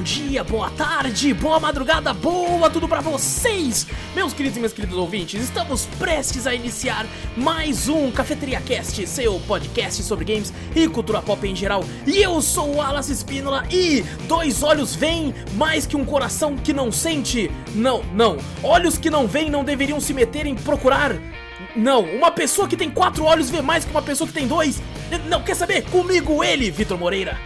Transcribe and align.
bom 0.00 0.04
dia, 0.04 0.42
boa 0.42 0.70
tarde, 0.70 1.34
boa 1.34 1.60
madrugada, 1.60 2.14
boa 2.14 2.70
tudo 2.70 2.88
pra 2.88 3.02
vocês! 3.02 3.86
Meus 4.14 4.32
queridos 4.32 4.56
e 4.56 4.60
meus 4.60 4.72
queridos 4.72 4.96
ouvintes, 4.96 5.42
estamos 5.42 5.84
prestes 5.98 6.46
a 6.46 6.54
iniciar 6.54 7.06
mais 7.36 7.86
um 7.86 8.10
Cafeteria 8.10 8.62
Cast, 8.62 9.06
seu 9.06 9.38
podcast 9.40 10.02
sobre 10.02 10.24
games 10.24 10.54
e 10.74 10.88
cultura 10.88 11.20
pop 11.20 11.46
em 11.46 11.54
geral. 11.54 11.84
E 12.06 12.16
eu 12.16 12.40
sou 12.40 12.70
o 12.70 12.76
Wallace 12.76 13.12
Espínola 13.12 13.62
e 13.70 14.02
dois 14.26 14.62
olhos 14.62 14.94
veem 14.94 15.34
mais 15.56 15.84
que 15.84 15.98
um 15.98 16.04
coração 16.06 16.56
que 16.56 16.72
não 16.72 16.90
sente. 16.90 17.50
Não, 17.74 18.02
não, 18.14 18.38
olhos 18.62 18.96
que 18.96 19.10
não 19.10 19.26
veem 19.26 19.50
não 19.50 19.62
deveriam 19.62 20.00
se 20.00 20.14
meter 20.14 20.46
em 20.46 20.54
procurar 20.54 21.12
não, 21.76 22.00
uma 22.00 22.30
pessoa 22.30 22.66
que 22.66 22.76
tem 22.76 22.90
quatro 22.90 23.24
olhos 23.24 23.50
vê 23.50 23.60
mais 23.60 23.84
que 23.84 23.90
uma 23.90 24.00
pessoa 24.00 24.26
que 24.26 24.32
tem 24.32 24.48
dois. 24.48 24.80
Não, 25.28 25.42
quer 25.42 25.54
saber? 25.54 25.82
Comigo 25.90 26.42
ele, 26.42 26.70
Vitor 26.70 26.96
Moreira. 26.96 27.36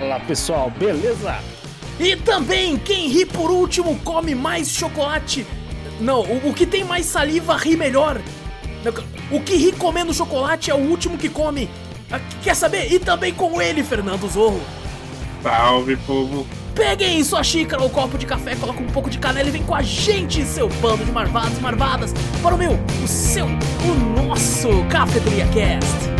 Olá 0.00 0.20
pessoal, 0.20 0.70
beleza? 0.70 1.57
E 1.98 2.14
também, 2.16 2.76
quem 2.76 3.08
ri 3.08 3.26
por 3.26 3.50
último 3.50 3.98
come 4.04 4.34
mais 4.34 4.70
chocolate. 4.70 5.46
Não, 6.00 6.20
o, 6.20 6.50
o 6.50 6.54
que 6.54 6.64
tem 6.64 6.84
mais 6.84 7.06
saliva 7.06 7.56
ri 7.56 7.76
melhor. 7.76 8.20
O 9.30 9.40
que 9.40 9.56
ri 9.56 9.72
comendo 9.72 10.14
chocolate 10.14 10.70
é 10.70 10.74
o 10.74 10.78
último 10.78 11.18
que 11.18 11.28
come. 11.28 11.68
Ah, 12.10 12.20
quer 12.42 12.54
saber? 12.54 12.92
E 12.92 12.98
também 12.98 13.34
com 13.34 13.60
ele, 13.60 13.82
Fernando 13.82 14.28
Zorro. 14.28 14.60
Salve, 15.42 15.96
povo. 15.96 16.46
Peguem 16.74 17.24
sua 17.24 17.42
xícara 17.42 17.82
ou 17.82 17.90
copo 17.90 18.16
de 18.16 18.24
café, 18.24 18.54
coloca 18.54 18.80
um 18.80 18.86
pouco 18.86 19.10
de 19.10 19.18
canela 19.18 19.48
e 19.48 19.50
vem 19.50 19.64
com 19.64 19.74
a 19.74 19.82
gente, 19.82 20.44
seu 20.44 20.68
bando 20.68 21.04
de 21.04 21.10
marvados 21.10 21.58
e 21.58 21.60
marvadas, 21.60 22.14
para 22.40 22.54
o 22.54 22.58
meu, 22.58 22.78
o 23.02 23.08
seu, 23.08 23.46
o 23.46 24.22
nosso 24.22 24.68
Cafeteria 24.88 25.46
Cast. 25.48 26.17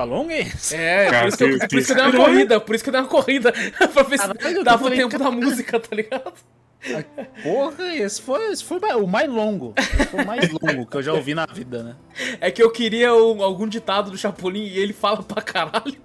Abertura 0.00 0.04
longa, 0.04 0.34
hein? 0.34 0.52
É, 0.72 1.20
por, 1.20 1.28
isso 1.28 1.36
que, 1.36 1.44
eu, 1.44 1.58
por 1.58 1.78
isso 1.78 1.94
que 1.94 2.00
eu 2.00 2.10
dei 2.10 2.20
uma 2.20 2.26
corrida, 2.26 2.60
por 2.60 2.74
isso 2.74 2.84
que 2.84 2.90
eu 2.90 2.92
dei 2.92 3.00
uma 3.00 3.08
corrida. 3.08 3.52
pra 3.92 4.02
ver 4.02 4.18
se 4.18 4.64
dava 4.64 4.86
o 4.86 4.90
tempo 4.90 5.18
da 5.18 5.30
música, 5.30 5.78
tá 5.78 5.94
ligado? 5.94 6.32
Porra, 7.42 7.94
esse 7.94 8.22
foi, 8.22 8.52
esse 8.52 8.64
foi 8.64 8.78
o 8.78 9.06
mais 9.06 9.28
longo. 9.28 9.74
Esse 9.76 10.06
foi 10.06 10.24
o 10.24 10.26
mais 10.26 10.48
longo 10.50 10.86
que 10.86 10.96
eu 10.96 11.02
já 11.02 11.12
ouvi 11.12 11.34
na 11.34 11.44
vida, 11.44 11.82
né? 11.82 11.96
É 12.40 12.50
que 12.50 12.62
eu 12.62 12.70
queria 12.70 13.14
um, 13.14 13.42
algum 13.42 13.68
ditado 13.68 14.10
do 14.10 14.16
Chapolin 14.16 14.64
e 14.64 14.78
ele 14.78 14.94
fala 14.94 15.22
pra 15.22 15.42
caralho. 15.42 16.00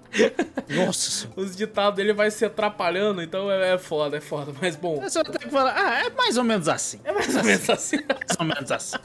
Nossa. 0.68 1.30
Os 1.34 1.56
ditados 1.56 1.96
dele 1.96 2.12
vai 2.12 2.30
se 2.30 2.44
atrapalhando, 2.44 3.22
então 3.22 3.50
é, 3.50 3.72
é 3.72 3.78
foda, 3.78 4.18
é 4.18 4.20
foda. 4.20 4.52
Mas 4.60 4.76
bom. 4.76 5.00
Você 5.00 5.22
vai 5.22 5.32
ter 5.32 5.38
que 5.38 5.50
falar, 5.50 5.74
ah, 5.74 6.06
é 6.06 6.10
mais 6.10 6.36
ou 6.36 6.44
menos 6.44 6.68
assim. 6.68 7.00
É 7.04 7.12
mais 7.12 7.34
ou 7.34 7.42
menos 7.42 7.70
assim. 7.70 7.96
mais 8.06 8.38
ou 8.38 8.44
menos 8.44 8.70
assim. 8.70 8.96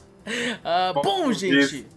Ah, 0.66 0.92
bom, 0.94 1.31
gente. 1.31 1.88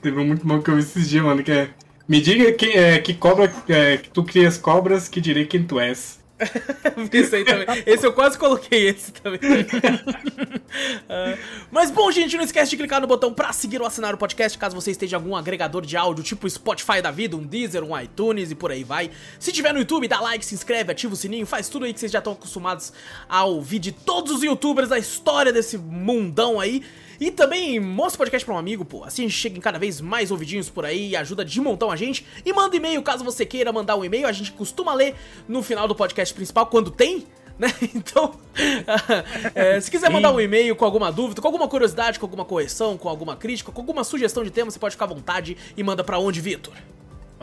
Teve 0.00 0.20
um 0.20 0.26
muito 0.26 0.46
bom 0.46 0.60
que 0.60 0.70
eu 0.70 0.74
vi 0.74 0.82
esses 0.82 1.08
dias, 1.08 1.24
mano, 1.24 1.42
que 1.42 1.50
é. 1.50 1.70
Me 2.06 2.20
diga 2.20 2.52
que, 2.52 2.66
é, 2.66 2.98
que 2.98 3.14
cobra 3.14 3.52
é, 3.68 3.96
que 3.96 4.10
tu 4.10 4.22
crias 4.22 4.58
cobras, 4.58 5.08
que 5.08 5.20
direi 5.20 5.46
quem 5.46 5.64
tu 5.64 5.80
és. 5.80 6.22
Esse 7.12 7.36
aí 7.36 7.44
também. 7.44 7.66
Esse 7.86 8.04
eu 8.06 8.12
quase 8.12 8.36
coloquei 8.36 8.88
esse 8.88 9.12
também. 9.12 9.38
uh, 9.38 11.38
mas 11.70 11.90
bom, 11.90 12.10
gente, 12.10 12.36
não 12.36 12.44
esquece 12.44 12.70
de 12.70 12.76
clicar 12.76 13.00
no 13.00 13.06
botão 13.06 13.32
pra 13.32 13.50
seguir 13.52 13.80
ou 13.80 13.86
assinar 13.86 14.12
o 14.14 14.18
podcast, 14.18 14.58
caso 14.58 14.74
você 14.74 14.90
esteja 14.90 15.16
em 15.16 15.20
algum 15.20 15.36
agregador 15.36 15.86
de 15.86 15.96
áudio, 15.96 16.24
tipo 16.24 16.50
Spotify 16.50 17.00
da 17.00 17.12
vida, 17.12 17.36
um 17.36 17.46
Deezer, 17.46 17.84
um 17.84 17.98
iTunes 17.98 18.50
e 18.50 18.54
por 18.54 18.70
aí 18.72 18.82
vai. 18.82 19.10
Se 19.38 19.52
tiver 19.52 19.72
no 19.72 19.78
YouTube, 19.78 20.08
dá 20.08 20.20
like, 20.20 20.44
se 20.44 20.54
inscreve, 20.54 20.90
ativa 20.90 21.12
o 21.12 21.16
sininho, 21.16 21.46
faz 21.46 21.68
tudo 21.68 21.84
aí 21.84 21.94
que 21.94 22.00
vocês 22.00 22.10
já 22.10 22.18
estão 22.18 22.32
acostumados 22.32 22.92
a 23.28 23.44
ouvir 23.44 23.78
de 23.78 23.92
todos 23.92 24.32
os 24.32 24.42
youtubers 24.42 24.88
da 24.88 24.98
história 24.98 25.52
desse 25.52 25.78
mundão 25.78 26.58
aí. 26.58 26.82
E 27.20 27.30
também 27.30 27.78
mostra 27.80 28.16
o 28.16 28.18
podcast 28.18 28.44
pra 28.44 28.54
um 28.54 28.58
amigo, 28.58 28.84
pô. 28.84 29.04
Assim 29.04 29.22
a 29.22 29.28
gente 29.28 29.38
chega 29.38 29.58
em 29.58 29.60
cada 29.60 29.78
vez 29.78 30.00
mais 30.00 30.30
ouvidinhos 30.30 30.68
por 30.68 30.84
aí 30.84 31.10
e 31.10 31.16
ajuda 31.16 31.44
de 31.44 31.60
montão 31.60 31.90
a 31.90 31.96
gente. 31.96 32.26
E 32.44 32.52
manda 32.52 32.76
e-mail 32.76 33.02
caso 33.02 33.24
você 33.24 33.44
queira 33.44 33.72
mandar 33.72 33.96
um 33.96 34.04
e-mail. 34.04 34.26
A 34.26 34.32
gente 34.32 34.52
costuma 34.52 34.94
ler 34.94 35.14
no 35.48 35.62
final 35.62 35.86
do 35.88 35.94
podcast 35.94 36.34
principal 36.34 36.66
quando 36.66 36.90
tem. 36.90 37.26
Né? 37.56 37.72
Então, 37.94 38.34
é, 39.54 39.80
se 39.80 39.88
quiser 39.88 40.10
mandar 40.10 40.32
um 40.32 40.40
e-mail 40.40 40.74
com 40.74 40.84
alguma 40.84 41.12
dúvida, 41.12 41.40
com 41.40 41.46
alguma 41.46 41.68
curiosidade, 41.68 42.18
com 42.18 42.26
alguma 42.26 42.44
correção, 42.44 42.98
com 42.98 43.08
alguma 43.08 43.36
crítica, 43.36 43.70
com 43.70 43.80
alguma 43.80 44.02
sugestão 44.02 44.42
de 44.42 44.50
tema, 44.50 44.72
você 44.72 44.78
pode 44.80 44.96
ficar 44.96 45.04
à 45.04 45.08
vontade 45.14 45.56
e 45.76 45.82
manda 45.84 46.02
para 46.02 46.18
onde, 46.18 46.40
Vitor? 46.40 46.74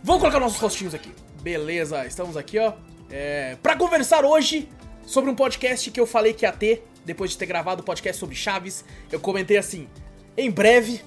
vou 0.00 0.20
colocar 0.20 0.38
nossos 0.38 0.60
rostinhos 0.60 0.94
aqui. 0.94 1.12
Beleza, 1.42 2.06
estamos 2.06 2.36
aqui, 2.36 2.56
ó. 2.60 2.72
É, 3.10 3.56
pra 3.60 3.74
conversar 3.74 4.24
hoje 4.24 4.68
sobre 5.04 5.28
um 5.28 5.34
podcast 5.34 5.90
que 5.90 5.98
eu 5.98 6.06
falei 6.06 6.32
que 6.32 6.46
ia 6.46 6.52
ter, 6.52 6.86
depois 7.04 7.32
de 7.32 7.38
ter 7.38 7.46
gravado 7.46 7.82
o 7.82 7.84
podcast 7.84 8.20
sobre 8.20 8.36
Chaves. 8.36 8.84
Eu 9.10 9.18
comentei 9.18 9.56
assim, 9.56 9.88
em 10.36 10.52
breve 10.52 11.02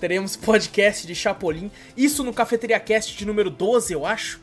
teremos 0.00 0.36
podcast 0.36 1.06
de 1.06 1.14
Chapolin. 1.14 1.70
Isso 1.96 2.22
no 2.24 2.32
Cafeteria 2.32 2.80
Cast 2.80 3.16
de 3.16 3.26
número 3.26 3.50
12, 3.50 3.92
eu 3.92 4.04
acho. 4.06 4.40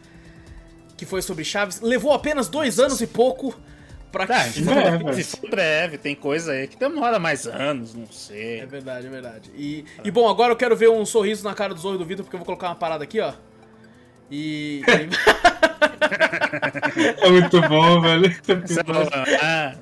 Que 0.97 1.05
foi 1.05 1.21
sobre 1.21 1.43
Chaves. 1.43 1.81
Levou 1.81 2.13
apenas 2.13 2.47
dois 2.47 2.79
anos 2.79 3.01
e 3.01 3.07
pouco 3.07 3.59
pra 4.11 4.27
que. 4.27 4.33
Ah, 4.33 4.43
se 5.13 5.37
for 5.37 5.49
breve, 5.49 5.97
tem 5.97 6.13
coisa 6.15 6.51
aí 6.51 6.67
que 6.67 6.77
demora 6.77 7.17
mais 7.17 7.47
anos, 7.47 7.95
não 7.95 8.05
sei. 8.07 8.59
É 8.59 8.65
verdade, 8.65 9.07
é 9.07 9.09
verdade. 9.09 9.49
E, 9.55 9.85
e 10.03 10.11
bom, 10.11 10.29
agora 10.29 10.51
eu 10.51 10.57
quero 10.57 10.75
ver 10.75 10.89
um 10.89 11.05
sorriso 11.05 11.43
na 11.43 11.53
cara 11.53 11.73
do 11.73 11.79
Zorro 11.79 11.97
do 11.97 12.05
Vitor, 12.05 12.23
porque 12.25 12.35
eu 12.35 12.39
vou 12.39 12.45
colocar 12.45 12.67
uma 12.67 12.75
parada 12.75 13.03
aqui, 13.03 13.19
ó. 13.19 13.33
E. 14.29 14.81
é 17.21 17.29
muito 17.29 17.61
bom, 17.61 18.01
velho. 18.01 18.31
Ah, 19.41 19.75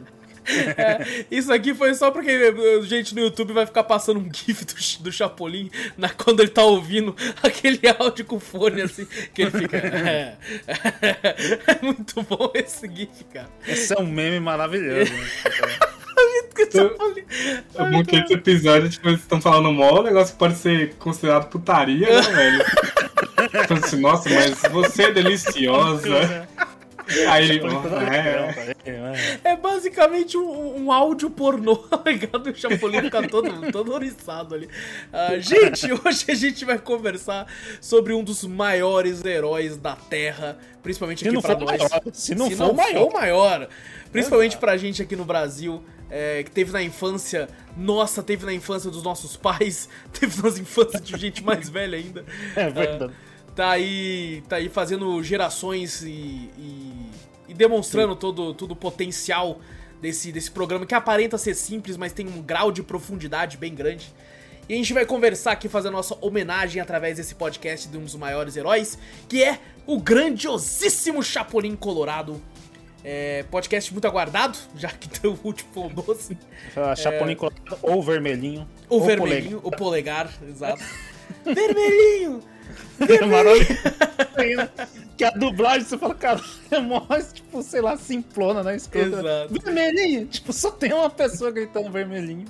é, 0.77 1.25
isso 1.29 1.51
aqui 1.51 1.73
foi 1.73 1.93
só 1.93 2.11
porque 2.11 2.29
a 2.31 2.85
gente 2.85 3.13
no 3.13 3.21
YouTube 3.21 3.53
vai 3.53 3.65
ficar 3.65 3.83
passando 3.83 4.19
um 4.19 4.29
gif 4.33 4.65
do, 4.65 5.03
do 5.03 5.11
Chapolin 5.11 5.69
na, 5.97 6.09
quando 6.13 6.39
ele 6.39 6.49
tá 6.49 6.63
ouvindo 6.63 7.15
aquele 7.41 7.79
áudio 7.99 8.25
com 8.25 8.39
fone, 8.39 8.81
assim, 8.81 9.07
que 9.33 9.43
ele 9.43 9.51
fica. 9.51 9.77
É, 9.77 10.37
é, 10.67 11.19
é 11.67 11.79
muito 11.81 12.21
bom 12.23 12.51
esse 12.53 12.87
gif, 12.87 13.23
cara. 13.33 13.49
Esse 13.67 13.93
é 13.93 13.99
um 13.99 14.07
meme 14.07 14.39
maravilhoso. 14.39 15.11
Né? 15.11 15.29
É 17.75 17.91
bom 17.91 18.03
que 18.03 18.15
esse 18.15 18.33
episódio, 18.33 18.89
tipo, 18.89 19.07
eles 19.07 19.21
estão 19.21 19.39
falando 19.39 19.71
mó, 19.71 20.01
um 20.01 20.03
negócio 20.03 20.33
que 20.33 20.39
pode 20.39 20.57
ser 20.57 20.93
considerado 20.95 21.49
putaria, 21.49 22.07
né, 22.09 22.21
velho? 22.21 22.65
Então, 23.63 23.77
assim, 23.77 24.01
nossa, 24.01 24.29
mas 24.29 24.61
você 24.71 25.03
é 25.03 25.11
deliciosa. 25.11 26.47
Aí, 27.29 27.59
é, 28.85 28.89
é. 28.89 29.51
é 29.51 29.55
basicamente 29.55 30.37
um, 30.37 30.85
um 30.85 30.91
áudio 30.91 31.29
pornô, 31.29 31.75
tá 31.89 32.01
ligado? 32.05 32.49
O 32.49 32.55
Chapolin 32.55 33.01
fica 33.01 33.27
todo, 33.27 33.71
todo 33.71 33.93
oriçado 33.93 34.55
ali. 34.55 34.67
Uh, 34.67 35.41
gente, 35.41 35.91
hoje 36.05 36.25
a 36.29 36.35
gente 36.35 36.65
vai 36.65 36.77
conversar 36.77 37.47
sobre 37.81 38.13
um 38.13 38.23
dos 38.23 38.43
maiores 38.43 39.23
heróis 39.25 39.77
da 39.77 39.95
Terra, 39.95 40.57
principalmente 40.83 41.27
aqui 41.27 41.41
pra 41.41 41.55
nós. 41.55 41.65
Maior, 41.65 42.01
se 42.13 42.35
não, 42.35 42.47
se 42.47 42.55
for, 42.55 42.67
não 42.67 42.73
maior. 42.73 43.11
for 43.11 43.13
maior. 43.13 43.69
Principalmente 44.11 44.57
pra 44.57 44.77
gente 44.77 45.01
aqui 45.01 45.15
no 45.15 45.25
Brasil. 45.25 45.83
É, 46.11 46.41
que 46.41 46.49
teve 46.49 46.71
na 46.71 46.81
infância, 46.81 47.47
nossa, 47.77 48.23
teve 48.23 48.43
na 48.43 48.51
infância 48.51 48.89
dos 48.89 49.03
nossos 49.03 49.37
pais, 49.37 49.87
teve 50.11 50.41
nas 50.41 50.57
infâncias 50.57 51.03
de 51.03 51.15
gente 51.15 51.43
mais 51.43 51.69
velha 51.69 51.99
ainda. 51.99 52.25
É 52.55 52.67
verdade. 52.67 53.13
Uh, 53.13 53.28
tá 53.59 53.71
aí, 53.71 54.41
tá 54.47 54.55
aí 54.55 54.69
fazendo 54.69 55.21
gerações 55.21 56.01
e, 56.01 56.07
e, 56.07 56.93
e 57.49 57.53
demonstrando 57.53 58.15
todo, 58.15 58.53
todo 58.53 58.71
o 58.71 58.75
potencial 58.75 59.59
desse, 60.01 60.31
desse 60.31 60.49
programa 60.49 60.85
que 60.85 60.95
aparenta 60.95 61.37
ser 61.37 61.53
simples, 61.55 61.97
mas 61.97 62.13
tem 62.13 62.25
um 62.25 62.41
grau 62.41 62.71
de 62.71 62.81
profundidade 62.81 63.57
bem 63.57 63.75
grande. 63.75 64.13
E 64.69 64.73
a 64.73 64.77
gente 64.77 64.93
vai 64.93 65.05
conversar 65.05 65.51
aqui, 65.51 65.67
fazer 65.67 65.89
a 65.89 65.91
nossa 65.91 66.17
homenagem 66.21 66.81
através 66.81 67.17
desse 67.17 67.35
podcast 67.35 67.89
de 67.89 67.97
um 67.97 68.05
dos 68.05 68.15
maiores 68.15 68.55
heróis, 68.55 68.97
que 69.27 69.43
é 69.43 69.59
o 69.85 69.99
grandiosíssimo 69.99 71.21
Chapolin 71.21 71.75
Colorado. 71.75 72.41
É, 73.03 73.43
podcast 73.51 73.91
muito 73.91 74.05
aguardado, 74.05 74.57
já 74.77 74.87
que 74.87 75.27
o 75.27 75.37
último 75.43 75.69
foi 75.73 75.83
o 75.83 75.89
doce. 75.89 76.37
Chapolin 76.95 77.33
é, 77.33 77.35
Colorado 77.35 77.77
ou 77.81 78.01
vermelhinho. 78.01 78.65
O 78.87 78.95
ou 78.95 79.05
vermelhinho, 79.05 79.59
polegar. 79.59 79.73
o 79.73 79.77
polegar, 79.77 80.33
exato. 80.47 80.81
vermelhinho! 81.43 82.41
Maravilhoso. 83.27 84.69
que 85.17 85.23
a 85.23 85.31
dublagem, 85.31 85.87
você 85.87 85.97
fala, 85.97 86.15
cara, 86.15 86.41
é 86.71 86.79
mó, 86.79 87.05
tipo, 87.33 87.61
sei 87.61 87.81
lá, 87.81 87.97
simplona, 87.97 88.63
né? 88.63 88.75
Escrota. 88.75 89.19
Exato. 89.19 89.53
Vermelhinho. 89.61 90.25
Tipo, 90.27 90.53
só 90.53 90.71
tem 90.71 90.93
uma 90.93 91.09
pessoa 91.09 91.51
gritando 91.51 91.91
vermelhinho. 91.91 92.45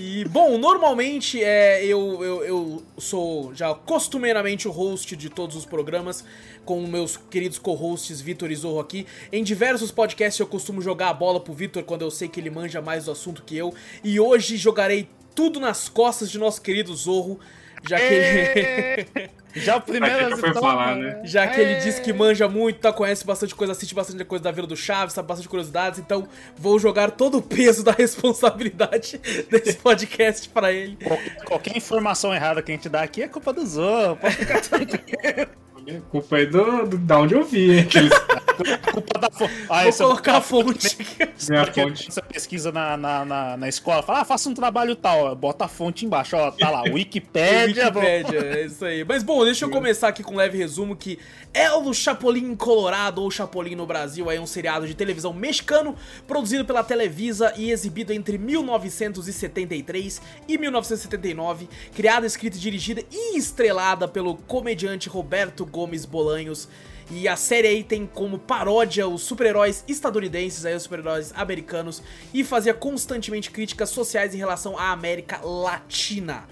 E, 0.00 0.24
bom, 0.26 0.58
normalmente 0.58 1.42
é, 1.42 1.84
eu, 1.84 2.22
eu, 2.22 2.44
eu 2.44 2.82
sou 2.98 3.52
já 3.52 3.74
costumeiramente 3.74 4.68
o 4.68 4.70
host 4.70 5.16
de 5.16 5.28
todos 5.28 5.56
os 5.56 5.66
programas, 5.66 6.24
com 6.64 6.86
meus 6.86 7.16
queridos 7.16 7.58
co-hosts 7.58 8.20
Vitor 8.20 8.48
e 8.52 8.54
Zorro 8.54 8.78
aqui. 8.78 9.08
Em 9.32 9.42
diversos 9.42 9.90
podcasts 9.90 10.38
eu 10.38 10.46
costumo 10.46 10.80
jogar 10.80 11.08
a 11.08 11.14
bola 11.14 11.40
pro 11.40 11.52
Vitor 11.52 11.82
quando 11.82 12.02
eu 12.02 12.12
sei 12.12 12.28
que 12.28 12.38
ele 12.38 12.48
manja 12.48 12.80
mais 12.80 13.06
do 13.06 13.10
assunto 13.10 13.42
que 13.42 13.56
eu. 13.56 13.74
E 14.04 14.20
hoje 14.20 14.56
jogarei 14.56 15.08
tudo 15.34 15.58
nas 15.58 15.88
costas 15.88 16.30
de 16.30 16.38
nosso 16.38 16.62
querido 16.62 16.94
Zorro, 16.94 17.40
já 17.88 17.98
que 17.98 18.04
ele. 18.04 19.30
Já 19.54 19.76
o 19.76 19.80
primeiro 19.80 20.26
Aqui 20.26 20.34
que 20.34 20.40
foi 20.40 20.54
falar, 20.54 20.96
né? 20.96 21.20
Já 21.24 21.46
que 21.46 21.60
ele 21.60 21.76
disse 21.76 22.00
que 22.00 22.12
manja 22.12 22.48
muito, 22.48 22.80
tá, 22.80 22.92
conhece 22.92 23.24
bastante 23.24 23.54
coisa, 23.54 23.72
assiste 23.72 23.94
bastante 23.94 24.24
coisa 24.24 24.44
da 24.44 24.50
Vila 24.50 24.66
do 24.66 24.76
Chaves, 24.76 25.14
sabe 25.14 25.28
bastante 25.28 25.48
curiosidades, 25.48 25.98
então 25.98 26.28
vou 26.56 26.78
jogar 26.78 27.10
todo 27.10 27.38
o 27.38 27.42
peso 27.42 27.82
da 27.82 27.92
responsabilidade 27.98 29.20
desse 29.50 29.74
podcast 29.78 30.48
pra 30.48 30.72
ele. 30.72 30.96
Qualquer, 30.96 31.44
qualquer 31.44 31.76
informação 31.76 32.34
errada 32.34 32.62
que 32.62 32.70
a 32.70 32.74
gente 32.74 32.88
dá 32.88 33.02
aqui 33.02 33.22
é 33.22 33.28
culpa 33.28 33.52
do 33.52 33.66
Zorro. 33.66 34.16
Pode 34.16 34.36
ficar 34.36 34.60
tranquilo. 34.60 35.48
A 35.88 36.00
culpa 36.10 36.38
é 36.38 36.44
do, 36.44 36.86
do, 36.86 36.98
da 36.98 37.18
onde 37.18 37.34
eu 37.34 37.42
vi, 37.42 37.72
hein? 37.72 37.80
Aqueles, 37.80 38.12
culpa 38.92 39.18
da 39.18 39.30
fonte. 39.30 39.54
Ah, 39.70 39.84
Vou 39.84 39.92
colocar 39.92 40.36
a 40.36 40.40
fonte. 40.42 40.98
minha 41.48 41.64
Porque 41.64 41.80
fonte. 41.80 42.12
você 42.12 42.20
pesquisa 42.20 42.70
na, 42.70 42.94
na, 42.94 43.24
na, 43.24 43.56
na 43.56 43.68
escola, 43.68 44.02
fala, 44.02 44.20
ah, 44.20 44.24
faça 44.24 44.50
um 44.50 44.54
trabalho 44.54 44.94
tal, 44.94 45.34
bota 45.34 45.64
a 45.64 45.68
fonte 45.68 46.04
embaixo, 46.04 46.36
ó, 46.36 46.50
tá 46.50 46.68
lá, 46.68 46.82
Wikipédia, 46.92 47.90
bro. 47.90 48.02
Wikipédia, 48.02 48.38
é 48.38 48.66
isso 48.66 48.84
aí. 48.84 49.02
Mas 49.02 49.22
bom, 49.22 49.42
deixa 49.44 49.64
eu 49.64 49.70
começar 49.70 50.08
aqui 50.08 50.22
com 50.22 50.34
um 50.34 50.36
leve 50.36 50.58
resumo 50.58 50.94
que 50.94 51.18
é 51.54 51.72
o 51.72 51.94
Chapolin 51.94 52.54
Colorado, 52.54 53.22
ou 53.22 53.30
Chapolin 53.30 53.74
no 53.74 53.86
Brasil, 53.86 54.30
é 54.30 54.38
um 54.38 54.46
seriado 54.46 54.86
de 54.86 54.94
televisão 54.94 55.32
mexicano, 55.32 55.96
produzido 56.26 56.66
pela 56.66 56.84
Televisa 56.84 57.54
e 57.56 57.70
exibido 57.70 58.12
entre 58.12 58.36
1973 58.36 60.20
e 60.46 60.58
1979, 60.58 61.66
criada, 61.94 62.26
escrita, 62.26 62.58
e 62.58 62.60
dirigida 62.60 63.02
e 63.10 63.38
estrelada 63.38 64.06
pelo 64.06 64.36
comediante 64.36 65.08
Roberto 65.08 65.64
Gomes 65.64 65.77
Bolanhos. 66.04 66.68
E 67.10 67.26
a 67.26 67.36
série 67.36 67.66
aí 67.68 67.82
tem 67.82 68.04
como 68.06 68.38
paródia 68.38 69.08
os 69.08 69.22
super-heróis 69.22 69.82
estadunidenses, 69.88 70.66
aí 70.66 70.74
os 70.74 70.82
super-heróis 70.82 71.32
americanos, 71.34 72.02
e 72.34 72.44
fazia 72.44 72.74
constantemente 72.74 73.50
críticas 73.50 73.88
sociais 73.88 74.34
em 74.34 74.38
relação 74.38 74.78
à 74.78 74.90
América 74.90 75.40
Latina. 75.42 76.44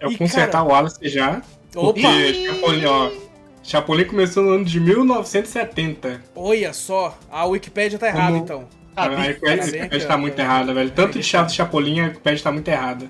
Eu 0.00 0.10
E, 0.12 0.16
consertar 0.16 0.52
cara- 0.52 0.64
o 0.64 0.68
Wallace 0.68 1.08
já. 1.08 1.42
Opa! 1.76 2.00
Chapolin, 2.00 2.84
ó. 2.86 3.10
Chapolin 3.62 4.04
começou 4.04 4.42
no 4.42 4.50
ano 4.52 4.64
de 4.64 4.78
1970. 4.80 6.22
Olha 6.34 6.72
só, 6.72 7.18
a 7.30 7.44
Wikipédia 7.46 7.98
tá 7.98 8.08
errada 8.08 8.32
Como- 8.32 8.44
então. 8.44 8.68
Ah, 8.96 9.04
a 9.04 9.08
bem, 9.08 9.28
Wikipédia 9.28 9.56
tá 9.58 9.82
a 9.82 9.86
aqui, 9.86 10.06
tá 10.06 10.16
muito 10.16 10.38
errada, 10.38 10.72
velho. 10.72 10.90
Tanto 10.90 11.18
de 11.18 11.24
e 11.24 11.52
Chapolin, 11.52 12.00
a 12.00 12.04
Wikipédia 12.04 12.44
tá 12.44 12.52
muito 12.52 12.68
errada. 12.68 13.06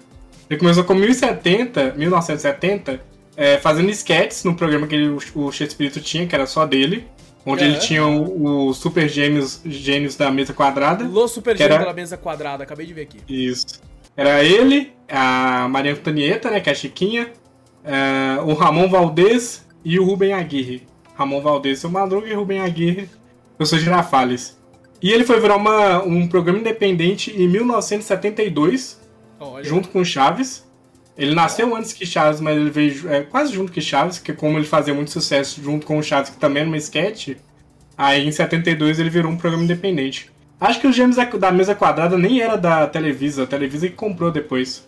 Ele 0.49 0.59
começou 0.59 0.85
com 0.85 0.95
1070, 0.95 1.93
1970, 1.97 3.01
é, 3.37 3.59
fazendo 3.59 3.91
sketches 3.91 4.45
no 4.45 4.55
programa 4.55 4.87
que 4.87 4.95
ele, 4.95 5.17
o, 5.35 5.51
Chespirito 5.53 6.01
tinha, 6.01 6.27
que 6.27 6.35
era 6.35 6.47
só 6.47 6.65
dele. 6.67 7.07
Onde 7.47 7.63
É. 7.63 7.67
ele 7.67 7.77
tinha 7.79 8.07
o, 8.07 8.69
o 8.69 8.73
Super 8.75 9.07
Gêmeos, 9.09 9.61
gênios 9.67 10.17
da 10.17 10.31
mesa 10.31 10.55
quadrada. 10.55 11.05
Los 11.05 11.33
Super 11.33 11.55
Que 11.55 11.63
era- 11.63 11.75
Gêmeos 11.75 11.85
pela 11.87 11.95
mesa 11.95 12.17
quadrada, 12.17 12.65
acabei 12.65 12.87
de 12.87 12.95
ver 12.95 13.03
aqui. 13.03 13.19
Isso. 13.29 13.67
Era 14.17 14.43
ele, 14.43 14.93
a 15.09 15.69
Maria 15.69 15.93
Antonieta, 15.93 16.51
né, 16.51 16.61
que 16.61 16.71
é 16.71 16.73
a 16.73 16.75
Chiquinha, 16.75 17.31
é, 17.85 18.41
o 18.43 18.55
Ramon 18.55 18.89
Valdez 18.89 19.67
e 19.85 19.99
o 19.99 20.05
Rubem 20.05 20.33
Aguirre. 20.33 20.87
Ramon 21.17 21.43
Valdez, 21.43 21.81
seu 21.81 21.91
Madruga, 21.91 22.27
e 22.29 22.33
Rubem 22.33 22.61
Aguirre, 22.61 23.11
eu 23.59 23.67
sou 23.67 23.79
Girafales. 23.79 24.57
E 25.03 25.13
ele 25.13 25.25
foi 25.25 25.39
virar 25.39 25.57
uma, 25.57 26.03
um 26.03 26.27
programa 26.27 26.59
independente 26.61 27.31
em 27.31 27.47
1972, 27.47 29.01
Olha. 29.39 29.65
junto 29.65 29.89
com 29.91 30.01
o 30.01 30.05
Chaves. 30.05 30.65
Ele 31.17 31.35
nasceu 31.35 31.75
antes 31.77 31.93
que 31.93 32.05
Chaves, 32.05 32.41
mas 32.41 32.57
ele 32.57 32.71
veio 32.71 33.09
é, 33.13 33.23
quase 33.23 33.53
junto 33.53 33.71
que 33.71 33.81
Chaves, 33.81 34.19
que 34.19 34.33
como 34.33 34.59
ele 34.59 34.67
fazia 34.67 34.93
muito 34.93 35.11
sucesso 35.13 35.63
junto 35.63 35.87
com 35.87 35.97
o 35.99 36.03
Chaves, 36.03 36.31
que 36.31 36.37
também 36.39 36.63
era 36.63 36.69
uma 36.69 36.77
sketch, 36.77 37.37
aí 37.97 38.27
em 38.27 38.33
72 38.33 38.99
ele 38.99 39.11
virou 39.11 39.31
um 39.31 39.37
programa 39.37 39.63
independente. 39.65 40.31
Acho 40.59 40.81
que 40.81 40.87
os 40.87 40.97
Gêmeos 40.97 41.17
da- 41.17 41.53
Mesa 41.53 41.75
Quadrada 41.75 42.17
nem 42.19 42.41
era 42.41 42.57
da 42.57 42.87
Televisa, 42.87 43.45
a 43.45 43.47
Televisa 43.47 43.89
que 43.89 43.95
comprou 43.95 44.31
depois. 44.33 44.87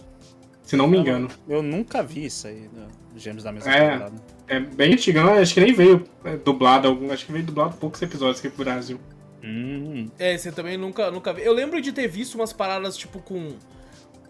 Se 0.62 0.74
não 0.74 0.88
me 0.88 0.98
engano. 0.98 1.28
Eu 1.48 1.62
nunca 1.62 2.02
vi 2.02 2.24
isso 2.26 2.48
aí, 2.48 2.68
né, 2.72 2.86
Gêmeos 3.16 3.44
da 3.44 3.52
Mesa 3.52 3.70
É. 3.70 3.90
Quadrada. 3.90 4.22
É 4.48 4.58
bem 4.60 4.94
antigão, 4.94 5.34
acho 5.34 5.54
que 5.54 5.60
nem 5.60 5.72
veio 5.72 6.04
é, 6.24 6.36
dublado, 6.36 6.88
algum- 6.88 7.12
acho 7.12 7.24
que 7.26 7.32
veio 7.32 7.44
dublado 7.44 7.76
poucos 7.76 8.00
episódios 8.02 8.38
aqui 8.40 8.48
pro 8.48 8.64
Brasil. 8.64 8.98
Hum, 9.44 10.08
É, 10.18 10.36
você 10.36 10.50
também 10.50 10.76
nunca, 10.76 11.08
nunca 11.10 11.32
vi. 11.32 11.42
Eu 11.42 11.52
lembro 11.52 11.80
de 11.80 11.92
ter 11.92 12.08
visto 12.08 12.34
umas 12.34 12.52
paradas 12.52 12.96
tipo 12.96 13.20
com 13.20 13.50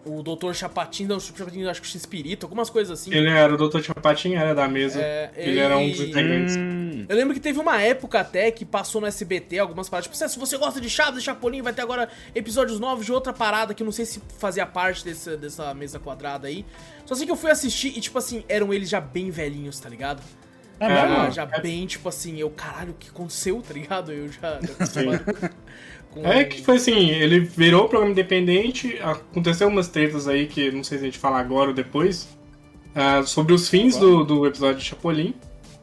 o 0.07 0.23
Dr. 0.23 0.53
Chapatin, 0.53 1.05
não, 1.05 1.17
o 1.17 1.19
Chapatin, 1.19 1.65
acho 1.65 1.81
que 1.81 1.87
Xpirito, 1.87 2.45
algumas 2.45 2.69
coisas 2.69 2.99
assim. 2.99 3.13
Ele 3.13 3.29
era 3.29 3.53
o 3.53 3.57
Dr. 3.57 3.81
Chapatin, 3.81 4.35
era 4.35 4.55
da 4.55 4.67
mesa. 4.67 5.01
É, 5.01 5.31
ele 5.35 5.59
era 5.59 5.77
um 5.77 5.89
dos 5.89 5.99
integrantes. 5.99 6.55
hum. 6.55 7.05
Eu 7.07 7.15
lembro 7.15 7.33
que 7.33 7.39
teve 7.39 7.59
uma 7.59 7.81
época 7.81 8.19
até 8.19 8.49
que 8.51 8.65
passou 8.65 9.01
no 9.01 9.07
SBT 9.07 9.59
algumas 9.59 9.89
paradas. 9.89 10.11
Tipo, 10.11 10.29
se 10.29 10.39
você 10.39 10.57
gosta 10.57 10.81
de 10.81 10.89
Chaves 10.89 11.21
e 11.21 11.25
Chapolin, 11.25 11.61
vai 11.61 11.73
ter 11.73 11.81
agora 11.81 12.09
episódios 12.33 12.79
novos 12.79 13.05
de 13.05 13.11
outra 13.11 13.33
parada 13.33 13.73
que 13.73 13.83
eu 13.83 13.85
não 13.85 13.91
sei 13.91 14.05
se 14.05 14.21
fazia 14.37 14.65
parte 14.65 15.03
desse, 15.03 15.37
dessa 15.37 15.73
mesa 15.73 15.99
quadrada 15.99 16.47
aí. 16.47 16.65
Só 17.05 17.15
sei 17.15 17.25
que 17.25 17.31
eu 17.31 17.35
fui 17.35 17.51
assistir 17.51 17.97
e, 17.97 18.01
tipo 18.01 18.17
assim, 18.17 18.43
eram 18.49 18.73
eles 18.73 18.89
já 18.89 18.99
bem 18.99 19.29
velhinhos, 19.29 19.79
tá 19.79 19.89
ligado? 19.89 20.21
É 20.79 20.85
É? 20.85 20.99
Ah, 20.99 21.29
já 21.29 21.45
bem, 21.45 21.85
tipo 21.85 22.07
assim, 22.07 22.37
eu, 22.37 22.49
caralho, 22.49 22.91
o 22.91 22.95
que 22.95 23.09
aconteceu, 23.09 23.61
tá 23.67 23.73
ligado? 23.73 24.11
Eu 24.11 24.29
já. 24.31 24.59
já 24.61 25.51
É 26.23 26.43
que 26.43 26.61
foi 26.61 26.77
assim, 26.77 27.09
ele 27.09 27.39
virou 27.39 27.85
o 27.85 27.89
programa 27.89 28.11
independente, 28.11 28.97
aconteceu 29.01 29.67
umas 29.67 29.87
tretas 29.87 30.27
aí 30.27 30.47
que 30.47 30.71
não 30.71 30.83
sei 30.83 30.97
se 30.97 31.03
a 31.03 31.07
gente 31.07 31.19
fala 31.19 31.39
agora 31.39 31.69
ou 31.69 31.73
depois, 31.73 32.27
ah, 32.95 33.23
sobre 33.23 33.53
os 33.53 33.69
fins 33.69 33.97
do, 33.97 34.23
do 34.23 34.45
episódio 34.45 34.79
de 34.79 34.85
Chapolin. 34.85 35.33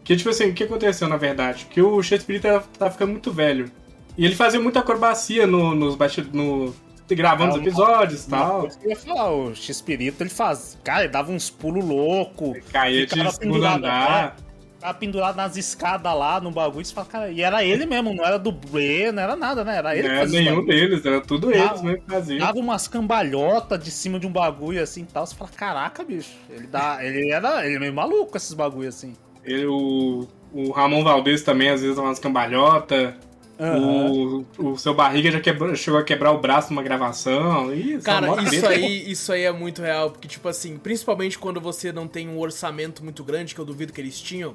Que, 0.02 0.16
tipo 0.16 0.28
assim, 0.28 0.50
o 0.50 0.52
que 0.52 0.64
aconteceu 0.64 1.08
na 1.08 1.16
verdade? 1.16 1.66
Que 1.70 1.80
o 1.80 2.02
Shakespeare 2.02 2.40
tá, 2.40 2.62
tá 2.78 2.90
ficando 2.90 3.12
muito 3.12 3.32
velho. 3.32 3.70
E 4.18 4.24
ele 4.24 4.34
fazia 4.34 4.60
muita 4.60 4.80
acrobacia 4.80 5.46
no, 5.46 5.74
nos 5.74 5.96
bastidores, 5.96 6.34
no, 6.34 6.74
gravando 7.10 7.54
os 7.54 7.60
episódios 7.60 8.24
e 8.24 8.30
tal. 8.30 8.68
eu 8.82 8.90
ia 8.90 8.96
falar, 8.96 9.30
o 9.30 9.54
X-Pirito, 9.54 10.22
ele 10.22 10.30
faz. 10.30 10.78
Cara, 10.84 11.04
ele 11.04 11.12
dava 11.12 11.32
uns 11.32 11.50
pulos 11.50 11.84
loucos. 11.84 12.58
Caía 12.72 13.06
de 13.06 13.32
segundo 13.32 13.64
andar. 13.64 14.36
Ficava 14.84 14.98
pendurado 14.98 15.36
nas 15.36 15.56
escadas 15.56 16.14
lá 16.14 16.38
no 16.42 16.50
bagulho. 16.50 16.82
e 16.82 16.84
Você 16.84 16.92
fala, 16.92 17.06
cara, 17.06 17.30
e 17.30 17.40
era 17.40 17.64
ele 17.64 17.86
mesmo, 17.86 18.12
não 18.12 18.22
era 18.22 18.38
dublê, 18.38 19.10
não 19.10 19.22
era 19.22 19.34
nada, 19.34 19.64
né? 19.64 19.76
Era 19.78 19.96
ele 19.96 20.08
Não 20.08 20.14
era 20.14 20.26
nenhum 20.26 20.56
bagulho. 20.56 20.66
deles, 20.66 21.06
era 21.06 21.22
tudo 21.22 21.48
Ah, 21.48 21.56
eles 21.56 21.80
mesmo 21.80 22.02
que 22.02 22.06
faziam. 22.10 22.38
Dava 22.38 22.58
umas 22.58 22.86
cambalhotas 22.86 23.82
de 23.82 23.90
cima 23.90 24.20
de 24.20 24.26
um 24.26 24.30
bagulho 24.32 24.82
assim 24.82 25.02
e 25.02 25.06
tal. 25.06 25.26
Você 25.26 25.34
fala, 25.34 25.50
caraca, 25.56 26.04
bicho. 26.04 26.32
Ele, 26.50 26.66
dá, 26.66 26.98
ele 27.02 27.30
era 27.30 27.66
ele 27.66 27.76
é 27.76 27.78
meio 27.78 27.94
maluco 27.94 28.32
com 28.32 28.36
esses 28.36 28.52
bagulho 28.52 28.88
assim. 28.90 29.14
Ele, 29.42 29.64
o, 29.66 30.28
o 30.52 30.70
Ramon 30.72 31.02
Valdez 31.02 31.42
também, 31.42 31.70
às 31.70 31.80
vezes, 31.80 31.96
dava 31.96 32.08
umas 32.08 32.18
cambalhotas. 32.18 33.14
O, 33.58 34.44
o 34.58 34.76
seu 34.76 34.92
barriga 34.94 35.30
já 35.30 35.40
quebrou- 35.40 35.74
chegou 35.76 35.98
a 35.98 36.04
quebrar 36.04 36.32
o 36.32 36.38
braço 36.40 36.70
numa 36.72 36.82
gravação. 36.82 37.72
Ih, 37.74 38.00
só 38.02 38.20
Cara, 38.20 38.42
isso 38.42 38.66
treta. 38.66 38.68
aí, 38.68 39.10
isso 39.10 39.32
aí 39.32 39.42
é 39.44 39.52
muito 39.52 39.80
real, 39.80 40.10
porque, 40.10 40.28
tipo 40.28 40.48
assim, 40.48 40.76
principalmente 40.76 41.38
quando 41.38 41.60
você 41.60 41.92
não 41.92 42.06
tem 42.08 42.28
um 42.28 42.38
orçamento 42.38 43.02
muito 43.02 43.22
grande, 43.24 43.54
que 43.54 43.60
eu 43.60 43.64
duvido 43.64 43.92
que 43.92 44.00
eles 44.00 44.20
tinham, 44.20 44.54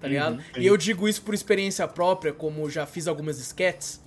tá 0.00 0.08
ligado? 0.08 0.40
sim. 0.54 0.60
E 0.60 0.66
eu 0.66 0.76
digo 0.76 1.08
isso 1.08 1.22
por 1.22 1.34
experiência 1.34 1.86
própria, 1.86 2.32
como 2.32 2.68
já 2.70 2.86
fiz 2.86 3.06
algumas 3.06 3.38
sketches. 3.38 4.00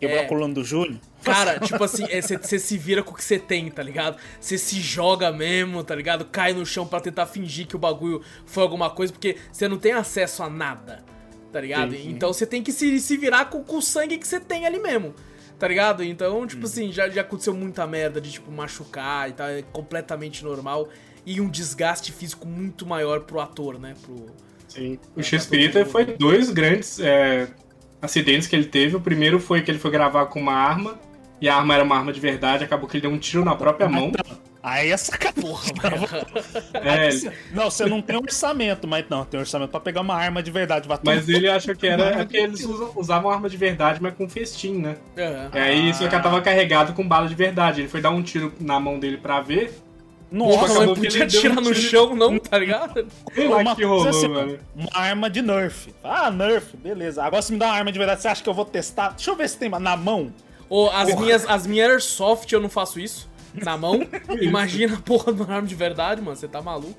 Quebrou 0.00 0.20
É. 0.20 0.24
a 0.24 0.28
coluna 0.28 0.54
do 0.54 0.62
Júlio. 0.62 1.00
Cara, 1.24 1.58
tipo 1.58 1.82
assim, 1.82 2.04
você 2.40 2.58
se 2.58 2.78
vira 2.78 3.02
com 3.02 3.10
o 3.12 3.14
que 3.16 3.24
você 3.24 3.36
tem, 3.38 3.68
tá 3.68 3.82
ligado? 3.82 4.16
Você 4.40 4.56
se 4.56 4.80
joga 4.80 5.32
mesmo, 5.32 5.82
tá 5.82 5.94
ligado? 5.94 6.24
Cai 6.24 6.52
no 6.52 6.64
chão 6.64 6.86
pra 6.86 7.00
tentar 7.00 7.26
fingir 7.26 7.66
que 7.66 7.74
o 7.74 7.78
bagulho 7.78 8.22
foi 8.46 8.62
alguma 8.62 8.88
coisa, 8.90 9.12
porque 9.12 9.36
você 9.50 9.66
não 9.66 9.76
tem 9.76 9.92
acesso 9.92 10.44
a 10.44 10.48
nada, 10.48 11.04
tá 11.52 11.60
ligado? 11.60 11.90
Sim, 11.96 12.02
sim. 12.02 12.10
Então 12.10 12.32
você 12.32 12.46
tem 12.46 12.62
que 12.62 12.70
se, 12.70 13.00
se 13.00 13.16
virar 13.16 13.46
com, 13.46 13.64
com 13.64 13.78
o 13.78 13.82
sangue 13.82 14.18
que 14.18 14.26
você 14.28 14.38
tem 14.38 14.66
ali 14.66 14.78
mesmo. 14.78 15.14
Tá 15.58 15.66
ligado? 15.66 16.04
Então, 16.04 16.46
tipo 16.46 16.66
assim, 16.66 16.92
já, 16.92 17.08
já 17.08 17.22
aconteceu 17.22 17.52
muita 17.52 17.84
merda 17.84 18.20
de, 18.20 18.30
tipo, 18.30 18.52
machucar 18.52 19.28
e 19.28 19.32
tal, 19.32 19.48
é 19.48 19.62
completamente 19.62 20.44
normal. 20.44 20.88
E 21.26 21.40
um 21.40 21.48
desgaste 21.50 22.12
físico 22.12 22.46
muito 22.46 22.86
maior 22.86 23.22
pro 23.22 23.40
ator, 23.40 23.80
né? 23.80 23.94
Pro... 24.02 24.26
Sim. 24.68 24.98
O 25.16 25.22
X-Pirita 25.22 25.84
foi 25.86 26.04
dois 26.04 26.50
grandes 26.50 27.00
é, 27.00 27.48
acidentes 28.00 28.46
que 28.46 28.54
ele 28.54 28.66
teve. 28.66 28.94
O 28.96 29.00
primeiro 29.00 29.40
foi 29.40 29.62
que 29.62 29.70
ele 29.70 29.78
foi 29.78 29.90
gravar 29.90 30.26
com 30.26 30.40
uma 30.40 30.52
arma, 30.54 30.98
e 31.40 31.48
a 31.48 31.56
arma 31.56 31.74
era 31.74 31.82
uma 31.84 31.96
arma 31.96 32.12
de 32.12 32.20
verdade, 32.20 32.64
acabou 32.64 32.88
que 32.88 32.96
ele 32.96 33.02
deu 33.02 33.10
um 33.10 33.18
tiro 33.18 33.44
na 33.44 33.54
própria 33.56 33.88
mão. 33.88 34.12
Aí 34.62 34.90
é 34.90 34.96
mano. 34.96 36.26
É, 36.74 37.08
ele- 37.08 37.30
Não, 37.52 37.70
você 37.70 37.86
não 37.86 38.02
tem 38.02 38.16
orçamento, 38.16 38.86
mas 38.86 39.04
não, 39.08 39.24
tem 39.24 39.38
orçamento 39.38 39.70
pra 39.70 39.80
pegar 39.80 40.00
uma 40.00 40.14
arma 40.14 40.42
de 40.42 40.50
verdade. 40.50 40.88
Vai 40.88 40.98
mas 41.04 41.28
ele 41.28 41.48
achou 41.48 41.74
que 41.74 41.86
era. 41.86 42.02
É 42.10 42.16
porque 42.18 42.36
eles 42.36 42.64
usam- 42.64 42.92
usavam 42.96 43.30
arma 43.30 43.48
de 43.48 43.56
verdade, 43.56 44.02
mas 44.02 44.14
com 44.14 44.28
festim, 44.28 44.74
né? 44.78 44.96
Aham. 45.16 45.50
E 45.54 45.58
aí 45.58 45.90
isso 45.90 46.06
que 46.08 46.10
tava 46.20 46.40
carregado 46.42 46.92
com 46.92 47.06
bala 47.06 47.28
de 47.28 47.34
verdade. 47.34 47.80
Ele 47.82 47.88
foi 47.88 48.00
dar 48.00 48.10
um 48.10 48.22
tiro 48.22 48.52
na 48.60 48.78
mão 48.80 48.98
dele 48.98 49.16
pra 49.16 49.40
ver. 49.40 49.72
Acabou 50.30 50.86
não 50.86 50.94
podia 50.94 51.24
atirar 51.24 51.58
um 51.58 51.62
no 51.62 51.74
tiro- 51.74 51.74
chão, 51.88 52.14
não, 52.14 52.38
tá 52.38 52.58
ligado? 52.58 53.06
Lá 53.36 53.56
Uma 53.58 53.74
que 53.76 53.84
rolou, 53.84 54.08
assim, 54.08 54.28
mano. 54.28 54.58
Uma 54.76 54.90
arma 54.94 55.30
de 55.30 55.40
Nerf. 55.42 55.94
Ah, 56.04 56.30
Nerf, 56.30 56.76
beleza. 56.76 57.24
Agora 57.24 57.40
se 57.42 57.52
me 57.52 57.58
dá 57.58 57.66
uma 57.66 57.74
arma 57.74 57.90
de 57.92 57.98
verdade, 57.98 58.20
você 58.20 58.28
acha 58.28 58.42
que 58.42 58.48
eu 58.48 58.54
vou 58.54 58.64
testar? 58.64 59.10
Deixa 59.10 59.30
eu 59.30 59.36
ver 59.36 59.48
se 59.48 59.56
tem 59.56 59.68
na 59.70 59.96
mão. 59.96 60.32
Ou 60.68 60.90
as 60.90 61.14
minhas, 61.18 61.48
as 61.48 61.66
minhas 61.66 61.90
Airsoft 61.90 62.52
eu 62.52 62.60
não 62.60 62.68
faço 62.68 63.00
isso. 63.00 63.28
Na 63.54 63.76
mão. 63.76 64.06
Imagina 64.40 64.96
a 64.96 65.00
porra 65.00 65.32
de 65.32 65.40
uma 65.42 65.54
arma 65.54 65.66
de 65.66 65.74
verdade, 65.74 66.20
mano. 66.20 66.36
Você 66.36 66.46
tá 66.46 66.60
maluco. 66.60 66.98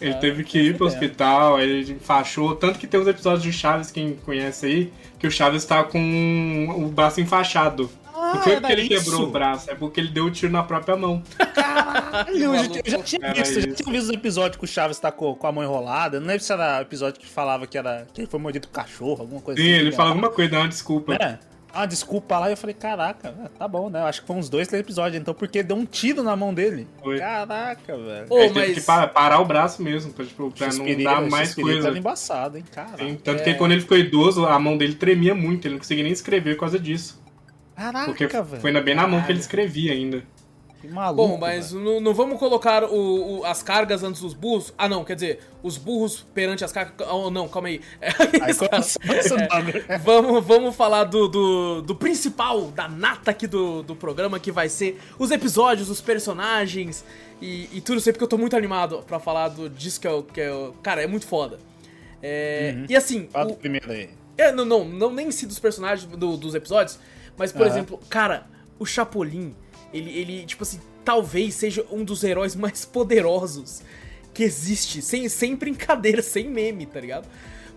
Ele 0.00 0.14
teve 0.14 0.42
que 0.42 0.58
ir 0.58 0.76
pro 0.76 0.86
hospital, 0.86 1.56
aí 1.56 1.70
ele 1.70 1.92
enfaixou. 1.92 2.56
Tanto 2.56 2.76
que 2.78 2.88
tem 2.88 2.98
uns 2.98 3.06
episódios 3.06 3.42
de 3.42 3.52
Chaves, 3.52 3.90
quem 3.90 4.16
conhece 4.16 4.66
aí, 4.66 4.92
que 5.16 5.28
o 5.28 5.30
Chaves 5.30 5.64
tá 5.64 5.84
com 5.84 6.74
o 6.76 6.88
braço 6.88 7.20
enfaixado. 7.20 7.88
Ah, 8.24 8.34
não 8.34 8.42
foi 8.42 8.52
era 8.52 8.60
porque 8.60 8.72
ele 8.72 8.82
isso. 8.94 9.04
quebrou 9.04 9.22
o 9.28 9.30
braço, 9.30 9.70
é 9.70 9.74
porque 9.74 10.00
ele 10.00 10.08
deu 10.10 10.24
o 10.26 10.30
tiro 10.30 10.52
na 10.52 10.62
própria 10.62 10.96
mão. 10.96 11.22
Caralho, 11.54 12.36
eu, 12.38 12.54
já- 12.56 12.80
eu 12.84 12.90
já 12.90 12.98
tinha 13.02 13.20
Era 13.26 13.34
visto, 13.34 13.56
eu 13.58 13.62
já 13.62 13.72
tinha 13.74 13.92
visto 13.92 14.08
os 14.08 14.10
episódios 14.10 14.56
que 14.58 14.64
o 14.64 14.68
Chaves 14.68 14.98
tá 14.98 15.10
com, 15.10 15.34
com 15.34 15.46
a 15.46 15.52
mão 15.52 15.62
enrolada. 15.64 16.16
Eu 16.16 16.20
Não 16.20 16.28
lembro 16.28 16.42
se 16.42 16.52
era 16.52 16.78
o 16.78 16.82
episódio 16.82 17.20
que 17.20 17.26
falava 17.26 17.66
que, 17.66 17.76
era, 17.76 18.06
que 18.12 18.20
ele 18.20 18.28
foi 18.28 18.38
mordido 18.40 18.68
por 18.68 18.74
cachorro, 18.74 19.20
alguma 19.22 19.40
coisa 19.40 19.60
Sim, 19.60 19.68
assim. 19.68 19.76
ele 19.80 19.90
né? 19.90 19.96
fala 19.96 20.10
alguma 20.10 20.30
coisa, 20.30 20.50
dá 20.52 20.58
uma 20.60 20.68
desculpa. 20.68 21.14
É. 21.14 21.38
Ah, 21.74 21.86
desculpa 21.86 22.38
lá, 22.38 22.50
e 22.50 22.52
eu 22.52 22.56
falei, 22.58 22.74
caraca, 22.74 23.28
é, 23.28 23.48
tá 23.58 23.66
bom, 23.66 23.88
né? 23.88 24.00
Eu 24.00 24.04
acho 24.04 24.20
que 24.20 24.26
foi 24.26 24.36
uns 24.36 24.50
dois, 24.50 24.68
três 24.68 24.82
episódios, 24.82 25.18
então, 25.18 25.32
porque 25.32 25.62
deu 25.62 25.74
um 25.74 25.86
tiro 25.86 26.22
na 26.22 26.36
mão 26.36 26.52
dele. 26.52 26.86
Foi. 27.02 27.18
Caraca, 27.18 27.96
velho. 27.96 28.26
Ô, 28.28 28.36
teve 28.40 28.54
mas- 28.60 28.74
que 28.74 28.80
pa- 28.82 29.06
parar 29.08 29.40
o 29.40 29.44
braço 29.46 29.82
mesmo, 29.82 30.12
pra, 30.12 30.22
tipo, 30.22 30.50
pra 30.50 30.68
não 30.68 31.02
dar 31.02 31.22
mais 31.30 31.54
coisa. 31.54 31.88
Era 31.88 31.96
embaçado, 31.98 32.58
hein, 32.58 32.64
cara. 32.70 32.98
Tanto 33.24 33.40
É. 33.40 33.44
que 33.44 33.54
quando 33.54 33.72
ele 33.72 33.80
ficou 33.80 33.96
idoso, 33.96 34.44
a 34.44 34.58
mão 34.58 34.76
dele 34.76 34.94
tremia 34.94 35.34
muito, 35.34 35.66
ele 35.66 35.72
não 35.74 35.78
conseguia 35.78 36.04
nem 36.04 36.12
escrever 36.12 36.56
por 36.56 36.60
causa 36.60 36.78
disso. 36.78 37.21
Caraca, 37.82 38.06
Porque 38.06 38.26
velho. 38.26 38.60
foi 38.60 38.70
na- 38.72 38.80
bem 38.80 38.94
na 38.94 39.06
mão 39.06 39.22
que 39.22 39.32
ele 39.32 39.40
escrevia 39.40 39.92
ainda. 39.92 40.22
Que 40.80 40.88
maluco. 40.88 41.28
Bom, 41.28 41.38
mas 41.38 41.70
não, 41.72 42.00
não 42.00 42.12
vamos 42.12 42.40
colocar 42.40 42.82
o- 42.82 43.38
o- 43.38 43.44
as 43.44 43.62
cargas 43.62 44.02
antes 44.02 44.20
dos 44.20 44.34
burros. 44.34 44.74
Ah, 44.76 44.88
não, 44.88 45.04
quer 45.04 45.14
dizer, 45.14 45.38
os 45.62 45.76
burros 45.78 46.26
perante 46.34 46.64
as 46.64 46.72
cargas. 46.72 47.06
Oh, 47.08 47.30
não, 47.30 47.46
calma 47.48 47.68
aí. 47.68 47.80
Aí 48.42 48.52
começou 48.52 48.68
esse 49.14 49.32
É. 49.88 49.96
Vamos, 49.98 50.44
vamos 50.44 50.74
falar 50.74 51.04
do, 51.04 51.28
do, 51.28 51.82
do 51.82 51.94
principal, 51.94 52.62
da 52.72 52.88
nata 52.88 53.30
aqui 53.30 53.46
do, 53.46 53.82
do 53.84 53.94
programa, 53.94 54.40
que 54.40 54.50
vai 54.50 54.68
ser 54.68 54.98
os 55.20 55.30
episódios, 55.30 55.88
os 55.88 56.00
personagens 56.00 57.04
e, 57.40 57.68
e 57.72 57.80
tudo 57.80 57.98
isso 57.98 58.08
aí, 58.08 58.12
porque 58.12 58.24
eu 58.24 58.28
tô 58.28 58.36
muito 58.38 58.56
animado 58.56 59.04
pra 59.06 59.20
falar 59.20 59.50
do, 59.50 59.70
disso 59.70 60.00
que 60.00 60.06
é 60.08 60.10
o. 60.10 60.22
Que 60.24 60.40
é 60.40 60.52
o 60.52 60.72
cara, 60.82 61.00
é 61.00 61.06
muito 61.06 61.26
foda. 61.28 61.60
É, 62.20 62.74
E 62.88 62.96
assim, 62.96 63.28
Fala 63.32 63.46
do 63.46 63.52
o- 63.52 63.56
primeiro 63.56 63.90
aí. 63.90 64.10
é, 64.36 64.50
não, 64.52 64.64
não, 64.64 64.84
não 64.84 65.10
nem 65.12 65.30
si 65.30 65.46
dos 65.46 65.58
personagens 65.58 66.08
do- 66.10 66.36
dos 66.36 66.54
episódios, 66.54 66.98
mas, 67.42 67.50
por 67.52 67.62
Aham. 67.62 67.70
exemplo, 67.70 68.00
cara, 68.08 68.46
o 68.78 68.86
Chapolin, 68.86 69.52
ele, 69.92 70.10
ele, 70.16 70.46
tipo 70.46 70.62
assim, 70.62 70.80
talvez 71.04 71.54
seja 71.56 71.84
um 71.90 72.04
dos 72.04 72.22
heróis 72.22 72.54
mais 72.54 72.84
poderosos 72.84 73.82
que 74.32 74.44
existe, 74.44 75.02
sem, 75.02 75.28
sem 75.28 75.56
brincadeira, 75.56 76.22
sem 76.22 76.48
meme, 76.48 76.86
tá 76.86 77.00
ligado? 77.00 77.26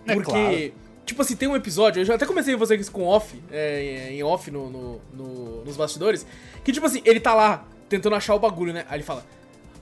É 0.06 0.14
Porque, 0.14 0.32
claro. 0.32 0.74
tipo 1.06 1.22
assim, 1.24 1.36
tem 1.36 1.48
um 1.50 1.56
episódio, 1.56 2.00
eu 2.02 2.06
já 2.06 2.14
até 2.14 2.26
comecei 2.28 2.54
a 2.54 2.58
fazer 2.60 2.80
isso 2.80 2.92
com 2.92 3.04
off, 3.04 3.42
é, 3.52 4.10
em 4.12 4.22
off 4.24 4.52
no, 4.52 4.70
no- 4.70 5.02
no- 5.12 5.66
nos 5.66 5.76
bastidores, 5.76 6.26
que 6.64 6.72
tipo 6.72 6.86
assim, 6.86 7.02
ele 7.04 7.20
tá 7.20 7.34
lá 7.34 7.66
tentando 7.90 8.16
achar 8.16 8.36
o 8.36 8.40
bagulho, 8.40 8.72
né? 8.72 8.86
Aí 8.88 8.98
ele 8.98 9.04
fala. 9.04 9.26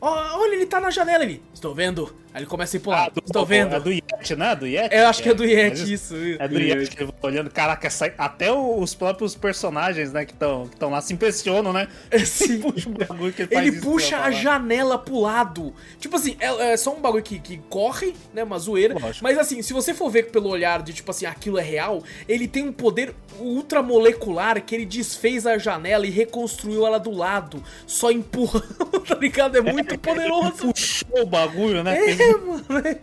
"Ó, 0.01 0.39
olha, 0.39 0.55
ele 0.55 0.65
tá 0.65 0.79
na 0.79 0.89
janela 0.89 1.23
ali. 1.23 1.41
Estou 1.53 1.75
vendo. 1.75 2.15
Aí 2.33 2.39
ele 2.41 2.45
começa 2.47 2.75
a 2.75 2.77
ir 2.77 2.81
pro 2.81 2.91
lado. 2.91 3.21
Estou 3.23 3.45
vendo. 3.45 3.75
É 3.75 3.79
do 3.79 3.91
Yeti, 3.91 4.35
né? 4.35 4.55
Do 4.55 4.65
Yeti? 4.65 4.95
Eu 4.95 5.07
acho 5.07 5.21
que 5.21 5.29
é 5.29 5.33
do 5.33 5.43
mas 5.43 5.51
Yeti, 5.51 5.93
isso. 5.93 6.15
É 6.39 6.47
do 6.47 6.59
Yeti 6.59 6.89
que 6.89 7.03
ele 7.03 7.11
vai 7.21 7.31
olhando. 7.31 7.49
Caraca, 7.51 7.85
essa- 7.87 8.11
até 8.17 8.51
os 8.51 8.95
próprios 8.95 9.35
personagens, 9.35 10.11
né, 10.11 10.25
que 10.25 10.33
estão 10.33 10.67
que 10.67 10.75
tão 10.77 10.89
lá 10.89 10.99
se 11.01 11.13
impressionam, 11.13 11.71
né? 11.71 11.87
Sim. 12.25 12.59
Puxa 12.73 12.89
um 12.89 12.93
bagulho 12.93 13.31
que 13.33 13.43
ele 13.43 13.53
faz 13.53 13.67
Ele 13.67 13.79
puxa 13.81 14.17
pra 14.17 14.25
a 14.25 14.31
janela 14.31 14.97
pro 14.97 15.19
lado. 15.19 15.73
Tipo 15.99 16.15
assim, 16.15 16.35
é, 16.39 16.73
é 16.73 16.77
só 16.77 16.95
um 16.95 16.99
bagulho 16.99 17.21
que, 17.23 17.37
que 17.39 17.57
corre, 17.69 18.13
né? 18.33 18.43
Uma 18.43 18.57
zoeira. 18.57 18.95
Lógico. 18.95 19.23
Mas 19.23 19.37
assim, 19.37 19.61
se 19.61 19.71
você 19.73 19.93
for 19.93 20.09
ver 20.09 20.31
pelo 20.31 20.49
olhar 20.49 20.81
de 20.81 20.91
tipo 20.93 21.11
assim, 21.11 21.25
aquilo 21.27 21.59
é 21.59 21.63
real, 21.63 22.01
ele 22.27 22.47
tem 22.47 22.63
um 22.63 22.73
poder 22.73 23.13
ultramolecular 23.39 24.61
que 24.63 24.73
ele 24.75 24.85
desfez 24.85 25.45
a 25.45 25.57
janela 25.57 26.05
e 26.05 26.09
reconstruiu 26.09 26.85
ela 26.85 26.97
do 26.99 27.11
lado. 27.11 27.63
Só 27.85 28.11
empurrando, 28.11 28.65
tá 29.07 29.15
ligado? 29.15 29.57
É 29.57 29.61
muito 29.61 29.97
poderoso. 29.97 30.67
Puxou 30.71 31.21
o 31.21 31.25
bagulho, 31.25 31.83
né? 31.83 31.97
É, 31.97 32.22
mano. 32.37 32.87
É, 32.87 32.99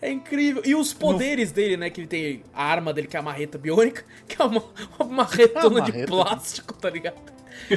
é 0.08 0.10
incrível. 0.10 0.62
E 0.64 0.74
os 0.74 0.92
poderes 0.92 1.52
dele, 1.52 1.76
né? 1.76 1.90
Que 1.90 2.00
ele 2.00 2.08
tem 2.08 2.42
a 2.52 2.64
arma 2.64 2.92
dele, 2.92 3.06
que 3.06 3.16
é 3.16 3.20
a 3.20 3.22
marreta 3.22 3.58
biônica, 3.58 4.04
que 4.26 4.40
é 4.40 4.44
uma, 4.44 4.62
uma 4.98 5.08
marretona 5.08 5.80
A 5.82 5.84
de 5.84 5.92
marreta. 5.92 6.06
plástico, 6.06 6.74
tá 6.74 6.90
ligado? 6.90 7.16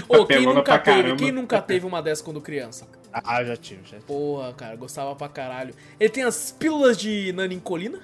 Ô, 0.08 0.26
quem 0.26 0.46
nunca 0.46 0.78
teve? 0.78 1.02
caramba. 1.02 1.16
Quem 1.18 1.32
nunca 1.32 1.62
teve 1.62 1.86
uma 1.86 2.02
dessa 2.02 2.24
quando 2.24 2.42
criança? 2.42 2.88
Ah, 3.12 3.44
já 3.44 3.56
tive, 3.56 3.82
já 3.84 3.92
tive. 3.92 4.02
Porra, 4.02 4.54
cara, 4.54 4.76
gostava 4.76 5.16
pra 5.16 5.30
caralho. 5.30 5.74
Ele 6.00 6.10
tem 6.10 6.24
as 6.24 6.52
pílulas 6.52 6.98
de 6.98 7.32
nanincolina. 7.34 8.00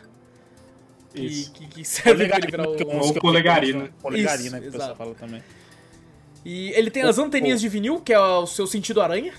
Que, 1.14 1.26
Isso. 1.26 1.52
que, 1.52 1.68
que 1.68 1.86
servem 1.86 2.28
pra 2.28 2.38
ele 2.38 2.48
virar 2.48 2.64
que 2.76 2.84
o... 2.84 2.98
Ou 2.98 3.14
que 3.14 3.20
polegarina. 3.20 3.90
Polegarina, 4.02 4.58
Isso, 4.58 4.62
que 4.62 4.68
o 4.70 4.72
pessoal 4.72 4.96
fala 4.96 5.16
também. 5.16 5.44
E 6.44 6.72
ele 6.72 6.92
tem 6.92 7.04
as 7.04 7.18
anteninhas 7.18 7.60
de 7.60 7.68
vinil, 7.68 8.00
que 8.02 8.14
é 8.14 8.20
o 8.20 8.46
seu 8.46 8.68
sentido 8.68 9.02
aranha. 9.02 9.34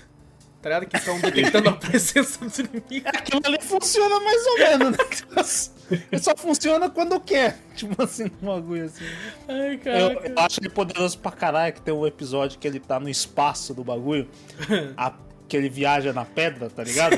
Tá 0.61 0.69
ligado? 0.69 0.85
Que 0.87 0.97
estão 0.97 1.19
detectando 1.21 1.69
a 1.69 1.73
presença 1.77 2.43
dos 2.43 2.57
inimigos. 2.59 3.05
Aquilo 3.05 3.41
ali 3.45 3.57
funciona 3.61 4.19
mais 4.19 4.45
ou 4.47 4.57
menos, 4.57 4.97
né? 4.97 5.97
Ele 6.11 6.21
só 6.21 6.35
funciona 6.35 6.89
quando 6.89 7.19
quer. 7.19 7.57
Tipo 7.75 8.01
assim, 8.03 8.25
um 8.41 8.45
bagulho 8.47 8.85
assim. 8.85 9.05
Ai, 9.47 9.75
Eu, 9.75 9.79
caraca. 9.79 10.27
eu 10.29 10.39
acho 10.39 10.59
ele 10.59 10.69
poderoso 10.69 11.19
pra 11.19 11.31
caralho, 11.31 11.73
que 11.73 11.81
tem 11.81 11.93
um 11.93 12.05
episódio 12.07 12.57
que 12.59 12.67
ele 12.67 12.79
tá 12.79 12.99
no 12.99 13.07
espaço 13.07 13.73
do 13.73 13.83
bagulho. 13.83 14.27
a- 14.97 15.13
que 15.47 15.55
ele 15.55 15.69
viaja 15.69 16.11
na 16.11 16.25
pedra, 16.25 16.69
tá 16.69 16.83
ligado? 16.83 17.15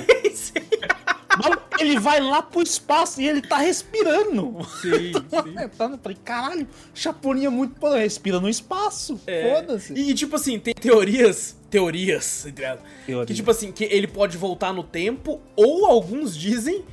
Mano, 1.42 1.58
ele 1.80 1.98
vai 2.00 2.20
lá 2.20 2.42
pro 2.44 2.62
espaço 2.62 3.22
e 3.22 3.28
ele 3.28 3.42
tá 3.42 3.58
respirando. 3.58 4.58
Sim, 4.82 5.14
sim. 5.16 5.70
Tá, 5.78 5.86
eu 5.86 5.98
falei, 5.98 6.18
caralho, 6.24 6.68
Chapolin 6.94 7.46
é 7.46 7.50
muito 7.50 7.88
respira 7.90 8.40
no 8.40 8.50
espaço. 8.50 9.20
É. 9.26 9.56
Foda-se. 9.56 9.94
E, 9.94 10.14
tipo 10.14 10.36
assim, 10.36 10.60
tem 10.60 10.74
teorias. 10.74 11.58
Teorias, 11.70 12.46
entre 12.46 12.66
aspas, 12.66 12.88
Teoria. 13.06 13.26
Que, 13.26 13.34
tipo 13.34 13.52
assim, 13.52 13.72
que 13.72 13.84
ele 13.86 14.08
pode 14.08 14.38
voltar 14.38 14.74
no 14.74 14.84
tempo, 14.84 15.42
ou 15.56 15.86
alguns 15.86 16.36
dizem 16.36 16.84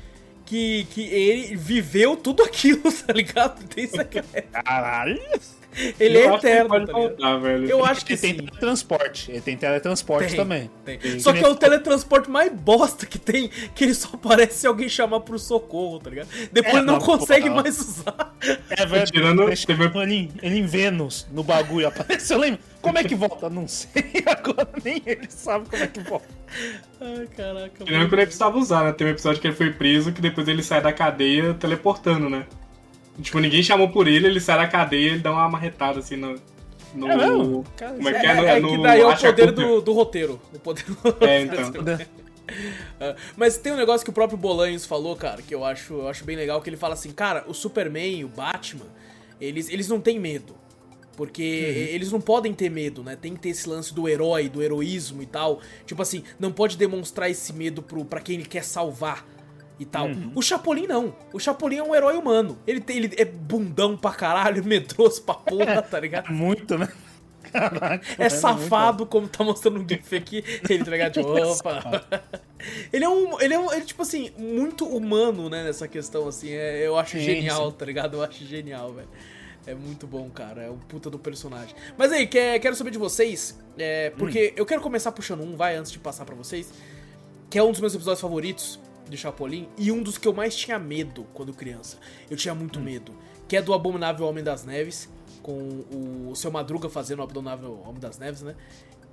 que, 0.44 0.86
que 0.90 1.02
ele 1.02 1.56
viveu 1.56 2.16
tudo 2.16 2.42
aquilo, 2.44 2.90
tá 2.92 3.12
ligado? 3.12 3.66
Tem 3.68 3.84
isso 3.84 4.00
aqui. 4.00 4.22
Caralho. 4.52 5.20
Ele 6.00 6.18
Eu 6.18 6.22
é 6.22 6.28
acho 6.28 6.40
que 6.40 6.46
ele 6.46 6.54
eterno, 6.54 6.68
pode 6.70 6.86
tá 6.86 6.92
voltar, 6.92 7.36
velho. 7.38 7.68
Eu 7.68 7.84
acho 7.84 8.04
que 8.06 8.12
Ele 8.14 8.20
tem 8.20 8.30
sim. 8.32 8.36
teletransporte. 8.38 9.30
Ele 9.30 9.40
tem 9.40 9.56
teletransporte 9.56 10.28
Tem, 10.28 10.36
também. 10.36 10.70
tem. 10.84 10.98
Tem. 10.98 11.20
Só 11.20 11.32
que 11.32 11.44
é 11.44 11.48
o 11.48 11.54
teletransporte 11.54 12.30
mais 12.30 12.52
bosta 12.52 13.04
que 13.04 13.18
tem, 13.18 13.48
que 13.74 13.84
ele 13.84 13.94
só 13.94 14.08
aparece 14.14 14.60
se 14.60 14.66
alguém 14.66 14.88
chamar 14.88 15.20
pro 15.20 15.38
socorro, 15.38 15.98
tá 15.98 16.10
ligado? 16.10 16.28
Depois 16.50 16.74
É, 16.74 16.78
ele 16.78 16.86
não 16.86 16.94
mas, 16.94 17.04
consegue 17.04 17.48
porra. 17.50 17.62
mais 17.62 17.78
usar. 17.80 18.34
É 18.70 18.86
verdade. 18.86 19.12
Tirando- 19.12 19.42
ele, 20.02 20.30
ele 20.42 20.58
em 20.58 20.66
Vênus, 20.66 21.26
no 21.30 21.42
bagulho, 21.42 21.88
apareceu. 21.88 22.38
Lembra? 22.38 22.60
Como 22.80 22.98
é 22.98 23.04
que 23.04 23.14
volta? 23.14 23.50
Não 23.50 23.66
sei. 23.68 24.04
Agora 24.26 24.68
nem 24.84 25.02
ele 25.04 25.26
sabe 25.28 25.68
como 25.68 25.82
é 25.82 25.86
que 25.86 26.00
volta. 26.00 26.26
Ai, 27.00 27.28
caraca. 27.36 27.84
Tirando 27.84 28.08
que 28.08 28.14
ele 28.14 28.22
precisava 28.22 28.56
usar, 28.58 28.84
né? 28.84 28.92
Tem 28.92 29.06
um 29.06 29.10
episódio 29.10 29.40
que 29.40 29.46
ele 29.48 29.56
foi 29.56 29.72
preso, 29.72 30.12
que 30.12 30.20
depois 30.20 30.46
ele 30.48 30.62
sai 30.62 30.80
da 30.80 30.92
cadeia 30.92 31.52
teleportando, 31.54 32.30
né? 32.30 32.46
Tipo, 33.20 33.38
ninguém 33.38 33.62
chamou 33.62 33.88
por 33.88 34.06
ele, 34.06 34.26
ele 34.26 34.40
sai 34.40 34.58
da 34.58 34.66
cadeia 34.66 35.12
ele 35.12 35.20
dá 35.20 35.32
uma 35.32 35.48
marretada 35.48 36.00
assim 36.00 36.16
no. 36.16 36.34
no 36.94 37.08
É 37.08 37.16
mesmo? 37.16 37.64
Como 37.78 38.08
é 38.08 38.12
É, 38.12 38.20
que 38.20 38.26
é? 38.26 38.34
No, 38.34 38.44
é 38.44 38.60
no 38.60 38.68
que 38.68 38.82
daí 38.82 39.00
é 39.00 39.06
o 39.06 39.16
poder 39.16 39.52
do, 39.52 39.80
do 39.80 39.92
roteiro. 39.92 40.40
O 40.52 40.58
poder 40.58 40.84
do 40.84 41.24
É, 41.24 41.42
então. 41.42 41.72
Ah, 43.00 43.16
Mas 43.36 43.58
tem 43.58 43.72
um 43.72 43.76
negócio 43.76 44.04
que 44.04 44.10
o 44.10 44.12
próprio 44.12 44.38
Bolanhos 44.38 44.84
falou, 44.84 45.16
cara, 45.16 45.42
que 45.42 45.54
eu 45.54 45.64
acho, 45.64 45.94
eu 45.94 46.08
acho 46.08 46.24
bem 46.24 46.36
legal, 46.36 46.60
que 46.62 46.70
ele 46.70 46.76
fala 46.76 46.94
assim, 46.94 47.10
cara, 47.10 47.44
o 47.48 47.54
Superman 47.54 48.20
e 48.20 48.24
o 48.24 48.28
Batman, 48.28 48.86
eles, 49.40 49.68
eles 49.68 49.88
não 49.88 50.00
têm 50.00 50.18
medo. 50.18 50.54
Porque 51.16 51.42
eles 51.42 52.12
não 52.12 52.20
podem 52.20 52.52
ter 52.52 52.70
medo, 52.70 53.02
né? 53.02 53.16
Tem 53.16 53.32
que 53.32 53.40
ter 53.40 53.48
esse 53.48 53.66
lance 53.66 53.94
do 53.94 54.06
herói, 54.06 54.50
do 54.50 54.62
heroísmo 54.62 55.22
e 55.22 55.26
tal. 55.26 55.60
Tipo 55.86 56.02
assim, 56.02 56.22
não 56.38 56.52
pode 56.52 56.76
demonstrar 56.76 57.30
esse 57.30 57.54
medo 57.54 57.82
pro, 57.82 58.04
pra 58.04 58.20
quem 58.20 58.34
ele 58.36 58.44
quer 58.44 58.62
salvar 58.62 59.26
e 59.78 59.84
tal. 59.84 60.08
O 60.34 60.42
Chapolin 60.42 60.86
não. 60.86 61.14
O 61.32 61.38
Chapolin 61.38 61.76
é 61.78 61.82
um 61.82 61.94
herói 61.94 62.16
humano. 62.16 62.58
Ele, 62.66 62.80
tem, 62.80 62.96
ele 62.96 63.14
é 63.18 63.24
bundão 63.24 63.96
pra 63.96 64.12
caralho, 64.12 64.62
medroso 64.64 65.22
pra 65.22 65.34
porra, 65.34 65.82
tá 65.82 66.00
ligado? 66.00 66.30
Muito, 66.32 66.78
né? 66.78 66.88
Caraca, 67.52 68.04
É 68.18 68.24
mano, 68.28 68.30
safado, 68.30 69.06
como 69.06 69.28
tá 69.28 69.44
mostrando 69.44 69.78
no 69.80 69.88
GIF 69.88 70.16
aqui. 70.16 70.44
Ele, 70.68 70.82
ligado? 70.82 71.12
Tipo, 71.14 71.28
opa. 71.28 72.04
ele 72.92 73.04
é 73.04 73.08
um. 73.08 73.40
Ele 73.40 73.54
é 73.54 73.58
um. 73.58 73.72
Ele, 73.72 73.84
tipo 73.84 74.02
assim, 74.02 74.30
muito 74.36 74.84
humano, 74.86 75.48
né, 75.48 75.62
nessa 75.62 75.86
questão, 75.86 76.26
assim. 76.26 76.50
é- 76.50 76.86
eu 76.86 76.98
acho 76.98 77.16
Sim, 77.18 77.24
genial, 77.24 77.70
sim. 77.70 77.76
tá 77.76 77.84
ligado? 77.84 78.16
Eu 78.16 78.22
acho 78.24 78.44
genial, 78.44 78.92
velho. 78.92 79.08
É 79.66 79.74
muito 79.74 80.06
bom, 80.06 80.28
cara. 80.30 80.62
É 80.62 80.70
o 80.70 80.74
puta 80.74 81.08
do 81.10 81.18
personagem. 81.18 81.74
Mas 81.96 82.10
aí, 82.12 82.26
quer, 82.26 82.58
quero 82.58 82.74
saber 82.74 82.90
de 82.90 82.98
vocês. 82.98 83.58
é, 83.78 84.10
porque 84.10 84.52
eu 84.56 84.66
quero 84.66 84.80
começar 84.80 85.12
puxando 85.12 85.42
um, 85.42 85.56
vai, 85.56 85.76
antes 85.76 85.92
de 85.92 85.98
passar 85.98 86.24
pra 86.24 86.34
vocês. 86.34 86.72
Que 87.48 87.58
é 87.58 87.62
um 87.62 87.70
dos 87.70 87.80
meus 87.80 87.94
episódios 87.94 88.20
favoritos 88.20 88.78
de 89.08 89.16
Chapolin. 89.16 89.68
E 89.76 89.90
um 89.90 90.02
dos 90.02 90.18
que 90.18 90.26
eu 90.26 90.34
mais 90.34 90.54
tinha 90.56 90.78
medo 90.78 91.26
quando 91.32 91.52
criança. 91.52 91.98
Eu 92.30 92.36
tinha 92.36 92.54
muito 92.54 92.80
medo. 92.80 93.12
Que 93.48 93.56
é 93.56 93.62
do 93.62 93.72
Abominável 93.72 94.26
Homem 94.26 94.42
das 94.42 94.64
Neves. 94.64 95.08
Com 95.42 95.84
o 96.30 96.34
seu 96.34 96.50
Madruga 96.50 96.88
fazendo 96.88 97.20
o 97.20 97.22
Abominável 97.22 97.80
Homem 97.84 98.00
das 98.00 98.18
Neves, 98.18 98.42
né? 98.42 98.54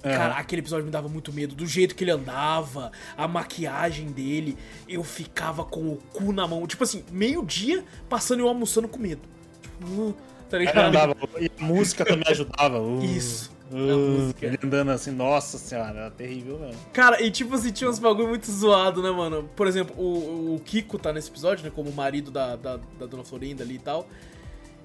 É. 0.03 0.17
Cara, 0.17 0.35
aquele 0.35 0.61
episódio 0.61 0.85
me 0.85 0.91
dava 0.91 1.07
muito 1.07 1.31
medo. 1.31 1.55
Do 1.55 1.65
jeito 1.65 1.95
que 1.95 2.03
ele 2.03 2.11
andava, 2.11 2.91
a 3.15 3.25
maquiagem 3.25 4.07
dele, 4.07 4.57
eu 4.87 5.01
ficava 5.03 5.63
com 5.63 5.93
o 5.93 5.97
cu 6.11 6.33
na 6.33 6.45
mão. 6.45 6.67
Tipo 6.67 6.83
assim, 6.83 7.05
meio-dia 7.09 7.85
passando 8.09 8.39
e 8.39 8.41
eu 8.41 8.49
almoçando 8.49 8.87
com 8.87 8.99
medo. 8.99 9.21
Tipo, 9.61 9.87
uh, 9.87 10.15
tá 10.49 10.57
ligado? 10.57 11.15
E 11.39 11.49
a 11.57 11.63
música 11.63 12.03
também 12.03 12.25
ajudava. 12.27 12.81
Uh, 12.81 13.01
Isso. 13.03 13.52
Uh, 13.73 14.35
ele 14.39 14.59
andando 14.63 14.91
assim, 14.91 15.09
nossa 15.09 15.57
senhora, 15.57 15.97
era 15.97 16.11
terrível 16.11 16.59
mesmo. 16.59 16.79
Cara, 16.93 17.21
e 17.23 17.31
tipo 17.31 17.55
assim, 17.55 17.71
tinha 17.71 17.89
uns 17.89 17.97
bagulho 17.97 18.27
muito 18.27 18.49
zoado, 18.51 19.01
né, 19.01 19.09
mano? 19.09 19.49
Por 19.55 19.67
exemplo, 19.67 19.95
o, 19.97 20.55
o 20.55 20.59
Kiko 20.59 20.99
tá 20.99 21.11
nesse 21.11 21.29
episódio, 21.29 21.65
né? 21.65 21.71
Como 21.73 21.91
marido 21.91 22.29
da, 22.29 22.55
da, 22.55 22.77
da 22.99 23.05
Dona 23.07 23.23
Florinda 23.23 23.63
ali 23.63 23.75
e 23.75 23.79
tal. 23.79 24.07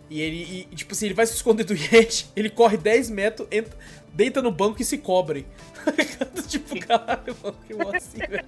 E 0.08 0.22
ele, 0.22 0.66
e, 0.70 0.74
tipo 0.74 0.94
assim, 0.94 1.06
ele 1.06 1.14
vai 1.14 1.26
se 1.26 1.34
esconder 1.34 1.64
do 1.64 1.74
Yeti, 1.76 2.30
ele 2.34 2.48
corre 2.48 2.78
10 2.78 3.10
metros, 3.10 3.46
entra, 3.50 3.76
deita 4.14 4.40
no 4.40 4.50
banco 4.50 4.80
e 4.80 4.84
se 4.84 4.96
cobre. 4.96 5.46
tipo, 6.48 6.80
caralho, 6.80 7.36
mano, 7.42 7.56
que 7.66 7.74
bom 7.74 7.94
assim, 7.94 8.18
velho. 8.18 8.46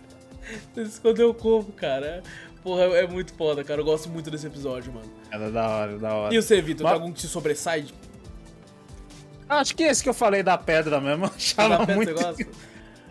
Você 0.75 0.83
escondeu 0.83 1.35
como, 1.35 1.71
cara? 1.73 2.23
Porra, 2.63 2.85
é 2.85 3.07
muito 3.07 3.33
foda, 3.35 3.63
cara. 3.63 3.81
Eu 3.81 3.85
gosto 3.85 4.09
muito 4.09 4.31
desse 4.31 4.47
episódio, 4.47 4.93
mano. 4.93 5.11
Era 5.31 5.51
da 5.51 5.69
hora, 5.69 5.99
da 5.99 6.15
hora. 6.15 6.35
E 6.35 6.41
você, 6.41 6.61
Vitor, 6.61 6.85
Mas... 6.85 6.93
tem 6.93 7.01
algum 7.01 7.13
que 7.13 7.21
se 7.21 7.29
sobressai? 7.29 7.87
Acho 9.51 9.75
que 9.75 9.83
esse 9.83 10.03
que 10.03 10.09
eu 10.09 10.15
falei 10.15 10.43
da 10.43 10.57
pedra 10.57 11.01
mesmo. 11.01 11.27
Eu 11.27 11.33
achava 11.35 11.69
da 11.69 11.79
pedra, 11.79 11.97
muito. 11.97 12.13
Você 12.13 12.25
gosta? 12.25 12.47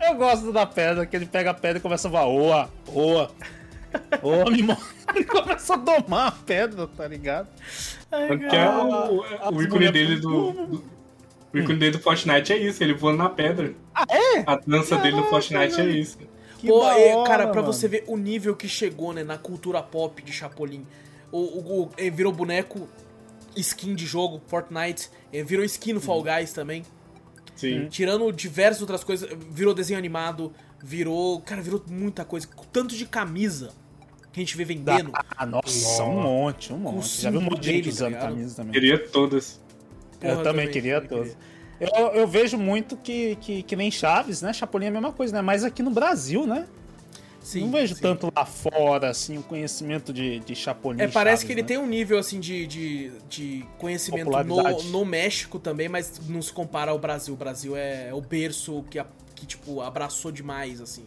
Eu 0.00 0.14
gosto 0.14 0.52
da 0.52 0.66
pedra, 0.66 1.04
que 1.04 1.14
ele 1.14 1.26
pega 1.26 1.50
a 1.50 1.54
pedra 1.54 1.76
e 1.76 1.80
começa 1.80 2.08
a 2.08 2.10
voar. 2.10 2.26
Oa, 2.26 2.70
oa. 2.86 3.30
Oa, 4.22 4.50
me 4.50 4.62
Ele 5.14 5.24
começa 5.24 5.74
a 5.74 5.76
domar 5.76 6.28
a 6.28 6.32
pedra, 6.32 6.86
tá 6.86 7.06
ligado? 7.06 7.48
Porque 8.08 8.56
é 8.56 8.68
o, 8.68 9.52
o 9.52 9.62
ícone 9.62 9.90
dele 9.90 10.16
do, 10.16 10.52
do 10.52 10.84
o 11.52 11.58
ícone 11.58 11.78
dele 11.78 11.92
do 11.92 11.98
Fortnite 11.98 12.52
é 12.52 12.56
isso, 12.56 12.82
ele 12.82 12.94
voando 12.94 13.18
na 13.18 13.28
pedra. 13.28 13.74
Ah, 13.94 14.06
é? 14.08 14.44
A 14.46 14.56
dança 14.56 14.90
Caraca, 14.90 15.02
dele 15.02 15.16
no 15.16 15.24
Fortnite 15.24 15.80
é 15.80 15.84
isso. 15.84 16.18
Que 16.58 16.68
Pô, 16.68 16.88
é, 16.88 17.14
hora, 17.14 17.28
cara, 17.28 17.46
pra 17.48 17.60
mano. 17.60 17.72
você 17.72 17.88
ver 17.88 18.04
o 18.06 18.16
nível 18.16 18.54
que 18.54 18.68
chegou, 18.68 19.12
né, 19.12 19.24
na 19.24 19.36
cultura 19.36 19.82
pop 19.82 20.22
de 20.22 20.32
Chapolin. 20.32 20.86
O, 21.32 21.38
o, 21.38 21.82
o 21.84 21.90
virou 22.12 22.32
boneco, 22.32 22.88
skin 23.56 23.94
de 23.94 24.06
jogo, 24.06 24.40
Fortnite, 24.46 25.10
virou 25.32 25.64
skin 25.64 25.94
no 25.94 26.00
Fall 26.00 26.22
Guys 26.22 26.52
também. 26.52 26.84
Sim. 27.56 27.88
Tirando 27.88 28.30
diversas 28.32 28.80
outras 28.80 29.04
coisas, 29.04 29.28
virou 29.50 29.74
desenho 29.74 29.98
animado, 29.98 30.52
virou. 30.82 31.40
Cara, 31.40 31.60
virou 31.60 31.82
muita 31.88 32.24
coisa. 32.24 32.48
Tanto 32.72 32.94
de 32.96 33.04
camisa 33.06 33.70
que 34.32 34.40
a 34.40 34.42
gente 34.42 34.56
vê 34.56 34.64
vendendo. 34.64 35.10
Ah, 35.36 35.44
nossa, 35.44 36.04
um 36.04 36.22
monte, 36.22 36.72
um 36.72 36.78
monte. 36.78 37.20
Já 37.20 37.30
viu 37.30 37.40
um 37.40 37.44
monte 37.44 37.60
de 37.60 37.72
gente 37.72 37.88
usando 37.88 38.14
tá 38.14 38.20
camisa 38.20 38.56
também. 38.56 38.72
Queria 38.72 38.98
todas. 38.98 39.60
Porra, 40.18 40.34
eu 40.34 40.42
também, 40.42 40.70
queria 40.70 41.00
todas. 41.00 41.36
Eu, 41.80 42.08
eu 42.08 42.26
vejo 42.26 42.58
muito 42.58 42.96
que, 42.96 43.36
que, 43.36 43.62
que 43.62 43.74
nem 43.74 43.90
Chaves, 43.90 44.42
né? 44.42 44.52
Chapolin 44.52 44.86
é 44.86 44.88
a 44.88 44.92
mesma 44.92 45.12
coisa, 45.12 45.32
né? 45.34 45.40
Mas 45.40 45.64
aqui 45.64 45.82
no 45.82 45.90
Brasil, 45.90 46.46
né? 46.46 46.66
Sim, 47.50 47.62
não 47.62 47.72
vejo 47.72 47.96
sim. 47.96 48.00
tanto 48.00 48.32
lá 48.34 48.46
fora, 48.46 49.10
assim, 49.10 49.36
o 49.36 49.42
conhecimento 49.42 50.12
de, 50.12 50.38
de 50.38 50.54
Chapolin. 50.54 51.00
É, 51.00 51.08
parece 51.08 51.42
Chaves, 51.42 51.44
que 51.44 51.52
ele 51.52 51.62
né? 51.62 51.66
tem 51.66 51.78
um 51.78 51.86
nível, 51.86 52.16
assim, 52.16 52.38
de, 52.38 52.64
de, 52.64 53.12
de 53.28 53.66
conhecimento 53.76 54.30
no, 54.44 54.82
no 54.84 55.04
México 55.04 55.58
também, 55.58 55.88
mas 55.88 56.20
não 56.28 56.40
se 56.40 56.52
compara 56.52 56.92
ao 56.92 56.98
Brasil. 56.98 57.34
O 57.34 57.36
Brasil 57.36 57.76
é, 57.76 58.10
é 58.10 58.14
o 58.14 58.20
berço 58.20 58.84
que, 58.88 59.02
que 59.34 59.46
tipo, 59.46 59.80
abraçou 59.80 60.30
demais, 60.30 60.80
assim. 60.80 61.04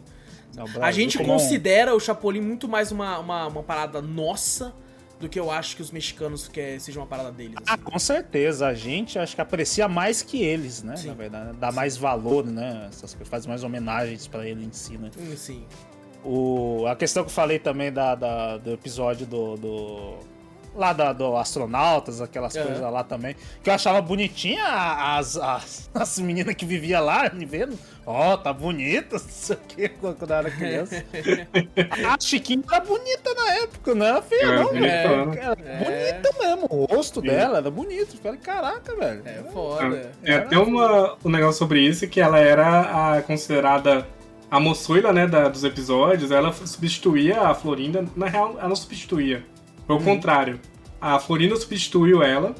Não, 0.54 0.66
a 0.82 0.92
gente 0.92 1.16
considera 1.18 1.94
um... 1.94 1.96
o 1.96 2.00
Chapolin 2.00 2.42
muito 2.42 2.68
mais 2.68 2.92
uma, 2.92 3.18
uma, 3.18 3.46
uma 3.46 3.62
parada 3.62 4.02
nossa 4.02 4.74
do 5.18 5.30
que 5.30 5.40
eu 5.40 5.50
acho 5.50 5.76
que 5.76 5.82
os 5.82 5.90
mexicanos 5.90 6.46
quer 6.46 6.78
seja 6.78 7.00
uma 7.00 7.06
parada 7.06 7.32
deles. 7.32 7.56
Assim. 7.56 7.64
Ah, 7.66 7.78
com 7.78 7.98
certeza. 7.98 8.66
A 8.66 8.74
gente 8.74 9.18
acho 9.18 9.34
que 9.34 9.40
aprecia 9.40 9.88
mais 9.88 10.20
que 10.20 10.42
eles, 10.42 10.82
né? 10.82 10.96
Sim. 10.96 11.08
Na 11.08 11.14
verdade, 11.14 11.56
dá 11.56 11.72
mais 11.72 11.96
valor, 11.96 12.44
né? 12.44 12.86
Essas 12.90 13.14
coisas, 13.14 13.28
faz 13.28 13.46
mais 13.46 13.64
homenagens 13.64 14.28
para 14.28 14.46
ele 14.46 14.62
em 14.62 14.72
si, 14.72 14.98
né? 14.98 15.10
Hum, 15.18 15.34
sim. 15.36 15.64
O, 16.24 16.86
a 16.86 16.96
questão 16.96 17.22
que 17.22 17.28
eu 17.28 17.34
falei 17.34 17.58
também 17.58 17.92
da, 17.92 18.14
da 18.14 18.56
do 18.56 18.72
episódio 18.72 19.26
do, 19.26 19.56
do 19.56 20.18
lá 20.74 20.92
da, 20.92 21.12
do 21.12 21.36
astronautas, 21.36 22.20
aquelas 22.20 22.54
uhum. 22.54 22.64
coisas 22.64 22.92
lá 22.92 23.04
também. 23.04 23.36
Que 23.62 23.70
eu 23.70 23.74
achava 23.74 24.00
bonitinha 24.02 24.64
as, 24.64 25.36
as, 25.36 25.90
as 25.94 26.18
meninas 26.18 26.54
que 26.54 26.66
viviam 26.66 27.04
lá, 27.04 27.30
me 27.32 27.44
vendo. 27.44 27.78
Ó, 28.06 28.34
oh, 28.34 28.38
tá 28.38 28.52
bonita, 28.52 29.16
não 29.16 29.18
sei 29.18 29.56
o 29.56 29.58
que, 29.60 29.88
quando 29.88 30.30
eu 30.30 30.36
era 30.36 30.50
criança. 30.50 31.04
a 32.06 32.20
Chiquinha 32.20 32.62
era 32.70 32.84
bonita 32.84 33.34
na 33.34 33.54
época, 33.54 33.94
não 33.94 34.06
era 34.06 34.22
feia, 34.22 34.42
é, 34.42 34.56
não, 34.56 34.72
velho. 34.72 34.84
Era 34.86 35.56
é. 35.64 35.78
bonita 35.78 36.30
mesmo. 36.38 36.66
O 36.70 36.84
rosto 36.84 37.20
Sim. 37.20 37.28
dela 37.28 37.58
era 37.58 37.70
bonito. 37.70 38.14
Eu 38.14 38.20
falei, 38.20 38.38
caraca, 38.38 38.94
velho. 38.94 39.22
É 39.24 39.42
foda. 39.52 40.12
É, 40.22 40.32
é 40.32 40.36
até 40.36 40.58
uma, 40.58 41.16
um 41.24 41.30
negócio 41.30 41.58
sobre 41.58 41.80
isso 41.80 42.06
que 42.08 42.20
ela 42.20 42.38
era 42.38 43.16
a 43.16 43.22
considerada 43.22 44.06
a 44.54 44.60
moçoila, 44.60 45.12
né, 45.12 45.26
da, 45.26 45.48
dos 45.48 45.64
episódios, 45.64 46.30
ela 46.30 46.52
substituía 46.52 47.40
a 47.40 47.54
Florinda. 47.56 48.04
Na 48.14 48.26
real, 48.26 48.54
ela 48.56 48.68
não 48.68 48.76
substituía. 48.76 49.44
Foi 49.84 49.96
o 49.96 49.98
uhum. 49.98 50.04
contrário. 50.04 50.60
A 51.00 51.18
Florinda 51.18 51.56
substituiu 51.56 52.22
ela. 52.22 52.54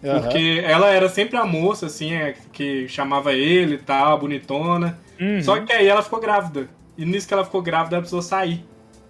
Uhum. 0.00 0.20
Porque 0.20 0.62
ela 0.64 0.90
era 0.90 1.08
sempre 1.08 1.36
a 1.36 1.44
moça, 1.44 1.86
assim, 1.86 2.12
é, 2.12 2.36
que 2.52 2.86
chamava 2.86 3.32
ele 3.32 3.74
e 3.74 3.78
tal, 3.78 4.16
bonitona. 4.20 4.96
Uhum. 5.20 5.42
Só 5.42 5.60
que 5.60 5.72
aí 5.72 5.88
ela 5.88 6.02
ficou 6.02 6.20
grávida. 6.20 6.68
E 6.96 7.04
nisso 7.04 7.26
que 7.26 7.34
ela 7.34 7.44
ficou 7.44 7.60
grávida, 7.60 7.96
ela 7.96 8.02
precisou 8.02 8.22
sair. 8.22 8.64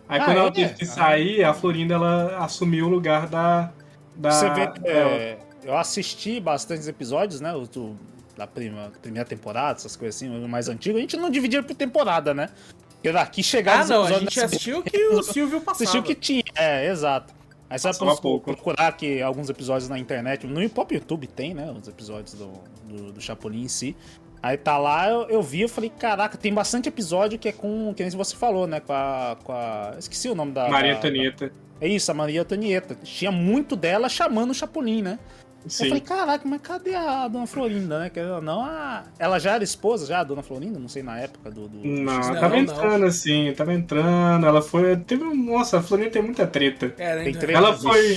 Aí 0.09 0.19
ah, 0.19 0.25
quando 0.25 0.37
é? 0.39 0.41
ela 0.41 0.51
teve 0.51 0.73
que 0.73 0.87
sair, 0.87 1.45
a 1.45 1.53
Florinda 1.53 1.93
ela 1.93 2.39
assumiu 2.39 2.87
o 2.87 2.89
lugar 2.89 3.29
da. 3.29 3.71
da 4.17 4.31
Você 4.31 4.49
vê 4.49 4.67
que 4.67 4.89
é, 4.89 5.39
eu 5.63 5.77
assisti 5.77 6.41
bastantes 6.41 6.89
episódios, 6.89 7.39
né? 7.39 7.53
Do, 7.71 7.99
da 8.41 8.47
prima, 8.47 8.91
primeira 9.03 9.29
temporada, 9.29 9.79
essas 9.79 9.95
coisas 9.97 10.17
assim, 10.17 10.29
o 10.29 10.49
mais 10.49 10.69
antigo. 10.69 10.97
A 10.97 11.01
gente 11.01 11.17
não 11.17 11.29
dividia 11.29 11.63
por 11.63 11.75
temporada, 11.75 12.33
né? 12.33 12.49
Porque 12.95 13.13
daqui 13.13 13.43
chegaram 13.43 13.83
Ah, 13.83 13.87
não, 13.87 14.05
a 14.05 14.19
gente 14.19 14.41
assistiu 14.41 14.83
que 14.83 14.97
o 15.13 15.23
Silvio 15.23 15.61
passava. 15.61 15.85
Assistiu 15.85 16.03
que 16.03 16.15
tinha, 16.15 16.43
é, 16.55 16.89
exato. 16.89 17.35
Aí 17.69 17.79
você 17.79 17.93
vai 17.93 18.17
procurar 18.17 18.89
aqui 18.89 19.23
alguns 19.23 19.49
episódios 19.49 19.89
na 19.89 19.99
internet. 19.99 20.47
No 20.47 20.69
próprio 20.71 20.99
YouTube 20.99 21.27
tem, 21.27 21.55
né? 21.55 21.71
Os 21.71 21.87
episódios 21.87 22.35
do, 22.35 22.51
do, 22.85 23.13
do 23.13 23.21
Chapolin 23.21 23.63
em 23.63 23.69
si. 23.69 23.95
Aí 24.43 24.57
tá 24.57 24.79
lá, 24.79 25.09
eu, 25.09 25.29
eu 25.29 25.43
vi, 25.43 25.61
eu 25.61 25.69
falei, 25.69 25.91
caraca, 25.91 26.37
tem 26.39 26.53
bastante 26.53 26.89
episódio 26.89 27.39
que 27.39 27.49
é 27.49 27.53
com, 27.53 27.93
que 27.95 28.03
nem 28.03 28.11
você 28.11 28.35
falou, 28.35 28.67
né? 28.67 28.81
Com 28.81 28.93
a. 28.93 29.37
Com 29.45 29.53
a 29.53 29.95
esqueci 29.99 30.29
o 30.31 30.35
nome 30.35 30.53
da. 30.53 30.69
Maria 30.69 30.97
Antonieta. 30.97 31.53
É 31.79 31.87
isso, 31.87 32.11
a 32.11 32.15
Maria 32.15 32.41
Antonieta. 32.41 32.95
Tinha 33.05 33.31
muito 33.31 33.77
dela 33.77 34.09
chamando 34.09 34.51
o 34.51 34.55
Chapolin, 34.55 35.03
né? 35.03 35.19
Sim. 35.67 35.85
Eu 35.85 35.89
falei, 35.91 36.01
caraca, 36.03 36.49
mas 36.49 36.61
cadê 36.63 36.95
a 36.95 37.29
Dona 37.29 37.47
Florinda, 37.47 37.99
né? 37.99 38.11
Não, 38.43 38.63
a... 38.63 39.05
Ela 39.19 39.39
já 39.39 39.55
era 39.55 39.65
esposa, 39.65 40.07
já, 40.07 40.21
a 40.21 40.25
Dona 40.25 40.43
Florinda? 40.43 40.79
Não 40.79 40.89
sei, 40.89 41.03
na 41.03 41.19
época 41.19 41.51
do... 41.51 41.69
do... 41.69 41.87
Não, 41.87 42.19
não, 42.19 42.35
tava 42.35 42.49
não, 42.49 42.59
entrando, 42.59 43.01
não. 43.01 43.09
assim, 43.09 43.53
tava 43.57 43.75
entrando, 43.75 44.47
ela 44.47 44.63
foi... 44.63 44.97
Teve, 44.97 45.23
nossa, 45.23 45.79
a 45.79 45.83
Florinda 45.83 46.11
tem 46.11 46.23
muita 46.23 46.47
treta. 46.47 46.95
É, 46.97 47.23
tem 47.25 47.35
treta. 47.35 47.59
Ela 47.59 47.77
foi... 47.77 48.17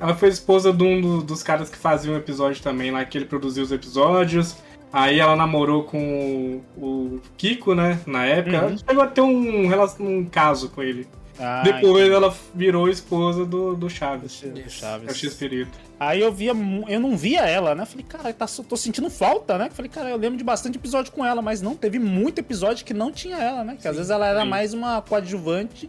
Ela 0.00 0.14
foi 0.14 0.30
esposa 0.30 0.72
de 0.72 0.82
um 0.82 1.00
do, 1.00 1.22
dos 1.22 1.42
caras 1.42 1.68
que 1.68 1.76
faziam 1.76 2.16
episódio 2.16 2.62
também 2.62 2.90
lá, 2.90 3.04
que 3.04 3.18
ele 3.18 3.26
produziu 3.26 3.62
os 3.62 3.70
episódios. 3.70 4.56
Aí 4.92 5.20
ela 5.20 5.36
namorou 5.36 5.84
com 5.84 6.62
o, 6.76 6.84
o 6.84 7.20
Kiko, 7.36 7.74
né? 7.74 8.00
Na 8.06 8.24
época. 8.24 8.56
Uhum. 8.56 8.68
Ela 8.68 8.76
chegou 8.78 9.02
a 9.04 9.06
ter 9.06 9.20
um, 9.20 9.70
um 10.00 10.24
caso 10.24 10.70
com 10.70 10.82
ele. 10.82 11.06
Ah, 11.40 11.62
Depois 11.62 12.02
entendi. 12.04 12.14
ela 12.14 12.34
virou 12.54 12.88
esposa 12.88 13.46
do, 13.46 13.74
do 13.74 13.88
Chaves. 13.88 14.42
Do 14.42 14.70
Chaves. 14.70 15.08
É 15.08 15.10
o 15.10 15.14
X-Perito. 15.14 15.78
Aí 15.98 16.20
eu 16.20 16.30
via, 16.30 16.52
eu 16.88 17.00
não 17.00 17.16
via 17.16 17.40
ela, 17.40 17.74
né? 17.74 17.86
Falei, 17.86 18.04
cara, 18.06 18.32
tá, 18.32 18.46
tô 18.46 18.76
sentindo 18.76 19.08
falta, 19.08 19.56
né? 19.56 19.70
Falei, 19.70 19.90
cara, 19.90 20.10
eu 20.10 20.16
lembro 20.18 20.36
de 20.36 20.44
bastante 20.44 20.76
episódio 20.76 21.12
com 21.12 21.24
ela, 21.24 21.40
mas 21.40 21.62
não, 21.62 21.74
teve 21.74 21.98
muito 21.98 22.38
episódio 22.38 22.84
que 22.84 22.92
não 22.92 23.10
tinha 23.10 23.36
ela, 23.36 23.64
né? 23.64 23.74
Que 23.74 23.82
sim, 23.82 23.88
às 23.88 23.96
vezes 23.96 24.10
ela 24.10 24.26
era 24.26 24.42
sim. 24.42 24.48
mais 24.48 24.74
uma 24.74 25.00
coadjuvante 25.00 25.88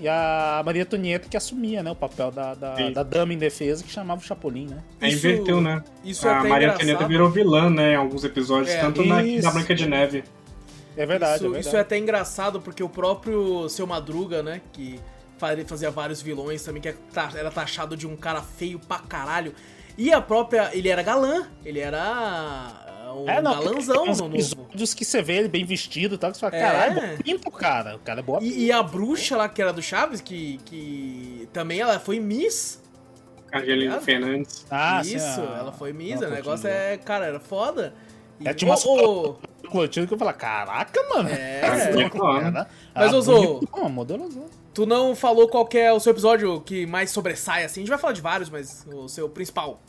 e 0.00 0.08
a 0.08 0.62
Maria 0.64 0.82
Antonieta 0.82 1.28
que 1.28 1.36
assumia, 1.36 1.82
né? 1.82 1.90
O 1.90 1.96
papel 1.96 2.30
da, 2.30 2.54
da, 2.54 2.90
da, 2.90 3.02
dama 3.02 3.32
em 3.34 3.38
defesa 3.38 3.84
que 3.84 3.90
chamava 3.90 4.20
o 4.20 4.24
Chapolin, 4.24 4.66
né? 4.66 4.78
É, 5.00 5.08
isso, 5.08 5.26
inverteu, 5.26 5.60
né? 5.60 5.82
Isso 6.04 6.28
a 6.28 6.42
Maria 6.42 6.72
Antonieta 6.72 7.06
virou 7.06 7.30
vilã, 7.30 7.70
né? 7.70 7.92
Em 7.92 7.96
alguns 7.96 8.24
episódios, 8.24 8.70
é, 8.70 8.80
tanto 8.80 9.04
na, 9.04 9.22
na 9.22 9.50
Branca 9.50 9.74
de 9.74 9.88
Neve. 9.88 10.24
É 10.96 11.06
verdade, 11.06 11.36
isso, 11.36 11.44
é 11.44 11.48
verdade. 11.48 11.66
Isso 11.66 11.76
é 11.76 11.80
até 11.80 11.98
engraçado, 11.98 12.60
porque 12.60 12.82
o 12.82 12.88
próprio 12.88 13.68
Seu 13.68 13.86
Madruga, 13.86 14.42
né? 14.42 14.60
Que 14.72 15.00
fazia 15.66 15.90
vários 15.90 16.22
vilões 16.22 16.62
também, 16.62 16.80
que 16.80 16.88
é 16.88 16.94
era 17.34 17.50
taxado 17.50 17.96
de 17.96 18.06
um 18.06 18.16
cara 18.16 18.42
feio 18.42 18.78
pra 18.78 18.98
caralho. 18.98 19.54
E 19.96 20.12
a 20.12 20.20
própria. 20.20 20.70
Ele 20.72 20.88
era 20.88 21.02
galã, 21.02 21.48
ele 21.64 21.80
era. 21.80 22.88
Um 23.14 23.28
é, 23.28 23.42
não, 23.42 23.52
galãzão 23.52 24.06
no 24.06 24.14
novo. 24.14 24.34
episódios 24.34 24.94
que 24.94 25.04
você 25.04 25.20
vê 25.20 25.34
ele 25.34 25.48
bem 25.48 25.66
vestido 25.66 26.14
e 26.14 26.18
tal, 26.18 26.30
que 26.30 26.38
você 26.38 26.40
fala, 26.40 26.56
é. 26.56 26.60
caralho, 26.60 26.98
é 26.98 27.16
pinto, 27.18 27.50
cara. 27.50 27.96
O 27.96 27.98
cara 27.98 28.20
é 28.20 28.22
boa 28.22 28.38
e, 28.42 28.66
e, 28.66 28.72
a 28.72 28.82
bruxa 28.82 29.36
lá, 29.36 29.50
que 29.50 29.60
era 29.60 29.70
do 29.70 29.82
Chaves, 29.82 30.22
que, 30.22 30.58
que 30.64 31.46
também 31.52 31.80
ela 31.80 32.00
foi 32.00 32.18
Miss. 32.18 32.80
Angelina 33.52 34.00
Fernandes. 34.00 34.64
Ah, 34.70 35.02
Isso, 35.02 35.18
sim, 35.18 35.42
ela 35.42 35.72
foi 35.72 35.92
Miss, 35.92 36.22
o 36.22 36.30
negócio 36.30 36.66
é, 36.66 36.96
cara, 36.96 37.26
era 37.26 37.38
foda. 37.38 37.92
É, 38.44 38.52
tinha 38.54 38.70
uma 38.70 38.78
oh, 38.84 39.36
oh, 39.68 39.88
que 39.88 39.98
eu 40.10 40.18
falo, 40.18 40.32
caraca, 40.34 41.00
mano. 41.08 41.28
É, 41.28 41.60
é 41.60 42.10
cara, 42.10 42.68
Mas, 42.94 43.12
Ozo, 43.14 43.60
tu 44.74 44.86
não 44.86 45.14
falou 45.14 45.48
qual 45.48 45.68
é 45.74 45.92
o 45.92 46.00
seu 46.00 46.10
episódio 46.12 46.60
que 46.60 46.86
mais 46.86 47.10
sobressai, 47.10 47.64
assim. 47.64 47.80
A 47.80 47.82
gente 47.82 47.90
vai 47.90 47.98
falar 47.98 48.12
de 48.12 48.20
vários, 48.20 48.50
mas 48.50 48.86
o 48.92 49.08
seu 49.08 49.28
principal. 49.28 49.80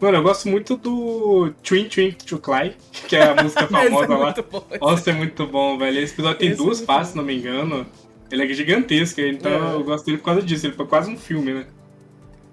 Mano, 0.00 0.18
eu 0.18 0.22
gosto 0.22 0.48
muito 0.48 0.76
do 0.76 1.52
Twin 1.62 1.88
Twin 1.88 2.12
to 2.12 2.38
Cry, 2.38 2.76
que 3.08 3.16
é 3.16 3.22
a 3.24 3.42
música 3.42 3.66
famosa 3.68 4.04
é 4.12 4.16
lá. 4.16 4.34
bom, 4.48 4.64
Nossa, 4.80 5.10
é 5.10 5.12
muito 5.12 5.46
bom, 5.46 5.76
velho. 5.76 5.98
Esse 5.98 6.12
episódio 6.12 6.38
tem 6.38 6.50
Esse 6.50 6.60
é 6.60 6.64
duas 6.64 6.78
muito 6.78 6.86
partes, 6.86 7.10
se 7.10 7.16
não 7.16 7.24
me 7.24 7.36
engano. 7.36 7.84
Ele 8.30 8.44
é 8.44 8.54
gigantesco, 8.54 9.20
então 9.20 9.50
É. 9.50 9.74
eu 9.74 9.82
gosto 9.82 10.04
dele 10.04 10.18
por 10.18 10.24
causa 10.26 10.42
disso. 10.42 10.66
Ele 10.66 10.76
foi 10.76 10.86
quase 10.86 11.10
um 11.10 11.16
filme, 11.16 11.52
né? 11.52 11.66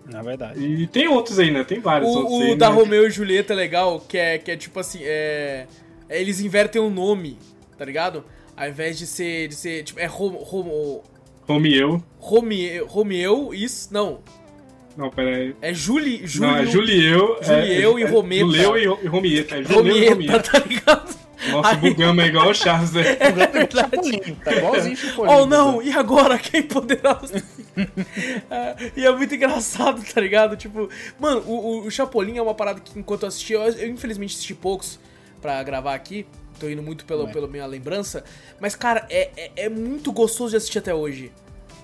Na 0.06 0.22
verdade. 0.22 0.60
E 0.64 0.86
tem 0.88 1.08
outros 1.08 1.40
aí, 1.40 1.50
né? 1.52 1.64
Tem 1.64 1.80
vários 1.80 2.10
outros 2.16 2.34
O, 2.34 2.42
aí. 2.42 2.52
o 2.52 2.56
da 2.56 2.70
né? 2.70 2.76
Romeu 2.76 3.08
e 3.08 3.10
Julieta 3.12 3.54
é 3.54 3.56
legal, 3.56 4.00
que 4.00 4.18
é, 4.18 4.38
que 4.38 4.52
é 4.52 4.56
tipo 4.58 4.80
assim, 4.80 5.00
é, 5.02 5.66
é, 6.08 6.22
Eles 6.22 6.40
invertem 6.42 6.82
o 6.82 6.90
nome, 6.90 7.38
tá 7.78 7.84
ligado? 7.84 8.24
Ao 8.56 8.68
invés 8.70 8.98
de 8.98 9.06
ser. 9.08 9.48
De 9.48 9.56
ser 9.56 9.84
tipo, 9.84 10.00
é 10.00 10.06
Rom, 10.06 10.30
Rom, 10.30 11.02
Romeu. 11.48 12.04
Romeu, 12.20 12.86
Romeu, 12.88 13.54
isso. 13.54 13.90
Não. 13.94 14.20
Não, 14.96 15.10
pera 15.10 15.36
aí. 15.36 15.56
É 15.62 15.74
Juli, 15.74 16.20
Não, 16.22 16.28
Júlio. 16.28 16.56
é 16.56 16.66
Julieu. 16.66 17.38
Julieu 17.42 17.98
é, 17.98 18.02
e 18.02 18.04
é, 18.04 18.08
Rometa. 18.08 18.46
Juleu 18.46 18.78
e, 18.78 18.86
Ro- 18.86 19.00
e 19.04 19.08
Romieta. 19.08 19.56
É 19.58 19.64
Juleu 19.64 19.98
e 19.98 20.10
Romieta. 20.10 20.40
tá 20.40 20.60
ligado? 20.60 21.16
Nossa, 21.52 21.70
Aí- 21.70 21.78
bugamos 21.78 22.24
é 22.24 22.28
igual 22.28 22.50
o 22.50 22.54
Charles, 22.54 22.92
né? 22.94 23.04
Chapolin, 23.72 24.36
tá 24.44 24.54
igualzinho 24.54 24.96
Chapolin. 24.98 25.32
Oh 25.32 25.46
não, 25.46 25.82
e 25.82 25.92
agora? 25.92 26.38
Quem 26.40 26.64
poderá. 26.64 27.20
Ah, 28.50 28.76
e 28.96 29.06
é 29.06 29.12
muito 29.12 29.36
engraçado, 29.36 30.02
tá 30.14 30.22
ligado? 30.22 30.56
Tipo, 30.56 30.90
mano, 31.20 31.42
o, 31.46 31.54
o, 31.54 31.86
o 31.88 31.92
Chapolin 31.92 32.38
é 32.38 32.42
uma 32.42 32.54
parada 32.54 32.80
que 32.80 32.98
enquanto 32.98 33.24
eu 33.24 33.28
assisti, 33.28 33.54
eu, 33.54 33.62
eu 33.62 33.90
infelizmente 33.90 34.34
assisti 34.34 34.54
poucos 34.54 35.00
pra 35.42 35.62
gravar 35.64 35.94
aqui. 35.94 36.26
Tô 36.60 36.70
indo 36.70 36.82
muito 36.82 37.04
pelo, 37.06 37.26
Ué. 37.26 37.34
pela 37.34 37.48
minha 37.48 37.66
lembrança. 37.66 38.24
Mas, 38.60 38.76
cara, 38.76 39.06
é, 39.10 39.30
é, 39.36 39.52
é 39.66 39.70
muito 39.70 40.12
gostoso 40.14 40.52
de 40.52 40.58
assistir 40.58 40.80
até 40.80 40.94
hoje. 40.96 41.32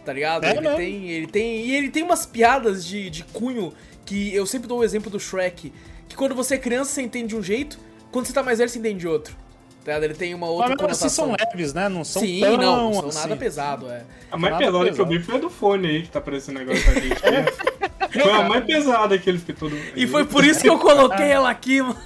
Tá 0.06 0.14
ligado? 0.14 0.46
É 0.46 0.52
ele, 0.52 0.62
mesmo. 0.62 0.78
tem, 0.78 1.10
ele 1.10 1.28
tem. 1.28 1.66
E 1.66 1.76
ele 1.76 1.90
tem 1.90 2.04
umas 2.04 2.26
piadas 2.26 2.86
de, 2.86 3.10
de 3.10 3.24
cunho 3.26 3.74
que 4.06 4.34
eu 4.34 4.46
sempre 4.46 4.68
dou 4.68 4.80
o 4.80 4.84
exemplo 4.84 5.12
do 5.12 5.20
Shrek. 5.20 5.74
Que 6.08 6.16
quando 6.16 6.34
você 6.34 6.56
é 6.56 6.58
criança, 6.58 6.92
você 6.92 7.02
entende 7.02 7.28
de 7.30 7.36
um 7.36 7.44
jeito, 7.44 7.78
quando 8.12 8.26
você 8.26 8.34
tá 8.34 8.42
mais 8.42 8.58
velho, 8.58 8.70
você 8.70 8.80
entende 8.80 9.00
de 9.00 9.08
outro. 9.08 9.36
Tá? 9.84 9.98
Ele 9.98 10.14
tem 10.14 10.34
uma 10.34 10.48
outra 10.48 10.76
Mas 10.80 10.98
assim 10.98 11.10
são 11.10 11.36
leves, 11.40 11.74
né? 11.74 11.90
Não 11.90 12.04
são 12.04 12.22
Sim, 12.22 12.40
tão 12.42 12.58
não, 12.58 12.84
não 12.84 12.94
são 12.94 13.10
assim. 13.10 13.20
nada 13.20 13.36
pesado, 13.36 13.90
é. 13.90 14.04
A 14.32 14.38
mais 14.38 14.58
pesada 14.58 14.92
que 14.92 15.02
eu 15.02 15.08
vi 15.08 15.20
foi 15.20 15.36
a 15.36 15.38
do 15.40 15.50
fone 15.50 15.88
aí, 15.88 16.02
que 16.04 16.10
tá 16.10 16.20
aparecendo 16.20 16.60
negócio 16.60 16.84
pra 16.84 16.94
gente. 16.94 17.26
aí. 17.26 18.12
foi 18.22 18.32
a 18.32 18.44
mais 18.48 18.64
pesada 18.66 19.18
que 19.18 19.30
ele 19.30 19.40
fez 19.40 19.58
todo 19.58 19.76
E 19.96 20.06
foi 20.06 20.26
por 20.26 20.46
isso 20.46 20.62
que 20.62 20.70
eu 20.70 20.78
coloquei 20.78 21.28
ela 21.32 21.50
aqui, 21.50 21.82
mano. 21.82 21.98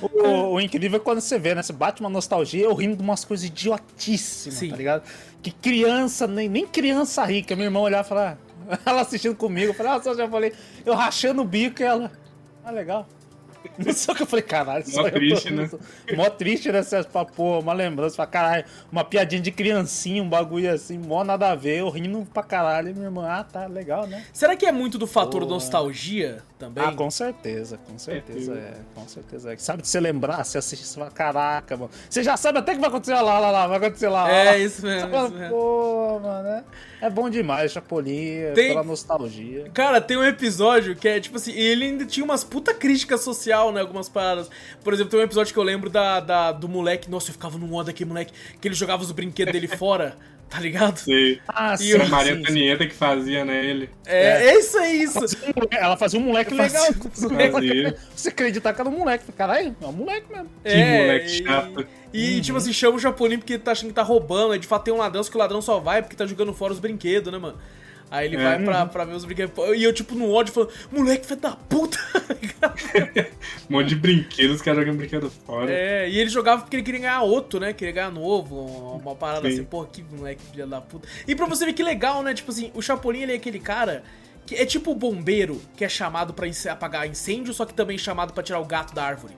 O, 0.00 0.54
o 0.54 0.60
incrível 0.60 0.98
é 0.98 1.02
quando 1.02 1.20
você 1.20 1.38
vê, 1.38 1.54
né? 1.54 1.62
Você 1.62 1.72
bate 1.72 2.00
uma 2.00 2.10
nostalgia, 2.10 2.64
eu 2.64 2.74
rindo 2.74 2.96
de 2.96 3.02
umas 3.02 3.24
coisas 3.24 3.46
idiotíssimas, 3.46 4.58
Sim. 4.58 4.70
tá 4.70 4.76
ligado? 4.76 5.02
Que 5.42 5.50
criança, 5.50 6.26
nem, 6.26 6.48
nem 6.48 6.66
criança 6.66 7.24
rica. 7.24 7.56
Meu 7.56 7.64
irmão 7.64 7.82
olhava 7.82 8.06
e 8.06 8.08
falava, 8.08 8.38
ela 8.86 9.00
assistindo 9.00 9.34
comigo, 9.34 9.70
eu 9.70 9.74
falei, 9.74 9.92
ah, 9.92 10.02
só 10.02 10.14
já 10.14 10.28
falei, 10.28 10.52
eu 10.84 10.94
rachando 10.94 11.42
o 11.42 11.44
bico 11.44 11.82
e 11.82 11.84
ela. 11.84 12.12
Ah, 12.64 12.70
legal. 12.70 13.08
Só 13.94 14.14
que 14.14 14.22
eu 14.22 14.26
falei, 14.26 14.42
caralho, 14.44 14.84
Mó 14.86 14.92
só 14.92 15.00
eu 15.02 15.10
tô 15.12 15.16
triste, 15.18 15.52
né? 15.52 15.62
rindo. 15.64 15.80
Mó 16.16 16.30
triste, 16.30 16.70
né? 16.72 16.82
Você 16.82 17.02
fala, 17.04 17.26
pô, 17.26 17.58
uma 17.60 17.72
lembrança, 17.72 18.16
fala, 18.16 18.28
caralho, 18.28 18.64
uma 18.90 19.04
piadinha 19.04 19.40
de 19.40 19.50
criancinha, 19.50 20.22
um 20.22 20.28
bagulho 20.28 20.72
assim, 20.72 20.98
mó 20.98 21.22
nada 21.24 21.50
a 21.50 21.54
ver, 21.54 21.78
eu 21.80 21.88
rindo 21.88 22.26
pra 22.32 22.42
caralho. 22.42 22.90
E 22.90 22.94
minha 22.94 23.06
irmã, 23.06 23.26
ah, 23.28 23.44
tá, 23.44 23.66
legal, 23.66 24.06
né? 24.06 24.24
Será 24.32 24.56
que 24.56 24.66
é 24.66 24.72
muito 24.72 24.98
do 24.98 25.06
fator 25.06 25.40
Boa. 25.40 25.54
nostalgia 25.54 26.38
também? 26.58 26.84
Ah, 26.84 26.92
com 26.92 27.10
certeza, 27.10 27.78
com 27.78 27.98
certeza 27.98 28.52
É, 28.52 28.56
é, 28.56 28.74
com 28.94 29.06
certeza 29.06 29.52
é. 29.52 29.56
Sabe 29.56 29.82
de 29.82 29.88
você 29.88 30.00
lembrar, 30.00 30.44
você 30.44 30.58
assiste, 30.58 30.84
você 30.84 30.98
fala, 30.98 31.10
caraca, 31.10 31.76
mano. 31.76 31.90
Você 32.08 32.22
já 32.22 32.36
sabe 32.36 32.58
até 32.58 32.74
que 32.74 32.80
vai 32.80 32.88
acontecer 32.88 33.14
lá, 33.14 33.38
lá, 33.38 33.50
lá, 33.50 33.66
vai 33.66 33.76
acontecer 33.78 34.08
lá. 34.08 34.24
lá, 34.24 34.30
É, 34.30 34.44
lá. 34.50 34.58
isso 34.58 34.82
mesmo, 34.84 35.10
fala, 35.10 35.28
isso 35.28 35.36
mesmo. 35.36 35.50
Pô, 35.56 36.20
mano, 36.20 36.48
é, 36.48 36.64
é 37.02 37.10
bom 37.10 37.30
demais, 37.30 37.70
Chapolin, 37.72 38.52
Tem- 38.54 38.68
pela 38.68 38.82
nostalgia. 38.82 39.70
Cara, 39.72 40.00
tem 40.00 40.16
um 40.16 40.24
episódio 40.24 40.96
que 40.96 41.06
é 41.06 41.20
tipo 41.20 41.36
assim, 41.36 41.52
ele 41.52 41.84
ainda 41.84 42.04
tinha 42.04 42.24
umas 42.24 42.42
puta 42.42 42.74
crítica 42.74 43.16
social, 43.48 43.72
né? 43.72 43.80
Algumas 43.80 44.08
paradas. 44.08 44.50
Por 44.84 44.92
exemplo, 44.92 45.10
tem 45.10 45.20
um 45.20 45.22
episódio 45.24 45.52
que 45.52 45.58
eu 45.58 45.62
lembro 45.64 45.88
da, 45.90 46.20
da- 46.20 46.52
do 46.52 46.68
moleque. 46.68 47.10
Nossa, 47.10 47.30
eu 47.30 47.32
ficava 47.32 47.58
no 47.58 47.66
modo 47.66 47.86
daquele 47.86 48.08
moleque 48.08 48.32
que 48.60 48.68
ele 48.68 48.74
jogava 48.74 49.02
os 49.02 49.10
brinquedos 49.12 49.52
dele 49.52 49.66
fora, 49.76 50.16
tá 50.48 50.60
ligado? 50.60 50.98
Sei. 50.98 51.40
Ah, 51.48 51.74
E 51.80 51.92
Era 51.92 52.04
o- 52.04 52.06
a 52.06 52.08
Maria 52.10 52.32
sim, 52.32 52.38
sim. 52.38 52.42
Antonieta 52.44 52.86
que 52.86 52.94
fazia, 52.94 53.44
né, 53.44 53.64
ele. 53.64 53.90
É, 54.06 54.48
é 54.48 54.58
isso 54.58 54.78
aí, 54.78 55.02
isso. 55.02 55.18
Ela 55.70 55.96
fazia 55.96 56.20
um 56.20 56.24
moleque 56.24 56.54
Fazia 56.54 56.80
legal. 56.80 57.52
Fazia. 57.52 57.96
Você 58.14 58.28
acreditar 58.28 58.72
que 58.74 58.80
era 58.80 58.90
um 58.90 58.98
moleque. 58.98 59.32
Caralho, 59.32 59.74
é 59.80 59.86
um 59.86 59.92
moleque 59.92 60.26
mesmo. 60.30 60.48
Que 60.62 60.76
moleque 60.76 61.28
chato. 61.44 61.86
E, 62.12 62.38
e, 62.38 62.40
tipo 62.40 62.56
assim, 62.56 62.72
chama 62.72 62.96
o 62.96 63.00
Chapolin 63.00 63.38
porque 63.38 63.58
tá 63.58 63.72
achando 63.72 63.88
que 63.88 63.94
tá 63.94 64.02
roubando. 64.02 64.52
Aí 64.52 64.58
de 64.58 64.66
fato 64.66 64.84
tem 64.84 64.94
um 64.94 64.98
ladrão, 64.98 65.22
só 65.22 65.30
que 65.30 65.36
o 65.36 65.40
ladrão 65.40 65.60
só 65.60 65.78
vai 65.78 66.00
porque 66.02 66.16
tá 66.16 66.24
jogando 66.26 66.54
fora 66.54 66.72
os 66.72 66.78
brinquedos, 66.80 67.30
né, 67.32 67.38
mano? 67.38 67.58
Aí 68.10 68.26
ele 68.26 68.36
É. 68.36 68.42
vai 68.42 68.64
pra, 68.64 68.86
pra 68.86 69.04
ver 69.04 69.14
os 69.14 69.24
brinquedos. 69.24 69.52
E 69.76 69.82
eu, 69.84 69.92
tipo, 69.92 70.14
no 70.14 70.30
ódio, 70.32 70.52
falando, 70.52 70.72
moleque, 70.90 71.26
filho 71.26 71.40
da 71.40 71.52
puta? 71.52 71.98
Um 73.68 73.74
monte 73.74 73.88
de 73.90 73.96
brinquedos, 73.96 74.56
os 74.56 74.62
caras 74.62 74.80
jogando 74.80 74.96
brinquedo 74.98 75.30
fora. 75.46 75.70
É, 75.70 76.08
e 76.08 76.18
ele 76.18 76.30
jogava 76.30 76.62
porque 76.62 76.76
ele 76.76 76.82
queria 76.82 77.00
ganhar 77.00 77.22
outro, 77.22 77.60
né? 77.60 77.72
Queria 77.72 77.92
ganhar 77.92 78.10
novo, 78.10 78.56
uma, 78.56 78.92
uma 78.94 79.14
parada 79.14 79.46
Sim. 79.48 79.54
assim, 79.54 79.64
porra, 79.64 79.86
que 79.92 80.02
moleque 80.02 80.42
filha 80.50 80.66
da 80.66 80.80
puta. 80.80 81.06
E 81.26 81.34
pra 81.34 81.46
você 81.46 81.64
ver 81.66 81.72
que 81.74 81.82
legal, 81.82 82.22
né? 82.22 82.32
Tipo 82.34 82.50
assim, 82.50 82.70
o 82.74 82.80
Chapolin, 82.82 83.20
ele 83.22 83.32
é 83.32 83.36
aquele 83.36 83.58
cara 83.60 84.02
que 84.46 84.54
é 84.54 84.64
tipo 84.64 84.90
o 84.92 84.94
bombeiro 84.94 85.60
que 85.76 85.84
é 85.84 85.88
chamado 85.88 86.32
pra 86.32 86.46
apagar 86.70 87.06
incêndio, 87.06 87.52
só 87.52 87.64
que 87.66 87.74
também 87.74 87.96
é 87.96 87.98
chamado 87.98 88.32
pra 88.32 88.42
tirar 88.42 88.60
o 88.60 88.64
gato 88.64 88.94
da 88.94 89.04
árvore. 89.04 89.34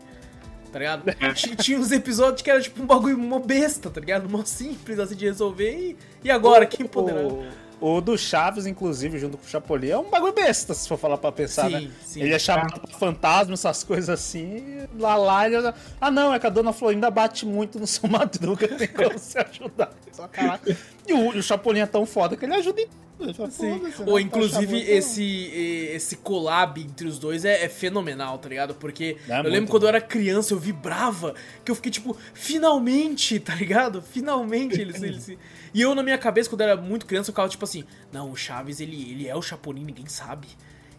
Tá 0.73 0.79
ligado? 0.79 1.03
Ti- 1.35 1.57
Tinha 1.57 1.79
uns 1.81 1.91
episódios 1.91 2.43
que 2.43 2.51
era 2.51 2.61
tipo 2.61 2.81
um 2.81 2.87
bagulho 2.87 3.19
mó 3.19 3.41
besta, 3.41 3.91
tá 3.91 3.99
ligado? 4.01 4.29
Mó 4.29 4.45
simples 4.45 5.01
assim 5.01 5.17
de 5.17 5.25
resolver 5.27 5.73
e, 5.77 5.97
e 6.23 6.31
agora, 6.31 6.65
quem 6.65 6.87
poderá? 6.87 7.23
O, 7.23 7.45
o 7.81 8.01
do 8.01 8.17
Chaves, 8.19 8.67
inclusive, 8.67 9.19
junto 9.19 9.39
com 9.39 9.45
o 9.45 9.49
Chapolin, 9.49 9.89
é 9.91 9.99
um 9.99 10.11
bagulho 10.11 10.33
besta, 10.33 10.75
se 10.75 10.87
for 10.89 10.99
falar 10.99 11.17
pra 11.19 11.33
pensar, 11.33 11.67
Sim, 11.71 11.87
né? 11.87 11.91
sim. 12.05 12.23
Ele 12.23 12.35
é 12.35 12.39
chamado 12.39 12.81
pra 12.81 12.99
fantasma, 12.99 13.55
essas 13.55 13.83
coisas 13.83 14.09
assim, 14.11 14.79
lá 14.99 15.17
lá 15.17 15.47
ele... 15.47 15.57
Ah, 16.01 16.11
não, 16.11 16.33
é 16.35 16.39
que 16.39 16.47
a 16.47 16.51
dona 16.51 16.73
Florinda 16.73 17.11
bate 17.11 17.47
muito 17.47 17.79
no 17.79 17.87
seu 17.87 18.09
Madruga, 18.11 18.69
tem 18.69 18.89
como 18.89 19.19
se 19.19 19.39
ajudar. 19.39 19.91
Só 20.13 20.29
caraca. 20.29 20.77
E 21.07 21.13
o, 21.13 21.31
o 21.31 21.43
Chapolin 21.43 21.81
é 21.81 21.87
tão 21.87 22.05
foda 22.07 22.37
que 22.37 22.45
ele 22.45 22.55
ajuda 22.55 22.81
em 22.83 22.87
Sim. 23.21 23.35
"Foda-se, 23.35 24.03
Ou 24.07 24.17
né? 24.17 24.23
inclusive 24.23 24.67
Tá 24.67 24.73
chamando- 24.73 24.89
esse, 24.99 25.51
esse 25.93 26.17
collab 26.17 26.81
entre 26.81 27.07
os 27.07 27.19
dois 27.19 27.45
é, 27.45 27.65
é 27.65 27.69
fenomenal, 27.69 28.39
tá 28.39 28.49
ligado? 28.49 28.75
Porque 28.75 29.19
É 29.29 29.33
eu 29.33 29.37
muito 29.43 29.49
lembro 29.53 29.71
quando 29.71 29.83
eu 29.83 29.89
era 29.91 30.01
criança, 30.01 30.55
eu 30.55 30.59
vibrava, 30.59 31.35
que 31.63 31.71
eu 31.71 31.75
fiquei 31.75 31.91
tipo, 31.93 32.17
finalmente, 32.33 33.39
tá 33.39 33.55
ligado? 33.55 34.01
Finalmente 34.03 34.81
eles, 34.81 35.03
eles 35.03 35.23
se- 35.23 35.39
E 35.73 35.81
eu 35.83 35.95
na 35.95 36.03
minha 36.03 36.19
cabeça, 36.19 36.49
quando 36.51 36.61
era 36.63 36.77
muito 36.77 37.07
criança, 37.07 37.31
eu 37.31 37.33
ficava 37.33 37.49
tipo 37.49 37.65
assim, 37.65 37.85
não, 38.13 38.31
o 38.31 38.37
Chaves, 38.37 38.81
ele, 38.81 39.11
ele 39.11 39.29
é 39.29 39.35
o 39.37 39.43
Chapolin, 39.43 39.85
ninguém 39.85 40.07
sabe. 40.07 40.49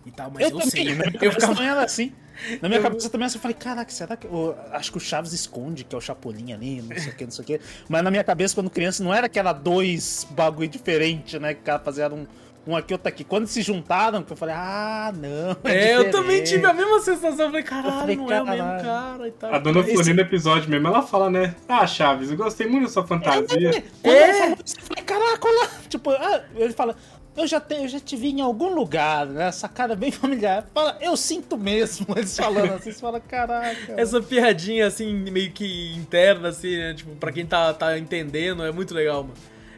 E 0.06 0.10
tal, 0.10 0.32
mas 0.32 0.50
eu, 0.50 0.60
Eu, 0.60 0.66
sei. 0.66 0.84
também, 0.86 0.96
na 0.98 1.06
minha 1.12 1.24
Eu 1.24 1.32
ficava. 1.32 1.54
também 1.54 1.70
era 1.70 1.84
assim. 1.84 2.12
Na 2.60 2.68
minha 2.70 2.80
Eu- 2.80 2.84
cabeça 2.84 3.10
também 3.10 3.28
assim, 3.28 3.38
eu 3.38 3.42
falei, 3.42 3.56
caraca, 3.56 3.92
será 3.92 4.18
que. 4.18 4.26
eu 4.26 4.58
acho 4.72 4.92
que 4.92 4.98
o 4.98 5.00
Chaves 5.02 5.32
esconde 5.32 5.84
que 5.84 5.94
é 5.94 5.98
o 5.98 6.02
Chapolin 6.02 6.54
ali, 6.54 6.82
não 6.82 6.98
sei 6.98 7.12
o 7.12 7.16
que, 7.16 7.24
não 7.26 7.32
sei 7.32 7.44
o 7.44 7.46
que. 7.46 7.62
Mas 7.88 8.04
na 8.04 8.10
minha 8.10 8.24
cabeça, 8.24 8.56
quando 8.56 8.70
criança, 8.72 9.04
não 9.04 9.14
era 9.14 9.30
que 9.30 9.38
era 9.38 9.54
dois 9.54 10.26
bagulho 10.32 10.68
diferente, 10.68 11.38
né? 11.38 11.54
Que 11.54 11.62
o 11.62 11.64
cara 11.64 11.78
fazia 11.80 12.08
um, 12.12 12.26
um 12.66 12.76
aqui, 12.76 12.94
outro 12.94 13.08
aqui. 13.08 13.24
Quando 13.24 13.48
se 13.48 13.62
juntaram, 13.62 14.22
que 14.24 14.32
eu 14.34 14.38
falei, 14.38 14.56
ah, 14.58 15.12
não. 15.16 15.58
É, 15.70 15.96
eu 15.96 16.12
também 16.12 16.44
tive 16.44 16.66
a 16.66 16.74
mesma 16.74 17.00
sensação. 17.00 17.46
Eu 17.46 17.50
falei, 17.50 17.64
caralho, 17.64 18.00
falei, 18.00 18.16
não 18.16 18.32
é 18.32 18.42
o 18.42 18.46
mesmo 18.46 18.82
cara 18.84 19.28
e 19.28 19.32
tal. 19.32 19.54
A 19.54 19.58
dona 19.60 19.80
Esse- 19.82 19.94
Florinda 19.94 20.22
no 20.24 20.28
episódio 20.30 20.70
mesmo, 20.70 20.88
ela 20.88 21.02
fala, 21.02 21.30
né? 21.30 21.56
Ah, 21.68 21.86
Chaves, 21.88 22.30
eu 22.32 22.38
gostei 22.38 22.68
muito 22.68 22.84
da 22.84 22.90
sua 22.90 23.06
fantasia. 23.06 23.84
Quando 24.04 24.16
É. 24.16 24.30
ela 24.30 24.34
falou 24.40 24.58
isso, 24.66 24.76
eu 24.80 24.84
falei, 24.86 25.04
caraca, 25.04 25.48
olha 25.48 25.60
lá. 25.60 25.70
Tipo, 25.90 26.12
ah, 26.12 26.42
ele 26.56 26.74
fala, 26.74 26.96
eu 27.36 27.48
já, 27.48 27.60
te, 27.62 27.76
eu 27.76 27.88
já 27.88 28.00
te 28.00 28.16
vi 28.18 28.30
em 28.30 28.42
algum 28.42 28.74
lugar, 28.76 29.26
né? 29.26 29.48
Essa 29.48 29.68
cara 29.70 29.96
bem 29.96 30.12
familiar. 30.12 30.68
Fala, 30.74 30.98
eu 31.02 31.16
sinto 31.18 31.58
mesmo. 31.58 32.06
Eles 32.16 32.36
falando 32.38 32.74
assim, 32.74 32.92
você 32.92 33.00
fala, 33.00 33.20
caraca. 33.20 33.94
Essa 33.98 34.22
piadinha, 34.22 34.86
assim, 34.86 35.14
meio 35.32 35.52
que 35.52 35.96
interna, 35.96 36.50
assim, 36.50 36.78
né? 36.78 36.94
Tipo, 36.94 37.16
pra 37.16 37.32
quem 37.32 37.46
tá, 37.46 37.74
tá 37.74 37.98
entendendo, 37.98 38.64
é 38.64 38.72
muito 38.72 38.94
legal, 38.94 39.24
mano. 39.24 39.34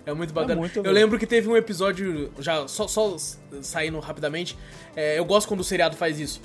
É 0.05 0.13
muito 0.13 0.33
bacana. 0.33 0.55
muito 0.55 0.81
eu 0.83 0.91
lembro 0.91 1.17
que 1.17 1.25
teve 1.25 1.47
um 1.47 1.55
episódio, 1.55 2.31
já 2.39 2.67
só, 2.67 2.87
só 2.87 3.15
saindo 3.61 3.99
rapidamente, 3.99 4.57
é, 4.95 5.17
eu 5.17 5.23
gosto 5.25 5.47
quando 5.47 5.61
o 5.61 5.63
seriado 5.63 5.95
faz 5.95 6.19
isso. 6.19 6.41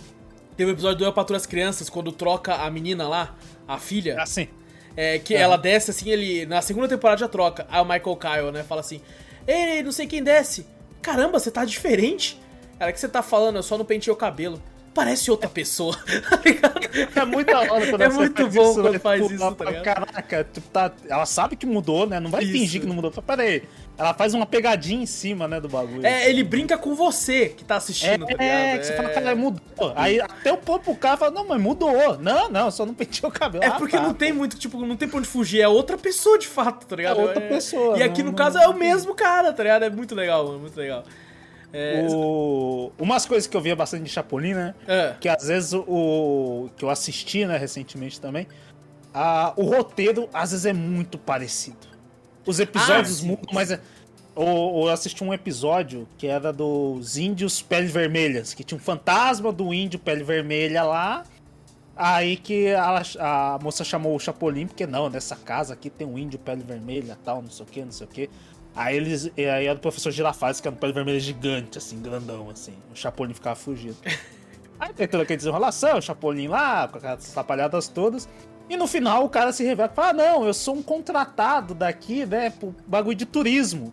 Teve 0.57 0.71
um 0.71 0.75
episódio 0.75 0.99
do 0.99 1.05
Eu 1.05 1.13
Patrulho 1.13 1.37
as 1.37 1.47
Crianças, 1.47 1.89
quando 1.91 2.11
troca 2.13 2.55
a 2.55 2.71
menina 2.71 3.09
lá, 3.09 3.37
a 3.67 3.79
filha, 3.79 4.21
Assim. 4.21 4.49
é, 4.97 5.19
que 5.19 5.35
Aham. 5.35 5.43
ela 5.45 5.57
desce 5.57 5.91
assim, 5.91 6.11
ele. 6.11 6.47
Na 6.47 6.61
segunda 6.63 6.89
temporada 6.89 7.19
já 7.21 7.29
troca. 7.29 7.67
Aí 7.71 7.81
o 7.81 7.85
Michael 7.85 8.17
Kyle, 8.17 8.53
né, 8.53 8.63
fala 8.63 8.81
assim: 8.81 9.01
Ei, 9.47 9.83
não 9.83 9.93
sei 9.93 10.07
quem 10.07 10.23
desce. 10.23 10.67
Caramba, 11.03 11.39
você 11.39 11.51
tá 11.51 11.65
diferente. 11.65 12.41
O 12.81 12.93
que 12.93 12.99
você 13.01 13.09
tá 13.09 13.23
falando? 13.23 13.57
Eu 13.57 13.63
só 13.63 13.77
não 13.79 13.85
pentei 13.85 14.13
o 14.13 14.17
cabelo. 14.17 14.61
Parece 14.99 15.31
outra 15.31 15.49
pessoa, 15.49 15.97
tá 16.29 16.41
ligado? 16.45 16.81
É 17.15 17.25
muito 17.25 17.55
hora 17.57 17.87
quando 17.89 18.01
É 18.03 18.09
muito 18.09 18.43
faz 18.43 18.55
bom 18.55 18.63
isso, 18.63 18.75
quando 18.81 18.93
né? 18.95 18.99
faz 18.99 19.23
Tipo, 19.23 19.35
isso, 19.35 19.55
tá 19.55 19.65
ligado? 19.65 19.85
Caraca, 19.85 20.47
tá, 20.73 20.93
ela 21.09 21.25
sabe 21.25 21.55
que 21.55 21.65
mudou, 21.65 22.05
né? 22.05 22.19
Não 22.19 22.31
vai 22.31 22.43
Isso. 22.43 22.53
fingir 22.53 22.81
que 22.81 22.87
não 22.89 22.97
mudou. 22.97 23.13
Pera 23.13 23.43
aí. 23.43 23.63
Ela 23.97 24.13
faz 24.15 24.35
uma 24.35 24.45
pegadinha 24.45 25.01
em 25.01 25.07
cima, 25.07 25.47
né, 25.47 25.61
do 25.61 25.69
bagulho. 25.69 26.05
É, 26.05 26.29
ele 26.29 26.43
brinca 26.43 26.77
com 26.77 26.95
você 26.97 27.49
que 27.51 27.65
tá 27.65 27.77
assistindo, 27.77 28.27
tá 28.27 28.33
ligado? 28.33 28.43
É, 28.43 28.79
que 28.79 28.87
você 28.87 28.97
fala, 28.97 29.09
cara, 29.11 29.35
mudou. 29.37 29.93
Aí 29.95 30.21
até 30.21 30.53
o 30.53 30.57
próprio 30.57 30.95
cara 30.97 31.17
fala, 31.17 31.31
não, 31.31 31.47
mas 31.47 31.61
mudou. 31.61 32.19
Não, 32.19 32.49
não, 32.49 32.69
só 32.73 32.85
não 32.85 32.93
pentei 32.95 33.21
o 33.29 33.31
cabelo. 33.33 33.63
É 33.63 33.69
Ah, 33.69 33.73
porque 33.73 33.97
tá. 33.97 34.03
não 34.03 34.13
tem 34.15 34.33
muito, 34.33 34.59
tipo, 34.59 34.79
não 34.85 34.97
tem 34.97 35.09
pra 35.09 35.19
onde 35.19 35.29
fugir, 35.29 35.61
é 35.61 35.69
outra 35.69 35.97
pessoa 35.97 36.37
de 36.39 36.49
fato, 36.49 36.87
tá 36.87 36.97
ligado? 36.97 37.21
É 37.21 37.23
outra 37.23 37.41
pessoa, 37.41 37.97
E 37.99 38.03
aqui 38.03 38.19
não- 38.23 38.33
no 38.33 38.37
não- 38.37 38.45
caso 38.45 38.59
é 38.59 38.67
o 38.67 38.75
mesmo 38.75 39.15
cara, 39.15 39.53
tá 39.53 39.63
ligado? 39.63 39.85
É 39.85 39.91
muito 39.91 40.15
legal, 40.15 40.45
mano, 40.45 40.59
muito 40.61 40.77
legal. 40.77 41.05
É... 41.73 42.07
O... 42.11 42.91
Umas 42.99 43.27
coisas 43.27 43.47
que 43.47 43.57
eu 43.57 43.61
via 43.61 43.77
bastante 43.77 44.05
de 44.05 44.11
Chapolin, 44.11 44.55
né? 44.55 44.75
É. 44.87 45.15
Que 45.21 45.29
às 45.29 45.47
vezes 45.47 45.73
o. 45.75 46.71
que 46.77 46.85
eu 46.85 46.91
assisti, 46.91 47.45
né, 47.45 47.57
recentemente 47.57 48.21
também. 48.21 48.47
A... 49.13 49.53
O 49.57 49.65
roteiro, 49.65 50.29
às 50.33 50.51
vezes, 50.53 50.67
é 50.67 50.73
muito 50.73 51.19
parecido. 51.19 51.89
Os 52.47 52.61
episódios 52.61 53.23
ah, 53.23 53.27
mudam, 53.27 53.47
mas. 53.53 53.71
É... 53.71 53.81
Eu 54.37 54.89
assisti 54.89 55.25
um 55.25 55.35
episódio 55.35 56.07
que 56.17 56.29
era 56.29 56.53
dos 56.53 57.19
índios 57.19 57.61
pele 57.61 57.89
vermelhas, 57.89 58.55
que 58.55 58.63
tinha 58.63 58.79
um 58.79 58.81
fantasma 58.81 59.53
do 59.53 59.75
índio 59.75 59.99
pele 59.99 60.23
vermelha 60.23 60.85
lá. 60.85 61.25
Aí 61.97 62.37
que 62.37 62.69
ela, 62.69 63.03
a 63.19 63.59
moça 63.61 63.83
chamou 63.83 64.15
o 64.15 64.21
Chapolin, 64.21 64.69
porque 64.69 64.87
não, 64.87 65.11
nessa 65.11 65.35
casa 65.35 65.75
aqui 65.75 65.91
tem 65.91 66.07
um 66.07 66.17
índio 66.17 66.39
pele 66.39 66.63
vermelha, 66.63 67.19
tal, 67.25 67.43
não 67.43 67.51
sei 67.51 67.67
o 67.67 67.69
que, 67.69 67.85
não 67.85 67.91
sei 67.91 68.07
o 68.07 68.11
que. 68.11 68.31
Aí 68.79 68.97
eles. 68.97 69.29
Aí 69.37 69.67
era 69.67 69.77
o 69.77 69.81
professor 69.81 70.13
Girafales, 70.13 70.61
que 70.61 70.69
era 70.69 70.75
um 70.75 70.79
pele 70.79 70.93
vermelha 70.93 71.19
gigante, 71.19 71.79
assim, 71.79 72.01
grandão, 72.01 72.49
assim. 72.49 72.75
O 72.93 72.97
Chapolin 72.97 73.35
ficava 73.35 73.57
fugindo. 73.57 73.97
Aí 74.79 74.93
tem 74.93 75.09
toda 75.09 75.25
aquela 75.25 75.37
desenrolação, 75.37 75.99
o 75.99 76.01
Chapolin 76.01 76.47
lá, 76.47 76.87
com 76.87 76.99
aquelas 76.99 77.29
atrapalhadas 77.29 77.89
todas. 77.89 78.29
E 78.71 78.77
no 78.77 78.87
final 78.87 79.25
o 79.25 79.29
cara 79.29 79.53
se 79.53 79.65
revela 79.65 79.91
e 79.93 79.97
fala: 79.97 80.11
ah, 80.11 80.13
não, 80.13 80.47
eu 80.47 80.55
sou 80.55 80.77
um 80.77 80.83
contratado 80.83 81.75
daqui, 81.75 82.25
né, 82.25 82.51
pro 82.51 82.73
bagulho 82.87 83.17
de 83.17 83.27
turismo. 83.27 83.93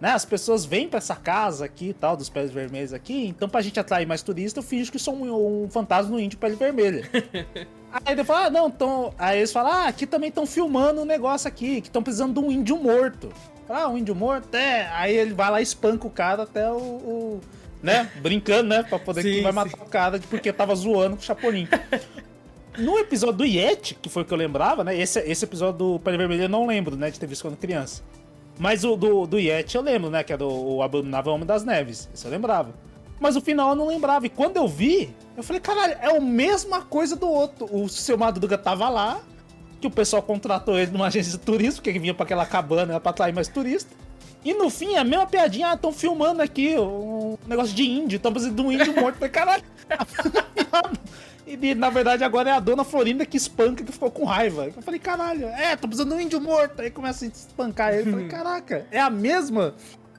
Né, 0.00 0.10
as 0.10 0.24
pessoas 0.24 0.64
vêm 0.64 0.88
para 0.88 0.98
essa 0.98 1.14
casa 1.14 1.66
aqui 1.66 1.90
e 1.90 1.94
tal, 1.94 2.16
dos 2.16 2.28
pés 2.28 2.50
vermelhos 2.50 2.92
aqui, 2.92 3.26
então 3.26 3.48
pra 3.48 3.62
gente 3.62 3.78
atrair 3.78 4.06
mais 4.06 4.22
turista, 4.22 4.58
eu 4.58 4.62
finjo 4.62 4.90
que 4.90 4.98
sou 4.98 5.14
um, 5.14 5.64
um 5.64 5.70
fantasma 5.70 6.10
no 6.10 6.20
índio 6.20 6.38
pele 6.38 6.56
vermelha. 6.56 7.08
Aí 7.92 8.12
ele 8.12 8.24
fala, 8.24 8.46
ah, 8.46 8.50
não, 8.50 8.66
então. 8.68 9.14
Aí 9.16 9.38
eles 9.38 9.52
falam, 9.52 9.70
ah, 9.70 9.86
aqui 9.86 10.06
também 10.06 10.30
estão 10.30 10.46
filmando 10.46 11.02
um 11.02 11.04
negócio 11.04 11.46
aqui, 11.46 11.80
que 11.80 11.88
estão 11.88 12.02
precisando 12.02 12.40
de 12.40 12.40
um 12.40 12.50
índio 12.50 12.76
morto. 12.76 13.30
Ah, 13.68 13.88
um 13.88 13.98
índio 13.98 14.14
morto? 14.14 14.54
É. 14.54 14.88
Aí 14.92 15.16
ele 15.16 15.34
vai 15.34 15.50
lá 15.50 15.60
e 15.60 15.62
espanca 15.62 16.06
o 16.06 16.10
cara 16.10 16.42
até 16.42 16.70
o. 16.70 16.76
o 16.76 17.40
né? 17.82 18.10
Brincando, 18.20 18.68
né? 18.68 18.82
Pra 18.82 18.98
poder 18.98 19.22
sim, 19.22 19.32
que 19.32 19.40
vai 19.42 19.52
sim. 19.52 19.56
matar 19.56 19.82
o 19.82 19.88
cara 19.88 20.20
porque 20.30 20.52
tava 20.52 20.74
zoando 20.74 21.16
com 21.16 21.22
o 21.22 21.24
Chapolin. 21.24 21.68
No 22.76 22.98
episódio 22.98 23.36
do 23.36 23.44
Yeti, 23.44 23.94
que 23.94 24.08
foi 24.08 24.22
o 24.22 24.26
que 24.26 24.32
eu 24.32 24.38
lembrava, 24.38 24.82
né? 24.82 24.98
Esse, 24.98 25.20
esse 25.20 25.44
episódio 25.44 25.78
do 25.78 25.98
Pele 26.00 26.16
Vermelho 26.16 26.42
eu 26.42 26.48
não 26.48 26.66
lembro, 26.66 26.96
né? 26.96 27.08
De 27.10 27.20
ter 27.20 27.26
visto 27.26 27.42
quando 27.42 27.56
criança. 27.56 28.02
Mas 28.58 28.84
o 28.84 28.96
do, 28.96 29.26
do 29.26 29.38
Yeti 29.38 29.76
eu 29.76 29.82
lembro, 29.82 30.10
né? 30.10 30.24
Que 30.24 30.32
é 30.32 30.36
do 30.36 30.48
o 30.48 30.82
Abominável 30.82 31.32
Homem 31.32 31.46
das 31.46 31.64
Neves. 31.64 32.08
Isso 32.12 32.26
eu 32.26 32.30
lembrava. 32.32 32.74
Mas 33.20 33.36
o 33.36 33.40
final 33.40 33.70
eu 33.70 33.76
não 33.76 33.86
lembrava. 33.86 34.26
E 34.26 34.28
quando 34.28 34.56
eu 34.56 34.66
vi, 34.66 35.14
eu 35.36 35.42
falei, 35.42 35.60
caralho, 35.60 35.96
é 36.00 36.16
a 36.16 36.20
mesma 36.20 36.82
coisa 36.82 37.14
do 37.14 37.28
outro. 37.28 37.68
O 37.70 37.88
seu 37.88 38.18
Madruga 38.18 38.58
tava 38.58 38.88
lá, 38.88 39.20
que 39.84 39.88
o 39.88 39.90
pessoal 39.90 40.22
contratou 40.22 40.78
ele 40.78 40.90
numa 40.90 41.08
agência 41.08 41.32
de 41.32 41.38
turismo, 41.38 41.74
porque 41.74 41.90
ele 41.90 41.98
vinha 41.98 42.14
para 42.14 42.24
aquela 42.24 42.46
cabana 42.46 42.98
pra 42.98 43.10
atrair 43.10 43.34
mais 43.34 43.48
turista. 43.48 43.90
E 44.42 44.54
no 44.54 44.70
fim, 44.70 44.96
a 44.96 45.04
mesma 45.04 45.26
piadinha, 45.26 45.70
ah, 45.70 45.74
estão 45.74 45.92
filmando 45.92 46.40
aqui 46.40 46.78
um 46.78 47.36
negócio 47.46 47.74
de 47.74 47.82
índio, 47.84 48.16
estão 48.16 48.32
precisando 48.32 48.56
de 48.56 48.62
um 48.62 48.72
índio 48.72 48.94
morto. 48.94 49.16
Falei, 49.16 49.30
caralho. 49.30 49.62
E 51.46 51.74
na 51.74 51.90
verdade 51.90 52.24
agora 52.24 52.48
é 52.48 52.52
a 52.54 52.58
dona 52.58 52.84
Florinda 52.84 53.26
que 53.26 53.36
espanca 53.36 53.84
que 53.84 53.92
ficou 53.92 54.10
com 54.10 54.24
raiva. 54.24 54.72
Eu 54.74 54.82
falei, 54.82 54.98
caralho, 54.98 55.46
é, 55.48 55.76
tô 55.76 55.86
precisando 55.86 56.08
de 56.08 56.14
um 56.16 56.20
índio 56.20 56.40
morto. 56.40 56.80
Aí 56.80 56.90
começa 56.90 57.26
a 57.26 57.28
espancar 57.28 57.92
ele. 57.92 58.08
Eu 58.08 58.12
falei, 58.12 58.28
caraca, 58.32 58.86
é 58.90 58.98
a 58.98 59.10
mesma 59.10 59.74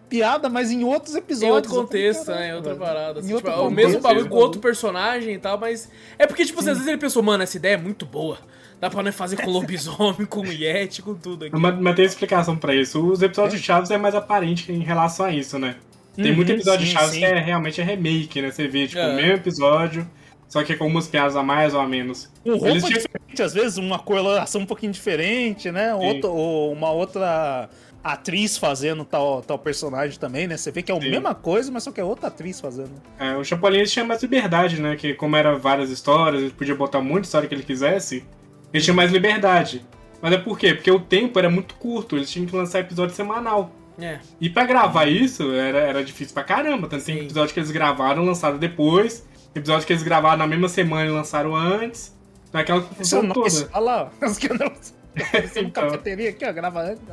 piada, 0.08 0.48
mas 0.50 0.70
em 0.70 0.84
outros 0.84 1.16
episódios. 1.16 1.50
Em 1.50 1.52
outro 1.52 1.72
contexto, 1.72 2.26
falei, 2.26 2.42
né? 2.42 2.50
Em 2.50 2.54
outra 2.54 2.76
parada. 2.76 3.20
Assim, 3.22 3.36
tipo, 3.36 3.50
é 3.50 3.56
o 3.56 3.72
mesmo 3.72 4.00
bagulho 4.00 4.30
com 4.30 4.36
outro 4.36 4.62
personagem 4.62 5.34
e 5.34 5.40
tal, 5.40 5.58
mas. 5.58 5.90
É 6.20 6.28
porque, 6.28 6.46
tipo, 6.46 6.60
assim, 6.60 6.70
às 6.70 6.78
vezes 6.78 6.88
ele 6.88 7.00
pensou, 7.00 7.24
mano, 7.24 7.42
essa 7.42 7.58
ideia 7.58 7.74
é 7.74 7.78
muito 7.78 8.06
boa. 8.06 8.38
Dá 8.86 8.90
pra 8.92 9.02
nós 9.02 9.16
fazer 9.16 9.38
com 9.38 9.50
lobisomem, 9.50 10.26
com 10.30 10.46
Yeti, 10.46 11.02
com 11.02 11.16
tudo 11.16 11.46
aqui. 11.46 11.58
Mas, 11.58 11.80
mas 11.80 11.96
tem 11.96 12.06
explicação 12.06 12.56
pra 12.56 12.76
isso. 12.76 13.04
Os 13.04 13.24
episódios 13.24 13.56
é. 13.56 13.58
de 13.58 13.64
Chaves 13.64 13.90
é 13.90 13.98
mais 13.98 14.14
aparente 14.14 14.72
em 14.72 14.84
relação 14.84 15.26
a 15.26 15.32
isso, 15.32 15.58
né? 15.58 15.76
Tem 16.16 16.30
uhum, 16.30 16.36
muito 16.36 16.52
episódio 16.52 16.86
sim, 16.86 16.94
de 16.94 17.00
Chaves 17.00 17.16
sim. 17.16 17.20
que 17.20 17.26
é 17.26 17.40
realmente 17.40 17.82
é 17.82 17.84
remake, 17.84 18.44
né? 18.44 18.52
Você 18.52 18.68
vê, 18.68 18.88
tipo, 18.88 19.00
é. 19.00 19.12
o 19.12 19.16
mesmo 19.16 19.34
episódio 19.34 20.08
só 20.48 20.64
que 20.64 20.76
com 20.76 20.86
umas 20.86 21.08
piadas 21.08 21.36
a 21.36 21.42
mais 21.42 21.74
ou 21.74 21.80
a 21.80 21.88
menos. 21.88 22.32
Um 22.46 22.52
roupa 22.52 22.68
Eles 22.70 22.84
tinham... 22.84 23.02
diferente, 23.02 23.42
às 23.42 23.54
vezes, 23.56 23.78
uma 23.80 23.98
coloração 23.98 24.62
um 24.62 24.66
pouquinho 24.68 24.92
diferente, 24.92 25.72
né? 25.72 25.96
Outro, 25.96 26.32
ou 26.32 26.72
uma 26.72 26.92
outra 26.92 27.68
atriz 28.04 28.56
fazendo 28.56 29.04
tal, 29.04 29.42
tal 29.42 29.58
personagem 29.58 30.20
também, 30.20 30.46
né? 30.46 30.58
Você 30.58 30.70
vê 30.70 30.84
que 30.84 30.92
é 30.92 30.96
a 30.96 31.02
Sim. 31.02 31.10
mesma 31.10 31.34
coisa, 31.34 31.72
mas 31.72 31.82
só 31.82 31.92
que 31.92 32.00
é 32.00 32.04
outra 32.04 32.28
atriz 32.28 32.62
fazendo. 32.62 32.92
É, 33.18 33.36
o 33.36 33.44
Chapolin 33.44 33.84
tinha 33.86 34.06
mais 34.06 34.22
liberdade, 34.22 34.80
né? 34.80 34.96
Que 34.96 35.16
como 35.16 35.36
era 35.36 35.58
várias 35.58 35.90
histórias, 35.90 36.44
ele 36.44 36.52
podia 36.52 36.76
botar 36.76 37.02
muita 37.02 37.26
história 37.26 37.50
que 37.50 37.56
ele 37.56 37.64
quisesse, 37.64 38.24
ele 38.74 38.84
tinha 38.84 38.94
mais 38.94 39.12
liberdade. 39.12 39.86
Mas 40.22 40.34
é 40.34 40.38
por 40.38 40.58
quê? 40.58 40.74
Porque 40.74 40.90
o 40.90 41.00
tempo 41.00 41.38
era 41.38 41.50
muito 41.50 41.76
curto, 41.76 42.16
eles 42.16 42.30
tinham 42.30 42.48
que 42.48 42.56
lançar 42.56 42.80
episódio 42.80 43.16
semanal. 43.16 43.72
É. 44.00 44.20
E 44.42 44.50
para 44.50 44.66
gravar 44.66 45.06
isso 45.06 45.52
era, 45.52 45.80
era 45.80 46.04
difícil 46.04 46.34
pra 46.34 46.44
caramba. 46.44 46.88
Tanto 46.88 47.06
tem 47.06 47.20
episódio 47.20 47.54
que 47.54 47.60
eles 47.60 47.72
gravaram, 47.72 48.26
lançaram 48.26 48.58
depois, 48.58 49.26
episódio 49.54 49.88
que 49.88 49.94
eles 49.94 50.04
gravaram 50.04 50.38
na 50.38 50.48
mesma 50.48 50.68
semana 50.68 51.06
e 51.06 51.14
lançaram 51.14 51.56
antes. 51.56 52.16
Naquela 52.52 52.82
confusão 52.82 53.28
toda. 53.30 53.70
Olha 53.74 53.80
lá, 53.80 54.12
os 54.22 54.38
que 54.38 54.50
não. 54.50 54.72
então. 55.56 55.84
cafeteria 55.84 56.30
aqui, 56.30 56.46
ó, 56.46 56.54
grava 56.54 56.82
antes. 56.82 57.04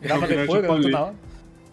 Grava 0.00 0.26
depois, 0.26 0.62
grava 0.62 0.82
toda 0.82 1.00
hora. 1.00 1.14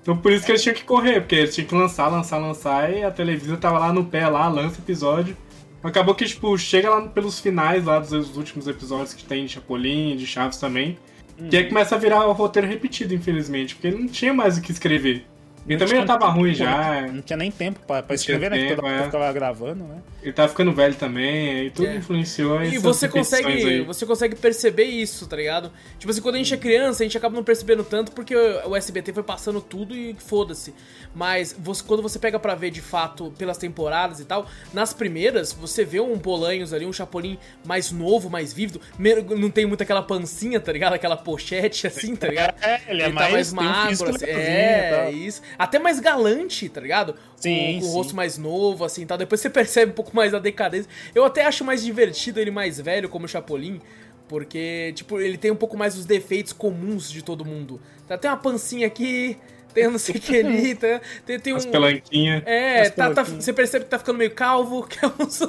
Então 0.02 0.18
por 0.18 0.32
isso 0.32 0.46
que 0.46 0.52
eles 0.54 0.64
tinham 0.64 0.76
que 0.76 0.86
correr, 0.86 1.20
porque 1.20 1.36
eles 1.36 1.54
tinham 1.54 1.68
que 1.68 1.76
lançar, 1.76 2.08
lançar, 2.08 2.38
lançar, 2.38 2.94
e 2.94 3.04
a 3.04 3.12
televisão 3.12 3.58
tava 3.58 3.78
lá 3.78 3.92
no 3.92 4.06
pé, 4.06 4.28
lá, 4.28 4.48
lança 4.48 4.80
episódio. 4.80 5.36
Acabou 5.84 6.16
que, 6.16 6.26
tipo, 6.26 6.58
chega 6.58 6.90
lá 6.90 7.02
pelos 7.02 7.40
finais 7.40 7.86
lá 7.86 8.00
dos 8.00 8.36
últimos 8.36 8.68
episódios 8.68 9.14
que 9.14 9.24
tem 9.24 9.46
de 9.46 9.54
Chapolin, 9.54 10.18
de 10.18 10.26
Chaves 10.26 10.58
também. 10.58 10.98
Hum. 11.40 11.50
Que 11.50 11.58
aí 11.58 11.68
começa 11.68 11.96
a 11.96 11.98
virar 11.98 12.26
o 12.26 12.32
roteiro 12.34 12.68
repetido, 12.68 13.14
infelizmente, 13.14 13.76
porque 13.76 13.88
ele 13.88 13.98
não 13.98 14.08
tinha 14.08 14.34
mais 14.34 14.58
o 14.58 14.62
que 14.62 14.72
escrever. 14.72 15.26
Ele 15.68 15.78
também 15.78 15.98
já 15.98 16.06
tava 16.06 16.28
ruim 16.30 16.54
já. 16.54 17.08
Não 17.12 17.22
tinha 17.22 17.36
nem 17.36 17.52
tempo 17.52 17.80
pra, 17.86 18.02
pra 18.02 18.16
escrever, 18.16 18.50
né? 18.50 18.58
Tempo, 18.70 18.82
toda 18.82 18.94
é. 18.94 19.04
ficava 19.04 19.34
gravando, 19.34 19.84
né? 19.84 19.98
Ele 20.24 20.32
tava 20.32 20.48
ficando 20.48 20.72
velho 20.72 20.96
também, 20.96 21.66
e 21.66 21.70
tudo 21.72 21.88
é. 21.88 21.96
influenciou 21.96 22.64
E 22.64 22.78
você 22.78 23.08
consegue, 23.08 23.48
aí. 23.48 23.82
você 23.82 24.06
consegue 24.06 24.36
perceber 24.36 24.86
isso, 24.86 25.28
tá 25.28 25.36
ligado? 25.36 25.72
Tipo 26.00 26.12
assim, 26.12 26.22
quando 26.22 26.36
a 26.36 26.38
gente 26.38 26.54
é 26.54 26.58
criança, 26.58 27.04
a 27.04 27.06
gente 27.06 27.18
acaba 27.18 27.36
não 27.36 27.44
percebendo 27.44 27.84
tanto 27.84 28.12
porque 28.14 28.36
o 28.36 28.76
SBT 28.76 29.14
foi 29.14 29.24
passando 29.24 29.60
tudo 29.60 29.96
e 29.96 30.16
foda-se. 30.18 30.74
Mas 31.14 31.56
você, 31.58 31.84
quando 31.84 32.02
você 32.02 32.18
pega 32.18 32.40
pra 32.40 32.56
ver 32.56 32.72
de 32.72 32.82
fato 32.82 33.34
pelas 33.38 33.58
temporadas 33.58 34.20
e 34.20 34.26
tal, 34.26 34.48
nas 34.74 34.94
primeiras, 34.94 35.52
você 35.52 35.84
vê 35.84 36.00
um 36.00 36.18
Bolanhos 36.18 36.74
ali, 36.74 36.86
um 36.86 36.94
Chapolin 36.94 37.38
mais 37.66 37.92
novo, 37.92 38.30
mais 38.30 38.54
vívido. 38.54 38.80
Não 39.38 39.50
tem 39.50 39.66
muito 39.66 39.82
aquela 39.82 40.02
pancinha, 40.02 40.60
tá 40.60 40.72
ligado? 40.72 40.94
Aquela 40.94 41.18
pochete 41.18 41.88
assim, 41.88 42.16
tá 42.16 42.28
ligado? 42.28 42.56
É, 42.62 42.82
ele, 42.88 43.02
é 43.02 43.06
ele 43.06 43.14
tá 43.14 43.30
mais, 43.30 43.54
mais 43.54 44.00
magro, 44.02 44.16
assim. 44.16 44.26
É, 44.26 45.12
isso 45.12 45.42
até 45.58 45.80
mais 45.80 46.00
galante, 46.00 46.70
tá 46.70 46.82
ligado? 46.82 47.16
Sim, 47.36 47.80
sim. 47.82 47.88
o 47.88 47.92
rosto 47.92 48.16
mais 48.16 48.38
novo, 48.38 48.84
assim, 48.84 49.06
tal. 49.06 49.18
Depois 49.18 49.42
você 49.42 49.50
percebe 49.50 49.92
um 49.92 49.96
pouco 49.96 50.16
mais 50.16 50.34
a 50.34 50.40
decadência. 50.40 50.90
Eu 51.14 51.26
até 51.26 51.46
acho 51.46 51.64
mais 51.64 51.84
divertido 51.84 52.40
ele 52.40 52.52
mais 52.52 52.80
velho, 52.80 53.10
como 53.10 53.26
o 53.26 53.28
Chapolin, 53.28 53.82
porque, 54.28 54.92
tipo, 54.96 55.20
ele 55.20 55.38
tem 55.38 55.52
um 55.52 55.56
pouco 55.56 55.78
mais 55.78 55.98
os 55.98 56.06
defeitos 56.06 56.54
comuns 56.54 57.10
de 57.10 57.24
todo 57.24 57.46
mundo. 57.46 57.80
Tá, 58.08 58.18
tem 58.18 58.30
uma 58.30 58.38
pancinha 58.38 58.88
aqui, 58.88 59.38
tem 59.74 59.88
não 59.88 60.00
sei 60.00 60.16
o 60.16 60.20
que 60.20 60.38
ali, 60.38 60.74
tá, 60.76 61.00
tem, 61.26 61.40
tem 61.40 61.54
um... 61.54 61.58
As 61.58 61.66
pelanquinhas. 61.66 62.44
É, 62.46 62.90
tá, 62.90 63.14
tá, 63.14 63.24
você 63.24 63.54
percebe 63.54 63.86
que 63.86 63.92
tá 63.92 64.00
ficando 64.00 64.18
meio 64.18 64.32
calvo, 64.32 64.84
que 64.88 65.04
é 65.04 65.08
uns, 65.08 65.42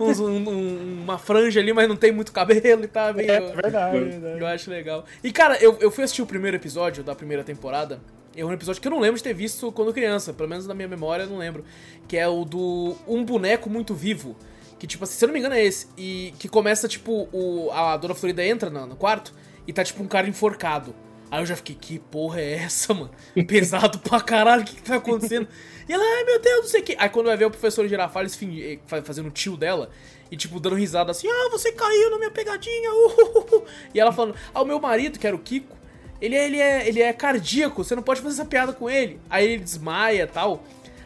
uns, 0.00 0.20
um, 0.20 0.48
um, 0.48 1.02
uma 1.02 1.18
franja 1.18 1.60
ali, 1.60 1.72
mas 1.72 1.88
não 1.88 1.96
tem 1.96 2.12
muito 2.12 2.32
cabelo 2.32 2.84
e 2.84 2.88
tá 2.88 3.12
meio... 3.12 3.30
É, 3.30 3.40
verdade, 3.40 3.96
é 3.96 4.00
verdade. 4.00 4.40
Eu 4.40 4.46
acho 4.46 4.70
legal. 4.70 5.04
E, 5.22 5.32
cara, 5.32 5.56
eu, 5.60 5.76
eu 5.80 5.90
fui 5.90 6.04
assistir 6.04 6.22
o 6.22 6.26
primeiro 6.26 6.56
episódio 6.56 7.02
da 7.02 7.14
primeira 7.14 7.44
temporada, 7.44 8.00
é 8.36 8.44
um 8.44 8.52
episódio 8.52 8.80
que 8.80 8.86
eu 8.86 8.90
não 8.90 9.00
lembro 9.00 9.16
de 9.16 9.22
ter 9.22 9.34
visto 9.34 9.72
quando 9.72 9.92
criança, 9.92 10.32
pelo 10.32 10.48
menos 10.48 10.66
na 10.66 10.74
minha 10.74 10.88
memória 10.88 11.24
eu 11.24 11.30
não 11.30 11.38
lembro. 11.38 11.64
Que 12.06 12.16
é 12.16 12.28
o 12.28 12.44
do 12.44 12.96
Um 13.06 13.24
Boneco 13.24 13.70
Muito 13.70 13.94
Vivo. 13.94 14.36
Que, 14.78 14.86
tipo 14.86 15.04
assim, 15.04 15.14
se 15.14 15.24
eu 15.24 15.28
não 15.28 15.32
me 15.32 15.40
engano 15.40 15.54
é 15.54 15.64
esse. 15.64 15.88
E 15.96 16.34
que 16.38 16.48
começa, 16.48 16.86
tipo, 16.86 17.28
o, 17.32 17.70
a 17.72 17.96
Dona 17.96 18.14
Florida 18.14 18.44
entra 18.44 18.68
no, 18.68 18.86
no 18.86 18.96
quarto 18.96 19.32
e 19.66 19.72
tá, 19.72 19.82
tipo, 19.82 20.02
um 20.02 20.06
cara 20.06 20.28
enforcado. 20.28 20.94
Aí 21.30 21.42
eu 21.42 21.46
já 21.46 21.56
fiquei, 21.56 21.74
que 21.74 21.98
porra 21.98 22.40
é 22.40 22.54
essa, 22.64 22.94
mano? 22.94 23.10
Pesado 23.48 23.98
pra 23.98 24.20
caralho, 24.20 24.62
o 24.62 24.64
que, 24.64 24.76
que 24.76 24.82
tá 24.82 24.96
acontecendo? 24.96 25.48
E 25.88 25.92
ela, 25.92 26.04
ai 26.04 26.24
meu 26.24 26.40
Deus, 26.40 26.60
não 26.62 26.68
sei 26.68 26.80
o 26.80 26.84
que. 26.84 26.96
Aí 26.98 27.08
quando 27.08 27.26
vai 27.26 27.36
ver 27.36 27.46
o 27.46 27.50
professor 27.50 27.88
Girafales 27.88 28.38
eh, 28.42 28.78
fazendo 29.02 29.28
o 29.28 29.30
tio 29.30 29.56
dela, 29.56 29.90
e 30.30 30.36
tipo, 30.36 30.60
dando 30.60 30.76
risada 30.76 31.10
assim, 31.10 31.28
ah, 31.28 31.48
você 31.50 31.72
caiu 31.72 32.10
na 32.10 32.18
minha 32.18 32.30
pegadinha, 32.30 32.92
uh, 32.92 33.64
E 33.94 34.00
ela 34.00 34.12
falando, 34.12 34.36
ah, 34.54 34.62
o 34.62 34.64
meu 34.64 34.80
marido, 34.80 35.18
que 35.18 35.26
era 35.26 35.34
o 35.34 35.38
Kiko, 35.38 35.76
ele 36.20 36.34
é, 36.34 36.46
ele, 36.46 36.60
é, 36.60 36.88
ele 36.88 37.02
é 37.02 37.12
cardíaco, 37.12 37.84
você 37.84 37.94
não 37.94 38.02
pode 38.02 38.20
fazer 38.20 38.40
essa 38.40 38.44
piada 38.44 38.72
com 38.72 38.88
ele. 38.88 39.20
Aí 39.28 39.46
ele 39.46 39.62
desmaia 39.62 40.26
tal. 40.26 40.64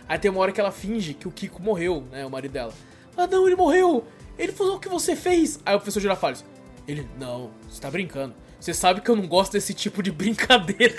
Aí 0.08 0.18
tem 0.18 0.30
uma 0.30 0.40
hora 0.40 0.52
que 0.52 0.60
ela 0.60 0.72
finge 0.72 1.14
que 1.14 1.28
o 1.28 1.30
Kiko 1.30 1.62
morreu, 1.62 2.04
né? 2.10 2.26
O 2.26 2.30
marido 2.30 2.52
dela. 2.52 2.72
Ah, 3.16 3.26
não, 3.26 3.46
ele 3.46 3.56
morreu! 3.56 4.04
Ele 4.38 4.52
falou 4.52 4.76
o 4.76 4.80
que 4.80 4.88
você 4.88 5.14
fez! 5.14 5.60
Aí 5.64 5.74
o 5.74 5.78
professor 5.78 6.00
Girafales. 6.00 6.44
Ele, 6.88 7.06
não, 7.18 7.50
você 7.68 7.80
tá 7.80 7.90
brincando. 7.90 8.34
Você 8.60 8.74
sabe 8.74 9.00
que 9.00 9.10
eu 9.10 9.16
não 9.16 9.26
gosto 9.26 9.52
desse 9.52 9.72
tipo 9.72 10.02
de 10.02 10.12
brincadeira. 10.12 10.94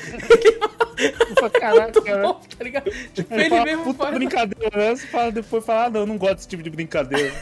caraca, 1.50 2.02
cara. 2.02 2.22
Bom, 2.24 2.42
tá 2.58 2.64
ligado? 2.64 2.92
Tipo, 3.14 3.34
Ele, 3.34 3.44
ele 3.44 3.50
fala, 3.50 3.66
mesmo 3.66 3.94
faz. 3.94 4.14
brincadeira, 4.16 4.78
né? 4.78 4.96
Você 4.96 5.08
fala, 5.08 5.32
depois 5.32 5.66
fala, 5.66 5.86
ah, 5.86 5.90
não, 5.90 6.00
eu 6.02 6.06
não 6.06 6.18
gosto 6.18 6.36
desse 6.36 6.48
tipo 6.48 6.64
de 6.64 6.70
brincadeira. 6.70 7.34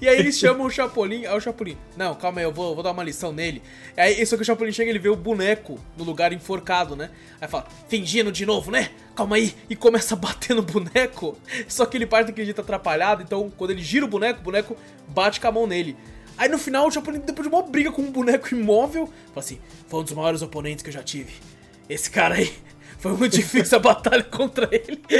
E 0.00 0.08
aí 0.08 0.18
eles 0.18 0.38
chamam 0.38 0.66
o 0.66 0.70
Chapolin. 0.70 1.26
Aí 1.26 1.36
o 1.36 1.40
Chapolin, 1.40 1.76
não, 1.96 2.14
calma 2.14 2.40
aí, 2.40 2.44
eu 2.44 2.52
vou, 2.52 2.74
vou 2.74 2.82
dar 2.82 2.90
uma 2.90 3.02
lição 3.02 3.32
nele. 3.32 3.62
Aí 3.96 4.24
só 4.26 4.36
que 4.36 4.42
o 4.42 4.44
Chapolin 4.44 4.72
chega 4.72 4.90
ele 4.90 4.98
vê 4.98 5.08
o 5.08 5.16
boneco 5.16 5.78
no 5.96 6.04
lugar 6.04 6.32
enforcado, 6.32 6.96
né? 6.96 7.10
Aí 7.40 7.48
fala, 7.48 7.66
fingindo 7.88 8.32
de 8.32 8.44
novo, 8.44 8.70
né? 8.70 8.90
Calma 9.14 9.36
aí. 9.36 9.54
E 9.68 9.76
começa 9.76 10.14
a 10.14 10.18
bater 10.18 10.54
no 10.54 10.62
boneco. 10.62 11.36
Só 11.68 11.84
que 11.86 11.96
ele 11.96 12.06
parte 12.06 12.28
daquele 12.28 12.46
jeito 12.46 12.60
atrapalhado, 12.60 13.22
então 13.22 13.50
quando 13.56 13.70
ele 13.70 13.82
gira 13.82 14.04
o 14.04 14.08
boneco, 14.08 14.40
o 14.40 14.42
boneco 14.42 14.76
bate 15.08 15.40
com 15.40 15.48
a 15.48 15.52
mão 15.52 15.66
nele. 15.66 15.96
Aí 16.40 16.48
no 16.48 16.58
final 16.58 16.86
o 16.86 16.90
Chapolin, 16.90 17.20
depois 17.20 17.46
de 17.46 17.54
uma 17.54 17.62
briga 17.62 17.92
com 17.92 18.00
um 18.00 18.10
boneco 18.10 18.54
imóvel, 18.54 19.06
fala 19.06 19.40
assim: 19.40 19.60
foi 19.88 20.00
um 20.00 20.04
dos 20.04 20.12
maiores 20.14 20.40
oponentes 20.40 20.82
que 20.82 20.88
eu 20.88 20.94
já 20.94 21.02
tive. 21.02 21.34
Esse 21.88 22.10
cara 22.10 22.36
aí. 22.36 22.50
Foi 23.00 23.12
muito 23.16 23.34
difícil 23.34 23.78
a 23.78 23.80
batalha 23.80 24.22
contra 24.22 24.68
ele. 24.70 25.00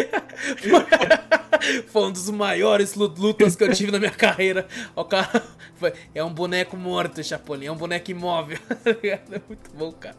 Foi 1.89 2.03
um 2.03 2.13
dos 2.13 2.29
maiores 2.31 2.95
lu- 2.95 3.13
lutas 3.17 3.57
que 3.57 3.65
eu 3.65 3.73
tive 3.73 3.91
na 3.91 3.99
minha 3.99 4.11
carreira. 4.11 4.67
O 4.95 5.05
cara 5.05 5.43
foi- 5.77 5.93
é 6.15 6.23
um 6.23 6.33
boneco 6.33 6.77
morto, 6.77 7.23
Chapolin. 7.25 7.67
É 7.67 7.73
um 7.73 7.77
boneco 7.77 8.11
imóvel. 8.11 8.59
É 9.03 9.19
muito 9.49 9.71
bom, 9.75 9.93
cara. 9.93 10.17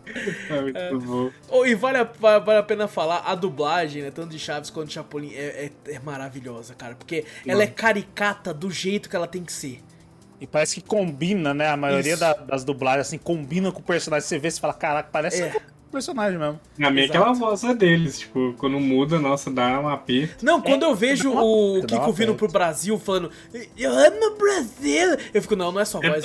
É 0.48 0.62
muito 0.92 1.00
bom. 1.06 1.32
Oh, 1.50 1.66
e 1.66 1.76
vale 1.76 1.98
a, 2.00 2.04
va- 2.04 2.40
vale 2.40 2.60
a 2.60 2.64
pena 2.64 2.88
falar, 2.88 3.20
a 3.26 3.36
dublagem, 3.36 4.02
né? 4.04 4.12
Tanto 4.12 4.30
de 4.32 4.40
Chaves 4.40 4.70
quanto 4.70 4.88
de 4.88 4.94
Chapolin 4.96 5.32
é, 5.34 5.70
é, 5.88 5.94
é 5.96 6.00
maravilhosa, 6.00 6.74
cara. 6.74 6.96
Porque 6.96 7.26
ela 7.46 7.62
é 7.64 7.68
caricata 7.68 8.54
do 8.54 8.72
jeito 8.72 9.08
que 9.10 9.16
ela 9.16 9.28
tem 9.28 9.44
que 9.44 9.54
ser. 9.54 9.82
E 10.42 10.48
parece 10.48 10.82
que 10.82 10.82
combina, 10.88 11.54
né? 11.54 11.70
A 11.70 11.78
maioria 11.78 12.18
da- 12.18 12.34
das 12.34 12.64
dublagens, 12.66 13.08
assim, 13.08 13.18
combina 13.20 13.72
com 13.72 13.80
o 13.80 13.84
personagem. 13.84 14.28
Você 14.28 14.40
vê 14.40 14.48
e 14.48 14.52
fala, 14.52 14.74
caraca, 14.74 15.08
parece 15.12 15.44
É. 15.44 15.54
o 15.88 15.92
personagem 15.92 16.40
mesmo. 16.40 16.60
Na 16.78 16.90
minha 16.90 17.04
é 17.04 17.06
Exato. 17.06 17.20
aquela 17.20 17.34
voz 17.36 17.64
é 17.64 17.74
deles, 17.76 18.20
tipo, 18.20 18.56
quando 18.58 18.80
muda, 18.80 19.20
nossa, 19.20 19.52
dá 19.52 19.80
um 19.80 19.88
aperto. 19.88 20.44
Não, 20.44 20.60
quando 20.62 20.84
É, 20.84 20.88
eu 20.88 20.96
vejo 20.96 21.32
o 21.32 21.82
dá 21.82 21.86
Kiko 21.88 22.12
vindo 22.14 22.34
pro 22.34 22.48
Brasil 22.48 22.98
falando 22.98 23.30
Eu 23.78 23.92
amo 23.92 24.26
o 24.34 24.36
Brasil, 24.38 25.18
eu 25.34 25.42
fico, 25.44 25.56
não, 25.56 25.72
não 25.72 25.80
é 25.82 25.86
sua 25.86 26.00
voz. 26.02 26.24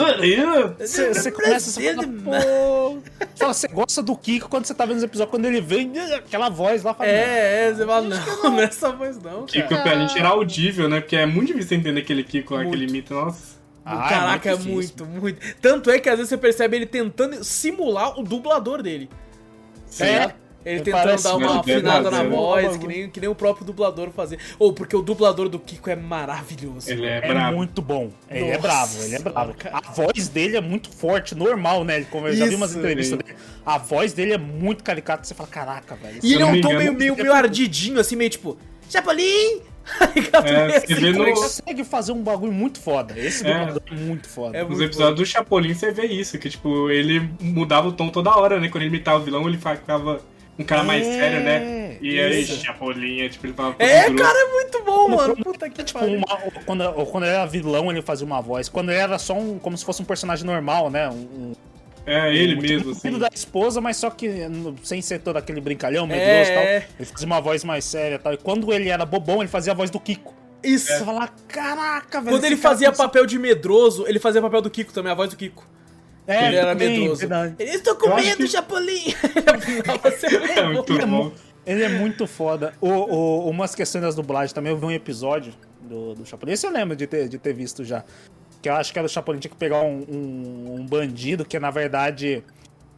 Você 0.79 1.13
você 1.13 1.31
começa 1.33 1.81
pô... 2.25 2.99
Fala, 3.37 3.53
você 3.53 3.69
gosta 3.69 4.03
do 4.03 4.17
Kiko 4.17 4.49
quando 4.49 4.65
você 4.67 4.75
tá 4.75 4.87
vendo 4.87 4.97
os 4.99 5.03
episódios, 5.03 5.31
quando 5.31 5.45
ele 5.47 5.61
vem, 5.61 5.93
aquela 6.15 6.49
voz 6.49 6.83
lá, 6.85 6.95
fala, 6.95 7.11
É, 7.11 7.67
é, 7.69 7.75
você 7.75 7.85
fala, 7.85 8.01
não, 8.09 8.43
não 8.53 8.61
é 8.61 8.65
essa 8.65 8.93
voz 8.93 9.19
não, 9.23 9.45
Kiko, 9.47 9.69
cara. 9.69 9.83
pra 9.83 9.99
gente 9.99 10.19
era 10.19 10.29
audível, 10.29 10.89
né? 10.89 11.01
Porque 11.01 11.17
é 11.17 11.27
muito 11.27 11.49
difícil 11.49 11.69
você 11.71 11.75
entender 11.75 12.01
aquele 12.01 12.23
Kiko 12.25 12.55
lá, 12.55 12.63
Muito. 12.63 12.75
aquele 12.77 12.91
mito, 12.93 13.13
nossa. 13.13 13.56
Ah, 13.89 14.09
Caraca, 14.09 14.51
é 14.51 14.53
é 14.53 14.57
muito 14.57 15.07
muito, 15.07 15.21
muito. 15.21 15.57
Tanto 15.63 15.91
é 15.91 16.01
que 16.01 16.09
às 16.09 16.17
vezes 16.17 16.29
você 16.29 16.37
percebe 16.37 16.77
ele 16.77 16.87
tentando 16.87 17.45
simular 17.45 18.19
o 18.19 18.25
dublador 18.25 18.83
dele. 18.83 19.09
Sim. 19.87 20.05
É, 20.05 20.35
Ele 20.65 20.81
tentando 20.81 21.23
dar 21.23 21.37
uma 21.37 21.61
afinada 21.61 22.11
na 22.11 22.25
voz, 22.25 22.77
que 22.77 22.87
nem, 22.89 23.09
que 23.09 23.21
nem 23.21 23.29
o 23.31 23.35
próprio 23.37 23.65
dublador 23.65 24.11
fazer. 24.11 24.41
Ou 24.59 24.73
porque 24.73 24.97
o 24.97 25.01
dublador 25.03 25.49
do 25.49 25.61
Kiko 25.61 25.89
é 25.89 25.95
maravilhoso. 25.95 26.91
Ele 26.91 27.07
é, 27.07 27.19
É 27.25 27.51
muito 27.53 27.81
bom. 27.81 28.11
Ele 28.29 28.47
é 28.47 28.49
Nossa, 28.49 28.61
bravo, 28.61 29.03
ele 29.05 29.15
é 29.15 29.19
bravo. 29.21 29.55
cara. 29.55 29.79
A 29.79 29.93
voz 29.93 30.29
dele 30.29 30.57
é 30.57 30.61
muito 30.61 30.91
forte, 30.91 31.37
normal, 31.37 31.85
né? 31.85 32.03
Como 32.11 32.27
eu 32.27 32.35
já 32.35 32.47
vi 32.47 32.57
umas 32.57 32.71
Isso, 32.71 32.81
entrevistas 32.81 33.19
dele. 33.19 33.39
A 33.65 33.79
voz 33.79 34.13
dele 34.13 34.33
é 34.33 34.39
muito 34.39 34.83
caricata. 34.83 35.23
Você 35.23 35.35
fala, 35.35 35.49
caraca, 35.49 35.95
velho. 35.95 36.19
E 36.21 36.35
ele 36.35 36.43
é 36.43 36.47
não 36.47 36.53
um 36.55 36.61
tom 36.61 36.75
meio, 36.75 36.93
meio, 36.93 37.15
é 37.15 37.23
meio 37.23 37.33
ardidinho, 37.33 38.01
assim, 38.01 38.17
meio 38.17 38.31
tipo, 38.31 38.59
Chapolin! 38.91 39.63
É, 40.45 40.81
você 40.81 40.95
vê 40.95 41.07
Ele 41.09 41.19
no- 41.19 41.35
consegue 41.35 41.85
fazer 41.85 42.13
um 42.13 42.23
bagulho 42.23 42.53
muito 42.53 42.81
foda. 42.81 43.19
Esse 43.19 43.47
É. 43.47 43.53
dublador 43.67 43.83
é 43.91 43.95
muito 43.95 44.29
foda. 44.29 44.57
É 44.59 44.63
Nos 44.63 44.71
muito 44.79 44.85
episódios 44.85 45.17
do 45.21 45.27
Chapolin 45.27 45.75
você 45.75 45.93
vê 45.93 46.07
isso, 46.07 46.39
que 46.39 46.49
tipo, 46.51 46.91
ele 46.91 47.31
mudava 47.41 47.89
o 47.89 47.93
tom 47.93 48.09
toda 48.09 48.35
hora, 48.37 48.59
né? 48.59 48.69
Quando 48.69 48.83
ele 48.83 48.95
imitava 48.95 49.19
o 49.19 49.23
vilão, 49.25 49.47
ele 49.49 49.57
ficava 49.59 50.21
um 50.59 50.65
cara 50.65 50.83
mais 50.83 51.07
É, 51.07 51.13
sério, 51.13 51.41
né? 51.41 51.97
E 52.01 52.19
aí, 52.21 52.43
isso. 52.43 52.63
Chapolin, 52.65 53.21
é, 53.21 53.29
tipo, 53.29 53.47
ele 53.47 53.53
falava 53.55 53.77
É, 53.79 54.11
grosso. 54.11 54.17
cara, 54.25 54.39
é 54.39 54.53
muito 54.53 54.83
bom, 54.85 55.09
mano. 55.09 55.37
Puta 55.37 55.71
que 55.71 55.85
Tipo, 55.85 56.01
pariu. 56.01 56.19
uma- 56.19 56.39
quando, 56.65 56.93
quando 57.07 57.25
era 57.25 57.47
vilão, 57.47 57.91
ele 57.91 58.03
fazia 58.03 58.27
uma 58.27 58.41
voz. 58.41 58.69
Quando 58.69 58.91
era 58.91 59.19
só 59.19 59.35
um. 59.35 59.59
como 59.59 59.77
se 59.79 59.85
fosse 59.85 60.03
um 60.03 60.05
personagem 60.05 60.45
normal, 60.45 60.91
né? 60.91 61.09
Um, 61.09 61.13
um- 61.13 61.53
É, 62.07 62.33
ele 62.35 62.55
muito 62.55 62.71
mesmo, 62.71 62.91
assim. 62.93 63.01
filho 63.01 63.19
da 63.19 63.29
esposa, 63.35 63.81
mas 63.81 63.97
só 63.97 64.09
que 64.11 64.29
no- 64.49 64.77
sem 64.85 65.03
ser 65.03 65.19
todo 65.19 65.37
aquele 65.37 65.61
brincalhão, 65.61 66.07
medroso 66.07 66.29
É, 66.31 66.43
e 66.43 66.55
tal. 66.55 66.63
é. 66.65 66.89
Ele 67.01 67.09
fazia 67.09 67.27
uma 67.27 67.41
voz 67.41 67.65
mais 67.65 67.85
séria 67.85 68.15
e 68.15 68.19
tal. 68.19 68.33
E 68.33 68.37
quando 68.37 68.73
ele 68.73 68.89
era 68.89 69.05
bobão, 69.05 69.41
ele 69.43 69.49
fazia 69.49 69.73
a 69.73 69.77
voz 69.77 69.91
do 69.91 69.99
Kiko. 69.99 70.33
Isso. 70.63 70.87
Você 70.87 71.05
fala, 71.05 71.29
caraca, 71.49 72.21
velho. 72.21 72.37
Quando 72.37 72.45
ele 72.45 72.57
cara 72.57 72.69
fazia 72.75 72.89
consegue- 72.91 73.07
papel 73.09 73.27
de 73.27 73.39
medroso, 73.39 74.05
ele 74.07 74.19
fazia 74.21 74.41
papel 74.41 74.63
do 74.63 74.71
Kiko 74.71 74.93
também, 74.93 75.11
a 75.11 75.15
voz 75.15 75.31
do 75.31 75.37
Kiko. 75.37 75.67
É, 76.29 76.47
ele 76.49 76.57
era 76.57 76.73
também, 76.73 76.99
medroso. 77.01 77.21
verdade. 77.21 77.55
Ele, 77.59 77.71
estou 77.71 77.95
com 77.97 78.09
Eu 78.11 78.17
medo, 78.17 78.37
que- 78.39 78.49
Chapolin! 78.49 79.03
Nossa, 79.87 80.27
É 80.27 80.63
muito 80.69 80.93
Ele 80.93 81.03
é, 81.03 81.07
bom. 81.07 81.25
mu- 81.25 81.33
ele 81.65 81.83
é 81.85 81.89
muito 81.89 82.27
foda. 82.27 82.73
O, 82.81 82.89
o- 82.89 83.51
umas 83.51 83.75
questões 83.75 84.03
das 84.03 84.15
dublagens 84.15 84.53
também, 84.53 84.73
eu 84.73 84.79
vi 84.79 84.87
um 84.87 84.91
episódio 84.91 85.53
do, 85.83 86.15
do 86.15 86.27
Chapolin. 86.27 86.53
Esse 86.53 86.67
eu 86.67 86.71
lembro 86.73 86.97
de 86.97 87.07
ter, 87.07 87.29
de 87.29 87.39
ter 87.39 87.53
visto 87.53 87.85
já. 87.85 88.05
Que 88.67 88.71
eu 88.71 88.75
acho 88.75 88.93
que 88.93 88.99
era 88.99 89.07
o 89.07 89.09
Chapolin 89.09 89.39
tinha 89.39 89.49
que 89.49 89.57
pegar 89.57 89.83
um, 89.83 90.05
um- 90.09 90.75
um 90.81 90.87
bandido, 90.87 91.45
que 91.45 91.57
na 91.57 91.71
verdade 91.71 92.43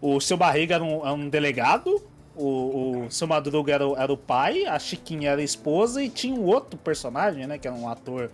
o 0.00 0.18
seu 0.18 0.34
barriga 0.34 0.76
era 0.76 0.82
um, 0.82 1.00
era 1.04 1.12
um 1.12 1.28
delegado. 1.28 2.02
O, 2.34 3.04
o 3.04 3.10
seu 3.10 3.26
Madruga 3.28 3.74
era, 3.74 3.86
o- 3.86 3.94
era 3.94 4.10
o 4.10 4.16
pai, 4.16 4.64
a 4.64 4.78
Chiquinha 4.78 5.28
era 5.32 5.42
a 5.42 5.44
esposa 5.44 6.02
e 6.02 6.08
tinha 6.08 6.34
um 6.34 6.46
outro 6.46 6.78
personagem, 6.78 7.46
né? 7.46 7.58
Que 7.58 7.68
era 7.68 7.76
um 7.76 7.86
ator 7.86 8.30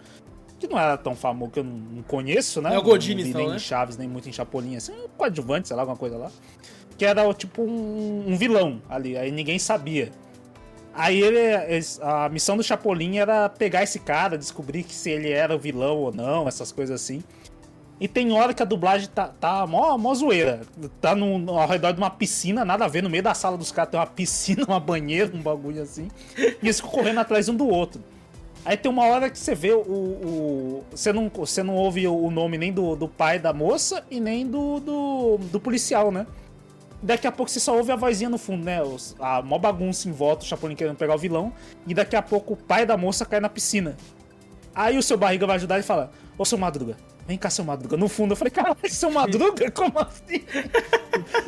que 0.60 0.68
não 0.68 0.78
era 0.78 0.96
tão 0.96 1.16
famoso, 1.16 1.50
que 1.50 1.58
eu 1.58 1.64
não, 1.64 2.04
conheço, 2.04 2.62
né? 2.62 2.72
É 2.72 2.78
o 2.78 2.82
Godinez, 2.82 3.16
não 3.16 3.24
vi 3.24 3.30
então, 3.30 3.40
nem 3.40 3.50
né? 3.50 3.56
em 3.56 3.58
Chaves, 3.58 3.96
nem 3.96 4.06
muito 4.06 4.28
em 4.28 4.32
Chapolin, 4.32 4.76
assim, 4.76 4.92
um 4.92 5.08
coadjuvante, 5.16 5.66
sei 5.66 5.76
lá, 5.76 5.82
alguma 5.82 5.98
coisa 5.98 6.16
lá. 6.16 6.30
Que 6.96 7.04
era 7.04 7.34
tipo 7.34 7.62
um, 7.62 8.26
um 8.28 8.36
vilão 8.36 8.80
ali, 8.88 9.16
aí 9.16 9.32
ninguém 9.32 9.58
sabia. 9.58 10.12
Aí 10.96 11.20
ele, 11.20 11.38
a 12.00 12.28
missão 12.28 12.56
do 12.56 12.62
Chapolin 12.62 13.16
era 13.18 13.48
pegar 13.48 13.82
esse 13.82 13.98
cara, 13.98 14.38
descobrir 14.38 14.84
se 14.88 15.10
ele 15.10 15.30
era 15.30 15.54
o 15.54 15.58
vilão 15.58 15.96
ou 15.98 16.12
não, 16.14 16.46
essas 16.46 16.70
coisas 16.70 17.00
assim. 17.02 17.22
E 18.00 18.06
tem 18.08 18.32
hora 18.32 18.52
que 18.52 18.62
a 18.62 18.66
dublagem 18.66 19.08
tá, 19.08 19.28
tá 19.28 19.66
mó, 19.66 19.96
mó 19.96 20.14
zoeira. 20.14 20.60
Tá 21.00 21.14
no- 21.14 21.50
ao 21.58 21.66
redor 21.68 21.92
de 21.92 21.98
uma 21.98 22.10
piscina, 22.10 22.64
nada 22.64 22.84
a 22.84 22.88
ver, 22.88 23.02
no 23.02 23.10
meio 23.10 23.22
da 23.22 23.34
sala 23.34 23.56
dos 23.56 23.72
caras 23.72 23.90
tem 23.90 23.98
uma 24.00 24.06
piscina, 24.08 24.64
uma 24.66 24.80
banheira, 24.80 25.30
um 25.34 25.40
bagulho 25.42 25.82
assim. 25.82 26.08
E 26.36 26.56
eles 26.62 26.76
ficam 26.76 26.90
correndo 26.92 27.20
atrás 27.20 27.48
um 27.48 27.54
do 27.56 27.68
outro. 27.68 28.00
Aí 28.64 28.76
tem 28.76 28.90
uma 28.90 29.04
hora 29.06 29.28
que 29.28 29.38
você 29.38 29.54
vê 29.54 29.72
o. 29.72 29.78
o- 29.80 30.84
você, 30.90 31.12
não, 31.12 31.28
você 31.28 31.62
não 31.62 31.74
ouve 31.76 32.06
o 32.08 32.30
nome 32.30 32.56
nem 32.58 32.72
do, 32.72 32.96
do 32.96 33.08
pai 33.08 33.38
da 33.38 33.52
moça 33.52 34.04
e 34.10 34.18
nem 34.20 34.46
do, 34.46 34.80
do, 34.80 35.38
do 35.52 35.60
policial, 35.60 36.10
né? 36.10 36.26
Daqui 37.02 37.26
a 37.26 37.32
pouco 37.32 37.50
você 37.50 37.60
só 37.60 37.76
ouve 37.76 37.92
a 37.92 37.96
vozinha 37.96 38.30
no 38.30 38.38
fundo, 38.38 38.64
né? 38.64 38.82
Os- 38.82 39.14
A 39.20 39.42
mó 39.42 39.58
bagunça 39.58 40.08
em 40.08 40.12
volta, 40.12 40.42
o 40.44 40.46
Chapolin 40.46 40.74
querendo 40.74 40.96
pegar 40.96 41.14
o 41.14 41.18
vilão. 41.18 41.52
E 41.86 41.92
daqui 41.94 42.16
a 42.16 42.22
pouco 42.22 42.54
o 42.54 42.56
pai 42.56 42.86
da 42.86 42.96
moça 42.96 43.24
cai 43.26 43.40
na 43.40 43.48
piscina. 43.48 43.96
Aí 44.74 44.96
o 44.98 45.02
seu 45.02 45.16
barriga 45.16 45.46
vai 45.46 45.56
ajudar 45.56 45.78
e 45.78 45.82
fala: 45.82 46.10
Ô 46.36 46.44
seu 46.44 46.58
Madruga, 46.58 46.96
vem 47.28 47.38
cá, 47.38 47.48
seu 47.50 47.64
Madruga. 47.64 47.96
No 47.96 48.08
fundo 48.08 48.32
eu 48.32 48.36
falei: 48.36 48.50
Caralho, 48.50 48.76
seu 48.88 49.10
Madruga? 49.10 49.70
Como 49.70 49.92
assim? 49.98 50.44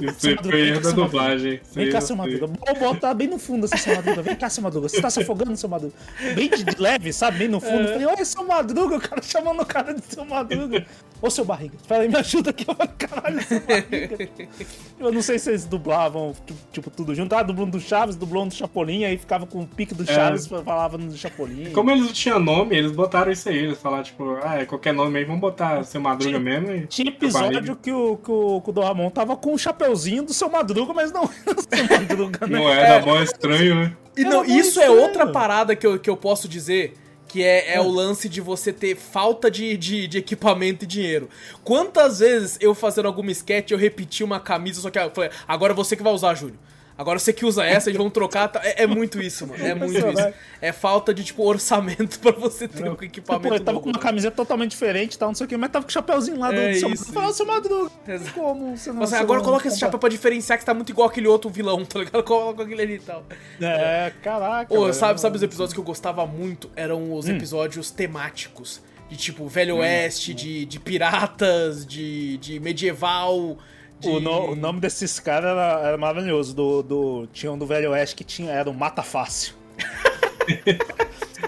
Isso 0.00 0.20
foi 0.20 0.36
vem 0.52 0.68
erro 0.68 0.80
cá, 0.82 0.88
da 0.90 0.94
dublagem. 0.94 1.60
Vem 1.72 1.90
cá, 1.90 1.98
eu 1.98 2.02
seu. 2.02 2.14
Madruga. 2.16 2.46
Vou 2.46 2.78
botar 2.94 3.14
bem 3.14 3.26
no 3.26 3.38
fundo 3.38 3.64
assim, 3.64 3.76
seu 3.78 3.96
Madruga. 3.96 4.22
Vem 4.22 4.36
cá, 4.36 4.48
seu 4.48 4.62
Madruga. 4.62 4.88
Você 4.88 5.00
tá 5.00 5.10
se 5.10 5.20
afogando, 5.20 5.56
seu 5.56 5.68
Madruga. 5.68 5.94
Bem 6.34 6.48
de, 6.50 6.64
leve, 6.80 7.12
sabe? 7.12 7.38
Bem 7.38 7.48
no 7.48 7.60
fundo. 7.60 7.80
Eu 7.82 7.88
falei, 7.94 8.06
olha, 8.06 8.24
seu 8.24 8.44
Madruga. 8.46 8.96
O 8.96 9.00
cara 9.00 9.22
chamando 9.22 9.60
o 9.62 9.66
cara 9.66 9.92
de 9.92 10.02
seu 10.06 10.24
Madruga. 10.24 10.86
Ô, 11.20 11.30
seu 11.30 11.44
barriga. 11.44 11.76
Aí, 11.88 12.08
me 12.08 12.16
ajuda 12.16 12.50
aqui. 12.50 12.64
Eu 12.68 12.74
falei, 12.74 12.92
caralho, 12.98 13.42
seu 13.42 13.60
barriga. 13.60 14.28
Eu 14.98 15.12
não 15.12 15.20
sei 15.20 15.38
se 15.38 15.50
eles 15.50 15.64
dublavam, 15.64 16.34
tipo, 16.72 16.90
tudo 16.90 17.14
junto. 17.14 17.34
Ah, 17.34 17.42
dublando 17.42 17.72
do 17.72 17.80
Chaves, 17.80 18.16
dublando 18.16 18.48
do 18.48 18.54
Chapolin. 18.54 19.04
Aí 19.04 19.18
ficava 19.18 19.46
com 19.46 19.60
o 19.60 19.66
pique 19.66 19.94
do 19.94 20.06
Chaves, 20.06 20.46
falava 20.46 20.96
no 20.96 21.08
do 21.08 21.16
Chapolin. 21.16 21.70
Como 21.72 21.90
eles 21.90 22.04
não 22.04 22.12
tinham 22.12 22.38
nome, 22.38 22.76
eles 22.76 22.92
botaram 22.92 23.30
isso 23.30 23.48
aí. 23.48 23.58
Eles 23.58 23.78
falaram, 23.78 24.04
tipo, 24.04 24.38
ah, 24.42 24.56
é 24.56 24.64
qualquer 24.64 24.94
nome 24.94 25.18
aí, 25.18 25.24
vamos 25.24 25.40
botar 25.40 25.82
seu 25.84 26.00
Madruga 26.00 26.38
Tinha- 26.38 26.40
mesmo 26.40 26.74
e. 26.74 26.86
Tinha 26.86 27.08
episódio 27.08 27.76
que 27.76 27.92
o, 27.92 28.16
que, 28.16 28.30
o, 28.30 28.60
que 28.62 28.70
o 28.70 28.72
Dom 28.72 28.82
Ramon 28.84 29.10
tava 29.10 29.36
com 29.36 29.52
o 29.52 29.58
chapeuzinho 29.58 30.22
do 30.22 30.32
seu 30.32 30.48
Madruga, 30.48 30.94
mas 30.94 31.12
não 31.12 31.24
era 31.46 31.58
o 31.58 31.76
seu 31.76 31.98
Madruga, 31.98 32.46
né? 32.46 32.58
Não 32.58 32.68
era, 32.70 33.04
mó 33.04 33.20
estranho, 33.20 33.74
né? 33.74 33.96
E 34.16 34.24
não, 34.24 34.44
isso 34.44 34.80
é 34.80 34.84
estranho. 34.84 35.00
outra 35.02 35.26
parada 35.26 35.76
que 35.76 35.86
eu, 35.86 35.98
que 35.98 36.08
eu 36.08 36.16
posso 36.16 36.48
dizer. 36.48 36.94
Que 37.36 37.44
é, 37.44 37.74
é 37.74 37.80
o 37.82 37.90
lance 37.90 38.30
de 38.30 38.40
você 38.40 38.72
ter 38.72 38.96
falta 38.96 39.50
de, 39.50 39.76
de, 39.76 40.08
de 40.08 40.16
equipamento 40.16 40.84
e 40.84 40.88
dinheiro. 40.88 41.28
Quantas 41.62 42.20
vezes 42.20 42.56
eu 42.62 42.74
fazendo 42.74 43.04
alguma 43.04 43.30
sketch 43.30 43.72
eu 43.72 43.76
repeti 43.76 44.24
uma 44.24 44.40
camisa, 44.40 44.80
só 44.80 44.88
que 44.88 44.98
eu 44.98 45.10
falei, 45.10 45.28
agora 45.46 45.74
você 45.74 45.94
que 45.94 46.02
vai 46.02 46.14
usar, 46.14 46.34
Júlio. 46.34 46.58
Agora 46.98 47.18
você 47.18 47.32
que 47.32 47.44
usa 47.44 47.64
essa, 47.64 47.90
eles 47.90 47.98
vão 47.98 48.08
trocar. 48.08 48.48
tá? 48.48 48.60
É, 48.64 48.84
é 48.84 48.86
muito 48.86 49.20
isso, 49.20 49.46
mano. 49.46 49.64
É 49.64 49.74
muito 49.74 49.98
isso. 49.98 50.34
É 50.62 50.72
falta 50.72 51.12
de, 51.12 51.22
tipo, 51.22 51.44
orçamento 51.44 52.18
pra 52.20 52.32
você 52.32 52.66
ter 52.66 52.88
um 52.88 52.94
equipamento 52.94 53.48
Pô, 53.48 53.54
ele 53.54 53.64
tava 53.64 53.78
com 53.80 53.86
novo, 53.86 53.98
uma 53.98 54.02
camiseta 54.02 54.34
totalmente 54.34 54.70
diferente 54.70 55.18
tal, 55.18 55.28
não 55.28 55.34
sei 55.34 55.44
o 55.44 55.48
que, 55.48 55.56
mas 55.56 55.70
tava 55.70 55.84
com 55.84 55.90
o 55.90 55.92
chapeuzinho 55.92 56.38
lá 56.38 56.50
do 56.50 56.58
É 56.58 56.74
seu 56.74 56.88
isso. 56.88 57.12
Fala, 57.12 57.32
seu 57.32 57.44
Madruga, 57.44 57.90
como 58.34 58.76
você 58.76 58.92
não 58.92 59.00
você 59.00 59.16
agora 59.16 59.38
não 59.38 59.44
coloca 59.44 59.68
esse 59.68 59.78
chapéu 59.78 59.98
pra 59.98 60.08
diferenciar 60.08 60.58
que 60.58 60.64
tá 60.64 60.72
muito 60.72 60.90
igual 60.90 61.08
aquele 61.08 61.28
outro 61.28 61.50
vilão, 61.50 61.84
tá 61.84 61.98
ligado? 61.98 62.22
Coloca 62.24 62.62
aquele 62.62 62.82
ali 62.82 62.94
e 62.94 62.98
tal. 63.00 63.24
É, 63.60 64.12
caraca. 64.22 64.72
Ô, 64.72 64.82
velho. 64.82 64.94
sabe, 64.94 65.20
sabe 65.20 65.36
os 65.36 65.42
episódios 65.42 65.74
que 65.74 65.80
eu 65.80 65.84
gostava 65.84 66.26
muito? 66.26 66.70
Eram 66.74 67.12
os 67.12 67.28
episódios 67.28 67.90
temáticos. 67.90 68.80
De 69.08 69.16
tipo, 69.16 69.46
Velho 69.46 69.76
Oeste, 69.76 70.34
de, 70.34 70.64
de 70.64 70.80
piratas, 70.80 71.86
de, 71.86 72.38
de 72.38 72.58
medieval, 72.58 73.56
de- 74.00 74.08
O, 74.08 74.20
no- 74.20 74.52
o 74.52 74.56
nome 74.56 74.80
desses 74.80 75.18
caras 75.20 75.50
era, 75.52 75.80
era 75.88 75.96
maravilhoso. 75.98 76.54
Do, 76.54 76.82
do, 76.82 77.26
tinha 77.32 77.50
um 77.52 77.58
do 77.58 77.66
Velho 77.66 77.90
Oeste 77.90 78.14
que 78.16 78.24
tinha, 78.24 78.50
era 78.52 78.68
o 78.70 78.74
Mata 78.74 79.02
Fácil. 79.02 79.54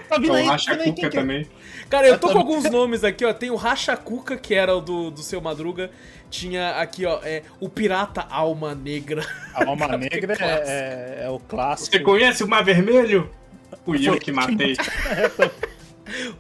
tá 0.09 0.19
vindo 0.19 0.33
O 0.33 0.35
aí, 0.37 0.45
tá 0.45 0.51
Racha 0.53 0.73
aí, 0.73 0.93
Cuca 0.93 1.07
é? 1.07 1.11
também. 1.11 1.47
Cara, 1.89 2.07
eu 2.07 2.19
tô 2.19 2.29
Eu 2.29 2.33
com 2.35 2.39
alguns 2.39 2.65
nomes 2.71 3.03
aqui, 3.05 3.25
ó. 3.25 3.33
Tem 3.33 3.51
o 3.51 3.57
Racha 3.57 3.97
Cuca, 3.97 4.37
que 4.37 4.55
era 4.55 4.75
o 4.77 4.81
do, 4.81 5.11
do 5.11 5.23
seu 5.23 5.41
Madruga. 5.41 5.91
Tinha 6.31 6.73
aqui, 6.73 7.07
ó, 7.07 7.21
é, 7.23 7.43
o 7.59 7.69
Pirata 7.69 8.27
Alma 8.31 8.75
Negra. 8.75 9.25
A 9.55 9.65
Alma 9.67 9.89
Negra 9.97 10.37
clássico. 10.37 10.69
é, 10.71 11.19
é, 11.21 11.25
é 11.25 11.31
o 11.31 11.39
clássico. 11.39 11.91
Você 11.97 12.01
conhece 12.01 12.45
o 12.45 12.49
Mar 12.49 12.63
Vermelho? 12.63 13.31
Fui 13.85 14.07
eu 14.07 14.19
que 14.19 14.31
matei. 14.33 14.77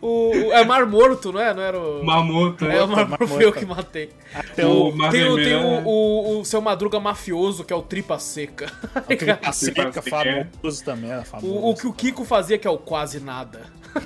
O, 0.00 0.30
o- 0.30 0.52
é 0.52 0.64
Mar 0.64 0.86
Morto, 0.86 1.32
não 1.32 1.40
é? 1.40 1.52
Não 1.54 1.62
era 1.62 1.78
o. 1.78 2.00
O 2.00 2.04
Mamoto, 2.06 2.64
É, 2.66 2.82
o 2.82 2.86
né? 2.86 2.94
Mar 2.96 3.08
Mar 3.08 3.18
Morto 3.18 3.26
foi 3.28 3.42
eu 3.44 3.48
Morto. 3.48 3.58
que 3.60 3.66
matei. 3.66 4.10
Até 4.34 4.66
o 4.66 4.88
o, 4.88 4.96
Mar 4.96 5.10
Tem, 5.10 5.24
o, 5.28 5.36
tem 5.36 5.52
é- 5.52 5.56
o, 5.58 5.82
o, 5.86 6.40
o 6.40 6.44
seu 6.44 6.60
Madruga 6.60 6.98
mafioso, 7.00 7.64
que 7.64 7.72
é 7.72 7.76
o 7.76 7.82
Tripa 7.82 8.18
Seca. 8.18 8.70
aquele 8.94 9.34
Paceca 9.34 9.90
Tripa 9.90 10.02
Seca. 10.02 10.48
famoso 10.62 10.84
também, 10.84 11.10
era 11.10 11.24
famoso. 11.24 11.52
O, 11.52 11.70
o 11.70 11.74
que 11.74 11.86
o 11.86 11.92
Kiko 11.92 12.24
fazia, 12.24 12.58
que 12.58 12.66
é 12.66 12.70
o 12.70 12.78
quase 12.78 13.20
nada. 13.20 13.60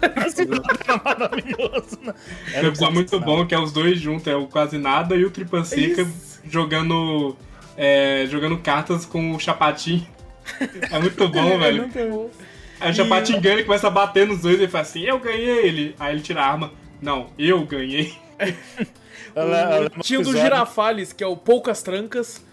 Era 0.86 1.00
maravilhoso, 1.04 1.98
né? 2.02 2.14
É 2.52 2.58
Era 2.58 2.66
um 2.66 2.68
episódio 2.68 2.94
muito 2.94 3.20
bom, 3.20 3.44
que 3.46 3.54
é 3.54 3.58
os 3.58 3.72
dois 3.72 3.98
juntos, 4.00 4.26
é 4.28 4.34
o 4.36 4.46
Quase 4.46 4.78
Nada 4.78 5.16
e 5.16 5.24
o 5.24 5.30
Tripa 5.30 5.64
Seca 5.64 6.02
Isso. 6.02 6.40
jogando, 6.48 7.36
é, 7.76 8.24
jogando 8.30 8.56
cartas 8.58 9.04
com 9.04 9.32
o 9.34 9.38
Chapatin. 9.40 10.06
É 10.90 10.98
muito 10.98 11.28
bom, 11.28 11.58
velho. 11.58 11.88
Aí 12.82 12.90
o 12.90 12.94
Chapatin 12.94 13.40
ganha 13.40 13.60
e 13.60 13.64
começa 13.64 13.86
a 13.86 13.90
bater 13.90 14.26
nos 14.26 14.40
dois 14.42 14.56
e 14.58 14.62
ele 14.62 14.68
fala 14.68 14.82
assim, 14.82 15.02
eu 15.02 15.18
ganhei 15.18 15.66
ele. 15.66 15.94
Aí 15.98 16.14
ele 16.14 16.22
tira 16.22 16.42
a 16.42 16.46
arma. 16.46 16.72
Não, 17.00 17.28
eu 17.38 17.64
ganhei. 17.64 18.14
Um 19.34 20.00
Tinha 20.00 20.20
o 20.20 20.22
do 20.22 20.32
Girafales, 20.36 21.12
que 21.12 21.24
é 21.24 21.26
o 21.26 21.36
Poucas 21.36 21.82
Trancas. 21.82 22.44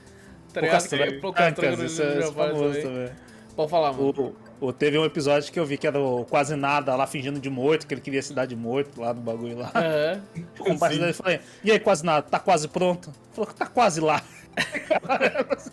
Tá? 0.54 0.62
Poucas 0.62 0.88
Que 0.88 0.96
é 0.96 0.98
Trancas, 0.98 1.22
Poucas 1.22 1.54
Trancas 1.54 1.78
do 1.80 1.86
esse 1.86 2.02
é 2.02 2.06
é 2.06 2.12
Girafales 2.14 2.58
famoso 2.58 2.82
também. 2.82 2.84
também. 3.08 3.12
Pode 3.56 3.70
falar, 3.72 3.92
mano. 3.92 4.36
O, 4.62 4.68
o- 4.68 4.74
teve 4.74 4.98
um 4.98 5.04
episódio 5.04 5.52
que 5.52 5.60
eu 5.60 5.66
vi 5.66 5.78
que 5.78 5.86
era 5.86 6.00
o 6.00 6.24
quase 6.26 6.56
nada 6.56 6.96
lá 6.96 7.06
fingindo 7.06 7.40
de 7.40 7.50
morto, 7.50 7.86
que 7.86 7.94
ele 7.94 8.00
queria 8.02 8.22
se 8.22 8.34
dar 8.34 8.46
de 8.46 8.56
morto 8.56 9.02
lá 9.02 9.14
no 9.14 9.20
bagulho 9.22 9.58
lá. 9.58 9.72
Aham. 9.76 10.22
O 10.60 10.88
dele 10.90 11.14
falou: 11.14 11.40
E 11.64 11.72
aí, 11.72 11.80
quase 11.80 12.06
nada, 12.06 12.22
tá 12.22 12.40
quase 12.40 12.68
pronto? 12.70 13.10
Ele 13.10 13.18
Falou 13.34 13.48
que 13.48 13.56
tá 13.56 13.66
quase 13.66 14.00
lá. 14.00 14.24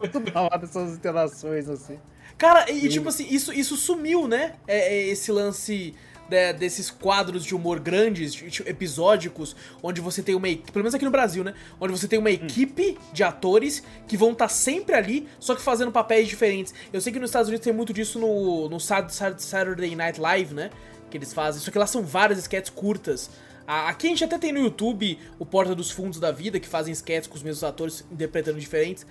Muito 0.00 0.20
da 0.20 0.40
hora 0.42 0.60
essas 0.64 0.96
interações 0.96 1.68
assim. 1.68 1.98
Cara, 2.38 2.70
e, 2.70 2.86
e 2.86 2.88
tipo 2.88 3.08
assim, 3.08 3.26
isso, 3.30 3.52
isso 3.52 3.76
sumiu, 3.76 4.26
né? 4.26 4.54
É, 4.66 4.94
é 4.96 5.06
esse 5.08 5.30
lance 5.30 5.94
de- 6.28 6.52
desses 6.54 6.90
quadros 6.90 7.44
de 7.44 7.54
humor 7.54 7.78
grandes, 7.78 8.34
de- 8.34 8.48
de- 8.50 8.62
episódicos, 8.68 9.54
onde 9.82 10.00
você 10.00 10.22
tem 10.22 10.34
uma 10.34 10.48
equipe, 10.48 10.72
pelo 10.72 10.82
menos 10.82 10.94
aqui 10.94 11.04
no 11.04 11.10
Brasil, 11.10 11.44
né? 11.44 11.54
Onde 11.80 11.92
você 11.92 12.08
tem 12.08 12.18
uma 12.18 12.30
equipe 12.30 12.98
de 13.12 13.22
atores 13.22 13.82
que 14.08 14.16
vão 14.16 14.32
estar 14.32 14.48
sempre 14.48 14.94
ali, 14.96 15.28
só 15.38 15.54
que 15.54 15.62
fazendo 15.62 15.92
papéis 15.92 16.26
diferentes. 16.28 16.74
Eu 16.92 17.00
sei 17.00 17.12
que 17.12 17.20
nos 17.20 17.30
Estados 17.30 17.48
Unidos 17.48 17.64
tem 17.64 17.72
muito 17.72 17.92
disso 17.92 18.18
no, 18.18 18.68
no 18.68 18.80
Sat- 18.80 19.10
Sat- 19.12 19.40
Saturday 19.40 19.94
Night 19.94 20.20
Live, 20.20 20.54
né? 20.54 20.70
Que 21.10 21.18
eles 21.18 21.32
fazem. 21.32 21.60
Só 21.60 21.70
que 21.70 21.78
lá 21.78 21.86
são 21.86 22.02
várias 22.02 22.38
sketches 22.40 22.70
curtas. 22.70 23.30
Aqui 23.66 24.08
a 24.08 24.10
gente 24.10 24.24
até 24.24 24.36
tem 24.36 24.52
no 24.52 24.58
YouTube 24.60 25.18
o 25.38 25.46
Porta 25.46 25.74
dos 25.74 25.90
Fundos 25.90 26.18
da 26.20 26.30
Vida, 26.32 26.58
que 26.60 26.68
fazem 26.68 26.92
sketches 26.92 27.26
com 27.28 27.36
os 27.36 27.42
mesmos 27.42 27.64
atores 27.64 28.04
interpretando 28.10 28.58
diferentes 28.58 29.06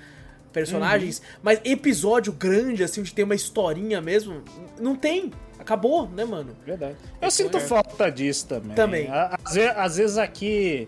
personagens, 0.53 1.21
mas 1.41 1.59
episódio 1.65 2.31
grande, 2.31 2.83
assim, 2.83 3.01
onde 3.01 3.13
tem 3.13 3.25
uma 3.25 3.35
historinha 3.35 3.99
mesmo, 3.99 4.41
não 4.79 4.95
tem. 4.95 5.31
Acabou, 5.59 6.07
né, 6.09 6.25
mano? 6.25 6.55
Verdade. 6.65 6.95
Eu 7.21 7.31
sinto 7.31 7.59
falta 7.59 8.09
disso 8.11 8.47
também. 8.47 8.75
Também. 8.75 9.07
Às 9.43 9.53
vezes, 9.53 9.73
às 9.77 9.95
vezes 9.97 10.17
aqui. 10.17 10.87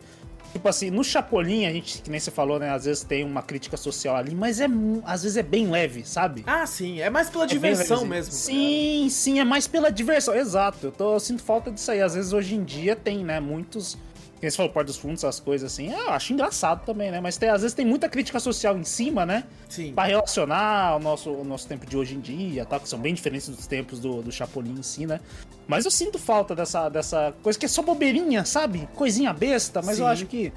Tipo 0.51 0.69
assim, 0.69 0.89
no 0.89 1.03
Chapolin, 1.03 1.65
a 1.65 1.71
gente, 1.71 2.01
que 2.01 2.09
nem 2.09 2.17
você 2.17 2.31
falou, 2.31 2.57
né? 2.57 2.69
Às 2.69 2.85
vezes 2.85 3.03
tem 3.03 3.25
uma 3.25 3.41
crítica 3.41 3.75
social 3.75 4.15
ali, 4.15 4.33
mas 4.33 4.61
é 4.61 4.67
às 5.03 5.23
vezes 5.23 5.35
é 5.35 5.43
bem 5.43 5.69
leve, 5.69 6.05
sabe? 6.05 6.43
Ah, 6.47 6.65
sim, 6.65 7.01
é 7.01 7.09
mais 7.09 7.29
pela 7.29 7.43
É 7.43 7.47
diversão 7.47 8.05
mesmo. 8.05 8.31
tá 8.31 8.37
Sim, 8.37 9.07
sim, 9.09 9.39
é 9.39 9.43
mais 9.43 9.67
pela 9.67 9.89
diversão. 9.89 10.33
Exato. 10.33 10.87
Eu, 10.87 10.91
tô, 10.93 11.13
eu 11.15 11.19
sinto 11.19 11.43
falta 11.43 11.69
disso 11.69 11.91
aí. 11.91 12.01
Às 12.01 12.15
vezes 12.15 12.31
hoje 12.31 12.55
em 12.55 12.63
dia 12.63 12.95
tem, 12.95 13.23
né, 13.25 13.39
muitos. 13.41 13.97
Quem 14.39 14.49
você 14.49 14.57
falou, 14.57 14.71
Porta 14.71 14.87
dos 14.87 14.97
Fundos, 14.97 15.23
essas 15.23 15.39
coisas 15.39 15.71
assim. 15.71 15.91
Eu 15.91 16.09
acho 16.09 16.33
engraçado 16.33 16.85
também, 16.85 17.09
né? 17.09 17.21
Mas 17.21 17.37
tem- 17.37 17.49
às 17.49 17.61
vezes 17.61 17.73
tem 17.73 17.85
muita 17.85 18.09
crítica 18.09 18.39
social 18.39 18.77
em 18.77 18.83
cima, 18.83 19.25
né? 19.25 19.45
Sim. 19.69 19.93
Pra 19.93 20.03
relacionar 20.03 20.97
o 20.97 20.99
nosso, 20.99 21.31
o 21.31 21.43
nosso 21.43 21.67
tempo 21.67 21.85
de 21.85 21.95
hoje 21.97 22.15
em 22.15 22.19
dia, 22.19 22.65
tal, 22.65 22.79
que 22.79 22.89
são 22.89 22.99
bem 22.99 23.13
diferentes 23.13 23.47
dos 23.49 23.65
tempos 23.65 23.99
do, 23.99 24.21
do 24.21 24.31
Chapolin 24.31 24.73
em 24.77 24.83
si, 24.83 25.05
né? 25.05 25.19
Mas 25.67 25.85
eu 25.85 25.91
sinto 25.91 26.19
falta 26.19 26.53
dessa, 26.53 26.89
dessa 26.89 27.33
coisa 27.41 27.57
que 27.57 27.65
é 27.65 27.69
só 27.69 27.81
bobeirinha, 27.81 28.43
sabe? 28.45 28.87
Coisinha 28.93 29.33
besta, 29.33 29.81
mas 29.81 29.99
eu 29.99 30.05
Sim. 30.05 30.11
acho 30.11 30.25
que. 30.25 30.53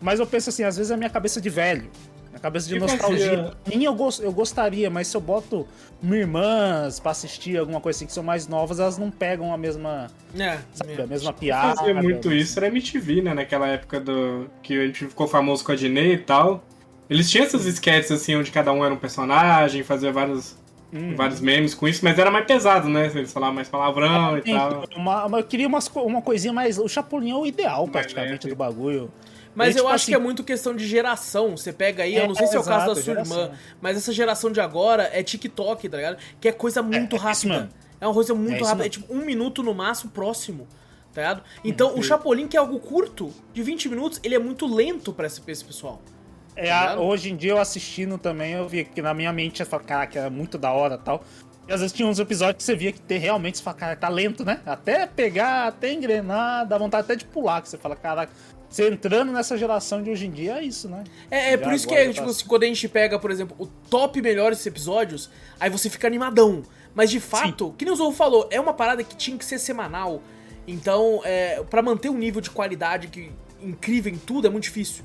Mas 0.00 0.18
eu 0.20 0.26
penso 0.26 0.48
assim, 0.48 0.64
às 0.64 0.76
vezes 0.76 0.90
é 0.90 0.94
a 0.94 0.96
minha 0.96 1.10
cabeça 1.10 1.40
de 1.40 1.50
velho. 1.50 1.90
Minha 2.38 2.42
cabeça 2.42 2.68
de 2.68 2.76
E 2.76 2.78
nostalgia. 2.78 3.50
Mim 3.66 3.84
eu, 3.84 3.94
gos- 3.94 4.20
eu 4.20 4.30
gostaria, 4.32 4.88
mas 4.88 5.08
se 5.08 5.16
eu 5.16 5.20
boto 5.20 5.66
minhas 6.00 6.20
irmãs 6.22 7.00
pra 7.00 7.10
assistir 7.10 7.58
alguma 7.58 7.80
coisa 7.80 7.96
assim 7.98 8.06
que 8.06 8.12
são 8.12 8.22
mais 8.22 8.46
novas, 8.46 8.78
elas 8.78 8.96
não 8.96 9.10
pegam 9.10 9.52
a 9.52 9.58
mesma, 9.58 10.06
É, 10.38 10.58
sabe, 10.72 10.92
é. 10.98 11.02
a 11.02 11.06
mesma 11.06 11.32
piada. 11.32 11.76
fazia 11.76 11.94
muito 11.94 12.32
isso, 12.32 12.58
era 12.58 12.68
MTV, 12.68 13.22
né? 13.22 13.34
Naquela 13.34 13.66
época 13.66 13.98
do 14.00 14.48
que 14.62 14.78
a 14.78 14.86
gente 14.86 15.06
ficou 15.06 15.26
famoso 15.26 15.64
com 15.64 15.72
a 15.72 15.74
Diney 15.76 16.12
e 16.14 16.18
tal. 16.18 16.62
Eles 17.10 17.28
tinham 17.28 17.44
essas 17.44 17.64
sketches 17.66 18.12
assim, 18.12 18.36
onde 18.36 18.50
cada 18.52 18.72
um 18.72 18.84
era 18.84 18.94
um 18.94 18.98
personagem, 18.98 19.82
fazia 19.82 20.12
vários, 20.12 20.56
Hum. 20.92 21.14
vários 21.16 21.40
memes 21.40 21.74
com 21.74 21.88
isso, 21.88 22.04
mas 22.04 22.18
era 22.18 22.30
mais 22.30 22.46
pesado, 22.46 22.88
né? 22.88 23.10
Eles 23.14 23.32
falavam 23.32 23.56
mais 23.56 23.68
palavrão 23.68 24.38
e 24.38 24.42
Sim, 24.42 24.54
tal. 24.56 24.84
uma- 24.96 25.26
uma- 25.26 25.38
eu 25.40 25.44
queria 25.44 25.66
umas 25.66 25.88
uma 25.88 26.22
coisinha 26.22 26.52
mais. 26.52 26.78
O 26.78 26.86
Chapolin 26.88 27.30
é 27.32 27.34
o 27.34 27.44
ideal, 27.46 27.80
Mais 27.86 27.90
praticamente, 27.90 28.46
leve. 28.46 28.48
do 28.50 28.56
bagulho. 28.56 29.10
Mas 29.54 29.74
eu 29.76 29.82
tipo 29.82 29.86
acho 29.88 29.94
assim, 30.04 30.12
que 30.12 30.14
é 30.16 30.18
muito 30.18 30.44
questão 30.44 30.74
de 30.74 30.86
geração. 30.86 31.56
Você 31.56 31.72
pega 31.72 32.02
aí, 32.04 32.14
eu 32.16 32.26
não 32.26 32.32
É, 32.32 32.38
sei 32.38 32.46
se 32.46 32.56
é 32.56 32.60
o 32.60 32.62
caso 32.64 32.86
da 32.86 32.92
exato, 32.92 32.94
sua 32.94 33.14
geração. 33.14 33.42
irmã, 33.44 33.54
mas 33.80 33.96
essa 33.96 34.12
geração 34.12 34.50
de 34.52 34.60
agora 34.60 35.10
é 35.12 35.22
TikTok, 35.22 35.88
tá 35.88 35.96
ligado? 35.96 36.18
Que 36.40 36.48
é 36.48 36.52
coisa 36.52 36.82
muito 36.82 37.16
é 37.16 37.18
rápida. 37.18 37.68
É 38.00 38.06
uma 38.06 38.14
coisa 38.14 38.32
É 38.32 38.36
muito 38.36 38.64
rápida. 38.64 38.86
É 38.86 38.88
tipo 38.88 39.12
um 39.12 39.24
minuto 39.24 39.62
no 39.62 39.74
máximo 39.74 40.10
próximo, 40.12 40.66
tá 41.12 41.20
ligado? 41.22 41.42
Então 41.64 41.98
o 41.98 42.02
Chapolin, 42.02 42.46
que 42.46 42.56
é 42.56 42.60
algo 42.60 42.78
curto, 42.78 43.32
de 43.52 43.62
20 43.62 43.88
minutos, 43.88 44.20
ele 44.22 44.34
é 44.34 44.38
muito 44.38 44.66
lento 44.72 45.12
pra 45.12 45.26
esse, 45.26 45.40
pra 45.40 45.50
esse 45.52 45.64
pessoal. 45.64 46.00
É, 46.54 46.68
Tá 46.70 46.98
hoje 46.98 47.30
em 47.30 47.36
dia 47.36 47.52
eu 47.52 47.58
assistindo 47.60 48.18
também, 48.18 48.54
eu 48.54 48.68
vi 48.68 48.84
que 48.84 49.00
na 49.00 49.14
minha 49.14 49.32
mente 49.32 49.60
eu 49.60 49.66
falava, 49.66 49.88
cara, 49.88 50.06
que 50.08 50.18
era 50.18 50.28
muito 50.30 50.58
da 50.58 50.72
hora 50.72 50.96
e 50.96 50.98
tal. 50.98 51.24
E 51.68 51.72
às 51.72 51.80
vezes 51.80 51.94
tinha 51.94 52.08
uns 52.08 52.18
episódios 52.18 52.56
que 52.56 52.62
você 52.62 52.74
via 52.74 52.90
que 52.90 53.00
ter, 53.00 53.18
realmente 53.18 53.58
você 53.58 53.62
fala, 53.62 53.76
cara, 53.76 53.96
tá 53.96 54.08
lento, 54.08 54.42
né? 54.42 54.60
Até 54.64 55.06
pegar, 55.06 55.66
até 55.66 55.92
engrenar, 55.92 56.66
dá 56.66 56.78
vontade 56.78 57.04
até 57.04 57.14
de 57.14 57.26
pular, 57.26 57.60
que 57.60 57.68
você 57.68 57.76
fala, 57.76 57.94
caraca, 57.94 58.32
você 58.70 58.88
entrando 58.88 59.32
nessa 59.32 59.56
geração 59.56 60.02
de 60.02 60.10
hoje 60.10 60.26
em 60.26 60.30
dia 60.30 60.58
é 60.58 60.64
isso, 60.64 60.88
né? 60.88 61.04
É, 61.30 61.52
é 61.52 61.56
por 61.58 61.72
isso 61.74 61.86
que 61.86 61.94
é, 61.94 62.06
já 62.06 62.12
tipo 62.14 62.24
tá- 62.24 62.30
assim, 62.30 62.46
quando 62.46 62.62
a 62.62 62.66
gente 62.66 62.88
pega, 62.88 63.18
por 63.18 63.30
exemplo, 63.30 63.54
o 63.58 63.66
top 63.66 64.20
melhores 64.22 64.64
episódios, 64.64 65.30
aí 65.60 65.68
você 65.68 65.90
fica 65.90 66.06
animadão. 66.06 66.62
Mas 66.94 67.10
de 67.10 67.20
fato, 67.20 67.74
que 67.76 67.84
nem 67.84 67.92
o 67.92 67.96
Zorro 67.96 68.12
falou, 68.12 68.48
é 68.50 68.58
uma 68.58 68.72
parada 68.72 69.04
que 69.04 69.14
tinha 69.14 69.36
que 69.36 69.44
ser 69.44 69.58
semanal. 69.58 70.22
Então, 70.66 71.20
é, 71.24 71.62
para 71.68 71.82
manter 71.82 72.08
um 72.08 72.16
nível 72.18 72.40
de 72.40 72.50
qualidade 72.50 73.08
que, 73.08 73.30
incrível 73.62 74.12
em 74.12 74.18
tudo, 74.18 74.46
é 74.46 74.50
muito 74.50 74.64
difícil. 74.64 75.04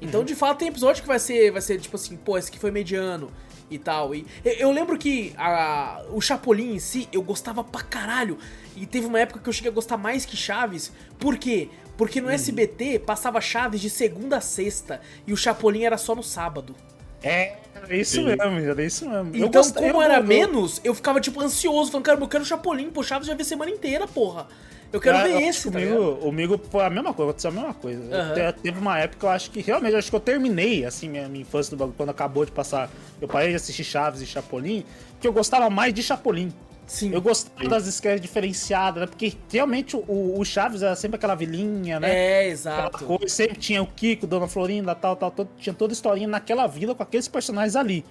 Então, 0.00 0.24
de 0.24 0.34
fato, 0.34 0.58
tem 0.58 0.68
episódio 0.68 1.02
que 1.02 1.08
vai 1.08 1.18
ser, 1.18 1.50
vai 1.50 1.60
ser 1.60 1.78
tipo 1.78 1.96
assim, 1.96 2.16
pô, 2.16 2.38
esse 2.38 2.48
aqui 2.48 2.58
foi 2.58 2.70
mediano 2.70 3.30
e 3.70 3.78
tal. 3.78 4.14
E 4.14 4.26
eu, 4.44 4.70
lembro 4.72 4.98
que 4.98 5.32
a- 5.38 6.02
o 6.10 6.20
Chapolin 6.20 6.74
em 6.74 6.78
si, 6.78 7.08
eu 7.12 7.22
gostava 7.22 7.62
pra 7.62 7.82
caralho. 7.82 8.38
E 8.76 8.86
teve 8.86 9.06
uma 9.06 9.20
época 9.20 9.40
que 9.40 9.48
eu 9.48 9.52
cheguei 9.52 9.70
a 9.70 9.74
gostar 9.74 9.96
mais 9.96 10.24
que 10.24 10.36
Chaves. 10.36 10.92
Por 11.18 11.36
quê? 11.36 11.68
Porque 11.96 12.20
no 12.20 12.30
SBT 12.30 12.98
passava 13.00 13.40
Chaves 13.40 13.80
de 13.80 13.90
segunda 13.90 14.38
a 14.38 14.40
sexta 14.40 15.00
e 15.26 15.32
o 15.32 15.36
Chapolin 15.36 15.84
era 15.84 15.98
só 15.98 16.14
no 16.14 16.22
sábado. 16.22 16.74
É, 17.22 17.58
era 17.74 17.94
isso 17.94 18.12
Sim. 18.16 18.24
mesmo, 18.24 18.42
era 18.42 18.82
isso 18.82 19.06
mesmo. 19.08 19.36
Eu 19.36 19.46
Então, 19.46 19.60
gost- 19.62 19.74
como 19.74 19.86
eu- 19.98 20.02
era 20.02 20.16
eu- 20.18 20.24
menos, 20.24 20.80
eu 20.82 20.94
ficava 20.94 21.20
tipo 21.20 21.38
ansioso, 21.42 21.90
falando, 21.90 22.04
cara, 22.06 22.18
eu 22.20 22.26
quero 22.28 22.42
o 22.42 22.46
Chapolin, 22.46 22.88
pô, 22.90 23.02
Chaves 23.02 23.26
já 23.28 23.34
vi 23.34 23.42
a 23.42 23.44
semana 23.44 23.70
inteira, 23.70 24.06
porra. 24.08 24.46
Eu 24.92 25.00
quero 25.00 25.18
Ah, 25.18 25.22
ver 25.22 25.34
eu 25.34 25.38
esse, 25.40 25.70
tá 25.70 25.78
comigo, 25.78 25.98
ligado? 25.98 26.16
comigo 26.16 26.60
foi 26.70 26.84
a 26.84 26.90
mesma 26.90 27.14
coisa, 27.14 27.30
aconteceu 27.30 27.50
a 27.50 27.54
mesma 27.54 27.74
coisa. 27.74 28.02
Eu 28.04 28.20
Aham. 28.20 28.52
te- 28.52 28.60
teve 28.62 28.78
uma 28.80 28.98
época, 28.98 29.26
eu 29.26 29.30
acho 29.30 29.50
que 29.50 29.60
realmente, 29.60 29.92
eu 29.92 29.98
acho 29.98 30.10
que 30.10 30.16
eu 30.16 30.20
terminei, 30.20 30.84
assim, 30.84 31.08
minha, 31.08 31.28
minha 31.28 31.42
infância 31.42 31.70
do 31.70 31.78
bagulho, 31.78 31.94
quando 31.96 32.08
acabou 32.10 32.44
de 32.44 32.50
passar. 32.50 32.90
Eu 33.20 33.28
parei 33.28 33.50
de 33.50 33.54
assistir 33.56 33.84
Chaves 33.84 34.20
e 34.20 34.26
Chapolin, 34.26 34.84
que 35.20 35.28
eu 35.28 35.32
gostava 35.32 35.70
mais 35.70 35.94
de 35.94 36.02
Chapolin. 36.02 36.52
Sim. 36.88 37.12
Eu 37.14 37.22
gostava 37.22 37.68
das 37.68 37.86
sketches 37.86 38.20
diferenciadas, 38.20 39.00
né? 39.02 39.06
Porque 39.06 39.32
realmente 39.52 39.94
o, 39.94 40.40
o 40.40 40.44
Chaves 40.44 40.82
era 40.82 40.96
sempre 40.96 41.14
aquela 41.18 41.36
vilinha, 41.36 42.00
né? 42.00 42.12
É, 42.12 42.48
exato. 42.48 43.04
coisa, 43.04 43.28
sempre 43.28 43.58
tinha 43.58 43.80
o 43.80 43.86
Kiko, 43.86 44.26
Dona 44.26 44.48
Florinda, 44.48 44.92
tal, 44.96 45.14
tal, 45.14 45.30
todo- 45.30 45.50
tinha 45.56 45.72
toda 45.72 45.92
a 45.92 45.94
historinha 45.94 46.26
naquela 46.26 46.66
vila 46.66 46.92
com 46.92 47.02
aqueles 47.04 47.28
personagens 47.28 47.76
ali. 47.76 48.04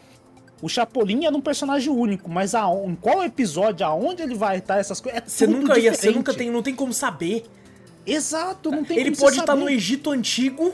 O 0.62 0.68
Chapolin 0.68 1.26
era 1.26 1.36
um 1.36 1.42
personagem 1.42 1.90
único, 1.92 2.30
mas 2.30 2.54
a, 2.54 2.68
em 2.86 2.96
qual 2.96 3.24
episódio, 3.24 3.86
aonde 3.86 4.22
ele 4.22 4.36
vai 4.36 4.58
estar, 4.58 4.78
essas 4.78 5.00
coisas, 5.00 5.22
é 5.22 5.24
Você 5.26 5.48
nunca 5.48 5.80
ia, 5.80 5.92
você 5.92 5.98
diferente. 5.98 6.16
nunca 6.18 6.34
tem, 6.34 6.52
não 6.52 6.62
tem 6.62 6.76
como 6.76 6.94
saber. 6.94 7.46
Exato, 8.06 8.72
não 8.72 8.84
tem 8.84 8.98
ele 8.98 9.12
como 9.12 9.22
pode 9.22 9.36
você 9.36 9.42
estar 9.42 9.54
saber. 9.54 9.64
no 9.64 9.70
Egito 9.70 10.12
Antigo, 10.12 10.74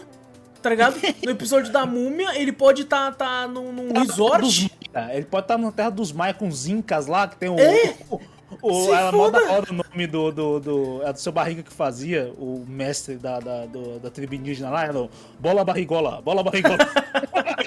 tá 0.61 0.69
ligado? 0.69 0.95
No 1.23 1.31
episódio 1.31 1.71
da 1.71 1.85
múmia, 1.85 2.39
ele 2.39 2.51
pode 2.51 2.83
estar 2.83 3.13
tá, 3.13 3.47
num, 3.47 3.71
num 3.71 3.93
Dos 3.93 4.07
resort. 4.07 4.71
Ele 5.11 5.25
pode 5.25 5.43
estar 5.43 5.57
na 5.57 5.71
terra 5.71 5.89
dos 5.89 6.11
Maia 6.11 6.33
com 6.33 6.47
os 6.47 6.65
Incas 6.67 7.05
lá, 7.07 7.27
que 7.27 7.35
tem 7.35 7.49
o, 7.49 7.59
É. 7.59 7.95
o, 8.09 8.19
O, 8.61 8.93
ela 8.93 9.11
manda 9.11 9.37
hora 9.51 9.65
o 9.69 9.73
nome 9.73 10.07
do, 10.07 10.31
do, 10.31 10.59
do. 10.59 11.03
É 11.03 11.11
do 11.11 11.19
seu 11.19 11.31
barriga 11.31 11.61
que 11.61 11.73
fazia, 11.73 12.31
o 12.37 12.63
mestre 12.67 13.15
da, 13.17 13.39
da, 13.39 13.65
do, 13.65 13.99
da 13.99 14.09
tribo 14.09 14.33
indígena 14.35 14.69
lá, 14.69 14.85
era 14.85 15.09
Bola 15.39 15.65
Barrigola, 15.65 16.21
Bola 16.21 16.43
Barrigola. 16.43 16.77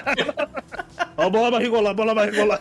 Ó, 1.19 1.29
bola 1.29 1.51
barrigola, 1.51 1.93
bola 1.93 2.15
barrigola. 2.15 2.59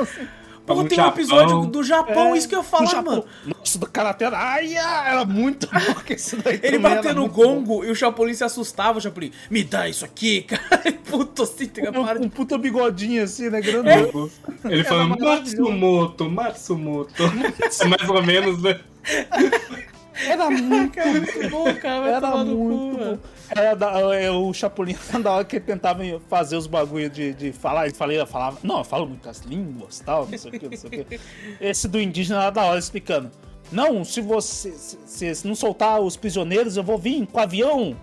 assim. 0.00 0.28
Pô, 0.66 0.82
tem 0.84 0.98
um 0.98 1.08
episódio 1.08 1.66
do 1.66 1.84
Japão, 1.84 2.34
é, 2.34 2.38
isso 2.38 2.48
que 2.48 2.56
eu 2.56 2.62
falo, 2.62 2.86
mano. 3.02 3.24
Nossa, 3.44 3.78
do 3.78 3.86
Karate 3.86 4.24
ai, 4.24 4.74
era 4.76 5.24
muito 5.24 5.68
louco 5.70 6.10
esse 6.10 6.36
daí. 6.36 6.58
Ele 6.62 6.78
batendo 6.78 7.20
no 7.20 7.28
gongo 7.28 7.80
bom. 7.80 7.84
e 7.84 7.90
o 7.90 7.94
Chapolin 7.94 8.32
se 8.32 8.44
assustava, 8.44 8.96
o 8.96 9.00
Chapolin, 9.00 9.30
me 9.50 9.62
dá 9.62 9.86
isso 9.88 10.06
aqui, 10.06 10.42
cara. 10.48 10.80
Puto 11.04 11.42
assim, 11.42 11.66
tem 11.66 11.84
um, 11.90 12.24
um 12.24 12.30
puta 12.30 12.56
bigodinho 12.56 13.22
assim, 13.22 13.50
né, 13.50 13.60
grandão. 13.60 14.30
É. 14.64 14.72
Ele 14.72 14.84
falando, 14.84 15.18
Matsumoto, 15.18 16.30
Matsumoto. 16.30 17.22
Mais 17.86 18.08
ou 18.08 18.22
menos, 18.22 18.62
né? 18.62 18.80
Era 20.26 20.50
muito, 20.50 21.50
bom, 21.50 21.74
cara. 21.74 22.08
Era 22.08 22.44
muito 22.44 22.98
bom. 22.98 23.18
Era 23.50 23.74
da, 23.74 24.14
é, 24.14 24.30
o 24.30 24.52
Chapolin, 24.52 24.96
da 25.22 25.32
hora 25.32 25.44
que 25.44 25.56
ele 25.56 25.64
tentava 25.64 26.02
fazer 26.28 26.56
os 26.56 26.66
bagulho 26.66 27.10
de, 27.10 27.34
de 27.34 27.52
falar, 27.52 27.86
ele 27.86 27.94
falava, 27.94 28.26
falava, 28.26 28.58
não, 28.62 28.78
eu 28.78 28.84
falo 28.84 29.06
muitas 29.06 29.40
línguas 29.40 30.00
tal, 30.00 30.26
não 30.26 30.38
sei 30.38 30.50
o 30.50 30.58
que, 30.58 30.68
não 30.68 30.76
sei 30.76 31.00
o 31.00 31.04
que. 31.04 31.20
Esse 31.60 31.88
do 31.88 32.00
indígena 32.00 32.42
era 32.42 32.50
da 32.50 32.62
hora 32.64 32.78
explicando. 32.78 33.30
Não, 33.72 34.04
se 34.04 34.20
você 34.20 34.70
se, 34.72 35.34
se 35.34 35.46
não 35.46 35.54
soltar 35.54 36.00
os 36.00 36.16
prisioneiros, 36.16 36.76
eu 36.76 36.82
vou 36.82 36.98
vir 36.98 37.26
com 37.26 37.40
avião. 37.40 37.96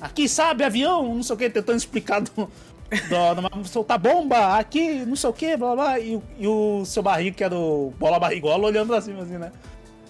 Aqui, 0.00 0.28
sabe, 0.28 0.62
avião, 0.62 1.14
não 1.14 1.22
sei 1.22 1.34
o 1.34 1.38
que, 1.38 1.48
tentando 1.48 1.78
explicar 1.78 2.20
do, 2.20 2.30
do, 2.34 3.68
soltar 3.68 3.98
bomba 3.98 4.58
aqui, 4.58 5.04
não 5.06 5.16
sei 5.16 5.30
o 5.30 5.32
que, 5.32 5.56
blá 5.56 5.74
blá. 5.74 5.98
E, 5.98 6.20
e 6.38 6.46
o 6.46 6.84
seu 6.84 7.02
barrigo, 7.02 7.36
que 7.36 7.44
era 7.44 7.56
o 7.56 7.94
bola 7.98 8.18
barrigola, 8.18 8.66
olhando 8.66 8.88
pra 8.88 9.00
cima 9.00 9.22
assim, 9.22 9.38
né? 9.38 9.50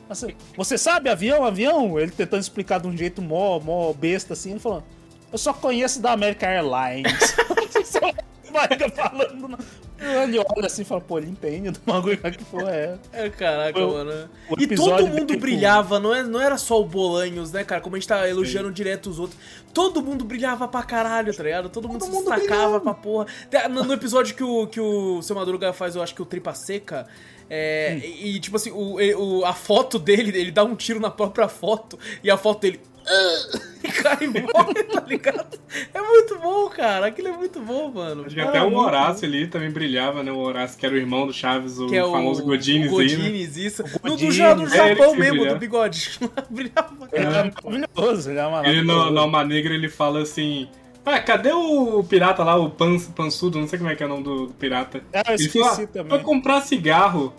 Assim, 0.09 0.29
você 0.57 0.79
sabe 0.79 1.09
avião, 1.09 1.45
avião? 1.45 1.99
Ele 1.99 2.11
tentando 2.11 2.41
explicar 2.41 2.81
de 2.81 2.87
um 2.87 2.97
jeito 2.97 3.21
mó, 3.21 3.59
mó 3.59 3.93
besta 3.93 4.35
assim, 4.35 4.53
ele 4.53 4.61
falando, 4.61 4.85
eu 5.33 5.39
só 5.39 5.53
conheço 5.53 6.01
da 6.01 6.13
American 6.13 6.49
Airlines. 6.49 7.37
Vai 8.53 8.69
falando. 8.91 9.59
Ele 9.99 10.39
olha 10.39 10.67
assim 10.67 10.83
e 10.83 10.85
fala, 10.85 11.01
pô, 11.01 11.19
ele 11.19 11.31
entende 11.31 11.71
do 11.71 11.81
bagulho 11.85 12.19
que 12.19 12.45
porra 12.45 12.71
é. 12.71 12.99
É, 13.13 13.31
caraca, 13.31 13.79
Foi, 13.79 13.87
mano. 13.87 14.29
E 14.59 14.67
todo 14.69 15.07
mundo 15.07 15.27
tipo... 15.27 15.41
brilhava, 15.41 15.99
não, 15.99 16.15
é, 16.15 16.23
não 16.23 16.41
era 16.41 16.59
só 16.59 16.81
o 16.81 16.85
Bolanhos, 16.85 17.51
né, 17.51 17.65
cara? 17.65 17.81
Como 17.81 17.97
a 17.97 17.99
gente 17.99 18.09
tá 18.09 18.29
elogiando 18.29 18.69
Sim. 18.69 18.75
direto 18.75 19.09
os 19.09 19.19
outros. 19.19 19.39
Todo 19.73 20.03
mundo 20.03 20.25
brilhava 20.25 20.69
pra 20.69 20.83
caralho, 20.83 21.35
tá 21.35 21.43
ligado? 21.43 21.71
Todo 21.71 21.89
mundo 21.89 22.01
todo 22.01 22.11
se 22.11 22.15
mundo 22.15 22.31
destacava 22.31 22.79
brilhava. 22.79 22.81
pra 22.81 22.95
porra. 22.95 23.27
No, 23.71 23.85
no, 23.85 23.93
episódio 23.95 24.35
que 24.35 24.45
o, 24.45 24.67
que 24.67 24.81
o 24.81 25.23
seu 25.23 25.35
Madruga 25.35 25.73
faz, 25.73 25.97
eu 25.97 26.03
acho 26.03 26.15
que 26.15 26.23
o 26.23 26.27
Tripa 26.27 26.55
Seca. 26.55 27.07
É, 27.49 27.97
hum. 27.97 28.01
e, 28.05 28.41
tipo 28.41 28.57
assim, 28.57 28.71
o, 28.71 28.97
o, 29.19 29.45
a 29.45 29.53
foto 29.53 29.99
dele, 29.99 30.37
ele 30.37 30.51
dá 30.51 30.65
um 30.65 30.75
tiro 30.75 31.01
na 31.01 31.11
própria 31.11 31.49
foto 31.49 31.99
e 32.23 32.31
a 32.31 32.37
foto 32.37 32.61
dele. 32.63 32.81
e 33.85 33.89
cai 33.89 34.19
e 34.21 34.27
morre, 34.27 34.83
tá 34.93 35.01
ligado? 35.07 35.59
É 35.95 36.01
muito 36.01 36.39
bom, 36.39 36.69
cara. 36.69 37.07
Aquilo 37.07 37.29
é 37.29 37.33
muito 37.33 37.61
bom, 37.61 37.91
mano. 37.93 38.25
Acho 38.27 38.35
que 38.35 38.41
até 38.41 38.61
o 38.63 38.75
Horácio 38.75 39.29
ali 39.29 39.47
também 39.47 39.71
brilhava, 39.71 40.23
né? 40.23 40.33
O 40.33 40.39
Horácio, 40.39 40.79
que 40.79 40.85
era 40.85 40.95
o 40.95 40.99
irmão 40.99 41.27
do 41.27 41.33
Chaves, 41.33 41.79
o 41.79 41.89
famoso 41.89 42.43
o, 42.43 42.47
Godines. 42.47 42.89
O 42.89 42.97
Godines, 42.97 43.57
né? 43.57 43.63
isso. 43.63 43.85
No, 44.03 44.17
do, 44.17 44.27
do 44.27 44.33
Japão 44.33 45.15
é 45.15 45.19
mesmo, 45.19 45.47
do 45.47 45.57
bigode. 45.57 46.19
brilhava. 46.51 47.09
Ele 47.13 47.25
é 47.25 47.53
maravilhoso, 47.63 48.31
ele 48.31 48.39
é 48.39 48.51
maravilhoso. 48.51 48.81
Ele, 48.81 48.87
no, 48.87 49.11
no 49.11 49.21
Alma 49.21 49.45
Negra, 49.45 49.75
ele 49.75 49.89
fala 49.89 50.23
assim. 50.23 50.69
Ah, 51.07 51.21
cadê 51.21 51.53
o 51.53 52.03
pirata 52.03 52.43
lá, 52.43 52.57
o 52.57 52.69
Pans, 52.69 53.07
Pansudo? 53.07 53.61
Não 53.61 53.69
sei 53.69 53.79
como 53.79 53.89
é 53.89 53.95
que 53.95 54.03
é 54.03 54.07
o 54.07 54.09
nome 54.09 54.25
do, 54.25 54.47
do 54.49 54.55
pirata. 54.55 55.05
Ah, 55.15 55.23
eu 55.29 55.35
esqueci 55.37 55.59
ele 55.59 55.69
fala, 55.69 55.87
também. 55.87 56.11
Foi 56.11 56.19
comprar 56.19 56.61
cigarro. 56.63 57.33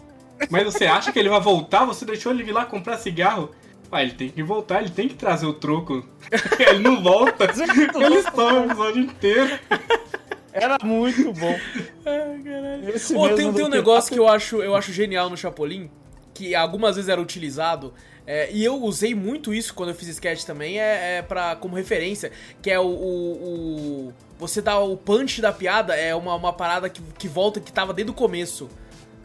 Mas 0.50 0.64
você 0.64 0.86
acha 0.86 1.12
que 1.12 1.20
ele 1.20 1.28
vai 1.28 1.42
voltar? 1.42 1.84
Você 1.84 2.06
deixou 2.06 2.32
ele 2.32 2.44
vir 2.44 2.54
lá 2.54 2.66
comprar 2.66 2.98
cigarro? 2.98 3.52
Ah, 3.92 4.02
ele 4.02 4.14
tem 4.14 4.30
que 4.30 4.42
voltar, 4.42 4.82
ele 4.82 4.90
tem 4.90 5.10
que 5.10 5.16
trazer 5.16 5.46
o 5.46 5.54
troco. 5.54 6.06
ele 6.60 6.80
não 6.80 7.04
volta. 7.04 7.44
ele 7.44 8.22
some 8.24 8.42
o 8.42 8.66
episódio 8.66 9.02
inteiro. 9.02 9.60
Era 10.54 10.78
muito 10.82 11.34
bom. 11.34 11.60
Ai, 12.06 12.42
caralho. 12.44 12.90
Esse 12.90 13.16
oh, 13.16 13.28
tem, 13.36 13.52
tem 13.52 13.66
um 13.66 13.70
negócio 13.70 14.14
que 14.14 14.20
eu 14.20 14.30
acho, 14.30 14.64
eu 14.64 14.76
acho 14.76 14.94
genial 14.94 15.30
no 15.30 15.36
Chapolin, 15.36 15.90
que 16.34 16.56
algumas 16.56 16.96
vezes 16.96 17.10
era 17.10 17.22
utilizado, 17.22 17.94
é, 18.28 18.52
e 18.52 18.64
eu 18.64 18.84
usei 18.84 19.16
muito 19.16 19.54
isso 19.54 19.74
quando 19.74 19.90
eu 19.90 19.96
fiz 19.96 20.10
sketch 20.10 20.44
também, 20.44 20.80
é, 20.80 21.20
é 21.20 21.22
pra, 21.22 21.56
como 21.56 21.78
referência, 21.78 22.30
que 22.62 22.70
é 22.70 22.78
o, 22.78 22.86
o, 22.86 24.10
o 24.10 24.14
Você 24.38 24.62
dá 24.62 24.78
o 24.78 24.98
punch 24.98 25.42
da 25.42 25.54
piada, 25.54 25.96
é 25.96 26.14
uma, 26.14 26.36
uma 26.36 26.52
parada 26.52 26.90
que, 26.90 27.02
que 27.18 27.28
volta 27.30 27.62
que 27.62 27.72
tava 27.72 27.94
desde 27.94 28.12
o 28.12 28.14
começo 28.14 28.70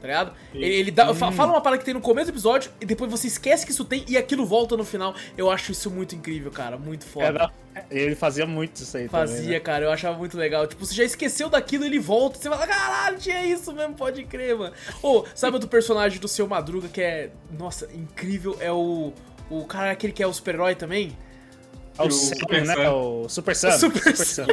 tá 0.03 0.09
ligado? 0.09 0.33
Ele, 0.53 0.67
ele 0.67 0.91
dá, 0.91 1.15
fala 1.15 1.53
uma 1.53 1.61
parada 1.61 1.79
que 1.79 1.85
tem 1.85 1.95
no 1.95 2.01
começo 2.01 2.27
do 2.27 2.35
episódio 2.35 2.73
e 2.81 2.85
depois 2.85 3.09
você 3.09 3.29
esquece 3.29 3.65
que 3.65 3.71
isso 3.71 3.85
tem 3.85 4.05
e 4.09 4.17
aquilo 4.17 4.45
volta 4.45 4.77
no 4.77 4.85
final. 4.85 5.15
Eu 5.39 5.49
acho 5.49 5.71
isso 5.71 5.89
muito 5.89 6.17
incrível, 6.17 6.51
cara. 6.51 6.77
Muito 6.77 7.05
foda. 7.05 7.53
É, 7.73 7.85
ele 7.89 8.17
fazia 8.17 8.45
muito 8.45 8.83
isso 8.83 8.97
aí 8.97 9.09
Fazia, 9.09 9.37
também, 9.37 9.51
né? 9.53 9.61
cara. 9.61 9.85
Eu 9.85 9.93
achava 9.93 10.19
muito 10.19 10.37
legal. 10.37 10.67
Tipo, 10.67 10.85
você 10.85 10.93
já 10.93 11.05
esqueceu 11.05 11.49
daquilo, 11.49 11.85
ele 11.85 12.01
volta. 12.01 12.37
Você 12.37 12.51
fala, 12.51 12.67
caralho, 12.67 13.17
tinha 13.17 13.47
isso 13.47 13.73
mesmo, 13.73 13.95
pode 13.95 14.25
crer, 14.25 14.57
mano. 14.57 14.75
Ô, 15.01 15.21
oh, 15.21 15.25
sabe 15.37 15.55
outro 15.55 15.69
personagem 15.69 16.19
do 16.19 16.27
Seu 16.27 16.49
Madruga 16.49 16.89
que 16.89 17.01
é, 17.01 17.31
nossa, 17.57 17.89
incrível? 17.95 18.57
É 18.59 18.73
o... 18.73 19.13
O 19.49 19.65
cara 19.67 19.93
aquele 19.93 20.13
que 20.13 20.23
é 20.23 20.27
o 20.27 20.33
super-herói 20.33 20.75
também? 20.75 21.17
É 21.97 22.03
o, 22.03 22.07
o 22.07 22.11
Super, 22.11 22.65
né? 22.65 22.91
O 22.91 23.29
Super 23.29 23.55
Sam. 23.55 23.71
Super, 23.79 24.17
Super 24.17 24.27
Sam. 24.27 24.47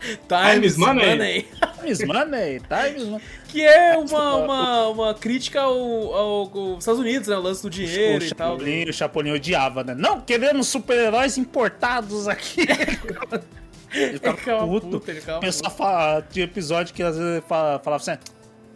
Times 0.28 0.76
Money. 0.76 1.06
money. 1.06 1.48
Times 1.80 2.04
Money, 2.04 2.60
Times 2.60 3.04
Money. 3.04 3.22
Que 3.48 3.62
é 3.62 3.96
uma, 3.96 4.36
uma, 4.36 4.88
uma 4.88 5.14
crítica 5.14 5.60
ao, 5.62 5.74
ao, 6.14 6.58
aos 6.58 6.78
Estados 6.78 7.00
Unidos, 7.00 7.28
né? 7.28 7.36
O 7.36 7.40
lance 7.40 7.62
do 7.62 7.70
dinheiro 7.70 8.24
o 8.24 8.26
e 8.26 8.34
tal. 8.34 8.56
O 8.56 8.92
Chapolin 8.92 9.32
odiava, 9.32 9.82
né? 9.82 9.94
Não 9.94 10.20
queremos 10.20 10.68
super-heróis 10.68 11.38
importados 11.38 12.28
aqui. 12.28 12.66
ele 13.92 14.18
ficava 14.18 14.66
puto. 14.66 14.88
Puta, 14.88 15.10
ele 15.10 15.20
Começou 15.20 15.66
a 15.66 15.70
falar, 15.70 16.22
tinha 16.22 16.44
episódio 16.44 16.94
que 16.94 17.02
às 17.02 17.16
vezes 17.16 17.42
falava 17.46 17.96
assim, 17.96 18.16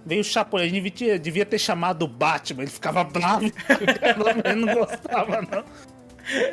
veio 0.04 0.20
o 0.20 0.24
Chapolin, 0.24 0.64
a 0.64 0.68
gente 0.68 0.90
devia, 0.90 1.18
devia 1.18 1.46
ter 1.46 1.58
chamado 1.58 2.04
o 2.04 2.08
Batman, 2.08 2.62
ele 2.62 2.70
ficava 2.70 3.04
bravo, 3.04 3.44
ele 4.44 4.66
não 4.66 4.74
gostava, 4.74 5.42
não. 5.42 5.64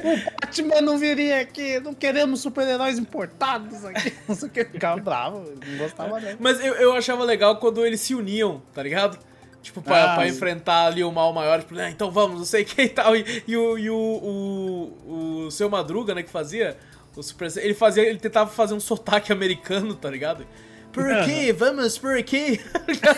O 0.04 0.42
Batman 0.42 0.82
não 0.82 0.98
viria 0.98 1.42
aqui, 1.42 1.80
não 1.80 1.94
queremos 1.94 2.42
super-heróis 2.42 2.98
importados 2.98 3.86
aqui. 3.86 4.14
Não 4.28 4.36
sei 4.36 4.50
o 4.50 4.52
que, 4.52 4.66
ficava 4.66 5.00
bravo, 5.00 5.40
não 5.40 5.78
gostava 5.78 6.20
dele. 6.20 6.38
Mas 6.40 6.64
eu, 6.64 6.74
eu 6.76 6.94
achava 6.94 7.24
legal 7.24 7.58
quando 7.58 7.86
eles 7.86 8.02
se 8.02 8.14
uniam, 8.14 8.62
tá 8.74 8.84
ligado? 8.84 9.18
Tipo, 9.62 9.82
pra, 9.82 10.14
ah, 10.14 10.16
pra 10.16 10.28
enfrentar 10.28 10.86
ali 10.86 11.04
o 11.04 11.12
mal 11.12 11.34
maior, 11.34 11.60
tipo, 11.60 11.78
ah, 11.78 11.90
então 11.90 12.12
vamos, 12.12 12.38
não 12.38 12.46
sei 12.46 12.64
quem 12.64 12.86
e 12.86 12.90
tal. 12.90 13.16
E, 13.16 13.44
e, 13.48 13.58
o, 13.58 13.78
e 13.78 13.90
o, 13.90 13.96
o, 13.96 15.46
o 15.46 15.52
seu 15.52 15.70
Madruga, 15.70 16.16
né, 16.16 16.24
que 16.24 16.30
fazia, 16.30 16.78
o 17.16 17.24
Super 17.24 17.52
ele 17.58 17.74
fazia, 17.74 18.04
ele 18.04 18.20
tentava 18.20 18.50
fazer 18.50 18.74
um 18.74 18.80
sotaque 18.80 19.32
americano, 19.32 19.96
tá 19.96 20.10
ligado? 20.10 20.46
Por 20.92 21.12
aqui, 21.12 21.52
vamos 21.52 21.98
por 21.98 22.18
aqui. 22.18 22.60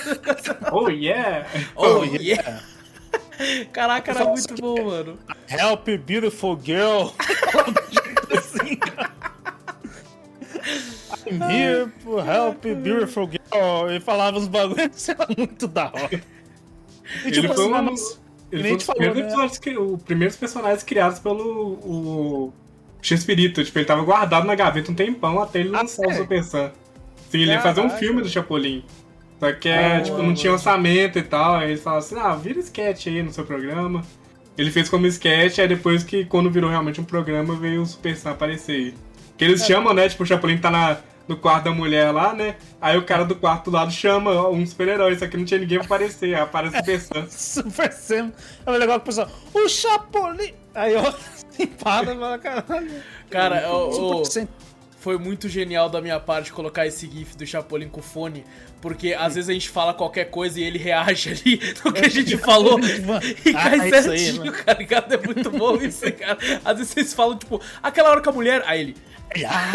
oh 0.72 0.90
yeah! 0.90 1.48
Oh, 1.76 2.00
oh 2.00 2.04
yeah! 2.04 2.62
Caraca, 3.72 4.12
era 4.12 4.26
muito 4.26 4.56
bom, 4.56 4.86
mano. 4.86 5.18
Help, 5.48 5.88
beautiful 6.06 6.60
girl. 6.62 7.10
assim, 8.38 8.78
I'm 11.30 11.42
here 11.50 11.92
to 12.04 12.20
help, 12.20 12.62
beautiful 12.62 13.28
girl. 13.28 13.90
E 13.92 14.00
falava 14.00 14.38
uns 14.38 14.48
bagulhos, 14.48 15.08
era 15.10 15.28
muito 15.38 15.68
da 15.68 15.86
hora. 15.88 16.22
E, 17.26 17.32
tipo, 17.32 17.48
ele 17.48 17.54
foi 17.54 17.74
assim, 17.74 18.16
um... 18.16 18.30
Ele 18.52 18.64
foi 18.64 18.72
um 18.72 18.78
dos 18.78 18.88
primeiros, 18.88 19.36
né? 19.36 19.78
os 19.78 20.04
primeiros 20.04 20.36
personagens 20.36 20.84
criados 20.84 21.20
pelo 21.20 21.80
o 21.84 22.54
X-Espírito. 23.02 23.64
Tipo, 23.64 23.80
ele 23.80 23.86
tava 23.86 24.04
guardado 24.04 24.46
na 24.46 24.56
gaveta 24.56 24.92
um 24.92 24.96
tempão 24.96 25.42
até 25.42 25.60
ele 25.60 25.70
lançar 25.70 26.06
ah, 26.06 26.10
o 26.10 26.16
Super 26.16 26.44
Sam. 26.44 26.72
Sim, 27.30 27.42
ele 27.42 27.52
ia 27.52 27.62
fazer 27.62 27.82
um 27.82 27.90
filme 27.90 28.22
do 28.22 28.30
Chapolin. 28.30 28.84
Só 29.40 29.52
que 29.54 29.70
é, 29.70 29.98
ah, 29.98 30.02
tipo, 30.02 30.18
não 30.18 30.34
tinha 30.34 30.52
orçamento 30.52 31.18
e 31.18 31.24
tal. 31.24 31.56
Aí 31.56 31.70
eles 31.70 31.82
falaram 31.82 32.04
assim, 32.04 32.18
ah, 32.20 32.36
vira 32.36 32.60
sketch 32.60 33.08
aí 33.08 33.24
no 33.24 33.32
seu 33.32 33.46
programa. 33.46 34.04
Ele 34.58 34.70
fez 34.72 34.90
como 34.90 35.08
sketch, 35.08 35.60
aí 35.60 35.68
depois 35.68 36.04
que, 36.04 36.26
quando 36.26 36.52
virou 36.52 36.70
realmente 36.70 37.00
um 37.00 37.06
programa, 37.06 37.56
veio 37.56 37.82
o 37.82 37.86
Super 37.86 38.16
Sam 38.18 38.32
aparecer 38.32 38.76
aí. 38.76 38.94
Que 39.38 39.46
eles 39.46 39.62
é. 39.62 39.66
chamam, 39.66 39.94
né? 39.94 40.10
Tipo, 40.10 40.24
o 40.24 40.26
Chapolin 40.26 40.58
tá 40.58 40.70
na, 40.70 40.98
no 41.26 41.38
quarto 41.38 41.66
da 41.66 41.72
mulher 41.72 42.12
lá, 42.12 42.34
né? 42.34 42.58
Aí 42.82 42.98
o 42.98 43.06
cara 43.06 43.24
do 43.24 43.36
quarto 43.36 43.72
do 43.72 43.78
lado 43.78 43.90
chama 43.90 44.50
um 44.50 44.66
super-herói, 44.66 45.16
só 45.18 45.28
que 45.28 45.38
não 45.38 45.46
tinha 45.46 45.62
ninguém 45.62 45.78
pra 45.78 45.86
aparecer. 45.86 46.36
Aí 46.36 46.42
aparece 46.42 46.76
o 46.76 46.80
Super 46.80 47.00
Sam. 47.00 47.28
Super 47.32 47.92
Sam. 47.94 48.34
É 48.66 48.72
legal 48.72 49.00
que 49.00 49.04
o 49.04 49.06
pessoal, 49.06 49.30
o 49.54 49.70
Chapolin! 49.70 50.54
Aí 50.76 50.94
eu, 50.94 51.08
assim, 51.08 51.68
para, 51.68 52.38
caralho. 52.40 52.92
Cara, 53.30 53.72
o, 53.72 54.22
o, 54.22 54.24
foi 55.00 55.18
muito 55.18 55.48
genial 55.48 55.90
da 55.90 56.02
minha 56.02 56.20
parte 56.20 56.52
colocar 56.52 56.86
esse 56.86 57.10
gif 57.10 57.36
do 57.36 57.46
Chapolin 57.46 57.88
com 57.88 58.02
fone, 58.02 58.46
porque 58.82 59.14
às 59.14 59.36
vezes 59.36 59.50
a 59.50 59.54
gente 59.54 59.70
fala 59.70 59.94
qualquer 59.94 60.26
coisa 60.26 60.60
e 60.60 60.64
ele 60.64 60.78
reage 60.78 61.30
ali 61.32 61.60
no 61.84 61.94
que 61.94 62.06
a 62.06 62.10
gente 62.10 62.38
falou 62.38 62.80
e 63.46 63.54
cai 63.54 63.90
ah, 63.90 64.02
certinho, 64.04 64.44
aí, 64.44 64.52
cara, 64.52 64.78
ligado? 64.78 65.14
É 65.14 65.18
muito 65.18 65.50
bom 65.50 65.76
isso, 65.78 66.12
cara. 66.14 66.38
Às 66.64 66.78
vezes 66.78 66.94
vocês 66.94 67.14
falam, 67.14 67.38
tipo, 67.38 67.62
aquela 67.82 68.10
hora 68.10 68.22
com 68.22 68.30
a 68.30 68.34
mulher, 68.34 68.62
aí 68.66 68.82
ele... 68.82 68.98
Ah. 69.48 69.72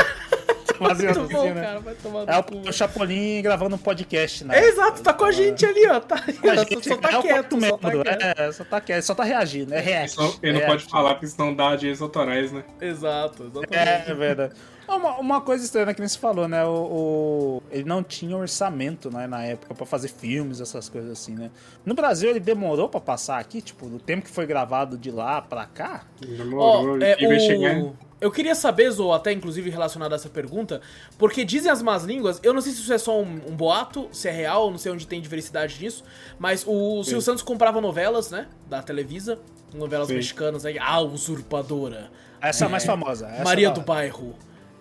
Fazendo 0.77 1.21
Muito 1.21 1.33
bom, 1.33 1.45
assim, 1.45 1.55
né? 1.55 1.63
cara, 1.63 1.81
vai 1.81 1.95
tomar 1.95 2.29
É 2.29 2.39
o, 2.39 2.69
o 2.69 2.73
Chapolin 2.73 3.41
gravando 3.43 3.77
um 3.77 3.79
podcast, 3.79 4.45
né? 4.45 4.59
É, 4.59 4.69
exato, 4.69 5.03
tá 5.03 5.13
com 5.13 5.25
a 5.25 5.31
gente 5.31 5.65
ali, 5.65 5.87
ó. 5.87 6.01
Tá, 6.01 6.17
só, 6.17 6.65
gente 6.65 6.89
só 6.89 6.97
tá 6.97 7.13
é 7.13 7.19
o 7.19 7.23
quieto, 7.23 7.57
quarto 7.57 7.61
só 7.61 7.79
tá 7.79 7.91
quieto. 7.91 8.41
É, 8.41 8.53
só 8.53 8.65
tá 8.65 8.81
quieto, 8.81 9.03
só 9.05 9.15
tá 9.15 9.25
reagindo, 9.25 9.73
é 9.73 9.81
react. 9.81 10.19
Ele 10.43 10.55
não 10.55 10.61
react. 10.61 10.67
pode 10.67 10.91
falar 10.91 11.15
porque 11.15 11.29
senão 11.29 11.55
dá 11.55 11.77
direitos 11.77 12.03
autorais, 12.03 12.51
né? 12.51 12.65
Exato, 12.81 13.45
exatamente. 13.45 13.77
É, 13.77 14.05
é 14.09 14.15
verdade. 14.15 14.55
Uma, 14.89 15.19
uma 15.19 15.41
coisa 15.41 15.65
estranha 15.65 15.93
que 15.95 16.01
nem 16.01 16.09
se 16.09 16.19
falou, 16.19 16.47
né? 16.49 16.65
O, 16.65 16.71
o- 16.71 17.63
ele 17.71 17.85
não 17.85 18.03
tinha 18.03 18.37
orçamento 18.37 19.11
né, 19.11 19.27
na 19.27 19.43
época 19.45 19.75
pra 19.75 19.87
fazer 19.87 20.09
filmes, 20.09 20.61
essas 20.61 20.89
coisas 20.89 21.11
assim, 21.11 21.35
né? 21.35 21.51
No 21.85 21.95
Brasil 21.95 22.31
ele 22.31 22.41
demorou 22.41 22.89
pra 22.89 23.01
passar 23.01 23.39
aqui, 23.39 23.61
tipo, 23.63 23.89
do 23.89 23.99
tempo 23.99 24.25
que 24.25 24.31
foi 24.31 24.47
gravado 24.47 24.97
de 24.99 25.11
lá 25.11 25.41
pra 25.43 25.67
cá. 25.67 26.05
Demorou. 26.21 26.97
Ó, 26.97 26.99
é, 26.99 27.39
chegar. 27.41 27.79
o... 27.79 27.97
Eu 28.21 28.31
queria 28.31 28.55
saber, 28.55 28.91
Zo, 28.91 29.13
até 29.13 29.33
inclusive 29.33 29.69
relacionado 29.69 30.13
a 30.13 30.15
essa 30.17 30.31
pergunta, 30.31 30.81
porque 31.19 31.45
dizem 31.45 31.71
as 31.71 31.83
más 31.83 32.05
línguas, 32.05 32.41
eu 32.43 32.55
não 32.55 32.61
sei 32.63 32.73
se 32.73 32.81
isso 32.81 32.93
é 32.93 32.97
só 32.97 33.21
um, 33.21 33.41
um 33.49 33.55
boato, 33.55 34.09
se 34.13 34.29
é 34.29 34.31
real, 34.31 34.71
não 34.71 34.79
sei 34.79 34.93
onde 34.93 35.07
tem 35.07 35.21
diversidade 35.21 35.77
disso, 35.79 36.03
mas 36.39 36.65
o 36.67 37.03
Silvio 37.05 37.21
Santos 37.21 37.43
comprava 37.43 37.83
novelas, 37.83 38.31
né, 38.31 38.47
da 38.67 38.81
Televisa, 38.83 39.39
novelas 39.75 40.09
Sim. 40.09 40.15
mexicanas 40.15 40.65
aí, 40.65 40.79
A 40.79 41.01
Usurpadora, 41.01 42.11
Essa 42.41 42.65
é 42.65 42.67
a 42.67 42.71
mais 42.71 42.85
famosa. 42.87 43.27
essa 43.29 43.45
Maria 43.45 43.71
do 43.71 43.83
Bairro, 43.83 44.35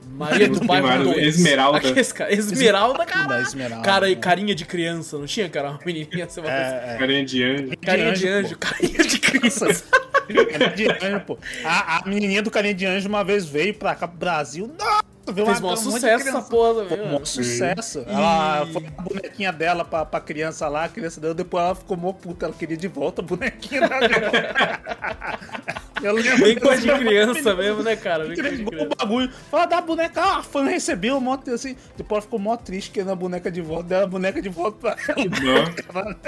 Maria 0.06 0.50
do 0.50 0.60
Bairro 0.66 0.88
vários, 0.88 1.08
2. 1.08 1.28
Esmeralda. 1.28 1.78
Aqueles 1.78 2.12
cara, 2.12 2.34
Esmeralda, 2.34 3.06
cara. 3.06 3.42
Esmeralda, 3.42 3.84
Cara, 3.86 4.16
carinha 4.16 4.54
de 4.56 4.66
criança, 4.66 5.18
não 5.18 5.26
tinha, 5.26 5.50
cara? 5.50 5.72
Uma 5.72 5.80
menininha, 5.86 6.28
você 6.28 6.42
vai 6.42 6.52
É, 6.52 6.94
é. 6.96 6.98
Carinha 6.98 7.26
de 7.26 7.44
anjo. 7.44 7.74
Carinha 7.82 8.12
de 8.14 8.20
de 8.20 8.28
anjo, 8.28 8.58
carinha 8.58 9.04
de 9.04 9.20
criança. 9.20 9.84
Carinha 10.28 10.70
de 10.70 10.88
anjo, 11.06 11.20
pô. 11.26 11.38
A, 11.66 11.98
a 11.98 12.06
menininha 12.08 12.42
do 12.42 12.52
Carinha 12.52 12.74
de 12.74 12.86
Anjo 12.86 13.10
uma 13.10 13.24
vez 13.24 13.46
veio 13.46 13.74
pra 13.74 13.96
cá 13.96 14.08
pro 14.08 14.18
Brasil. 14.18 14.74
Nossa, 14.80 15.04
veio 15.32 15.46
Fez 15.46 15.60
maior 15.62 15.74
um 15.74 15.78
sucesso 15.78 16.28
essa 16.28 16.42
porra 16.42 16.74
Foi 16.74 16.84
também, 16.84 16.96
um 16.96 17.00
mano. 17.00 17.12
maior 17.14 17.26
sucesso. 17.26 18.04
Ela 18.08 18.68
foi 18.72 18.86
a 18.98 19.02
bonequinha 19.02 19.54
dela 19.54 19.86
pra, 19.86 20.06
pra 20.06 20.20
criança 20.20 20.68
lá, 20.68 20.86
a 20.86 20.90
criança 20.90 21.22
deu, 21.22 21.34
depois 21.34 21.64
ela 21.64 21.76
ficou 21.76 21.96
mó 21.96 22.12
puta, 22.14 22.46
ela 22.46 22.54
queria 22.54 22.78
de 22.78 22.88
volta 22.88 23.22
a 23.22 23.26
bonequinha 23.26 23.88
dela. 23.88 24.02
Eu 26.04 26.14
lembro 26.14 26.44
Bem 26.44 26.60
coisa 26.60 26.82
de 26.82 27.00
criança 27.00 27.56
mesmo, 27.56 27.82
né, 27.82 27.96
cara? 27.96 28.26
Bem 28.26 28.34
Entregou 28.34 28.84
o 28.84 28.90
bagulho. 28.96 29.32
Fala 29.50 29.66
da 29.66 29.80
boneca, 29.80 30.22
ah, 30.22 30.38
a 30.40 30.44
fã 30.44 30.66
recebeu, 30.66 31.20
mó, 31.22 31.40
assim. 31.54 31.78
Depois 31.96 32.18
ela 32.18 32.22
ficou 32.24 32.40
mó 32.40 32.58
triste 32.58 32.92
querendo 32.92 33.12
a 33.12 33.16
boneca 33.16 33.50
de 33.50 33.62
volta, 33.62 33.84
deu 33.84 34.04
a 34.04 34.08
boneca 34.08 34.42
de 34.42 34.50
volta 34.50 34.78
pra 34.80 34.98
ela. 35.08 36.16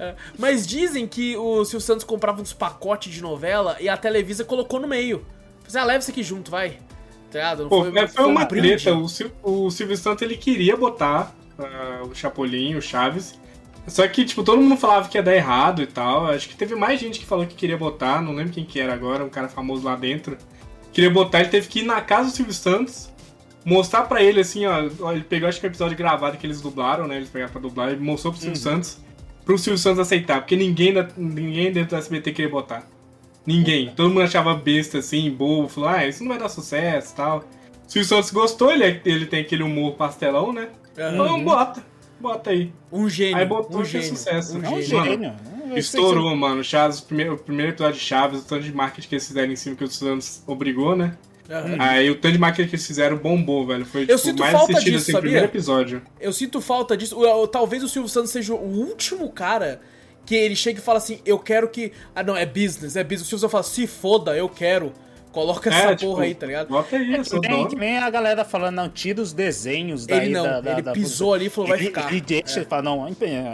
É, 0.00 0.14
Mas 0.38 0.64
dizem 0.64 1.08
que 1.08 1.36
o 1.36 1.64
Silvio 1.64 1.80
Santos 1.80 2.04
comprava 2.04 2.40
uns 2.40 2.52
pacotes 2.52 3.12
de 3.12 3.20
novela 3.20 3.76
e 3.80 3.88
a 3.88 3.96
Televisa 3.96 4.44
colocou 4.44 4.78
no 4.78 4.86
meio. 4.86 5.26
Falei, 5.64 5.82
ah, 5.82 5.86
leva 5.86 5.98
isso 5.98 6.10
aqui 6.12 6.22
junto, 6.22 6.50
vai. 6.52 6.78
Tá? 7.30 7.54
Não 7.56 7.68
Pô, 7.68 7.84
foi, 7.84 8.08
foi 8.08 8.24
um 8.24 8.30
uma 8.30 8.44
brinde. 8.44 8.82
treta. 8.82 8.94
O, 8.94 9.66
o 9.66 9.70
Silvio 9.70 9.96
Santos 9.96 10.22
ele 10.22 10.36
queria 10.36 10.76
botar 10.76 11.34
ah, 11.58 12.02
o 12.04 12.14
Chapolin, 12.14 12.74
o 12.76 12.82
Chaves. 12.82 13.38
Só 13.86 14.06
que, 14.06 14.24
tipo, 14.24 14.42
todo 14.42 14.60
mundo 14.60 14.76
falava 14.76 15.08
que 15.08 15.16
ia 15.16 15.22
dar 15.22 15.34
errado 15.34 15.82
e 15.82 15.86
tal. 15.86 16.26
Acho 16.26 16.48
que 16.48 16.56
teve 16.56 16.74
mais 16.74 17.00
gente 17.00 17.18
que 17.18 17.26
falou 17.26 17.46
que 17.46 17.54
queria 17.54 17.76
botar, 17.76 18.20
não 18.20 18.34
lembro 18.34 18.52
quem 18.52 18.64
que 18.64 18.78
era 18.78 18.92
agora, 18.92 19.24
um 19.24 19.30
cara 19.30 19.48
famoso 19.48 19.84
lá 19.84 19.96
dentro. 19.96 20.36
Queria 20.92 21.10
botar, 21.10 21.40
ele 21.40 21.48
teve 21.48 21.68
que 21.68 21.80
ir 21.80 21.84
na 21.84 22.00
casa 22.00 22.30
do 22.30 22.34
Silvio 22.36 22.52
Santos, 22.52 23.10
mostrar 23.64 24.02
pra 24.02 24.22
ele 24.22 24.40
assim, 24.40 24.66
ó. 24.66 24.88
ó, 25.00 25.12
Ele 25.12 25.22
pegou, 25.24 25.48
acho 25.48 25.60
que 25.60 25.66
o 25.66 25.68
episódio 25.68 25.96
gravado 25.96 26.36
que 26.36 26.46
eles 26.46 26.60
dublaram, 26.60 27.06
né? 27.06 27.16
Eles 27.16 27.28
pegaram 27.28 27.52
pra 27.52 27.60
dublar, 27.60 27.90
ele 27.90 28.00
mostrou 28.00 28.32
pro 28.32 28.42
Silvio 28.42 28.58
Santos, 28.58 28.98
pro 29.44 29.56
Silvio 29.56 29.78
Santos 29.78 30.00
aceitar, 30.00 30.40
porque 30.40 30.56
ninguém, 30.56 30.92
ninguém 31.16 31.72
dentro 31.72 31.90
do 31.90 31.96
SBT 31.96 32.32
queria 32.32 32.50
botar. 32.50 32.86
Ninguém. 33.48 33.90
Todo 33.96 34.10
mundo 34.10 34.22
achava 34.22 34.54
besta, 34.54 34.98
assim, 34.98 35.30
bobo, 35.30 35.68
falou, 35.68 35.88
ah, 35.88 36.06
isso 36.06 36.22
não 36.22 36.28
vai 36.28 36.38
dar 36.38 36.48
sucesso 36.50 37.12
e 37.12 37.16
tal. 37.16 37.38
O 37.38 37.90
Silvio 37.90 38.06
Santos 38.08 38.30
gostou, 38.30 38.70
ele, 38.70 39.00
ele 39.04 39.24
tem 39.26 39.40
aquele 39.40 39.62
humor 39.62 39.94
pastelão, 39.94 40.52
né? 40.52 40.68
Aham. 40.98 41.14
Então 41.14 41.44
bota, 41.44 41.82
bota 42.20 42.50
aí. 42.50 42.70
Um 42.92 43.08
gênio. 43.08 43.36
Aí 43.38 43.46
botou 43.46 43.80
um 43.80 43.82
que 43.82 43.96
é 43.96 44.00
gênio, 44.02 44.08
sucesso. 44.08 44.58
Um 44.58 44.64
É 44.64 44.68
um 44.68 44.82
gênio. 44.82 45.04
gênio. 45.04 45.34
Estourou, 45.74 46.36
mano. 46.36 46.62
Chaves, 46.62 46.98
o 46.98 47.04
primeiro, 47.06 47.34
o 47.34 47.38
primeiro 47.38 47.72
episódio 47.72 47.98
de 47.98 48.04
Chaves, 48.04 48.40
o 48.40 48.44
tanto 48.44 48.62
de 48.64 48.72
marketing 48.74 49.08
que 49.08 49.14
eles 49.14 49.26
fizeram 49.26 49.52
em 49.52 49.56
cima 49.56 49.76
que 49.76 49.84
o 49.84 49.88
Santos 49.88 50.42
obrigou, 50.46 50.94
né? 50.94 51.16
Aham. 51.50 51.76
Aí 51.78 52.10
o 52.10 52.14
tanto 52.16 52.32
de 52.32 52.38
marketing 52.38 52.68
que 52.68 52.76
eles 52.76 52.86
fizeram 52.86 53.16
bombou, 53.16 53.66
velho. 53.66 53.86
Foi 53.86 54.02
Eu 54.02 54.06
tipo, 54.08 54.18
sinto 54.18 54.40
mais 54.40 54.52
falta 54.52 54.72
assistido 54.72 54.92
disso, 54.92 55.02
assim, 55.04 55.12
sabia? 55.12 55.18
o 55.18 55.22
primeiro 55.22 55.46
episódio. 55.46 56.02
Eu 56.20 56.32
sinto 56.34 56.60
falta 56.60 56.94
disso. 56.94 57.16
O- 57.18 57.42
o- 57.44 57.46
Talvez 57.48 57.82
o 57.82 57.88
Silvio 57.88 58.08
Santos 58.10 58.30
seja 58.30 58.52
o 58.54 58.58
último 58.62 59.30
cara 59.30 59.80
que 60.28 60.34
ele 60.36 60.54
chega 60.54 60.78
e 60.78 60.82
fala 60.82 60.98
assim: 60.98 61.20
Eu 61.24 61.38
quero 61.38 61.68
que. 61.68 61.90
Ah, 62.14 62.22
não, 62.22 62.36
é 62.36 62.44
business, 62.44 62.96
é 62.96 63.02
business. 63.02 63.22
O 63.22 63.30
Silvio 63.30 63.48
fala: 63.48 63.62
Se 63.64 63.86
foda, 63.86 64.36
eu 64.36 64.48
quero. 64.48 64.92
Coloca 65.32 65.68
essa 65.68 65.90
É, 65.90 65.94
tipo, 65.94 66.10
porra 66.12 66.24
aí, 66.24 66.34
tá 66.34 66.46
ligado? 66.46 66.68
Bota 66.68 66.96
eu 66.96 67.24
sou 67.24 67.40
Que 67.40 67.48
nem, 67.48 67.68
nem 67.76 67.98
a 67.98 68.08
galera 68.08 68.44
falando, 68.46 68.74
não, 68.76 68.88
tira 68.88 69.20
os 69.20 69.32
desenhos 69.32 70.06
daí 70.06 70.24
Ele 70.24 70.30
não, 70.32 70.42
da, 70.42 70.60
da- 70.60 70.72
ele 70.72 70.82
da- 70.82 70.92
pisou 70.92 71.34
ali 71.34 71.46
e 71.46 71.50
falou, 71.50 71.68
vai 71.68 71.78
ele, 71.78 71.86
ficar. 71.86 72.10
Ele 72.10 72.20
deixa, 72.22 72.58
ele 72.60 72.66
fala, 72.66 72.82
não, 72.82 73.04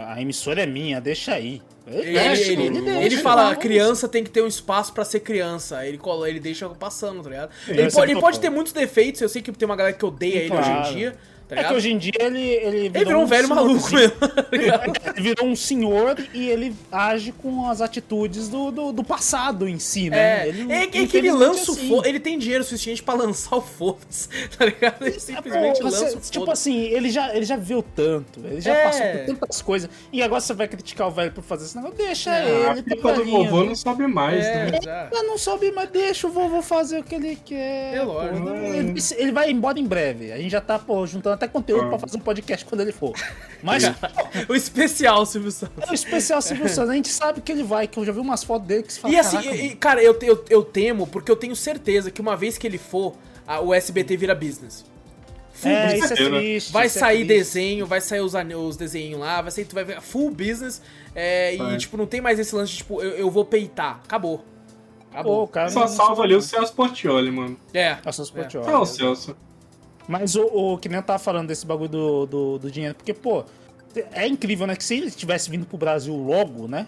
a 0.07 0.21
emissora 0.21 0.63
é 0.63 0.65
minha, 0.65 1.01
deixa 1.01 1.33
aí. 1.33 1.61
Ele, 1.85 2.13
deixa, 2.13 2.51
ele, 2.53 2.63
ele, 2.67 2.81
deixa, 2.81 3.21
fala, 3.21 3.43
vamos. 3.49 3.57
criança 3.59 4.07
tem 4.07 4.23
que 4.23 4.29
ter 4.29 4.41
um 4.41 4.47
espaço 4.47 4.93
pra 4.93 5.03
ser 5.05 5.19
criança. 5.19 5.77
Aí 5.79 5.89
Ele, 5.89 5.97
colo- 5.97 6.25
ele 6.25 6.39
deixa 6.39 6.67
passando, 6.69 7.21
tá 7.21 7.29
ligado? 7.29 7.49
Ele, 7.67 7.91
pode, 7.91 7.99
é 7.99 8.03
ele 8.13 8.21
pode 8.21 8.37
ponto. 8.37 8.41
ter 8.41 8.49
muitos 8.49 8.73
defeitos, 8.73 9.21
eu 9.21 9.29
sei 9.29 9.41
que 9.41 9.51
tem 9.51 9.65
uma 9.67 9.75
galera 9.75 9.95
que 9.95 10.05
odeia 10.05 10.37
ele 10.39 10.49
Claro. 10.49 10.79
hoje 10.81 10.91
em 10.91 10.95
dia, 10.95 11.15
tá 11.47 11.55
É 11.55 11.63
que 11.63 11.73
hoje 11.73 11.91
em 11.91 11.97
dia 11.97 12.11
ele. 12.19 12.39
Ele 12.41 12.77
Ele 12.87 13.05
virou 13.05 13.21
um 13.23 13.25
velho 13.25 13.47
maluco 13.49 13.89
mesmo. 13.93 14.11
tá? 14.17 14.45
Ele 15.15 15.21
virou 15.21 15.45
um 15.47 15.55
senhor 15.55 16.15
e 16.33 16.49
ele 16.49 16.75
age 16.91 17.31
com 17.31 17.69
as 17.69 17.81
atitudes 17.81 18.49
do, 18.49 18.71
do, 18.71 18.91
do 18.91 19.03
passado 19.03 19.67
em 19.67 19.79
si, 19.79 20.09
né? 20.09 20.43
É, 20.45 20.47
Ele, 20.49 20.71
é, 20.73 20.87
que- 20.87 20.97
é 20.99 21.07
que 21.07 21.17
ele 21.17 21.31
lança 21.31 21.71
o 21.71 21.73
assim. 21.75 21.87
foda. 21.89 22.07
Ele 22.09 22.19
tem 22.19 22.37
dinheiro 22.37 22.63
suficiente 22.63 23.01
pra 23.03 23.13
lançar 23.13 23.55
o 23.57 23.61
foda-se, 23.61 24.27
tá 24.57 24.65
ligado? 24.65 25.01
Ele 25.05 25.19
simplesmente 25.19 25.79
Pô, 25.81 25.89
você- 25.89 26.03
lança 26.03 26.17
o 26.17 26.19
foda 26.21 26.31
Tipo 26.31 26.51
assim, 26.51 26.79
ele 26.81 27.09
já, 27.09 27.35
ele 27.35 27.45
já 27.45 27.55
viu 27.55 27.81
tanto, 27.83 28.39
ele 28.43 28.61
já 28.61 28.73
É. 28.73 28.83
passou 28.83 29.05
por 29.07 29.25
tantas 29.25 29.61
coisas. 29.61 29.89
E 30.11 30.21
agora 30.21 30.41
você 30.41 30.53
vai 30.53 30.67
criticar 30.67 31.07
o 31.07 31.11
velho 31.11 31.31
por 31.31 31.43
fazer 31.43 31.65
esse 31.65 31.75
negócio? 31.75 31.97
Deixa 31.97 32.31
A 32.31 32.43
ele, 32.45 32.81
tá 32.83 32.95
pipa 32.95 33.13
do 33.13 33.25
vovô 33.25 33.61
né? 33.61 33.67
não 33.67 33.75
sobe 33.75 34.07
mais, 34.07 34.45
É, 34.45 34.65
né? 34.71 35.09
não 35.13 35.37
soube, 35.37 35.71
mas 35.71 35.89
deixa 35.89 36.27
o 36.27 36.31
vovô 36.31 36.61
fazer 36.61 36.99
o 36.99 37.03
que 37.03 37.15
ele 37.15 37.35
quer. 37.43 37.95
É 37.95 38.01
lógico. 38.01 38.45
pô. 38.47 38.55
Ele, 38.55 38.93
ele 39.17 39.31
vai 39.31 39.49
embora 39.51 39.79
em 39.79 39.85
breve. 39.85 40.31
A 40.31 40.37
gente 40.37 40.51
já 40.51 40.61
tá, 40.61 40.77
pô, 40.79 41.05
juntando 41.07 41.34
até 41.35 41.47
conteúdo 41.47 41.87
pra 41.89 41.99
fazer 41.99 42.17
um 42.17 42.21
podcast 42.21 42.65
quando 42.65 42.81
ele 42.81 42.91
for. 42.91 43.13
Mas 43.61 43.83
O 44.49 44.55
especial, 44.55 45.25
Silvio 45.25 45.51
Santos. 45.51 45.83
é 45.87 45.91
o 45.91 45.93
especial 45.93 46.41
Silvio 46.41 46.67
Santos, 46.69 46.89
a 46.89 46.93
gente 46.95 47.09
sabe 47.09 47.41
que 47.41 47.51
ele 47.51 47.63
vai, 47.63 47.87
que 47.87 47.97
eu 47.99 48.05
já 48.05 48.11
vi 48.11 48.19
umas 48.19 48.43
fotos 48.43 48.67
dele 48.67 48.83
que 48.83 48.93
se 48.93 48.99
fala. 48.99 49.13
E 49.13 49.17
assim, 49.17 49.37
"Caraca, 49.37 49.55
e- 49.55 49.75
cara, 49.75 50.03
eu, 50.03 50.17
eu, 50.21 50.45
eu 50.49 50.63
temo, 50.63 51.05
porque 51.07 51.31
eu 51.31 51.35
tenho 51.35 51.55
certeza 51.55 52.09
que 52.11 52.19
uma 52.21 52.35
vez 52.35 52.57
que 52.57 52.65
ele 52.65 52.77
for, 52.77 53.13
a- 53.47 53.59
o 53.61 53.73
SBT 53.73 54.17
vira 54.17 54.33
business. 54.35 54.85
Full 55.53 55.71
é, 55.71 55.83
business. 55.93 56.03
isso 56.03 56.13
é 56.13 56.15
triste. 56.39 56.71
Vai 56.73 56.87
isso 56.87 56.97
é 56.97 56.99
sair 56.99 57.25
triste. 57.25 57.27
desenho, 57.37 57.85
vai 57.85 58.01
sair 58.01 58.19
os, 58.19 58.33
os 58.33 58.75
desenhos 58.77 59.19
lá, 59.19 59.41
vai 59.41 59.51
sair, 59.51 59.63
tu 59.65 59.73
vai 59.75 59.83
ver 59.85 60.01
full 60.01 60.29
business. 60.31 60.81
é, 61.15 61.55
e, 61.55 61.77
tipo, 61.77 61.95
não 61.95 62.05
tem 62.05 62.19
mais 62.19 62.37
esse 62.39 62.53
lance 62.53 62.71
de, 62.73 62.77
tipo, 62.79 63.01
eu, 63.01 63.11
eu 63.11 63.31
vou 63.31 63.45
peitar. 63.45 64.01
Acabou. 64.03 64.39
Pô, 64.39 64.43
Acabou. 65.19 65.43
o 65.43 65.47
cara 65.47 65.69
Só 65.69 65.87
salva 65.87 66.23
ali 66.23 66.35
o 66.35 66.41
Celso 66.41 66.73
Portioli, 66.73 67.31
mano. 67.31 67.57
É. 67.73 67.95
Nossa, 68.05 68.21
os 68.21 68.29
É. 68.29 68.33
Portioli. 68.33 68.67
É 68.69 68.77
o 68.77 68.85
Celso. 68.85 69.33
Mas 70.07 70.35
o, 70.35 70.43
o 70.45 70.77
que 70.77 70.87
nem 70.87 70.97
eu 70.97 71.03
tava 71.03 71.19
falando 71.19 71.47
desse 71.47 71.65
bagulho 71.65 71.89
do, 71.89 72.25
do, 72.25 72.59
do 72.59 72.71
dinheiro, 72.71 72.93
porque, 72.95 73.13
pô, 73.13 73.43
é 74.13 74.27
incrível, 74.27 74.67
né? 74.67 74.75
Que 74.75 74.83
se 74.83 74.95
ele 74.95 75.09
tivesse 75.11 75.49
vindo 75.49 75.65
pro 75.65 75.77
Brasil 75.77 76.15
logo, 76.15 76.67
né? 76.67 76.87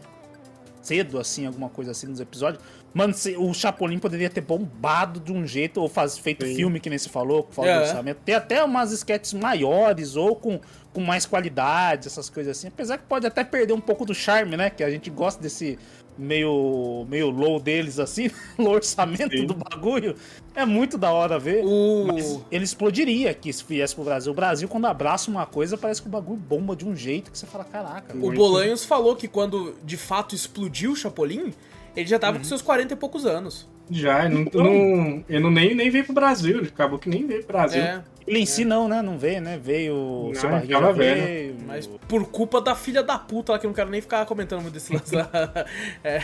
Cedo, 0.82 1.20
assim, 1.20 1.46
alguma 1.46 1.68
coisa 1.70 1.92
assim 1.92 2.08
nos 2.08 2.20
episódios. 2.20 2.64
Mano, 2.94 3.14
se- 3.14 3.36
o 3.36 3.54
Chapolin 3.54 4.00
poderia 4.00 4.30
ter 4.30 4.40
bombado 4.42 5.20
de 5.20 5.34
um 5.34 5.46
jeito, 5.46 5.82
ou 5.82 5.90
faz, 5.90 6.18
feito 6.18 6.46
Sim. 6.46 6.56
filme, 6.56 6.80
que 6.80 6.90
nem 6.90 6.98
se 6.98 7.10
falou, 7.10 7.44
com 7.44 7.52
falta 7.52 7.72
É. 7.72 7.78
de 7.82 7.90
orçamento. 7.90 8.20
Ter 8.24 8.34
até 8.36 8.64
umas 8.64 8.92
sketches 8.94 9.34
maiores, 9.34 10.16
ou 10.16 10.36
com, 10.36 10.60
com 10.94 11.02
mais 11.02 11.26
qualidade, 11.26 12.08
essas 12.08 12.30
coisas 12.30 12.58
assim. 12.58 12.68
Apesar 12.70 12.98
que 12.98 13.04
pode 13.06 13.26
até 13.28 13.44
perder 13.44 13.74
um 13.74 13.82
pouco 13.82 14.06
do 14.06 14.16
charme, 14.16 14.56
né? 14.56 14.70
Que 14.70 14.84
a 14.84 14.90
gente 14.90 15.10
gosta 15.10 15.42
desse 15.42 15.78
meio, 16.18 17.06
meio 17.10 17.30
low 17.30 17.60
deles, 17.60 18.00
assim, 18.00 18.30
low 18.58 18.74
orçamento 18.74 19.38
Sim. 19.38 19.46
do 19.46 19.54
bagulho. 19.54 20.16
É 20.56 20.66
muito 20.66 20.98
da 20.98 21.12
hora 21.12 21.38
ver. 21.38 21.64
O... 21.64 22.06
Mas 22.08 22.40
ele 22.52 22.64
explodiria 22.64 23.32
aqui 23.32 23.52
se 23.54 23.64
viesse 23.64 23.94
pro 23.94 24.04
Brasil. 24.04 24.32
O 24.32 24.36
Brasil, 24.36 24.68
quando 24.68 24.86
abraça 24.86 25.30
uma 25.30 25.46
coisa, 25.46 25.78
parece 25.78 26.02
que 26.02 26.08
o 26.08 26.12
bagulho 26.12 26.40
bomba 26.40 26.76
de 26.76 26.86
um 26.86 26.96
jeito 26.96 27.32
que 27.32 27.38
você 27.38 27.46
fala, 27.46 27.64
caraca. 27.64 28.14
O 28.14 28.18
Muito. 28.18 28.38
Bolanhos 28.38 28.84
falou 28.84 29.16
que 29.16 29.28
quando 29.28 29.76
de 29.84 29.98
fato 29.98 30.34
explodiu 30.34 30.92
o 30.92 30.96
Chapolin, 30.96 31.54
ele 31.96 32.08
já 32.08 32.18
tava 32.18 32.38
com 32.38 32.44
seus 32.44 32.62
40 32.62 32.94
e 32.94 32.98
poucos 32.98 33.26
anos. 33.26 33.68
Já, 33.90 34.26
ele 34.26 34.50
não, 34.54 34.64
não, 34.64 35.26
ele 35.30 35.40
não 35.40 35.52
nem, 35.52 35.74
nem 35.76 35.90
veio 35.90 36.04
pro 36.06 36.14
Brasil. 36.14 36.58
Ele 36.60 36.68
acabou 36.68 37.00
que 37.00 37.10
nem 37.10 37.26
veio 37.26 37.44
pro 37.44 37.54
Brasil. 37.58 37.82
É. 37.82 38.04
Ele 38.28 38.40
em 38.40 38.46
si 38.46 38.66
não, 38.66 38.88
né? 38.90 39.02
Não 39.02 39.18
veio, 39.18 39.42
né? 39.42 39.58
Veio. 39.58 39.94
Não, 39.96 40.30
o 40.32 40.36
seu 40.36 40.50
barriga 40.50 40.92
veio. 40.94 41.56
Mas 41.66 41.88
por 41.88 42.26
culpa 42.28 42.60
da 42.60 42.76
filha 42.76 43.02
da 43.02 43.18
puta 43.18 43.54
lá, 43.54 43.60
que 43.60 43.66
eu 43.66 43.70
não 43.70 43.76
quero 43.76 43.90
nem 43.90 44.02
ficar 44.02 44.26
comentando 44.26 44.62
muito 44.62 44.74
desse 44.74 44.94
lance 44.94 45.16
lá. 45.16 45.30
É, 46.04 46.22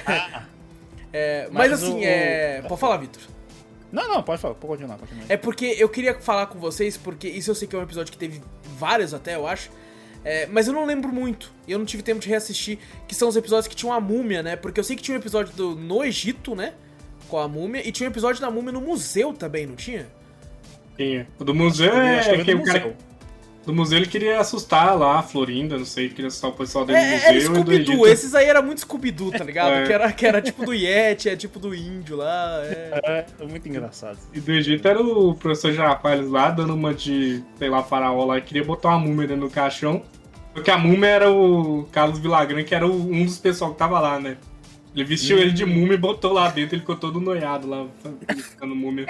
é, 1.14 1.47
mas, 1.51 1.72
Mas 1.72 1.84
assim, 1.84 1.99
o- 1.99 2.03
é. 2.03 2.61
Pode 2.68 2.82
falar, 2.82 2.97
Vitor. 2.97 3.22
Não, 3.91 4.07
não, 4.09 4.24
pode 4.24 4.41
falar, 4.41 4.55
pode 4.55 4.74
continuar, 4.74 4.97
pode 4.97 5.11
continuar. 5.11 5.32
É 5.32 5.38
porque 5.38 5.76
eu 5.78 5.88
queria 5.88 6.16
falar 6.16 6.47
com 6.47 6.57
vocês, 6.59 6.97
porque 6.97 7.28
isso 7.28 7.51
eu 7.51 7.55
sei 7.55 7.68
que 7.68 7.76
é 7.76 7.80
um 7.80 7.84
episódio 7.84 8.11
que 8.11 8.18
teve 8.18 8.41
vários 8.78 9.14
até, 9.14 9.36
eu 9.36 9.45
acho. 9.47 9.70
É, 10.26 10.47
mas 10.47 10.68
eu 10.68 10.74
não 10.74 10.86
lembro 10.86 11.11
muito. 11.14 11.51
E 11.68 11.72
eu 11.72 11.78
não 11.78 11.86
tive 11.86 12.01
tempo 12.01 12.20
de 12.20 12.28
reassistir. 12.30 12.80
Que 13.07 13.14
são 13.14 13.28
os 13.30 13.36
episódios 13.36 13.68
que 13.68 13.76
tinham 13.76 13.93
a 13.93 13.99
múmia, 13.99 14.41
né? 14.41 14.55
Porque 14.55 14.80
eu 14.80 14.84
sei 14.84 14.95
que 14.95 15.03
tinha 15.03 15.16
um 15.16 15.20
episódio 15.20 15.53
do, 15.53 15.76
no 15.76 16.03
Egito, 16.03 16.55
né? 16.55 16.74
Com 17.34 17.39
a 17.39 17.47
múmia. 17.47 17.81
E 17.88 17.91
tinha 17.91 18.07
um 18.07 18.11
episódio 18.11 18.39
da 18.39 18.51
múmia 18.51 18.71
no 18.71 18.79
museu 18.79 19.34
também, 19.34 19.65
não 19.65 19.75
tinha? 19.75 20.05
É? 20.99 21.25
O 21.39 21.43
do 21.43 21.55
museu 21.55 21.91
Eu 21.91 21.97
é, 21.99 22.19
acho 22.19 22.29
que 22.29 22.36
é 22.36 22.43
que 22.43 22.53
do 22.53 22.61
o 22.61 22.63
cara 22.63 22.79
museu. 22.81 22.95
do 23.65 23.73
museu 23.73 23.97
ele 23.97 24.05
queria 24.05 24.39
assustar 24.39 24.95
lá 24.95 25.17
a 25.17 25.23
Florinda, 25.23 25.75
não 25.75 25.84
sei, 25.86 26.09
queria 26.09 26.27
assustar 26.27 26.51
o 26.51 26.53
pessoal 26.53 26.86
dele 26.86 26.99
do 26.99 27.03
É, 27.03 27.15
era 27.15 27.23
museu 27.23 27.39
e 27.41 27.47
do 27.49 27.55
Scooby-Doo, 27.55 28.07
esses 28.07 28.36
aí 28.36 28.45
era 28.45 28.61
muito 28.61 28.81
Scooby-Doo, 28.81 29.31
tá 29.31 29.43
ligado? 29.43 29.71
É. 29.81 29.88
Que, 29.88 29.93
era, 29.93 30.11
que 30.11 30.25
era 30.27 30.41
tipo 30.43 30.63
do 30.63 30.75
Yeti, 30.75 31.27
é 31.27 31.36
tipo 31.36 31.57
do 31.57 31.73
índio 31.73 32.17
lá. 32.17 32.59
É. 32.65 33.01
É, 33.03 33.25
é 33.41 33.45
muito 33.47 33.67
engraçado. 33.67 34.19
E 34.31 34.39
do 34.39 34.51
Egito 34.51 34.88
era 34.88 35.01
o 35.01 35.34
professor 35.34 35.71
Girafales 35.71 36.29
lá, 36.29 36.51
dando 36.51 36.75
uma 36.75 36.93
de, 36.93 37.43
sei 37.57 37.67
lá, 37.67 37.81
faraó 37.81 38.25
lá, 38.25 38.38
e 38.38 38.41
queria 38.43 38.63
botar 38.63 38.89
uma 38.89 38.99
múmia 38.99 39.25
dentro 39.27 39.47
do 39.47 39.49
caixão. 39.51 40.03
Porque 40.53 40.69
a 40.69 40.77
múmia 40.77 41.07
era 41.09 41.31
o 41.31 41.88
Carlos 41.91 42.19
Villagrán, 42.19 42.63
que 42.63 42.75
era 42.75 42.86
o- 42.86 43.11
um 43.11 43.25
dos 43.25 43.39
pessoal 43.39 43.71
que 43.71 43.79
tava 43.79 43.99
lá, 43.99 44.19
né? 44.19 44.38
Ele 44.95 45.03
vestiu 45.05 45.37
ele 45.39 45.51
de 45.51 45.65
múmia 45.65 45.95
e 45.95 45.97
botou 45.97 46.31
lá 46.33 46.49
dentro, 46.49 46.75
ele 46.75 46.81
ficou 46.81 46.95
todo 46.95 47.19
noiado 47.19 47.67
lá, 47.67 47.87
ficando 48.37 48.75
múmia. 48.75 49.07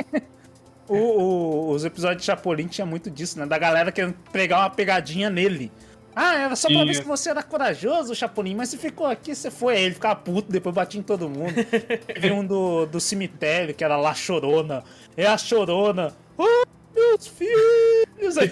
O- 0.88 0.96
o- 0.96 1.70
os 1.72 1.84
episódios 1.86 2.22
de 2.22 2.26
Chapolin 2.26 2.68
tinha 2.68 2.86
muito 2.86 3.10
disso, 3.10 3.40
né? 3.40 3.46
Da 3.46 3.58
galera 3.58 3.92
querendo 3.92 4.16
pegar 4.32 4.60
uma 4.60 4.70
pegadinha 4.70 5.30
nele. 5.30 5.72
Ah, 6.16 6.36
era 6.36 6.56
só 6.56 6.68
pra 6.68 6.86
ver 6.86 6.96
se 6.96 7.02
você 7.04 7.30
era 7.32 7.42
corajoso, 7.42 8.14
Chapolin, 8.14 8.54
mas 8.56 8.70
você 8.70 8.78
ficou 8.78 9.08
aqui, 9.08 9.34
você 9.34 9.50
foi. 9.50 9.76
Aí 9.78 9.84
ele 9.86 9.96
ficava 9.96 10.16
puto, 10.16 10.52
depois 10.52 10.76
batia 10.76 11.00
em 11.00 11.04
todo 11.04 11.28
mundo. 11.30 11.54
Teve 12.06 12.32
um 12.32 12.46
do, 12.46 12.86
do 12.86 13.00
cemitério, 13.00 13.74
que 13.74 13.84
era 13.84 13.98
lá 13.98 14.14
Chorona. 14.14 14.84
É 15.18 15.26
a 15.26 15.38
Chorona. 15.38 16.16
Oh, 16.38 16.64
meus 16.96 17.28
filhos! 17.28 18.38
Aí, 18.38 18.52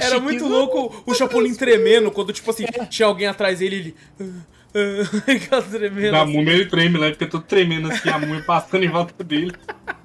Era 0.00 0.20
muito 0.20 0.46
louco 0.46 1.02
o 1.06 1.14
Chapolin 1.14 1.54
tremendo 1.54 2.10
quando, 2.10 2.32
tipo 2.32 2.50
assim, 2.50 2.64
tinha 2.88 3.06
alguém 3.06 3.26
atrás 3.26 3.58
dele 3.58 3.94
ele. 4.20 4.34
tremendo. 5.70 6.16
Assim. 6.16 6.32
múmia 6.32 6.52
ele 6.52 6.66
treme 6.66 6.98
lá, 6.98 7.06
ele 7.06 7.14
fica 7.14 7.26
todo 7.26 7.42
tremendo 7.44 7.90
assim, 7.90 8.08
a 8.08 8.18
múmia 8.18 8.42
passando 8.44 8.84
em 8.84 8.88
volta 8.88 9.24
dele. 9.24 9.52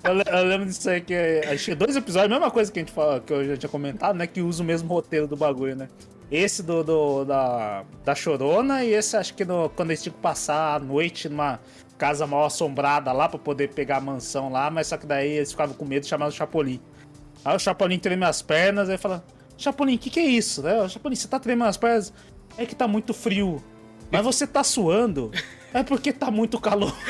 Eu, 0.04 0.14
le- 0.14 0.24
eu 0.28 0.44
lembro 0.46 0.66
disso 0.68 0.90
aí 0.90 1.02
que 1.02 1.14
acho 1.48 1.66
que 1.66 1.76
dois 1.76 1.96
episódios, 1.96 2.32
a 2.32 2.34
mesma 2.36 2.52
coisa 2.52 2.72
que 2.72 2.80
a 2.80 2.82
gente 2.82 2.92
fala, 2.92 3.20
que 3.20 3.32
eu 3.34 3.46
já 3.46 3.58
tinha 3.58 3.70
comentado, 3.70 4.16
né? 4.16 4.26
Que 4.28 4.42
usa 4.42 4.64
o 4.64 4.66
mesmo 4.66 4.88
roteiro 4.90 5.28
do 5.28 5.36
bagulho, 5.36 5.76
né? 5.76 5.88
Esse 6.32 6.64
do, 6.64 6.84
do- 6.84 7.26
da, 7.26 7.84
da 8.04 8.16
Chorona 8.16 8.84
e 8.84 8.94
esse 8.94 9.16
acho 9.16 9.34
que 9.34 9.46
no, 9.46 9.70
quando 9.70 9.92
eles 9.92 10.02
tinham 10.02 10.16
que 10.16 10.22
passar 10.22 10.76
a 10.76 10.80
noite 10.80 11.30
numa 11.30 11.60
casa 11.98 12.26
mal 12.26 12.46
assombrada 12.46 13.12
lá 13.12 13.30
pra 13.30 13.38
poder 13.38 13.70
pegar 13.70 13.98
a 13.98 14.02
mansão 14.02 14.50
lá, 14.52 14.70
mas 14.72 14.88
só 14.88 14.98
que 14.98 15.06
daí 15.06 15.32
eles 15.34 15.52
ficavam 15.52 15.76
com 15.76 15.86
medo 15.86 16.04
de 16.04 16.10
chamar 16.10 16.28
o 16.28 16.32
Chapolin. 16.32 16.80
Aí 17.46 17.56
o 17.56 17.60
Chapolin 17.60 18.00
treme 18.00 18.26
as 18.26 18.42
pernas 18.42 18.90
e 18.90 18.98
fala: 18.98 19.24
Chapolin, 19.58 19.96
o 19.96 20.00
que, 20.00 20.10
que 20.10 20.20
é 20.20 20.26
isso? 20.26 20.64
Né? 20.64 20.88
Chapolin, 20.90 21.16
você 21.16 21.28
tá 21.28 21.40
tremendo 21.40 21.68
as 21.68 21.78
pernas? 21.78 22.12
É 22.58 22.66
que 22.66 22.76
tá 22.76 22.88
muito 22.88 23.14
frio. 23.14 23.62
Mas 24.14 24.24
você 24.24 24.46
tá 24.46 24.64
suando? 24.64 25.32
É 25.74 25.82
porque 25.82 26.14
tá 26.14 26.30
muito 26.30 26.60
calor. 26.60 26.94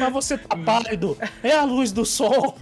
Mas 0.00 0.12
você 0.12 0.36
tá 0.36 0.54
pálido. 0.56 1.16
É 1.42 1.52
a 1.56 1.64
luz 1.64 1.90
do 1.92 2.04
sol. 2.04 2.58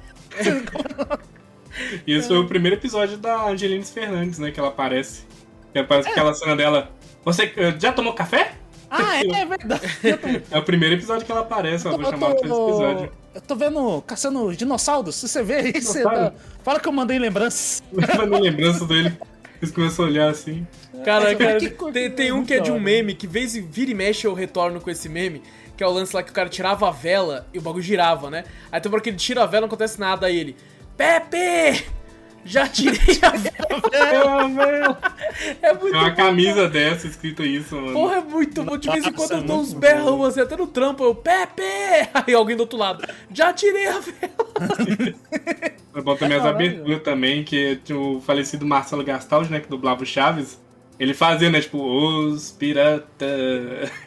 E 2.07 2.12
esse 2.14 2.28
foi 2.28 2.38
o 2.38 2.46
primeiro 2.46 2.76
episódio 2.76 3.16
da 3.18 3.48
Angelina 3.48 3.84
Fernandes, 3.84 4.38
né? 4.38 4.51
Que 4.53 4.61
ela 4.61 4.68
aparece. 4.68 5.24
Que 5.72 5.80
aparece 5.80 6.09
aquela 6.09 6.32
cena 6.34 6.55
dela. 6.55 6.90
Você 7.24 7.53
eh, 7.57 7.74
já 7.78 7.92
tomou 7.92 8.12
café? 8.12 8.53
Ah, 8.88 9.16
é, 9.18 9.26
é 9.42 9.46
verdade. 9.46 9.82
Eu 10.03 10.18
tô, 10.18 10.28
É 10.57 10.59
o 10.59 10.62
primeiro 10.62 10.94
episódio 10.94 11.24
que 11.26 11.30
ela 11.32 11.42
aparece, 11.42 11.86
eu 11.86 11.96
tô- 11.96 12.05
chamada 12.05 12.34
pra 12.36 12.46
esse 12.48 12.61
episódio. 12.61 13.12
eu 13.34 13.40
tô 13.40 13.55
vendo, 13.57 14.03
caçando 14.03 14.55
dinossauros. 14.57 15.14
Se 15.16 15.28
você 15.28 15.42
vê 15.42 15.55
aí, 15.57 15.80
você 15.80 16.03
tá- 16.03 16.32
fala 16.62 16.80
que 16.80 16.88
eu 16.88 16.92
mandei 16.92 17.18
lembranças. 17.18 17.82
Levando 17.92 18.38
lembrança 18.38 18.84
dele. 18.86 19.16
Eles 19.61 19.75
começam 19.75 20.05
a 20.05 20.09
olhar 20.09 20.31
assim. 20.31 20.67
Cara, 21.05 21.35
cara, 21.35 21.59
tem, 21.93 22.11
tem 22.11 22.33
um 22.33 22.45
que 22.45 22.55
é 22.55 22.61
de 22.61 22.71
um 22.71 22.81
meme 22.81 23.15
que 23.15 23.27
vez 23.27 23.55
e 23.55 23.61
vira 23.61 23.91
e 23.91 23.95
mexe 23.95 24.27
eu 24.27 24.33
retorno 24.33 24.81
com 24.81 24.91
esse 24.91 25.09
meme, 25.09 25.43
que 25.77 25.85
é 25.85 25.87
o 25.87 25.91
lance 25.91 26.17
lá 26.17 26.23
que 26.23 26.31
o 26.31 26.35
cara 26.35 26.49
tirava 26.49 26.89
a 26.89 26.91
vela 26.91 27.47
e 27.53 27.59
o 27.59 27.63
bagulho 27.63 27.83
girava, 27.83 28.31
né? 28.31 28.45
Aí 28.73 28.81
tem 28.81 28.91
uma 28.91 28.97
hora 28.97 29.03
que 29.03 29.11
ele 29.11 29.19
tira 29.19 29.43
a 29.43 29.47
vela 29.47 29.63
não 29.63 29.67
acontece 29.67 30.01
nada, 30.01 30.27
aí 30.27 30.39
ele. 30.39 30.57
Pepe! 30.97 31.99
Já 32.45 32.66
tirei 32.66 33.18
a 33.22 33.30
vela! 33.30 34.99
É 35.62 35.72
muito 35.72 35.91
Tem 35.93 36.01
uma 36.01 36.11
bom, 36.11 36.16
camisa 36.16 36.68
dessa 36.68 37.07
escrita 37.07 37.43
isso, 37.43 37.74
mano. 37.76 37.93
Porra, 37.93 38.16
é 38.16 38.20
muito 38.20 38.62
bom. 38.62 38.76
De 38.76 38.91
vez 38.91 39.07
em 39.07 39.12
quando 39.12 39.32
eu 39.32 39.43
dou 39.43 39.61
uns 39.61 39.72
berrão 39.72 40.18
bom. 40.18 40.24
assim, 40.24 40.41
até 40.41 40.57
no 40.57 40.66
trampo, 40.66 41.05
eu, 41.05 41.14
Pepe! 41.14 41.62
Aí 42.14 42.34
alguém 42.34 42.57
do 42.57 42.61
outro 42.61 42.78
lado, 42.78 43.07
já 43.32 43.53
tirei 43.53 43.86
a 43.88 43.99
vela! 44.01 44.76
Eu 45.95 46.03
boto 46.03 46.24
minhas 46.26 46.43
Caralho. 46.43 46.57
aberturas 46.66 47.03
também, 47.03 47.43
que 47.45 47.76
tinha 47.84 47.99
o 47.99 48.20
falecido 48.20 48.64
Marcelo 48.64 49.05
Gastaldi, 49.05 49.51
né? 49.51 49.61
Que 49.61 49.68
dublava 49.68 50.03
o 50.03 50.07
Chaves. 50.07 50.59
Ele 51.01 51.14
fazia, 51.14 51.48
né? 51.48 51.61
Tipo, 51.62 51.78
os 51.82 52.51
pirata. 52.51 53.24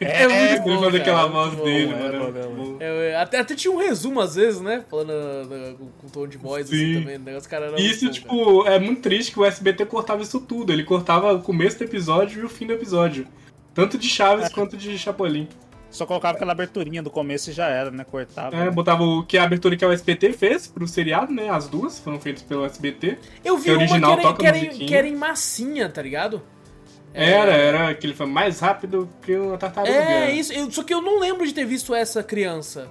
É 0.00 0.28
muito 0.28 0.40
Ele 0.40 0.60
bom, 0.60 0.80
fazia 0.84 1.00
aquela 1.00 1.18
cara, 1.22 1.28
voz 1.32 1.46
muito 1.48 1.58
bom, 1.58 1.64
dele, 1.64 1.92
é 1.92 1.96
mano. 1.96 2.50
muito 2.50 2.82
é. 2.82 2.86
É, 2.86 3.10
é, 3.10 3.16
até, 3.16 3.38
até 3.40 3.54
tinha 3.56 3.72
um 3.74 3.78
resumo 3.78 4.20
às 4.20 4.36
vezes, 4.36 4.60
né? 4.60 4.84
Falando 4.88 5.10
uh, 5.10 5.74
com, 5.76 5.86
com 5.88 6.08
tom 6.08 6.28
de 6.28 6.38
voz 6.38 6.66
assim 6.68 6.94
Sim. 6.94 7.00
também. 7.00 7.18
né? 7.18 7.36
Os 7.36 7.48
caras 7.48 7.68
eram 7.68 7.78
E 7.78 7.82
muito 7.82 7.94
isso, 7.96 8.04
bom, 8.06 8.12
tipo, 8.12 8.66
é 8.68 8.78
muito 8.78 9.02
triste 9.02 9.32
que 9.32 9.40
o 9.40 9.44
SBT 9.44 9.86
cortava 9.86 10.22
isso 10.22 10.38
tudo. 10.40 10.72
Ele 10.72 10.84
cortava 10.84 11.32
o 11.34 11.42
começo 11.42 11.76
do 11.78 11.84
episódio 11.84 12.40
e 12.42 12.44
o 12.44 12.48
fim 12.48 12.66
do 12.68 12.72
episódio. 12.74 13.26
Tanto 13.74 13.98
de 13.98 14.08
Chaves 14.08 14.50
quanto 14.50 14.76
de 14.76 14.96
Chapolin. 14.96 15.48
Só 15.90 16.06
colocava 16.06 16.34
aquela 16.36 16.52
aberturinha 16.52 17.02
do 17.02 17.10
começo 17.10 17.50
e 17.50 17.52
já 17.52 17.66
era, 17.68 17.90
né? 17.90 18.04
Cortava. 18.04 18.56
É, 18.56 18.70
botava 18.70 19.02
o 19.04 19.24
que 19.24 19.36
a 19.38 19.42
abertura 19.44 19.76
que 19.76 19.84
o 19.84 19.92
SBT 19.92 20.32
fez 20.32 20.66
pro 20.66 20.86
seriado, 20.88 21.32
né? 21.32 21.48
As 21.50 21.68
duas 21.68 21.98
foram 22.00 22.20
feitas 22.20 22.42
pelo 22.42 22.64
SBT. 22.64 23.18
Eu 23.44 23.56
vi 23.58 23.64
Que 23.64 23.70
uma 23.72 23.78
original 23.78 24.16
que 24.16 24.20
era, 24.20 24.22
toca 24.22 24.40
que, 24.40 24.46
era, 24.46 24.58
em- 24.58 24.70
que 24.86 24.94
era 24.94 25.06
em 25.08 25.14
massinha, 25.16 25.88
tá 25.88 26.02
ligado? 26.02 26.42
É. 27.14 27.30
Era, 27.30 27.52
era 27.52 27.88
aquele 27.90 28.12
foi 28.12 28.26
mais 28.26 28.58
rápido 28.58 29.08
que 29.22 29.36
uma 29.36 29.56
tartaruga. 29.56 29.92
É, 29.94 30.32
isso. 30.32 30.52
eu- 30.52 30.70
só 30.70 30.82
que 30.82 30.92
eu 30.92 31.00
não 31.00 31.20
lembro 31.20 31.46
de 31.46 31.54
ter 31.54 31.64
visto 31.64 31.94
essa 31.94 32.22
criança. 32.24 32.88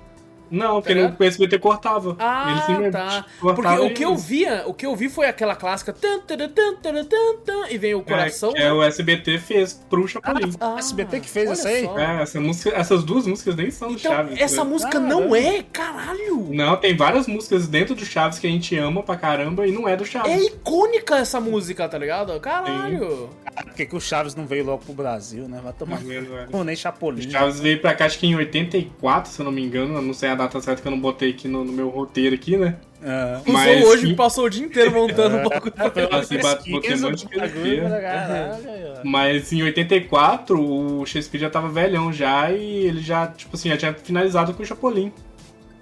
Não, 0.53 0.75
porque 0.81 0.93
ligado? 0.93 1.19
o 1.19 1.23
SBT 1.23 1.59
cortava. 1.59 2.15
Ah, 2.19 2.65
Ele 2.69 2.91
tá. 2.91 3.25
cortava 3.39 3.75
Porque 3.77 3.85
o 3.85 3.93
que 3.93 4.03
eu 4.05 4.15
via, 4.15 4.63
o 4.67 4.73
que 4.73 4.85
eu 4.85 4.95
vi 4.95 5.09
foi 5.09 5.25
aquela 5.27 5.55
clássica 5.55 5.91
tan, 5.91 6.19
tan, 6.19 6.37
tan, 6.37 6.75
tan, 6.75 7.03
tan, 7.05 7.35
tan, 7.45 7.67
e 7.69 7.77
vem 7.77 7.95
o 7.95 8.01
coração. 8.03 8.51
É, 8.51 8.53
que 8.53 8.61
é 8.61 8.71
o 8.71 8.83
SBT 8.83 9.37
fez 9.39 9.73
pro 9.89 10.07
Chapolin. 10.07 10.53
Ah, 10.59 10.75
SBT 10.77 11.19
que 11.19 11.29
fez 11.29 11.49
essa 11.49 11.67
aí? 11.67 11.85
É, 11.85 12.21
essa 12.21 12.39
música, 12.39 12.69
essas 12.75 13.03
duas 13.03 13.25
músicas 13.25 13.55
nem 13.55 13.71
são 13.71 13.87
do 13.89 13.95
Então, 13.95 14.11
Chaves. 14.11 14.39
essa 14.39 14.63
né? 14.63 14.69
música 14.69 14.91
Caramba. 14.91 15.09
não 15.13 15.35
é, 15.35 15.63
caralho. 15.71 16.47
Não, 16.51 16.75
tem 16.77 16.95
várias 16.95 17.27
músicas 17.27 17.67
dentro 17.67 17.95
do 17.95 18.05
Chaves 18.05 18.39
que 18.39 18.47
a 18.47 18.49
gente 18.49 18.77
ama 18.77 19.01
pra 19.03 19.15
caramba 19.15 19.65
e 19.67 19.71
não 19.71 19.87
é 19.87 19.95
do 19.95 20.03
É 20.03 20.07
Chaves. 20.07 20.45
icônica 20.45 21.15
essa 21.17 21.39
música, 21.39 21.87
tá 21.89 21.97
ligado? 21.97 22.39
Caralho. 22.39 23.29
Ah, 23.55 23.63
Por 23.63 23.73
que, 23.73 23.85
que 23.85 23.95
o 23.95 24.01
Chaves 24.01 24.35
não 24.35 24.45
veio 24.45 24.65
logo 24.65 24.83
pro 24.83 24.93
Brasil, 24.93 25.47
né? 25.47 25.59
Vai 25.63 25.73
tomar. 25.73 25.97
Tá 25.97 26.03
velho? 26.03 26.47
Ou 26.51 26.63
nem 26.63 26.75
Chapolin. 26.75 27.25
O 27.27 27.31
Chaves 27.31 27.59
veio 27.59 27.79
pra 27.79 27.93
cá 27.93 28.05
acho 28.05 28.19
que 28.19 28.27
em 28.27 28.35
84, 28.35 29.31
se 29.31 29.39
eu 29.39 29.45
não 29.45 29.51
me 29.51 29.63
engano. 29.63 29.95
Eu 29.95 30.01
não 30.01 30.13
sei 30.13 30.29
a 30.29 30.35
data 30.43 30.61
certa 30.61 30.81
que 30.81 30.87
eu 30.87 30.91
não 30.91 30.99
botei 30.99 31.31
aqui 31.31 31.47
no, 31.47 31.63
no 31.63 31.71
meu 31.73 31.89
roteiro 31.89 32.35
aqui, 32.35 32.55
né? 32.57 32.75
Ah. 33.05 33.41
Usou 33.41 33.53
Mas 33.53 33.83
hoje 33.85 34.05
sim. 34.07 34.13
e 34.13 34.15
passou 34.15 34.45
o 34.45 34.49
dia 34.49 34.65
inteiro 34.65 34.91
montando 34.91 35.37
um 35.39 35.43
bagulho. 35.49 35.73
Assim, 36.11 36.37
bate- 36.37 36.71
botei 36.71 36.95
um 36.95 37.01
monte 37.01 37.27
de 37.27 37.35
ó. 37.35 39.01
Mas 39.03 39.51
em 39.51 39.61
84, 39.63 40.59
o 40.61 41.05
Shakespeare 41.05 41.41
já 41.41 41.49
tava 41.49 41.67
velhão 41.69 42.13
já 42.13 42.49
e 42.51 42.85
ele 42.87 43.01
já, 43.01 43.27
tipo 43.27 43.55
assim, 43.55 43.69
já 43.69 43.77
tinha 43.77 43.93
finalizado 43.93 44.53
com 44.53 44.63
o 44.63 44.65
Chapolin. 44.65 45.11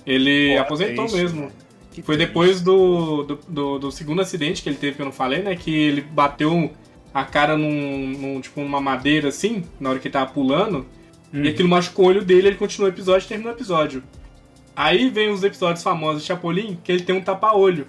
Ele 0.05 0.55
Pô, 0.55 0.61
aposentou 0.61 1.03
é 1.03 1.07
isso, 1.07 1.15
mesmo. 1.15 1.51
Que 1.91 2.01
Foi 2.01 2.15
triste. 2.15 2.27
depois 2.29 2.61
do, 2.61 3.23
do, 3.23 3.39
do- 3.47 3.79
do 3.79 3.91
segundo 3.91 4.21
acidente 4.21 4.63
que 4.63 4.69
ele 4.69 4.77
teve, 4.77 4.95
que 4.95 5.01
eu 5.01 5.05
não 5.05 5.11
falei, 5.13 5.41
né? 5.43 5.55
Que 5.55 5.71
ele 5.73 6.01
bateu 6.01 6.71
a 7.13 7.23
cara 7.23 7.57
num, 7.57 8.07
num, 8.07 8.41
tipo, 8.41 8.61
numa 8.61 8.79
madeira 8.81 9.27
assim, 9.27 9.63
na 9.79 9.89
hora 9.91 9.99
que 9.99 10.07
ele 10.07 10.13
tava 10.13 10.31
pulando. 10.31 10.85
Hum. 11.33 11.43
E 11.43 11.49
aquilo 11.49 11.69
machucou 11.69 12.05
o 12.05 12.07
olho 12.07 12.23
dele, 12.23 12.47
ele 12.47 12.55
continuou 12.55 12.89
o 12.89 12.93
episódio 12.93 13.25
e 13.25 13.27
terminou 13.27 13.53
o 13.53 13.55
episódio. 13.55 14.01
Aí 14.75 15.09
vem 15.09 15.29
os 15.29 15.43
episódios 15.43 15.83
famosos 15.83 16.21
de 16.21 16.27
Chapolin, 16.27 16.79
que 16.83 16.91
ele 16.91 17.03
tem 17.03 17.15
um 17.15 17.21
tapa-olho. 17.21 17.87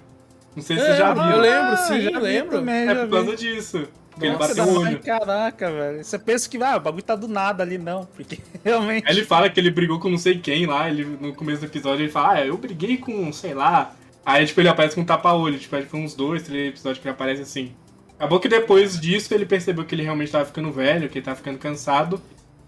Não 0.55 0.61
sei 0.61 0.77
se 0.77 0.85
você 0.85 0.95
já 0.97 1.09
É, 1.09 1.13
viu. 1.13 1.23
eu 1.23 1.39
lembro, 1.39 1.77
sim, 1.77 2.01
já 2.01 2.09
vi 2.11 2.19
lembro. 2.19 2.57
também, 2.59 2.87
É 2.87 2.95
por 2.95 3.05
vi. 3.05 3.11
causa 3.11 3.35
disso. 3.35 3.87
Que 4.19 4.25
ele 4.27 4.33
Nossa, 4.33 4.53
bateu 4.53 4.65
o 4.73 4.83
ai, 4.83 4.93
olho. 4.93 4.99
Caraca, 5.03 5.71
velho. 5.71 6.03
Você 6.03 6.19
pensa 6.19 6.47
que 6.47 6.61
ah, 6.61 6.77
o 6.77 6.79
bagulho 6.79 7.01
tá 7.03 7.15
do 7.15 7.27
nada 7.27 7.63
ali, 7.63 7.79
não. 7.79 8.05
Porque 8.05 8.39
realmente. 8.63 9.07
Aí 9.07 9.15
ele 9.15 9.25
fala 9.25 9.49
que 9.49 9.59
ele 9.59 9.71
brigou 9.71 9.99
com 9.99 10.09
não 10.09 10.17
sei 10.19 10.37
quem 10.39 10.67
lá, 10.67 10.87
ele, 10.89 11.03
no 11.19 11.33
começo 11.33 11.61
do 11.61 11.65
episódio 11.65 12.03
ele 12.03 12.11
fala, 12.11 12.33
ah, 12.33 12.45
eu 12.45 12.55
briguei 12.57 12.97
com, 12.97 13.31
sei 13.33 13.53
lá. 13.55 13.95
Aí, 14.25 14.45
tipo, 14.45 14.61
ele 14.61 14.69
aparece 14.69 14.95
com 14.95 15.01
um 15.01 15.05
tapa-olho, 15.05 15.57
tipo, 15.57 15.75
aí 15.75 15.83
foi 15.85 15.99
uns 15.99 16.13
dois, 16.15 16.43
três 16.43 16.69
episódios 16.69 16.99
que 17.01 17.07
ele 17.07 17.13
aparece 17.15 17.41
assim. 17.41 17.73
Acabou 18.17 18.39
que 18.39 18.47
depois 18.47 18.99
disso 18.99 19.33
ele 19.33 19.45
percebeu 19.45 19.83
que 19.83 19.95
ele 19.95 20.03
realmente 20.03 20.31
tava 20.31 20.45
ficando 20.45 20.71
velho, 20.71 21.09
que 21.09 21.17
ele 21.17 21.25
tava 21.25 21.35
ficando 21.37 21.57
cansado. 21.57 22.21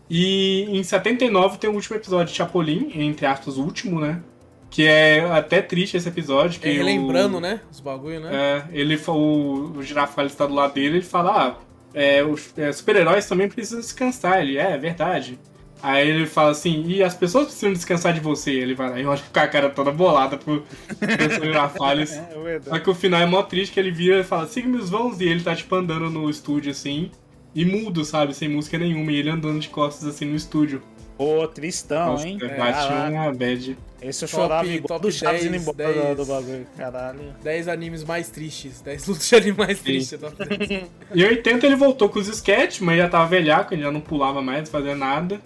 E 0.09 0.63
em 0.69 0.83
79 0.83 1.57
tem 1.57 1.69
o 1.69 1.73
último 1.73 1.95
episódio 1.95 2.27
de 2.31 2.37
Chapolin, 2.37 2.91
entre 2.95 3.25
aspas, 3.25 3.57
o 3.57 3.63
último, 3.63 3.99
né? 3.99 4.21
Que 4.69 4.85
é 4.85 5.21
até 5.31 5.61
triste 5.61 5.97
esse 5.97 6.07
episódio. 6.07 6.59
Que 6.59 6.67
É, 6.69 6.71
relembrando, 6.73 7.37
o- 7.37 7.41
né? 7.41 7.61
Os 7.71 7.79
bagulho, 7.79 8.19
né? 8.19 8.29
é, 8.33 8.63
ele, 8.77 8.99
o, 9.07 9.73
o 9.77 9.81
Girafales 9.83 10.31
está 10.33 10.45
do 10.45 10.53
lado 10.53 10.73
dele, 10.73 10.97
ele 10.97 11.01
fala, 11.05 11.31
ah, 11.49 11.55
é, 11.93 12.23
os 12.23 12.53
é, 12.57 12.71
super-heróis 12.71 13.25
também 13.27 13.47
precisam 13.47 13.79
descansar. 13.79 14.41
Ele, 14.41 14.57
é, 14.57 14.71
é 14.73 14.77
verdade. 14.77 15.39
Aí 15.81 16.07
ele 16.09 16.25
fala 16.25 16.51
assim, 16.51 16.83
e 16.87 17.03
as 17.03 17.13
pessoas 17.13 17.45
precisam 17.45 17.71
descansar 17.73 18.13
de 18.13 18.19
você. 18.19 18.51
Ele 18.51 18.73
vai 18.75 18.89
lá 18.89 18.99
e 18.99 19.05
olha 19.05 19.21
com 19.31 19.39
a 19.39 19.47
cara 19.47 19.69
toda 19.69 19.91
bolada 19.91 20.35
pro 20.37 20.63
professor 20.99 21.45
Girafales. 21.45 22.11
É 22.17 22.33
Só 22.33 22.39
verdade. 22.41 22.79
que 22.81 22.89
o 22.89 22.95
final 22.95 23.21
é 23.21 23.25
mó 23.25 23.43
triste 23.43 23.73
que 23.73 23.79
ele 23.79 23.91
vira 23.91 24.19
e 24.19 24.23
fala, 24.23 24.47
siga 24.47 24.67
meus 24.67 24.89
vãos, 24.89 25.19
e 25.21 25.25
ele 25.25 25.41
tá 25.43 25.55
tipo 25.55 25.73
andando 25.75 26.09
no 26.09 26.29
estúdio 26.29 26.71
assim, 26.71 27.11
e 27.55 27.65
mudo, 27.65 28.03
sabe, 28.05 28.33
sem 28.35 28.49
música 28.49 28.77
nenhuma, 28.77 29.11
e 29.11 29.15
ele 29.15 29.29
andando 29.29 29.59
de 29.59 29.69
costas 29.69 30.07
assim 30.07 30.25
no 30.25 30.35
estúdio. 30.35 30.81
Ô, 31.17 31.47
tristão, 31.47 32.07
Nossa, 32.11 32.27
hein? 32.27 32.37
Bati 32.37 32.55
Caraca. 32.57 33.09
uma 33.09 33.33
bad. 33.33 33.77
Esse 34.01 34.25
eu 34.25 34.29
Top- 34.29 34.41
chorava 34.41 34.67
igual 34.67 34.87
top 34.99 35.01
do 35.03 35.11
Chaves 35.11 35.41
10, 35.43 35.45
indo 35.53 35.61
embora 35.61 35.77
10. 35.93 35.95
do, 36.09 36.15
do 36.15 36.25
bagulho. 36.25 36.67
Caralho. 36.75 37.33
10 37.41 37.67
animes 37.69 38.03
mais 38.03 38.29
tristes. 38.29 38.81
10 38.81 39.07
lutas 39.07 39.25
de 39.29 39.35
anime 39.35 39.57
mais 39.57 39.79
tristes. 39.79 40.19
top 40.19 40.35
10. 40.57 40.71
Em 41.15 41.23
80 41.23 41.65
ele 41.65 41.75
voltou 41.77 42.09
com 42.09 42.19
os 42.19 42.27
sketches, 42.27 42.81
mas 42.81 42.97
já 42.97 43.07
tava 43.07 43.25
velhaco, 43.27 43.73
ele 43.73 43.83
já 43.83 43.91
não 43.91 44.01
pulava 44.01 44.41
mais, 44.41 44.59
não 44.65 44.67
fazia 44.67 44.93
nada. 44.93 45.39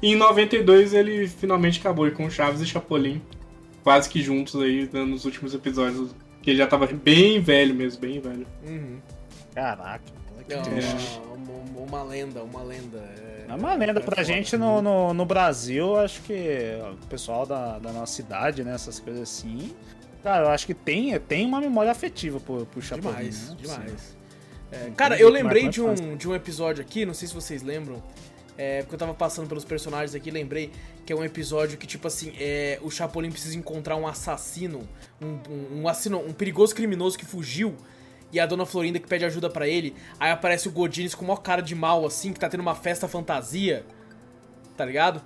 E 0.00 0.12
em 0.12 0.16
92 0.16 0.94
ele 0.94 1.26
finalmente 1.26 1.80
acabou 1.80 2.08
com 2.12 2.30
Chaves 2.30 2.60
e 2.60 2.66
Chapolin, 2.66 3.20
quase 3.82 4.08
que 4.08 4.22
juntos 4.22 4.54
aí, 4.62 4.86
dando 4.86 5.12
os 5.14 5.24
últimos 5.24 5.52
episódios. 5.54 6.14
Que 6.40 6.50
ele 6.50 6.58
já 6.58 6.68
tava 6.68 6.86
bem 6.86 7.40
velho 7.40 7.74
mesmo, 7.74 8.00
bem 8.00 8.20
velho. 8.20 8.46
Uhum. 8.64 8.98
Caraca. 9.52 10.04
Uma, 10.54 11.80
uma 11.86 12.02
lenda, 12.02 12.42
uma 12.42 12.62
lenda. 12.62 12.98
É, 12.98 13.46
É 13.48 13.54
uma 13.54 13.74
lenda 13.74 14.00
pra 14.00 14.16
foda. 14.16 14.24
gente 14.24 14.56
no, 14.56 14.80
no, 14.82 15.14
no 15.14 15.24
Brasil, 15.26 15.96
acho 15.96 16.22
que 16.22 16.78
o 17.02 17.06
pessoal 17.06 17.44
da, 17.46 17.78
da 17.78 17.92
nossa 17.92 18.12
cidade, 18.12 18.62
né, 18.64 18.74
essas 18.74 18.98
coisas 19.00 19.22
assim. 19.22 19.74
Cara, 20.22 20.46
eu 20.46 20.50
acho 20.50 20.66
que 20.66 20.74
tem, 20.74 21.18
tem 21.20 21.46
uma 21.46 21.60
memória 21.60 21.90
afetiva 21.90 22.40
por, 22.40 22.66
por 22.66 22.82
Chapolin. 22.82 23.14
Demais, 23.16 23.50
né? 23.50 23.56
demais. 23.60 24.16
É, 24.72 24.90
cara, 24.96 25.16
eu 25.18 25.28
lembrei 25.28 25.68
de 25.68 25.80
um, 25.80 26.16
de 26.16 26.28
um 26.28 26.34
episódio 26.34 26.82
aqui, 26.82 27.06
não 27.06 27.14
sei 27.14 27.28
se 27.28 27.34
vocês 27.34 27.62
lembram. 27.62 28.02
É, 28.58 28.80
porque 28.80 28.94
eu 28.94 28.98
tava 28.98 29.12
passando 29.12 29.46
pelos 29.46 29.66
personagens 29.66 30.14
aqui, 30.14 30.30
lembrei 30.30 30.72
que 31.04 31.12
é 31.12 31.16
um 31.16 31.22
episódio 31.22 31.76
que, 31.76 31.86
tipo 31.86 32.06
assim, 32.08 32.32
é, 32.40 32.78
o 32.82 32.90
Chapolin 32.90 33.30
precisa 33.30 33.54
encontrar 33.56 33.96
um 33.96 34.06
assassino, 34.08 34.80
um, 35.20 35.38
um, 35.48 35.82
um, 35.82 35.88
assino- 35.88 36.18
um 36.26 36.32
perigoso 36.32 36.74
criminoso 36.74 37.18
que 37.18 37.26
fugiu, 37.26 37.76
e 38.32 38.40
a 38.40 38.46
dona 38.46 38.66
Florinda 38.66 38.98
que 38.98 39.06
pede 39.08 39.24
ajuda 39.24 39.48
pra 39.48 39.66
ele. 39.68 39.94
Aí 40.18 40.30
aparece 40.30 40.68
o 40.68 40.70
Godines 40.72 41.14
com 41.14 41.24
uma 41.24 41.36
cara 41.36 41.62
de 41.62 41.74
mal, 41.74 42.04
assim, 42.06 42.32
que 42.32 42.40
tá 42.40 42.48
tendo 42.48 42.60
uma 42.60 42.74
festa 42.74 43.06
fantasia, 43.08 43.84
tá 44.76 44.84
ligado? 44.84 45.22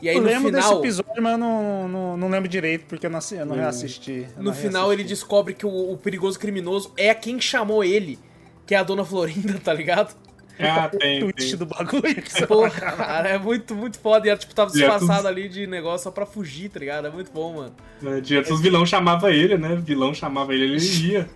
E 0.00 0.08
aí 0.08 0.16
eu 0.16 0.22
no 0.22 0.26
lembro 0.28 0.50
desse 0.50 0.66
final. 0.66 0.82
episódio, 0.84 1.22
mas 1.22 1.32
eu 1.32 1.38
não, 1.38 1.88
não, 1.88 2.16
não 2.16 2.28
lembro 2.28 2.48
direito, 2.48 2.84
porque 2.86 3.06
eu 3.06 3.10
não, 3.10 3.20
eu 3.32 3.46
não 3.46 3.56
reassisti. 3.56 4.26
eu 4.36 4.42
No 4.42 4.50
não 4.50 4.52
final 4.54 4.92
ele 4.92 5.02
reassisti. 5.02 5.08
descobre 5.22 5.54
que 5.54 5.64
o, 5.64 5.92
o 5.92 5.96
perigoso 5.96 6.38
criminoso 6.38 6.92
é 6.96 7.14
quem 7.14 7.40
chamou 7.40 7.82
ele, 7.82 8.18
que 8.66 8.74
é 8.74 8.78
a 8.78 8.82
dona 8.82 9.04
Florinda, 9.04 9.58
tá 9.62 9.72
ligado? 9.72 10.14
Ah, 10.58 10.88
tem, 10.88 11.22
o 11.24 11.32
twist 11.32 11.50
tem. 11.50 11.58
do 11.58 11.66
bagulho. 11.66 12.22
que 12.22 12.30
você 12.32 12.46
Porra, 12.46 12.70
cara, 12.70 13.28
é 13.28 13.38
muito, 13.38 13.74
muito 13.74 13.98
foda. 13.98 14.26
E 14.26 14.30
ela, 14.30 14.38
tipo, 14.38 14.54
tava 14.54 14.70
é 14.70 14.74
disfarçada 14.74 15.28
ali 15.28 15.48
de 15.48 15.66
negócio 15.66 16.04
só 16.04 16.10
pra 16.12 16.24
fugir, 16.26 16.68
tá 16.70 16.78
ligado? 16.78 17.06
É 17.08 17.10
muito 17.10 17.32
bom, 17.32 17.54
mano. 17.54 17.74
É, 18.04 18.20
Direto 18.20 18.54
os 18.54 18.60
vilão 18.60 18.86
chamava 18.86 19.32
ele, 19.32 19.58
né? 19.58 19.72
O 19.74 19.80
vilão 19.80 20.14
chamava 20.14 20.54
ele, 20.54 20.64
ele 20.64 20.78
ia. 21.10 21.28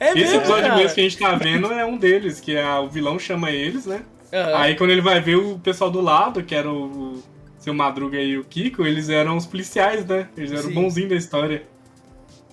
É 0.00 0.08
Esse 0.08 0.14
mesmo, 0.18 0.36
episódio 0.36 0.62
cara. 0.64 0.76
mesmo 0.76 0.94
que 0.94 1.00
a 1.00 1.04
gente 1.04 1.18
tá 1.18 1.34
vendo 1.34 1.72
é 1.72 1.84
um 1.84 1.96
deles, 1.96 2.40
que 2.40 2.56
é 2.56 2.78
o 2.78 2.88
vilão 2.88 3.18
chama 3.18 3.50
eles, 3.50 3.86
né? 3.86 4.02
Aham. 4.32 4.56
Aí 4.58 4.74
quando 4.74 4.90
ele 4.90 5.00
vai 5.00 5.20
ver 5.20 5.36
o 5.36 5.58
pessoal 5.58 5.90
do 5.90 6.00
lado, 6.00 6.42
que 6.42 6.54
era 6.54 6.70
o, 6.70 7.14
o 7.14 7.22
seu 7.58 7.72
Madruga 7.74 8.20
e 8.20 8.36
o 8.38 8.44
Kiko, 8.44 8.86
eles 8.86 9.08
eram 9.08 9.36
os 9.36 9.46
policiais, 9.46 10.04
né? 10.06 10.28
Eles 10.36 10.52
eram 10.52 10.62
Sim. 10.64 10.70
o 10.70 10.74
bonzinho 10.74 11.08
da 11.08 11.16
história. 11.16 11.62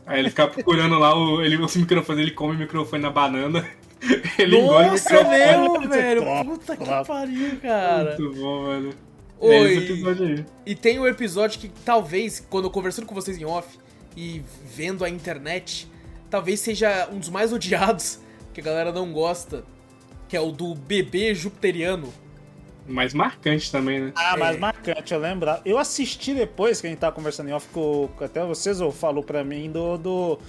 Aí 0.06 0.20
ele 0.20 0.30
fica 0.30 0.48
procurando 0.48 0.98
lá 1.00 1.16
o, 1.18 1.42
ele, 1.42 1.58
os 1.58 1.76
microfones, 1.76 2.22
ele 2.22 2.32
come 2.32 2.56
o 2.56 2.60
microfone 2.60 3.02
na 3.02 3.10
banana. 3.10 3.66
Ele 4.38 4.58
engole 4.58 4.88
o 4.90 4.92
Nossa, 4.92 5.16
é 5.16 5.58
microfone. 5.58 5.80
mesmo, 5.80 5.90
velho. 5.90 6.24
Top, 6.26 6.50
Puta 6.50 6.76
que 6.76 6.86
pariu, 7.08 7.58
cara. 7.62 8.18
Muito 8.20 8.36
bom, 8.38 8.66
velho. 8.66 8.90
É 9.40 9.46
Oi. 9.48 9.74
esse 9.74 9.94
episódio 9.94 10.28
aí. 10.28 10.46
E 10.66 10.76
tem 10.76 11.00
o 11.00 11.08
episódio 11.08 11.58
que 11.60 11.70
talvez, 11.86 12.46
quando 12.50 12.66
eu 12.66 12.70
conversando 12.70 13.06
com 13.06 13.16
vocês 13.16 13.38
em 13.38 13.46
off 13.46 13.78
e 14.18 14.42
vendo 14.66 15.06
a 15.06 15.10
internet, 15.10 15.88
talvez 16.34 16.60
seja 16.62 17.08
um 17.12 17.20
dos 17.20 17.30
mais 17.30 17.54
odiados, 17.54 18.18
que 18.56 18.60
a 18.60 18.64
galera 18.64 18.92
não 18.92 19.14
gosta, 19.14 19.64
que 20.28 20.36
é 20.36 20.42
o 20.42 20.52
do 20.52 20.74
bebê 20.74 21.36
jupiteriano. 21.36 22.12
Mais 22.88 23.14
marcante 23.14 23.72
também, 23.72 24.00
né? 24.02 24.14
Ah, 24.16 24.34
É. 24.34 24.38
mas 24.40 24.60
marcante, 24.60 25.14
eu 25.14 25.20
lembro. 25.20 25.48
Eu 25.64 25.78
assisti 25.78 26.34
depois 26.34 26.82
que 26.82 26.88
a 26.88 26.90
gente 26.90 26.98
tava 26.98 27.16
conversando 27.16 27.50
em 27.50 27.54
off 27.54 27.68
com, 27.72 28.10
até 28.20 28.44
vocês, 28.44 28.82
ou 28.82 28.92
falou 28.92 29.24
pra 29.24 29.44
mim 29.44 29.70
do, 29.72 29.96
do. 30.00 30.40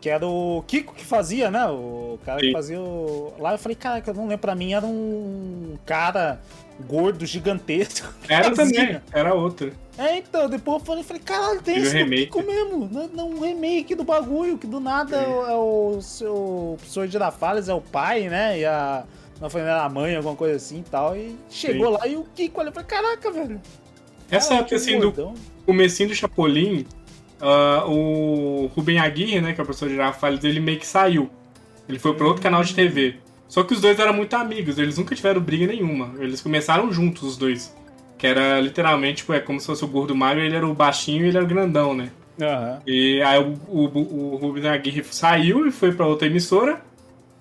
Que 0.00 0.08
era 0.08 0.26
o 0.26 0.64
Kiko 0.66 0.94
que 0.94 1.04
fazia, 1.04 1.50
né? 1.50 1.66
O 1.66 2.18
cara 2.24 2.40
que 2.40 2.46
Sim. 2.46 2.52
fazia 2.52 2.80
o. 2.80 3.34
Lá 3.38 3.52
eu 3.52 3.58
falei, 3.58 3.76
caraca, 3.76 4.10
eu 4.10 4.14
não 4.14 4.22
lembro. 4.22 4.38
Pra 4.38 4.54
mim 4.54 4.72
era 4.72 4.86
um 4.86 5.76
cara 5.84 6.40
gordo, 6.86 7.24
gigantesco. 7.24 8.12
Era 8.28 8.50
também, 8.52 9.00
era 9.12 9.34
outra. 9.34 9.72
É, 9.98 10.18
então, 10.18 10.48
depois 10.48 10.80
eu 10.80 10.84
falei, 10.84 11.02
falei 11.02 11.22
caralho, 11.22 11.62
tem 11.62 11.74
Teve 11.76 11.86
esse 11.86 12.02
um 12.02 12.04
do. 12.04 12.16
Kiko 12.16 12.42
mesmo. 12.42 13.10
Não, 13.14 13.30
um 13.30 13.40
remake 13.40 13.94
do 13.94 14.04
bagulho, 14.04 14.58
que 14.58 14.66
do 14.66 14.78
nada 14.78 15.16
é 15.16 15.26
o, 15.26 15.46
é 15.46 15.54
o 15.54 16.02
seu 16.02 16.74
professor 16.78 17.06
Girafales 17.06 17.68
é 17.68 17.74
o 17.74 17.80
pai, 17.80 18.28
né? 18.28 18.58
E 18.58 18.64
a. 18.64 19.04
Não 19.40 19.50
foi 19.50 19.68
a 19.68 19.88
mãe, 19.88 20.16
alguma 20.16 20.34
coisa 20.34 20.56
assim 20.56 20.80
e 20.80 20.82
tal. 20.82 21.16
E 21.16 21.36
chegou 21.50 21.90
lá 21.90 22.06
e 22.06 22.16
o 22.16 22.24
Kiko 22.34 22.60
ali, 22.60 22.70
eu 22.70 22.72
falei, 22.72 22.88
caraca, 22.88 23.30
velho. 23.30 23.60
Essa 24.30 24.54
época, 24.54 24.76
assim, 24.76 24.98
do 24.98 25.12
gordão. 25.12 25.34
comecinho 25.66 26.08
do 26.08 26.14
Chapolin, 26.14 26.86
ah, 27.40 27.84
o 27.86 28.70
Rubem 28.74 28.98
Aguirre, 28.98 29.40
né, 29.40 29.52
que 29.52 29.60
é 29.60 29.62
o 29.62 29.66
professor 29.66 29.88
de 29.88 29.94
Girafales, 29.94 30.42
ele 30.42 30.58
meio 30.58 30.78
que 30.78 30.86
saiu. 30.86 31.30
Ele 31.88 31.98
foi 31.98 32.14
pra 32.14 32.26
outro 32.26 32.42
canal 32.42 32.64
de 32.64 32.74
TV. 32.74 33.16
Só 33.48 33.62
que 33.62 33.72
os 33.72 33.80
dois 33.80 33.98
eram 33.98 34.12
muito 34.12 34.34
amigos, 34.34 34.78
eles 34.78 34.98
nunca 34.98 35.14
tiveram 35.14 35.40
briga 35.40 35.66
nenhuma. 35.66 36.14
Eles 36.18 36.40
começaram 36.40 36.90
juntos, 36.92 37.22
os 37.22 37.36
dois. 37.36 37.74
Que 38.18 38.26
era 38.26 38.60
literalmente, 38.60 39.18
tipo, 39.18 39.32
é 39.32 39.40
como 39.40 39.60
se 39.60 39.66
fosse 39.66 39.84
o 39.84 39.88
gordo 39.88 40.14
magro, 40.14 40.42
ele 40.42 40.56
era 40.56 40.66
o 40.66 40.74
baixinho 40.74 41.24
e 41.24 41.28
ele 41.28 41.36
era 41.36 41.44
o 41.44 41.48
grandão, 41.48 41.94
né? 41.94 42.10
Aham. 42.40 42.80
E 42.86 43.22
aí 43.22 43.38
o, 43.38 43.54
o, 43.68 44.32
o 44.32 44.36
Rubens 44.36 44.64
Aguirre 44.64 45.04
saiu 45.04 45.66
e 45.66 45.70
foi 45.70 45.92
pra 45.92 46.06
outra 46.06 46.26
emissora. 46.26 46.82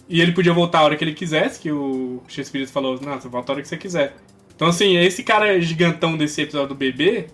E 0.07 0.21
ele 0.21 0.33
podia 0.33 0.53
voltar 0.53 0.79
a 0.79 0.83
hora 0.83 0.95
que 0.95 1.03
ele 1.03 1.13
quisesse, 1.13 1.59
que 1.59 1.71
o 1.71 2.21
X-Spirit 2.27 2.71
falou, 2.71 2.99
não, 3.01 3.19
você 3.19 3.27
volta 3.27 3.51
a 3.51 3.53
hora 3.53 3.61
que 3.61 3.67
você 3.67 3.77
quiser. 3.77 4.15
Então 4.55 4.67
assim, 4.67 4.97
esse 4.97 5.23
cara 5.23 5.59
gigantão 5.59 6.15
desse 6.15 6.41
episódio 6.41 6.69
do 6.69 6.75
bebê, 6.75 7.27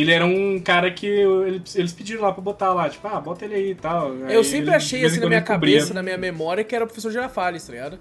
ele 0.00 0.12
era 0.12 0.24
um 0.26 0.58
cara 0.60 0.90
que 0.90 1.06
ele- 1.06 1.62
eles 1.74 1.92
pediram 1.92 2.22
lá 2.22 2.32
pra 2.32 2.42
botar 2.42 2.72
lá, 2.72 2.88
tipo, 2.88 3.06
ah, 3.08 3.20
bota 3.20 3.44
ele 3.44 3.54
aí 3.54 3.70
e 3.70 3.74
tal. 3.74 4.14
Eu 4.14 4.38
Aí 4.40 4.44
sempre 4.44 4.68
ele, 4.68 4.74
achei 4.76 5.04
assim 5.04 5.20
na 5.20 5.26
minha 5.26 5.38
ele 5.38 5.46
cobria. 5.46 5.72
cabeça, 5.78 5.94
na 5.94 6.02
minha 6.02 6.16
memória, 6.18 6.62
que 6.64 6.74
era 6.74 6.84
o 6.84 6.86
professor 6.86 7.10
Girafales, 7.10 7.64
tá 7.66 7.72
ligado? 7.72 7.98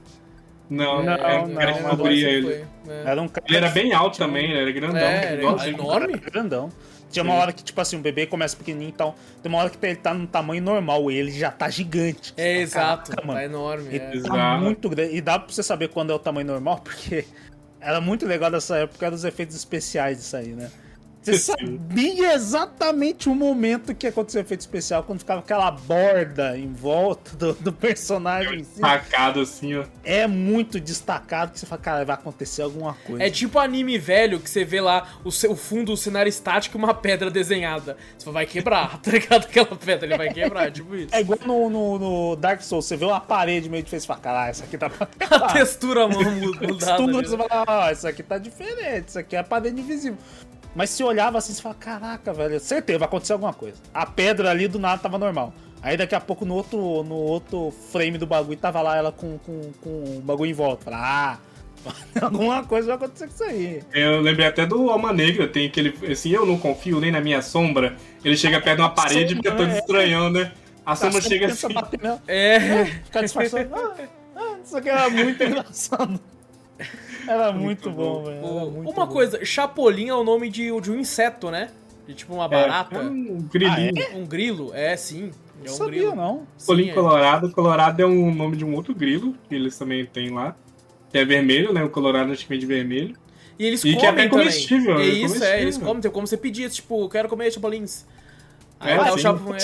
Não, 0.69 1.03
Não, 1.03 1.13
era 1.13 1.43
o 1.43 1.47
não, 1.47 1.55
cara 1.55 1.73
que 1.73 1.83
cobria 1.83 1.91
Agora 1.91 2.13
ele. 2.13 2.41
você 2.47 2.65
foi, 2.85 2.93
é. 2.93 3.03
Era 3.05 3.21
um 3.21 3.27
cara. 3.27 3.45
Ele 3.47 3.57
era 3.57 3.69
bem 3.69 3.93
alto 3.93 4.17
também, 4.17 4.45
ele 4.51 4.59
era 4.61 4.71
grandão. 4.71 4.97
É, 4.99 5.25
era 5.25 5.35
igualzinho. 5.41 5.77
enorme. 5.79 6.17
grandão. 6.17 6.69
Tinha 7.11 7.23
uma 7.23 7.35
Sim. 7.35 7.39
hora 7.39 7.53
que, 7.53 7.63
tipo 7.63 7.79
assim, 7.79 7.95
o 7.97 7.99
bebê 7.99 8.25
começa 8.25 8.57
pequenininho 8.57 8.89
e 8.89 8.93
tal. 8.93 9.15
Tem 9.43 9.49
uma 9.49 9.59
hora 9.59 9.69
que 9.69 9.77
ele 9.85 9.95
tá 9.95 10.11
num 10.13 10.25
tamanho 10.25 10.61
normal 10.63 11.09
e 11.11 11.15
ele 11.15 11.31
já 11.31 11.51
tá 11.51 11.69
gigante. 11.69 12.33
É, 12.35 12.57
exato. 12.57 13.11
"Caraca, 13.11 13.27
mano. 13.27 13.39
Tá 13.39 13.45
enorme. 13.45 13.87
Ele 13.87 13.97
É. 13.97 14.07
tá 14.09 14.15
Exato. 14.15 14.63
muito 14.63 14.89
grande. 14.89 15.15
E 15.15 15.21
dá 15.21 15.37
pra 15.39 15.53
você 15.53 15.61
saber 15.63 15.89
quando 15.89 16.11
é 16.11 16.15
o 16.15 16.19
tamanho 16.19 16.47
normal, 16.47 16.79
porque 16.83 17.25
era 17.79 18.01
muito 18.01 18.25
legal 18.25 18.49
dessa 18.49 18.77
época 18.79 19.11
dos 19.11 19.23
efeitos 19.23 19.55
especiais 19.55 20.17
disso 20.17 20.35
aí, 20.35 20.47
né? 20.49 20.69
Você 21.25 21.37
sabia 21.39 22.33
exatamente 22.33 23.27
o 23.29 23.35
momento 23.35 23.93
que 23.95 24.07
aconteceu 24.07 24.41
o 24.41 24.45
efeito 24.45 24.61
especial, 24.61 25.03
quando 25.03 25.19
ficava 25.19 25.39
aquela 25.39 25.71
borda 25.71 26.57
em 26.57 26.71
volta 26.71 27.35
do, 27.35 27.53
do 27.53 27.73
personagem. 27.73 28.59
em 28.59 28.63
si. 28.63 28.79
Tacado 28.79 29.39
assim, 29.41 29.75
ó. 29.75 29.85
É 30.03 30.27
muito 30.27 30.79
destacado 30.79 31.51
que 31.51 31.59
você 31.59 31.65
fala, 31.65 31.81
cara, 31.81 32.05
vai 32.05 32.15
acontecer 32.15 32.61
alguma 32.61 32.93
coisa. 32.93 33.23
É 33.23 33.29
tipo 33.29 33.57
anime 33.59 33.97
velho 33.97 34.39
que 34.39 34.49
você 34.49 34.63
vê 34.63 34.79
lá 34.81 35.07
o, 35.23 35.31
seu, 35.31 35.51
o 35.51 35.55
fundo, 35.55 35.91
o 35.93 35.97
cenário 35.97 36.29
estático 36.29 36.77
e 36.77 36.79
uma 36.79 36.93
pedra 36.93 37.31
desenhada. 37.31 37.97
Você 38.17 38.25
fala, 38.25 38.33
vai 38.35 38.45
quebrar, 38.45 38.99
tá 39.01 39.11
ligado? 39.11 39.45
Aquela 39.45 39.75
pedra, 39.75 40.05
ele 40.07 40.17
vai 40.17 40.31
quebrar, 40.33 40.71
tipo 40.71 40.95
isso. 40.95 41.09
É 41.13 41.21
igual 41.21 41.39
no, 41.45 41.69
no- 41.69 41.99
no 41.99 42.35
Dark 42.35 42.61
Souls, 42.61 42.85
você 42.85 42.95
vê 42.95 43.05
uma 43.05 43.19
parede 43.19 43.69
meio 43.69 43.83
diferente, 43.83 44.01
você 44.03 44.07
fala, 44.07 44.19
caralho, 44.19 44.51
isso 44.51 44.63
aqui 44.63 44.77
tá 44.77 44.89
pra 44.89 45.07
A 45.47 45.53
textura 45.53 46.07
mano, 46.07 46.31
mudada. 46.53 46.67
Textura, 46.77 47.07
né? 47.21 47.23
você 47.23 47.37
fala, 47.37 47.65
ah, 47.67 47.91
isso 47.91 48.07
aqui 48.07 48.21
tá 48.23 48.37
diferente, 48.37 49.07
isso 49.09 49.19
aqui 49.19 49.35
é 49.35 49.43
parede 49.43 49.79
invisível. 49.79 50.17
Mas 50.75 50.89
se 50.89 51.03
olhava 51.03 51.37
assim, 51.37 51.53
você 51.53 51.61
fala, 51.61 51.75
caraca, 51.75 52.33
velho, 52.33 52.59
certeza, 52.59 52.99
vai 52.99 53.07
acontecer 53.07 53.33
alguma 53.33 53.53
coisa. 53.53 53.77
A 53.93 54.05
pedra 54.05 54.51
ali 54.51 54.67
do 54.67 54.77
nada 54.77 55.01
tava 55.01 55.17
normal. 55.17 55.53
Aí 55.81 55.95
daqui 55.95 56.13
a 56.13 56.19
pouco 56.19 56.45
no 56.45 56.55
outro, 56.55 57.03
no 57.03 57.15
outro 57.15 57.73
frame 57.91 58.17
do 58.17 58.25
bagulho 58.25 58.57
tava 58.57 58.81
lá 58.81 58.97
ela 58.97 59.11
com, 59.11 59.37
com, 59.37 59.71
com 59.81 60.17
o 60.17 60.21
bagulho 60.21 60.51
em 60.51 60.53
volta. 60.53 60.83
Fala, 60.85 60.97
ah, 60.99 61.37
alguma 62.21 62.63
coisa 62.63 62.87
vai 62.87 62.95
acontecer 62.97 63.27
com 63.27 63.33
isso 63.33 63.43
aí. 63.43 63.83
Eu 63.93 64.19
lembrei 64.19 64.47
até 64.47 64.65
do 64.65 64.89
Alma 64.89 65.13
Negra, 65.13 65.47
tem 65.47 65.67
aquele. 65.67 65.95
Assim, 66.11 66.31
eu 66.31 66.45
não 66.45 66.57
confio 66.57 66.99
nem 66.99 67.11
na 67.11 67.21
minha 67.21 67.41
sombra. 67.41 67.95
Ele 68.23 68.35
chega 68.35 68.59
perto 68.59 68.77
de 68.77 68.81
uma 68.81 68.89
parede 68.89 69.33
e 69.33 69.37
fica 69.37 69.51
todo 69.51 69.69
é. 69.69 69.77
estranhão, 69.77 70.29
né? 70.29 70.51
A 70.85 70.95
sombra 70.95 71.21
Tá, 71.21 71.29
chega 71.29 71.47
pensa 71.47 71.67
assim. 71.67 71.73
bater 71.73 72.19
É. 72.27 72.85
Fica 72.85 73.21
disfarçando. 73.21 73.75
Ah, 73.75 73.95
ah, 74.35 74.55
isso 74.63 74.75
aqui 74.75 74.89
era 74.89 75.09
muito 75.09 75.43
engraçado. 75.43 76.19
Era 77.27 77.51
muito, 77.51 77.89
Muito 77.89 77.91
bom, 77.91 78.13
bom. 78.15 78.23
velho. 78.23 78.37
era 78.37 78.45
O- 78.47 78.71
muito 78.71 78.89
uma 78.91 79.05
bom. 79.05 79.11
coisa, 79.13 79.43
Chapolin 79.45 80.07
é 80.09 80.13
o 80.13 80.23
nome 80.23 80.49
de, 80.49 80.69
de 80.81 80.91
um 80.91 80.99
inseto, 80.99 81.49
né? 81.51 81.69
De 82.07 82.13
tipo 82.13 82.33
uma 82.33 82.47
barata. 82.47 82.97
É, 82.97 83.01
um 83.01 83.41
grilinho. 83.51 83.93
Um 84.15 84.25
grilo? 84.25 84.71
É, 84.73 84.95
sim. 84.95 85.31
É 85.63 85.69
um 85.69 85.73
sabia, 85.73 85.99
grilo. 86.01 86.15
não. 86.15 86.47
Colim 86.65 86.89
é. 86.89 86.93
Colorado. 86.93 87.51
Colorado 87.51 87.99
é 88.01 88.05
um 88.05 88.33
nome 88.33 88.55
de 88.57 88.63
um 88.65 88.75
outro 88.75 88.93
grilo, 88.93 89.35
que 89.49 89.55
eles 89.55 89.77
também 89.77 90.05
têm 90.05 90.29
lá. 90.29 90.55
Que 91.11 91.17
é 91.19 91.25
vermelho, 91.25 91.73
né? 91.73 91.83
O 91.83 91.89
Colorado 91.89 92.31
acho 92.31 92.43
que 92.43 92.49
vem 92.49 92.59
de 92.59 92.65
vermelho. 92.65 93.15
E 93.57 93.65
eles 93.65 93.83
E 93.83 93.89
que 93.89 93.93
comem 93.95 94.05
é 94.05 94.09
até 94.09 94.27
também. 94.27 94.45
comestível, 94.45 94.99
É 94.99 95.03
é 95.03 95.05
isso, 95.07 95.15
é. 95.15 95.27
comestível. 95.39 95.59
Eles 95.61 95.77
comem, 95.77 96.01
tem 96.01 96.11
como 96.11 96.27
você 96.27 96.37
pedir, 96.37 96.69
tipo, 96.69 97.07
quero 97.09 97.27
comer 97.29 97.51
chapolins. 97.51 98.05
Aí 98.79 98.93
É, 98.93 98.97
tá 98.97 99.13
o 99.13 99.15
sim. 99.15 99.19
chapo... 99.23 99.53
É. 99.55 99.59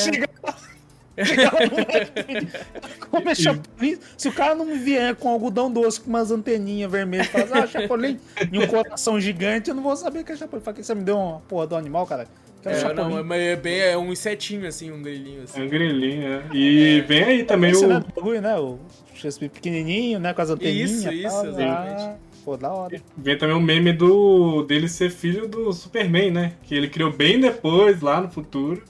Come 3.09 3.36
chapolim. 3.36 3.97
Se 4.18 4.28
o 4.30 4.34
cara 4.34 4.55
não 4.55 4.78
vier 4.78 5.16
com 5.16 5.30
algodão 5.30 5.72
doce, 5.72 5.99
com 5.99 6.09
umas 6.09 6.32
anteninhas 6.32 6.91
vermelhas, 6.91 7.28
fala, 7.28 7.43
assim, 7.43 7.53
ah, 7.53 7.68
chapolim, 7.68 8.20
e 8.51 8.59
um 8.59 8.68
coração 8.68 9.20
gigante, 9.20 9.70
eu 9.70 9.76
não 9.76 9.84
vou 9.84 9.95
saber 9.95 10.24
que 10.24 10.32
é 10.32 10.36
chapolim. 10.36 10.64
Fala 10.64 10.78
que 10.78 10.84
você 10.84 10.95
me 10.95 11.03
deu 11.03 11.18
uma 11.18 11.39
porra 11.41 11.68
do 11.68 11.76
animal, 11.76 12.05
cara. 12.05 12.28
É, 12.64 12.76
chapolim. 12.76 13.16
não, 13.16 13.24
mas 13.24 13.41
é 13.41 13.55
bem 13.55 13.80
é 13.80 13.97
um 13.97 14.12
insetinho, 14.12 14.68
assim, 14.68 14.91
um 14.91 15.01
grilinho. 15.01 15.43
Assim. 15.43 15.62
É 15.62 15.64
um 15.64 15.70
grilinho, 15.70 16.28
é. 16.28 16.43
E 16.53 16.99
é, 16.99 17.01
vem 17.01 17.24
aí 17.24 17.43
também 17.43 17.76
o... 17.76 17.88
Né, 17.88 18.03
bagulho, 18.16 18.41
né? 18.41 18.57
O 18.57 18.80
pequenininho, 19.53 20.20
né? 20.20 20.34
Com 20.34 20.41
as 20.41 20.49
anteninhas. 20.49 20.91
Isso, 20.91 21.12
isso, 21.12 21.30
tal, 21.30 21.45
exatamente. 21.47 22.01
Ah, 22.01 22.16
pô, 22.43 22.57
da 22.57 22.72
hora. 22.72 23.01
Vem 23.18 23.38
também 23.38 23.55
o 23.55 23.62
meme 23.62 23.93
do 23.93 24.64
dele 24.64 24.88
ser 24.88 25.12
filho 25.12 25.47
do 25.47 25.72
Superman, 25.74 26.32
né? 26.32 26.53
Que 26.64 26.76
ele 26.76 26.88
criou 26.88 27.12
bem 27.12 27.39
depois, 27.39 28.01
lá 28.01 28.22
no 28.22 28.30
futuro. 28.30 28.84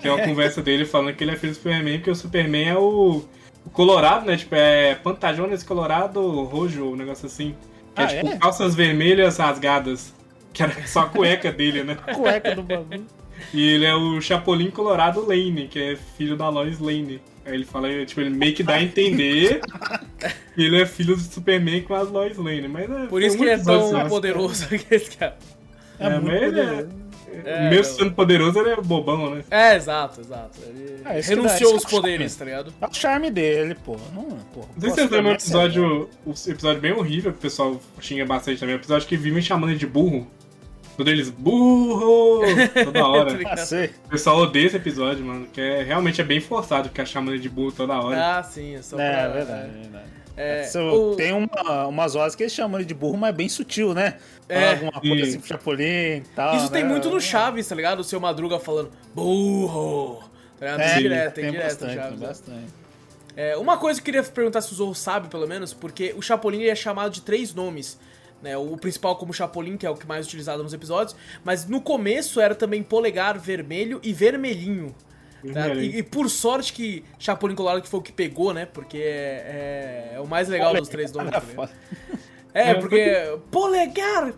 Que 0.00 0.08
é 0.08 0.12
uma 0.12 0.24
conversa 0.24 0.62
dele 0.62 0.84
falando 0.84 1.14
que 1.14 1.24
ele 1.24 1.32
é 1.32 1.36
filho 1.36 1.52
do 1.52 1.56
Superman, 1.56 1.98
porque 1.98 2.10
o 2.10 2.14
Superman 2.14 2.68
é 2.68 2.76
o, 2.76 3.24
o 3.64 3.70
Colorado, 3.70 4.26
né? 4.26 4.36
Tipo, 4.36 4.54
é 4.54 4.94
Pantajones 4.94 5.62
Colorado 5.62 6.44
Rojo, 6.44 6.92
um 6.92 6.96
negócio 6.96 7.26
assim. 7.26 7.54
Que 7.94 8.02
é, 8.02 8.04
ah, 8.04 8.12
é 8.12 8.16
tipo 8.16 8.28
é? 8.28 8.38
calças 8.38 8.74
vermelhas 8.74 9.36
rasgadas. 9.36 10.14
Que 10.52 10.62
era 10.62 10.86
só 10.86 11.00
a 11.00 11.06
cueca 11.06 11.50
dele, 11.50 11.82
né? 11.82 11.96
A 12.06 12.14
cueca 12.14 12.54
do 12.54 12.62
bagulho. 12.62 13.06
E 13.52 13.70
ele 13.70 13.84
é 13.84 13.94
o 13.94 14.20
Chapolin 14.20 14.70
Colorado 14.70 15.26
Lane, 15.26 15.68
que 15.68 15.78
é 15.78 15.96
filho 16.16 16.36
da 16.36 16.48
Lois 16.48 16.78
Lane. 16.78 17.20
Aí 17.44 17.54
ele 17.54 17.64
fala, 17.64 17.88
tipo, 18.06 18.20
ele 18.20 18.30
meio 18.30 18.54
que 18.54 18.62
dá 18.62 18.74
a 18.74 18.82
entender 18.82 19.60
que 20.54 20.62
ele 20.62 20.80
é 20.80 20.86
filho 20.86 21.16
do 21.16 21.22
Superman 21.22 21.82
com 21.82 21.94
as 21.94 22.08
Lois 22.08 22.36
Lane. 22.36 22.68
Mas 22.68 22.88
é, 22.88 23.06
Por 23.06 23.22
isso 23.22 23.36
que 23.36 23.42
ele 23.42 23.50
é 23.50 23.58
tão 23.58 24.08
poderoso 24.08 24.68
que 24.68 24.94
esse 24.94 25.16
cara. 25.16 25.36
É, 25.98 26.06
é 26.06 26.20
mas 26.20 26.42
ele 26.42 26.60
é, 26.60 26.86
é, 27.44 27.70
Mesmo 27.70 27.96
sendo 27.96 28.12
poderoso, 28.12 28.58
ele 28.60 28.70
é 28.70 28.76
bobão, 28.76 29.34
né? 29.34 29.44
É, 29.50 29.76
exato, 29.76 30.20
exato. 30.20 30.58
Ele 30.66 31.02
é, 31.04 31.20
renunciou 31.20 31.72
aos 31.74 31.84
poderes, 31.84 32.34
tá 32.36 32.44
ligado? 32.44 32.72
É 32.80 32.86
o 32.86 32.94
charme 32.94 33.30
dele, 33.30 33.74
pô. 33.74 33.96
Não, 34.14 34.24
pô. 34.52 34.60
Não 34.74 34.80
sei 34.80 34.90
se 34.90 34.96
vocês 34.96 35.10
lembram 35.10 35.32
um 35.32 35.34
episódio, 35.34 36.10
um 36.26 36.30
episódio 36.30 36.80
bem 36.80 36.92
horrível, 36.92 37.32
que 37.32 37.38
o 37.38 37.42
pessoal 37.42 37.80
xinga 38.00 38.24
bastante 38.24 38.60
também. 38.60 38.74
O 38.74 38.78
episódio 38.78 39.06
que 39.08 39.16
vivem 39.16 39.42
chamando 39.42 39.70
ele 39.70 39.78
de 39.78 39.86
burro. 39.86 40.26
Quando 40.96 41.08
eles, 41.08 41.30
burro! 41.30 42.42
Toda 42.84 43.06
hora. 43.06 43.32
o 43.32 44.08
pessoal 44.08 44.38
odeia 44.38 44.66
esse 44.66 44.76
episódio, 44.76 45.24
mano. 45.24 45.46
Que 45.52 45.60
é, 45.60 45.82
realmente 45.82 46.20
é 46.20 46.24
bem 46.24 46.40
forçado 46.40 46.88
ficar 46.88 47.06
chamando 47.06 47.34
ele 47.34 47.42
de 47.42 47.48
burro 47.48 47.72
toda 47.72 47.94
hora. 47.98 48.38
Ah, 48.38 48.42
sim, 48.42 48.74
é 48.74 48.82
só 48.82 48.98
é, 48.98 49.10
pra... 49.10 49.20
É, 49.20 49.28
verdade, 49.32 49.70
é 49.70 49.80
verdade. 49.80 50.21
É, 50.42 50.70
o... 50.78 51.14
Tem 51.14 51.32
uma, 51.32 51.86
umas 51.86 52.16
horas 52.16 52.34
que 52.34 52.42
eles 52.42 52.52
chamam 52.52 52.80
ele 52.80 52.86
de 52.86 52.94
burro, 52.94 53.16
mas 53.16 53.30
é 53.30 53.32
bem 53.32 53.48
sutil, 53.48 53.94
né? 53.94 54.16
É. 54.48 54.70
alguma 54.70 55.00
coisa 55.00 55.24
assim 55.24 55.38
pro 55.38 55.48
Chapolin 55.48 55.84
e 55.84 56.22
tal. 56.34 56.56
Isso 56.56 56.66
né? 56.66 56.72
tem 56.72 56.84
muito 56.84 57.08
no 57.08 57.20
Chaves, 57.20 57.68
tá 57.68 57.74
ligado? 57.74 58.00
O 58.00 58.04
seu 58.04 58.18
Madruga 58.18 58.58
falando 58.58 58.90
burro. 59.14 60.22
Tá 60.58 60.66
ligado? 60.66 60.80
É, 60.80 60.94
tem 60.94 61.02
direto, 61.02 61.34
tem, 61.34 61.44
tem 61.44 61.52
direto 61.52 61.68
bastante, 61.68 61.94
Chaves. 61.94 62.18
Tem 62.18 62.28
bastante. 62.28 62.82
É, 63.36 63.56
uma 63.56 63.78
coisa 63.78 64.00
que 64.00 64.10
eu 64.10 64.14
queria 64.14 64.30
perguntar 64.30 64.60
se 64.60 64.72
o 64.72 64.74
Zorro 64.74 64.94
sabe, 64.94 65.28
pelo 65.28 65.46
menos, 65.46 65.72
porque 65.72 66.12
o 66.16 66.20
Chapolin 66.20 66.64
é 66.64 66.74
chamado 66.74 67.12
de 67.12 67.22
três 67.22 67.54
nomes. 67.54 67.98
Né, 68.42 68.56
o 68.56 68.76
principal 68.76 69.14
como 69.14 69.32
Chapolin, 69.32 69.76
que 69.76 69.86
é 69.86 69.90
o 69.90 69.94
que 69.94 70.04
mais 70.04 70.26
utilizado 70.26 70.64
nos 70.64 70.74
episódios, 70.74 71.14
mas 71.44 71.64
no 71.64 71.80
começo 71.80 72.40
era 72.40 72.56
também 72.56 72.82
Polegar 72.82 73.38
Vermelho 73.38 74.00
e 74.02 74.12
Vermelhinho. 74.12 74.92
Tá? 75.52 75.68
E, 75.74 75.98
e, 75.98 76.02
por 76.02 76.30
sorte 76.30 76.72
que 76.72 77.04
Chapolin 77.18 77.54
Colorado 77.54 77.82
que 77.82 77.88
foi 77.88 77.98
o 78.00 78.02
que 78.02 78.12
pegou, 78.12 78.54
né? 78.54 78.66
Porque 78.66 78.98
é, 78.98 80.10
é, 80.12 80.16
é 80.16 80.20
o 80.20 80.26
mais 80.26 80.48
legal 80.48 80.74
dos 80.74 80.88
três 80.88 81.10
nomes. 81.12 81.32
Tá 81.32 81.42
é, 82.54 82.70
é, 82.70 82.74
porque. 82.74 83.12
Polegar! 83.50 84.32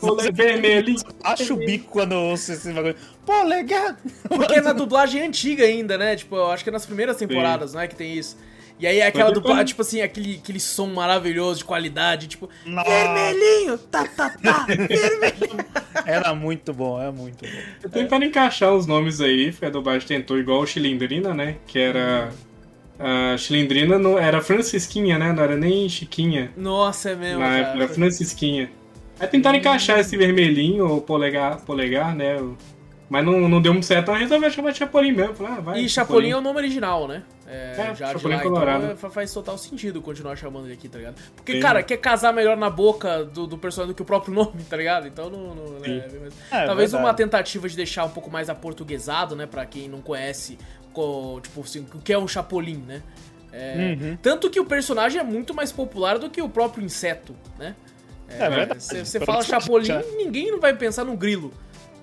Polegar 0.00 0.32
vermelho. 0.32 0.94
Acho 1.22 1.54
o 1.54 1.56
bico 1.58 1.90
quando 1.90 2.12
eu 2.12 2.20
ouço 2.20 2.52
esse 2.52 2.72
bagulho. 2.72 2.96
Polegar! 3.26 3.98
Porque 4.28 4.54
é 4.54 4.60
na 4.62 4.72
dublagem 4.72 5.22
antiga 5.22 5.64
ainda, 5.64 5.98
né? 5.98 6.16
Tipo, 6.16 6.36
eu 6.36 6.50
acho 6.50 6.64
que 6.64 6.70
é 6.70 6.72
nas 6.72 6.86
primeiras 6.86 7.16
temporadas, 7.16 7.70
Sim. 7.70 7.76
não 7.76 7.82
é? 7.82 7.88
Que 7.88 7.96
tem 7.96 8.14
isso. 8.14 8.38
E 8.84 8.86
aí 8.86 9.00
aquela 9.00 9.32
dublagem, 9.32 9.64
tipo 9.64 9.80
assim, 9.80 10.02
aquele, 10.02 10.34
aquele 10.42 10.60
som 10.60 10.88
maravilhoso 10.88 11.60
de 11.60 11.64
qualidade, 11.64 12.26
tipo, 12.26 12.50
Nossa. 12.66 12.90
vermelhinho, 12.90 13.78
tá, 13.78 14.06
tá, 14.06 14.28
tá, 14.28 14.66
vermelhinho. 14.68 15.64
Era 16.04 16.34
muito 16.34 16.70
bom, 16.74 17.00
é 17.00 17.10
muito 17.10 17.46
bom. 17.46 17.58
Eu 17.82 17.88
tentando 17.88 18.26
encaixar 18.26 18.74
os 18.74 18.86
nomes 18.86 19.22
aí, 19.22 19.52
porque 19.52 19.64
a 19.64 19.70
dublagem 19.70 20.06
tentou 20.06 20.38
igual 20.38 20.60
o 20.60 20.66
Chilindrina, 20.66 21.32
né? 21.32 21.56
Que 21.66 21.78
era. 21.78 22.30
A 22.98 23.38
Chilindrina 23.38 23.98
não, 23.98 24.18
era 24.18 24.42
Francisquinha, 24.42 25.18
né? 25.18 25.32
Não 25.32 25.42
era 25.42 25.56
nem 25.56 25.88
Chiquinha. 25.88 26.52
Nossa, 26.54 27.08
é 27.08 27.16
mesmo. 27.16 27.40
Na 27.40 27.56
época, 27.56 27.84
era 27.84 27.88
Francisquinha. 27.88 28.70
Aí 29.18 29.26
tentaram 29.28 29.56
encaixar 29.58 29.98
esse 29.98 30.14
vermelhinho, 30.14 30.86
ou 30.86 31.00
polegar, 31.00 31.58
polegar 31.62 32.14
né? 32.14 32.36
Mas 33.08 33.24
não, 33.24 33.48
não 33.48 33.60
deu 33.60 33.72
muito 33.72 33.84
certo, 33.86 34.04
então 34.04 34.14
resolveu 34.14 34.50
chamar 34.50 34.70
de 34.70 34.78
Chapolin 34.78 35.12
mesmo. 35.12 35.34
Falei, 35.34 35.52
ah, 35.52 35.60
vai, 35.60 35.80
e 35.80 35.88
Chapolin 35.88 36.30
é 36.30 36.36
o 36.36 36.40
nome 36.40 36.58
original, 36.58 37.06
né? 37.06 37.22
É, 37.46 37.74
é 37.78 37.94
já 37.94 38.12
Chapolin 38.12 38.36
lá, 38.36 38.42
Colorado. 38.42 38.84
Então 38.92 39.10
faz 39.10 39.32
total 39.32 39.58
sentido 39.58 40.00
continuar 40.00 40.36
chamando 40.36 40.66
ele 40.66 40.74
aqui, 40.74 40.88
tá 40.88 40.98
ligado? 40.98 41.16
Porque, 41.36 41.52
Sim. 41.52 41.60
cara, 41.60 41.82
quer 41.82 41.98
casar 41.98 42.32
melhor 42.32 42.56
na 42.56 42.70
boca 42.70 43.24
do, 43.24 43.46
do, 43.46 43.58
personagem 43.58 43.92
do 43.92 43.96
que 43.96 44.02
o 44.02 44.06
próprio 44.06 44.32
nome, 44.34 44.62
tá 44.68 44.76
ligado? 44.76 45.06
Então 45.06 45.28
não. 45.28 45.54
não 45.54 45.78
né, 45.80 46.02
é, 46.50 46.64
talvez 46.64 46.92
verdade. 46.92 46.96
uma 46.96 47.14
tentativa 47.14 47.68
de 47.68 47.76
deixar 47.76 48.04
um 48.04 48.10
pouco 48.10 48.30
mais 48.30 48.48
aportuguesado, 48.48 49.36
né? 49.36 49.46
Pra 49.46 49.66
quem 49.66 49.86
não 49.86 50.00
conhece, 50.00 50.58
tipo 51.42 51.60
assim, 51.60 51.86
o 51.94 51.98
que 51.98 52.12
é 52.12 52.18
um 52.18 52.26
Chapolin, 52.26 52.82
né? 52.86 53.02
É, 53.52 53.96
uhum. 54.00 54.18
Tanto 54.20 54.50
que 54.50 54.58
o 54.58 54.64
personagem 54.64 55.20
é 55.20 55.24
muito 55.24 55.54
mais 55.54 55.70
popular 55.70 56.18
do 56.18 56.28
que 56.28 56.42
o 56.42 56.48
próprio 56.48 56.84
inseto, 56.84 57.36
né? 57.58 57.76
É, 58.28 58.44
é 58.44 58.50
verdade. 58.50 58.82
Você 58.82 59.20
fala 59.20 59.42
Chapolin, 59.42 59.88
ninguém 60.16 60.50
não 60.50 60.58
vai 60.58 60.74
pensar 60.74 61.04
no 61.04 61.16
grilo. 61.16 61.52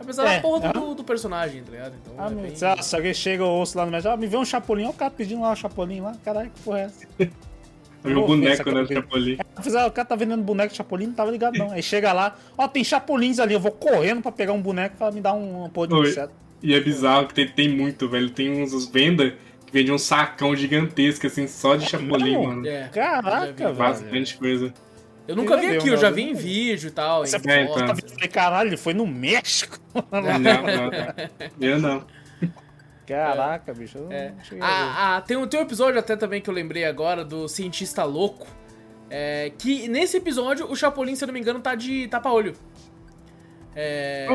Apesar 0.01 0.27
é, 0.27 0.35
da 0.35 0.41
porra 0.41 0.69
é. 0.69 0.73
do, 0.73 0.95
do, 0.95 1.03
personagem, 1.03 1.63
tá 1.63 1.71
ligado? 1.71 1.95
Então, 2.01 2.13
ah, 2.17 2.29
é 2.31 2.33
bem... 2.33 2.55
se, 2.55 2.95
alguém 2.95 3.13
chega 3.13 3.43
ou 3.43 3.59
ouço 3.59 3.77
lá 3.77 3.85
no 3.85 3.91
médico, 3.91 4.13
ah, 4.13 4.17
me 4.17 4.27
vê 4.27 4.37
um 4.37 4.45
Chapolin, 4.45 4.83
olha 4.83 4.91
o 4.91 4.93
cara 4.93 5.11
pedindo 5.11 5.41
lá 5.41 5.51
um 5.51 5.55
Chapolin 5.55 6.01
lá, 6.01 6.13
caralho, 6.23 6.49
que 6.49 6.61
porra 6.61 6.79
é 6.79 6.83
essa? 6.83 7.07
o 8.03 8.27
boneco, 8.27 8.71
né, 8.71 8.81
do 8.81 8.93
Chapolin. 8.93 9.37
É, 9.39 9.85
o 9.85 9.91
cara 9.91 10.07
tá 10.07 10.15
vendendo 10.15 10.43
boneco 10.43 10.71
de 10.71 10.77
Chapolin, 10.77 11.07
não 11.07 11.13
tava 11.13 11.31
ligado 11.31 11.57
não. 11.57 11.71
Aí 11.71 11.83
chega 11.83 12.11
lá, 12.11 12.35
ó, 12.57 12.67
tem 12.67 12.83
Chapolins 12.83 13.39
ali, 13.39 13.53
eu 13.53 13.59
vou 13.59 13.71
correndo 13.71 14.21
pra 14.21 14.31
pegar 14.31 14.53
um 14.53 14.61
boneco 14.61 14.97
pra 14.97 15.11
me 15.11 15.21
dar 15.21 15.33
um, 15.33 15.65
um 15.65 15.69
porra 15.69 15.87
de 15.87 15.95
inseto. 15.95 16.33
E 16.63 16.73
é 16.73 16.79
bizarro 16.79 17.27
que 17.27 17.33
tem, 17.33 17.47
tem 17.47 17.69
muito, 17.69 18.07
velho. 18.07 18.29
Tem 18.29 18.61
uns 18.61 18.85
vendas 18.87 19.33
que 19.65 19.73
vendem 19.73 19.93
um 19.93 19.97
sacão 19.97 20.55
gigantesco, 20.55 21.25
assim, 21.25 21.47
só 21.47 21.75
de 21.75 21.89
Chapolin, 21.89 22.33
não, 22.33 22.43
mano. 22.43 22.67
É, 22.67 22.87
Caraca, 22.89 23.53
velho. 23.53 23.75
Bastante 23.75 24.37
coisa. 24.37 24.73
Eu 25.31 25.35
nunca 25.37 25.55
vi 25.55 25.77
aqui, 25.77 25.87
eu 25.87 25.97
já 25.97 26.09
vi 26.09 26.23
em 26.23 26.33
vídeo 26.33 26.89
e 26.89 26.91
tal. 26.91 27.25
Você 27.25 27.37
é, 27.37 27.63
então. 27.63 27.77
falei, 27.77 28.27
caralho, 28.29 28.69
ele 28.69 28.77
foi 28.77 28.93
no 28.93 29.07
México. 29.07 29.79
Não, 30.11 30.21
não, 30.21 30.39
não. 30.39 30.91
Eu 31.59 31.79
não. 31.79 32.05
Caraca, 33.05 33.73
bicho. 33.73 33.97
Eu 33.97 34.11
é. 34.11 34.33
ah, 34.61 35.17
ah, 35.17 35.21
tem, 35.21 35.35
um, 35.35 35.45
tem 35.45 35.59
um 35.59 35.63
episódio 35.63 35.99
até 35.99 36.15
também 36.15 36.41
que 36.41 36.49
eu 36.49 36.53
lembrei 36.53 36.85
agora 36.85 37.25
do 37.25 37.47
cientista 37.49 38.03
louco. 38.03 38.47
É, 39.09 39.51
que 39.57 39.89
nesse 39.89 40.15
episódio 40.15 40.71
o 40.71 40.75
Chapolin, 40.75 41.15
se 41.15 41.23
eu 41.23 41.27
não 41.27 41.33
me 41.33 41.41
engano, 41.41 41.59
tá 41.59 41.75
de 41.75 42.07
tapa-olho. 42.07 42.53
É... 43.75 44.27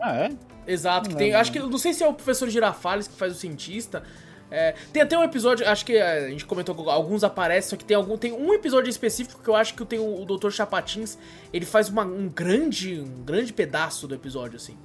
Ah, 0.00 0.16
é? 0.16 0.30
Exato, 0.72 1.10
que 1.10 1.16
tem. 1.16 1.34
Acho 1.34 1.50
que. 1.50 1.58
Não 1.58 1.78
sei 1.78 1.92
se 1.92 2.04
é 2.04 2.06
o 2.06 2.14
professor 2.14 2.48
Girafales 2.48 3.08
que 3.08 3.16
faz 3.16 3.32
o 3.32 3.36
cientista. 3.36 4.04
É, 4.50 4.74
tem 4.92 5.02
até 5.02 5.16
um 5.16 5.22
episódio, 5.22 5.66
acho 5.68 5.84
que 5.86 5.96
a 5.96 6.28
gente 6.28 6.44
comentou 6.44 6.74
que 6.74 6.90
alguns 6.90 7.22
aparecem, 7.22 7.70
só 7.70 7.76
que 7.76 7.84
tem 7.84 7.96
algum 7.96 8.16
tem 8.16 8.32
um 8.32 8.52
episódio 8.52 8.90
específico 8.90 9.40
que 9.42 9.48
eu 9.48 9.54
acho 9.54 9.74
que 9.74 9.84
tem 9.84 9.98
o, 9.98 10.22
o 10.22 10.24
Dr. 10.24 10.50
Chapatins, 10.50 11.16
ele 11.52 11.64
faz 11.64 11.88
uma, 11.88 12.04
um 12.04 12.28
grande 12.28 13.00
um 13.00 13.22
grande 13.22 13.52
pedaço 13.52 14.08
do 14.08 14.14
episódio 14.14 14.56
assim. 14.56 14.76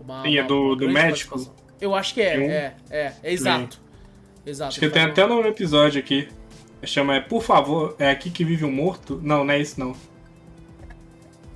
Uma, 0.00 0.22
Sim, 0.22 0.38
é 0.38 0.42
do, 0.42 0.74
do 0.74 0.88
médico. 0.88 1.50
Eu 1.80 1.94
acho 1.94 2.14
que 2.14 2.22
é, 2.22 2.38
um... 2.38 2.42
é, 2.42 2.74
é, 2.90 3.12
é, 3.22 3.32
exato. 3.32 3.80
Exato. 4.44 4.68
Acho 4.68 4.80
que 4.80 4.88
tem 4.88 5.02
até 5.02 5.26
no 5.26 5.44
episódio 5.46 5.98
aqui. 5.98 6.28
Chama 6.84 7.16
é 7.16 7.20
Por 7.20 7.42
favor, 7.42 7.96
é 7.98 8.10
aqui 8.10 8.30
que 8.30 8.44
vive 8.44 8.64
um 8.64 8.70
morto? 8.70 9.20
Não, 9.22 9.44
não 9.44 9.52
é 9.52 9.58
isso 9.58 9.78
não. 9.78 9.96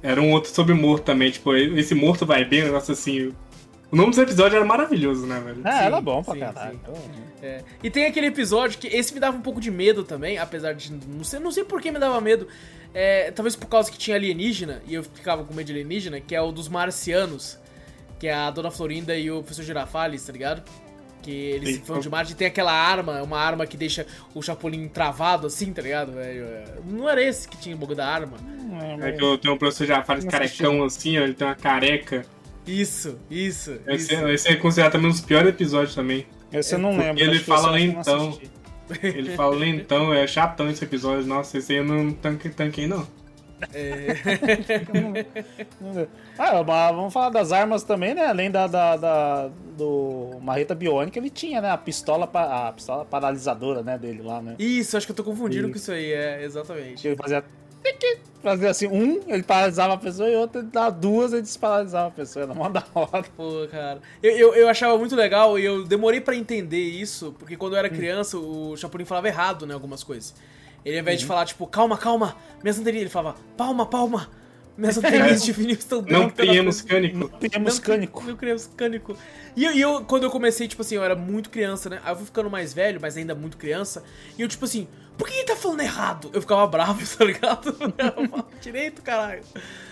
Era 0.02 0.20
um 0.20 0.32
outro 0.32 0.52
sobre 0.52 0.74
morto 0.74 1.04
também, 1.04 1.30
tipo, 1.30 1.54
esse 1.54 1.94
morto 1.94 2.24
vai 2.24 2.44
bem, 2.44 2.62
um 2.62 2.66
negócio 2.66 2.92
assim. 2.92 3.32
O 3.90 3.96
nome 3.96 4.10
dos 4.10 4.18
episódios 4.18 4.54
era 4.54 4.64
maravilhoso, 4.64 5.26
né, 5.26 5.40
velho? 5.40 5.66
É, 5.66 5.72
sim, 5.72 5.84
era 5.84 6.00
bom 6.00 6.22
pra 6.22 6.34
sim, 6.34 6.40
caralho. 6.40 6.80
Sim. 6.86 7.22
É. 7.42 7.62
E 7.82 7.90
tem 7.90 8.04
aquele 8.06 8.26
episódio 8.26 8.78
que 8.78 8.86
esse 8.86 9.12
me 9.12 9.18
dava 9.18 9.36
um 9.36 9.40
pouco 9.42 9.60
de 9.60 9.70
medo 9.70 10.04
também, 10.04 10.38
apesar 10.38 10.74
de. 10.74 10.92
Não 10.92 11.24
sei, 11.24 11.40
não 11.40 11.50
sei 11.50 11.64
por 11.64 11.80
que 11.80 11.90
me 11.90 11.98
dava 11.98 12.20
medo. 12.20 12.46
É, 12.94 13.30
talvez 13.30 13.56
por 13.56 13.66
causa 13.66 13.90
que 13.90 13.98
tinha 13.98 14.16
alienígena, 14.16 14.82
e 14.86 14.94
eu 14.94 15.02
ficava 15.02 15.44
com 15.44 15.54
medo 15.54 15.66
de 15.66 15.72
alienígena, 15.72 16.20
que 16.20 16.34
é 16.34 16.40
o 16.40 16.52
dos 16.52 16.68
marcianos. 16.68 17.58
Que 18.18 18.28
é 18.28 18.34
a 18.34 18.50
Dona 18.50 18.70
Florinda 18.70 19.16
e 19.16 19.30
o 19.30 19.38
Professor 19.38 19.64
Girafales, 19.64 20.22
tá 20.26 20.30
ligado? 20.30 20.62
Que 21.22 21.30
eles 21.30 21.76
Sim. 21.76 21.82
vão 21.86 22.00
de 22.00 22.10
Marte 22.10 22.32
e 22.32 22.34
tem 22.34 22.46
aquela 22.46 22.72
arma, 22.72 23.22
uma 23.22 23.38
arma 23.38 23.66
que 23.66 23.78
deixa 23.78 24.06
o 24.34 24.42
Chapolin 24.42 24.88
travado 24.88 25.46
assim, 25.46 25.72
tá 25.72 25.80
ligado, 25.80 26.12
velho? 26.12 26.46
Não 26.84 27.08
era 27.08 27.22
esse 27.22 27.48
que 27.48 27.56
tinha 27.56 27.74
o 27.74 27.78
bug 27.78 27.94
da 27.94 28.06
arma. 28.06 28.36
É 29.00 29.12
que 29.12 29.24
eu 29.24 29.38
tenho 29.38 29.54
um 29.54 29.56
professor 29.56 29.86
Girafales 29.86 30.26
carecão 30.26 30.84
assim, 30.84 31.18
ó, 31.18 31.22
ele 31.22 31.32
tem 31.32 31.46
uma 31.46 31.54
careca. 31.54 32.26
Isso, 32.66 33.18
isso. 33.30 33.78
Esse, 33.86 34.14
isso. 34.14 34.26
É, 34.26 34.34
esse 34.34 34.48
é 34.48 34.56
considerado 34.56 34.92
também 34.92 35.08
um 35.08 35.10
dos 35.10 35.20
piores 35.20 35.48
episódios 35.48 35.94
também. 35.94 36.26
Esse 36.52 36.74
eu 36.74 36.78
não 36.78 36.96
lembro. 36.96 37.22
Ele 37.22 37.38
fala 37.38 37.70
lentão. 37.70 38.38
Ele 39.02 39.36
fala 39.36 39.54
lentão, 39.54 40.12
é 40.12 40.26
chatão 40.26 40.68
esse 40.68 40.84
episódio. 40.84 41.24
Nossa, 41.26 41.58
esse 41.58 41.72
aí 41.72 41.78
eu 41.78 41.84
não 41.84 42.12
tanque, 42.12 42.48
tanquei, 42.48 42.86
não. 42.86 43.06
É. 43.72 44.16
ah, 46.38 46.64
mas 46.64 46.96
vamos 46.96 47.12
falar 47.12 47.28
das 47.28 47.52
armas 47.52 47.82
também, 47.82 48.14
né? 48.14 48.26
Além 48.26 48.50
da, 48.50 48.66
da, 48.66 48.96
da 48.96 49.50
do 49.76 50.38
Marreta 50.40 50.74
Biônica, 50.74 51.18
ele 51.18 51.28
tinha, 51.30 51.60
né? 51.60 51.70
A 51.70 51.76
pistola, 51.76 52.28
a 52.32 52.72
pistola 52.72 53.04
paralisadora, 53.04 53.82
né? 53.82 53.98
Dele 53.98 54.22
lá, 54.22 54.40
né? 54.40 54.56
Isso, 54.58 54.96
acho 54.96 55.06
que 55.06 55.12
eu 55.12 55.16
tô 55.16 55.24
confundindo 55.24 55.64
isso. 55.68 55.72
com 55.72 55.78
isso 55.78 55.92
aí, 55.92 56.12
é, 56.12 56.42
exatamente. 56.42 57.06
Ele 57.06 57.16
fazia 57.16 57.44
fazia 58.42 58.70
assim, 58.70 58.86
um, 58.86 59.20
ele 59.26 59.42
paralisava 59.42 59.94
a 59.94 59.96
pessoa 59.96 60.28
e 60.28 60.36
outro, 60.36 60.60
ele 60.60 60.68
dava 60.68 60.90
duas, 60.90 61.32
ele 61.32 61.42
desparalisava 61.42 62.08
a 62.08 62.10
pessoa, 62.10 62.44
era 62.44 62.54
mó 62.54 62.68
da 62.68 62.84
hora. 62.94 63.24
Pô, 63.36 63.66
cara. 63.70 64.00
Eu, 64.22 64.32
eu, 64.32 64.54
eu, 64.54 64.68
achava 64.68 64.96
muito 64.98 65.14
legal 65.14 65.58
e 65.58 65.64
eu 65.64 65.84
demorei 65.84 66.20
para 66.20 66.34
entender 66.34 66.82
isso, 66.82 67.34
porque 67.38 67.56
quando 67.56 67.74
eu 67.74 67.78
era 67.78 67.88
hum. 67.88 67.96
criança, 67.96 68.38
o 68.38 68.76
Chapolin 68.76 69.04
falava 69.04 69.28
errado, 69.28 69.66
né, 69.66 69.74
algumas 69.74 70.02
coisas. 70.02 70.34
Ele 70.84 70.96
ao 70.96 71.02
invés 71.02 71.18
uhum. 71.18 71.20
de 71.20 71.26
falar, 71.26 71.44
tipo, 71.44 71.66
calma, 71.66 71.98
calma, 71.98 72.36
minhas 72.62 72.78
anteriores, 72.78 73.02
ele 73.02 73.10
falava, 73.10 73.38
palma, 73.56 73.84
palma. 73.84 74.28
Minhas 74.76 74.96
anteriores 74.96 75.44
de 75.44 75.52
vinil 75.52 75.74
estão 75.74 76.00
dentro. 76.00 76.18
Não 76.18 76.30
temos 76.30 76.80
cânico. 76.80 77.18
Não 77.18 77.28
temos 77.28 77.78
cânico. 77.78 78.24
Não 78.24 78.36
criamos 78.36 78.70
cânico. 78.74 79.16
E 79.54 79.64
eu, 79.64 79.74
e 79.74 79.80
eu, 79.80 80.04
quando 80.06 80.22
eu 80.24 80.30
comecei, 80.30 80.66
tipo 80.66 80.80
assim, 80.80 80.94
eu 80.94 81.04
era 81.04 81.14
muito 81.14 81.50
criança, 81.50 81.90
né? 81.90 82.00
Aí 82.02 82.12
eu 82.12 82.16
fui 82.16 82.24
ficando 82.24 82.48
mais 82.48 82.72
velho, 82.72 82.98
mas 82.98 83.14
ainda 83.14 83.34
muito 83.34 83.58
criança. 83.58 84.02
E 84.38 84.42
eu, 84.42 84.48
tipo 84.48 84.64
assim, 84.64 84.88
por 85.20 85.28
que 85.28 85.34
ele 85.34 85.44
tá 85.44 85.54
falando 85.54 85.82
errado? 85.82 86.30
Eu 86.32 86.40
ficava 86.40 86.66
bravo, 86.66 86.98
tá 87.14 87.24
ligado? 87.26 87.76
Eu 87.78 88.28
falo 88.28 88.46
direito, 88.58 89.02
caralho. 89.02 89.42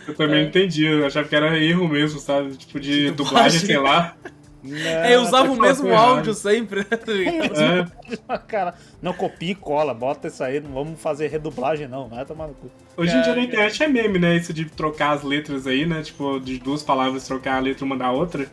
Eu 0.06 0.14
também 0.14 0.38
é. 0.38 0.42
não 0.42 0.48
entendi, 0.48 0.86
eu 0.86 1.06
achava 1.06 1.28
que 1.28 1.36
era 1.36 1.58
erro 1.58 1.86
mesmo, 1.86 2.18
sabe? 2.18 2.56
Tipo, 2.56 2.80
de, 2.80 3.04
de 3.04 3.10
dublagem, 3.10 3.60
sei 3.60 3.76
lá. 3.76 4.16
Não, 4.62 4.74
é, 4.74 5.14
eu 5.14 5.20
usava 5.20 5.52
o 5.52 5.60
mesmo 5.60 5.94
áudio 5.94 6.32
sempre, 6.32 6.80
né? 6.80 6.96
Tá 6.96 8.32
é. 8.32 8.38
Cara, 8.48 8.74
não 9.02 9.12
copia 9.12 9.52
e 9.52 9.54
cola, 9.54 9.92
bota 9.92 10.28
isso 10.28 10.42
aí, 10.42 10.60
não 10.60 10.72
vamos 10.72 10.98
fazer 11.00 11.28
redublagem 11.28 11.86
não, 11.86 12.08
vai 12.08 12.24
tomar 12.24 12.48
no 12.48 12.54
cu. 12.54 12.70
Hoje 12.96 13.14
em 13.14 13.20
dia 13.20 13.36
na 13.36 13.42
internet 13.42 13.82
é 13.82 13.86
meme, 13.86 14.18
né? 14.18 14.34
Isso 14.34 14.54
de 14.54 14.64
trocar 14.64 15.10
as 15.10 15.22
letras 15.22 15.66
aí, 15.66 15.84
né? 15.84 16.00
Tipo, 16.02 16.40
de 16.40 16.58
duas 16.58 16.82
palavras 16.82 17.26
trocar 17.26 17.56
a 17.56 17.60
letra 17.60 17.84
uma 17.84 17.98
da 17.98 18.10
outra. 18.10 18.46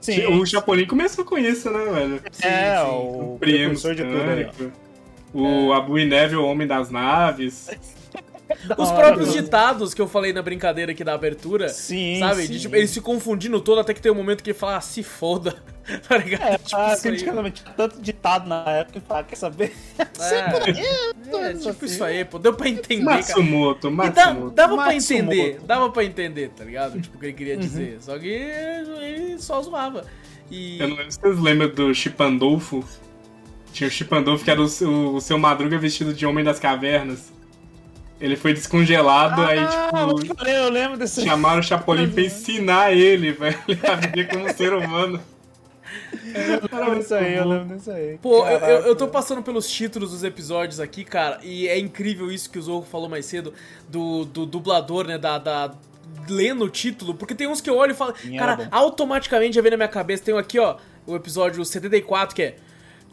Sim. 0.00 0.26
O 0.26 0.46
Chapolin 0.46 0.86
começou 0.86 1.24
com 1.24 1.36
isso, 1.36 1.68
né, 1.70 1.84
velho? 1.92 2.22
Sim, 2.30 2.46
é, 2.46 2.78
sim. 2.78 2.86
o, 2.86 3.34
o 3.34 3.38
precursor 3.38 3.94
de 3.96 4.04
tudo 4.04 4.30
aí. 4.30 4.70
O 5.32 5.72
é. 5.72 5.76
Abu 5.76 5.96
Neve, 5.98 6.36
o 6.36 6.44
Homem 6.44 6.66
das 6.66 6.90
Naves. 6.90 7.70
Os 8.76 8.90
próprios 8.90 9.32
ditados 9.32 9.94
que 9.94 10.02
eu 10.02 10.08
falei 10.08 10.32
na 10.32 10.42
brincadeira 10.42 10.92
aqui 10.92 11.04
da 11.04 11.14
abertura, 11.14 11.68
sim, 11.68 12.18
sabe? 12.18 12.42
Sim. 12.42 12.52
De, 12.52 12.60
tipo, 12.60 12.74
eles 12.74 12.90
se 12.90 13.00
confundindo 13.00 13.60
todo 13.60 13.80
até 13.80 13.94
que 13.94 14.00
tem 14.00 14.10
um 14.10 14.16
momento 14.16 14.42
que 14.42 14.50
ele 14.50 14.58
fala, 14.58 14.76
ah, 14.76 14.80
se 14.80 15.02
foda. 15.02 15.56
tá 16.08 16.16
ligado? 16.18 16.54
É, 16.54 16.58
tipo, 16.58 16.76
ah, 16.76 16.92
antigamente 16.92 17.62
tinha 17.62 17.74
tanto 17.74 18.00
ditado 18.00 18.48
na 18.48 18.64
época 18.68 19.00
que 19.00 19.06
fala, 19.06 19.24
quer 19.24 19.36
saber? 19.36 19.72
É, 19.98 20.02
é, 21.50 21.54
tipo 21.54 21.84
isso 21.84 22.02
aí, 22.02 22.24
pô. 22.24 22.38
Deu 22.38 22.54
pra 22.54 22.68
entender, 22.68 23.04
Matsumoto, 23.04 23.82
cara. 23.82 23.94
Matsumoto. 23.94 24.50
Dá, 24.50 24.62
dava 24.62 24.76
Matsumoto. 24.76 24.84
pra 24.84 24.94
entender, 24.94 25.60
dava 25.64 25.90
pra 25.90 26.04
entender, 26.04 26.50
tá 26.50 26.64
ligado? 26.64 27.00
Tipo, 27.00 27.16
o 27.16 27.20
que 27.20 27.26
ele 27.26 27.32
queria 27.32 27.54
uhum. 27.54 27.60
dizer. 27.60 27.98
Só 28.00 28.18
que 28.18 28.28
ele 28.28 29.38
só 29.38 29.62
zoava. 29.62 30.04
E... 30.50 30.80
Eu 30.80 30.88
não 30.88 30.96
lembro 30.96 31.12
se 31.12 31.20
vocês 31.20 31.38
lembram 31.38 31.68
do 31.68 31.94
Chipandolfo. 31.94 32.84
Tinha 33.72 33.88
o 33.88 33.90
Chipandolfo 33.90 34.44
que 34.44 34.50
era 34.50 34.60
o, 34.60 34.66
o, 34.66 35.14
o 35.16 35.20
seu 35.20 35.38
Madruga 35.38 35.78
vestido 35.78 36.12
de 36.12 36.26
Homem 36.26 36.44
das 36.44 36.58
Cavernas. 36.58 37.32
Ele 38.20 38.36
foi 38.36 38.52
descongelado, 38.52 39.40
ah, 39.40 39.48
aí, 39.48 39.66
tipo. 40.20 40.46
Eu 40.46 40.68
lembro 40.68 40.98
desse. 40.98 41.24
Chamaram 41.24 41.60
o 41.60 41.62
Chapolin 41.62 42.08
pra 42.12 42.22
ensinar 42.22 42.92
ele, 42.92 43.32
velho, 43.32 43.58
a 43.90 43.94
viver 43.94 44.28
como 44.28 44.52
ser 44.52 44.74
humano. 44.74 45.20
Eu 46.22 46.78
lembro 46.78 46.98
disso 46.98 47.14
aí, 47.14 47.34
eu 47.34 47.48
lembro 47.48 47.76
disso 47.76 47.90
aí. 47.90 48.18
Pô, 48.20 48.46
eu, 48.46 48.58
eu, 48.58 48.80
eu, 48.88 48.96
tô 48.96 49.08
passando 49.08 49.42
pelos 49.42 49.68
títulos 49.68 50.10
dos 50.10 50.22
episódios 50.22 50.78
aqui, 50.78 51.02
cara, 51.02 51.40
e 51.42 51.66
é 51.66 51.78
incrível 51.78 52.30
isso 52.30 52.50
que 52.50 52.58
o 52.58 52.62
Zorro 52.62 52.84
falou 52.84 53.08
mais 53.08 53.26
cedo, 53.26 53.52
do, 53.88 54.24
do 54.26 54.46
dublador, 54.46 55.06
né, 55.06 55.18
da, 55.18 55.38
da 55.38 55.72
lendo 56.28 56.64
o 56.64 56.68
título, 56.68 57.14
porque 57.14 57.34
tem 57.34 57.48
uns 57.48 57.60
que 57.60 57.68
eu 57.68 57.76
olho 57.76 57.92
e 57.92 57.94
falo, 57.94 58.14
cara, 58.38 58.68
automaticamente 58.70 59.56
já 59.56 59.62
vem 59.62 59.70
na 59.72 59.76
minha 59.76 59.88
cabeça, 59.88 60.22
tem 60.22 60.34
um 60.34 60.38
aqui, 60.38 60.58
ó, 60.58 60.76
o 61.06 61.16
episódio 61.16 61.64
74, 61.64 62.36
que 62.36 62.42
é 62.42 62.56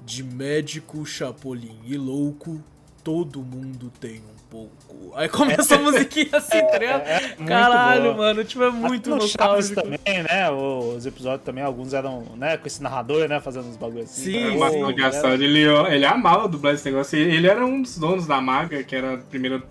De 0.08 0.24
médico, 0.24 1.05
chapolim 1.05 1.78
e 1.86 1.97
louco, 1.97 2.64
todo 3.03 3.41
mundo 3.41 3.91
tem 3.99 4.20
um 4.20 4.49
pouco. 4.49 5.12
Aí 5.14 5.28
começa 5.28 5.76
a 5.76 5.80
musiquinha 5.84 6.30
assim, 6.32 6.62
tá? 6.62 6.78
É, 6.82 7.36
é 7.38 7.45
Caralho, 7.45 8.14
boa. 8.14 8.16
mano, 8.16 8.45
tipo, 8.45 8.64
é 8.64 8.72
muito 8.72 9.10
nostálgico. 9.10 9.82
também, 9.82 10.24
né? 10.24 10.49
Os 10.49 11.05
episódios 11.05 11.43
também, 11.43 11.62
alguns 11.62 11.93
eram, 11.93 12.24
né, 12.38 12.55
com 12.55 12.66
esse 12.66 12.82
narrador, 12.82 13.28
né, 13.28 13.41
fazendo 13.41 13.68
uns 13.68 13.76
bagulhos 13.76 14.05
assim. 14.05 14.32
Sim, 14.32 14.47
o 14.55 14.60
Marcelo 14.60 14.95
Gastão, 14.95 15.34
ele, 15.34 15.60
ele 15.60 16.05
amava 16.05 16.47
dublar 16.47 16.74
esse 16.74 16.86
negócio. 16.86 17.20
Ele 17.20 17.45
era 17.45 17.66
um 17.66 17.82
dos 17.82 17.97
donos 17.97 18.26
da 18.26 18.39
Maga, 18.39 18.82
que 18.86 18.95
era 18.95 19.16
a 19.16 19.18
primeira 19.18 19.62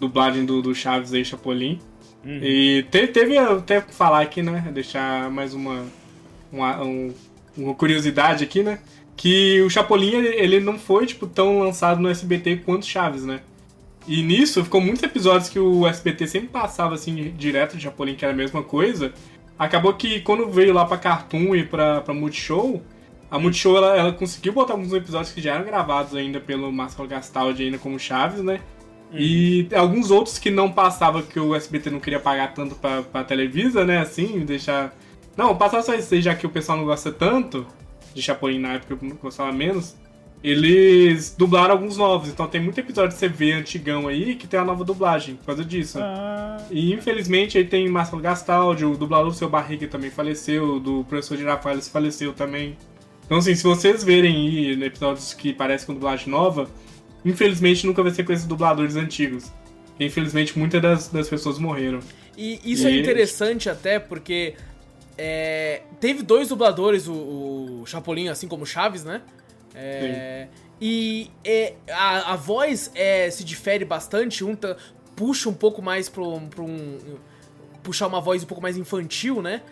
dublagem 0.00 0.46
do, 0.46 0.62
do 0.62 0.74
Chaves 0.74 1.12
aí, 1.12 1.22
Chapolin. 1.22 1.78
Uhum. 2.24 2.40
E 2.42 2.86
teve, 2.90 3.08
teve 3.08 3.36
até 3.36 3.82
que 3.82 3.94
falar 3.94 4.22
aqui, 4.22 4.42
né, 4.42 4.70
deixar 4.72 5.30
mais 5.30 5.52
uma, 5.52 5.84
uma, 6.50 6.82
um, 6.82 7.12
uma 7.58 7.74
curiosidade 7.74 8.42
aqui, 8.42 8.62
né? 8.62 8.78
Que 9.22 9.62
o 9.62 9.70
Chapolin, 9.70 10.16
ele 10.16 10.58
não 10.58 10.76
foi, 10.76 11.06
tipo, 11.06 11.28
tão 11.28 11.60
lançado 11.60 12.00
no 12.00 12.08
SBT 12.08 12.56
quanto 12.56 12.84
Chaves, 12.84 13.24
né? 13.24 13.40
E 14.04 14.20
nisso, 14.20 14.64
ficou 14.64 14.80
muitos 14.80 15.00
episódios 15.00 15.48
que 15.48 15.60
o 15.60 15.86
SBT 15.86 16.26
sempre 16.26 16.48
passava 16.48 16.96
assim 16.96 17.32
direto 17.36 17.76
de 17.76 17.84
Chapolin, 17.84 18.16
que 18.16 18.24
era 18.24 18.34
a 18.34 18.36
mesma 18.36 18.64
coisa. 18.64 19.12
Acabou 19.56 19.94
que 19.94 20.18
quando 20.22 20.50
veio 20.50 20.74
lá 20.74 20.84
pra 20.84 20.96
Cartoon 20.96 21.54
e 21.54 21.62
pra, 21.62 22.00
pra 22.00 22.12
Multishow, 22.12 22.82
a 23.30 23.38
Multishow 23.38 23.76
ela, 23.76 23.96
ela 23.96 24.12
conseguiu 24.12 24.52
botar 24.52 24.72
alguns 24.72 24.92
episódios 24.92 25.30
que 25.30 25.40
já 25.40 25.54
eram 25.54 25.66
gravados 25.66 26.16
ainda 26.16 26.40
pelo 26.40 26.72
Marcelo 26.72 27.06
Gastaldi 27.06 27.62
ainda 27.62 27.78
como 27.78 28.00
Chaves, 28.00 28.42
né? 28.42 28.58
Uhum. 29.12 29.20
E 29.20 29.68
alguns 29.72 30.10
outros 30.10 30.36
que 30.36 30.50
não 30.50 30.68
passavam, 30.68 31.22
que 31.22 31.38
o 31.38 31.54
SBT 31.54 31.90
não 31.90 32.00
queria 32.00 32.18
pagar 32.18 32.54
tanto 32.54 32.74
pra, 32.74 33.02
pra 33.02 33.22
Televisa, 33.22 33.84
né? 33.84 33.98
Assim, 33.98 34.40
deixar. 34.40 34.92
Não, 35.36 35.56
passar 35.56 35.80
só 35.82 35.94
isso 35.94 36.12
aí, 36.12 36.20
já 36.20 36.34
que 36.34 36.44
o 36.44 36.50
pessoal 36.50 36.76
não 36.76 36.84
gosta 36.84 37.12
tanto 37.12 37.64
de 38.14 38.22
Chapolin 38.22 38.58
na 38.58 38.74
época, 38.74 38.94
eu 38.94 39.16
gostava 39.16 39.52
menos 39.52 39.96
eles 40.42 41.34
dublaram 41.36 41.72
alguns 41.72 41.96
novos. 41.96 42.28
Então 42.28 42.46
tem 42.46 42.60
muito 42.60 42.78
episódio 42.78 43.16
de 43.16 43.28
CV 43.28 43.52
antigão 43.52 44.08
aí 44.08 44.34
que 44.34 44.46
tem 44.46 44.58
a 44.58 44.64
nova 44.64 44.84
dublagem 44.84 45.36
por 45.36 45.46
causa 45.46 45.64
disso. 45.64 45.98
Ah. 46.00 46.56
E 46.70 46.92
infelizmente 46.92 47.56
aí 47.56 47.64
tem 47.64 47.88
Marcelo 47.88 48.20
Gastaldi, 48.20 48.84
o 48.84 48.96
dublador 48.96 49.30
do 49.30 49.36
seu 49.36 49.48
Barriga 49.48 49.86
também 49.86 50.10
faleceu, 50.10 50.80
do 50.80 51.04
professor 51.04 51.36
Girafales 51.36 51.88
faleceu 51.88 52.32
também. 52.32 52.76
Então 53.24 53.38
assim, 53.38 53.54
se 53.54 53.62
vocês 53.62 54.02
verem 54.02 54.34
aí 54.34 54.84
episódios 54.84 55.32
que 55.32 55.52
parecem 55.52 55.86
com 55.86 55.94
dublagem 55.94 56.28
nova, 56.28 56.68
infelizmente 57.24 57.86
nunca 57.86 58.02
vai 58.02 58.10
ser 58.10 58.24
com 58.24 58.32
esses 58.32 58.46
dubladores 58.46 58.96
antigos. 58.96 59.52
Infelizmente 60.00 60.58
muitas 60.58 60.82
das, 60.82 61.08
das 61.08 61.28
pessoas 61.28 61.58
morreram. 61.58 62.00
E 62.36 62.58
isso 62.64 62.88
é 62.88 62.90
e... 62.90 62.96
é 62.96 63.00
interessante 63.00 63.70
até 63.70 64.00
porque 64.00 64.54
é, 65.24 65.82
teve 66.00 66.20
dois 66.24 66.48
dubladores, 66.48 67.06
o, 67.06 67.12
o 67.82 67.86
Chapolin, 67.86 68.26
assim 68.26 68.48
como 68.48 68.64
o 68.64 68.66
Chaves, 68.66 69.04
né? 69.04 69.22
É, 69.72 70.48
e 70.80 71.30
é, 71.44 71.74
a, 71.92 72.32
a 72.32 72.36
voz 72.36 72.90
é, 72.92 73.30
se 73.30 73.44
difere 73.44 73.84
bastante, 73.84 74.42
um 74.42 74.56
tá, 74.56 74.76
puxa 75.14 75.48
um 75.48 75.54
pouco 75.54 75.80
mais 75.80 76.08
pra 76.08 76.24
um, 76.24 76.48
pra 76.48 76.64
um. 76.64 76.98
puxar 77.84 78.08
uma 78.08 78.20
voz 78.20 78.42
um 78.42 78.46
pouco 78.46 78.60
mais 78.60 78.76
infantil, 78.76 79.40
né? 79.40 79.62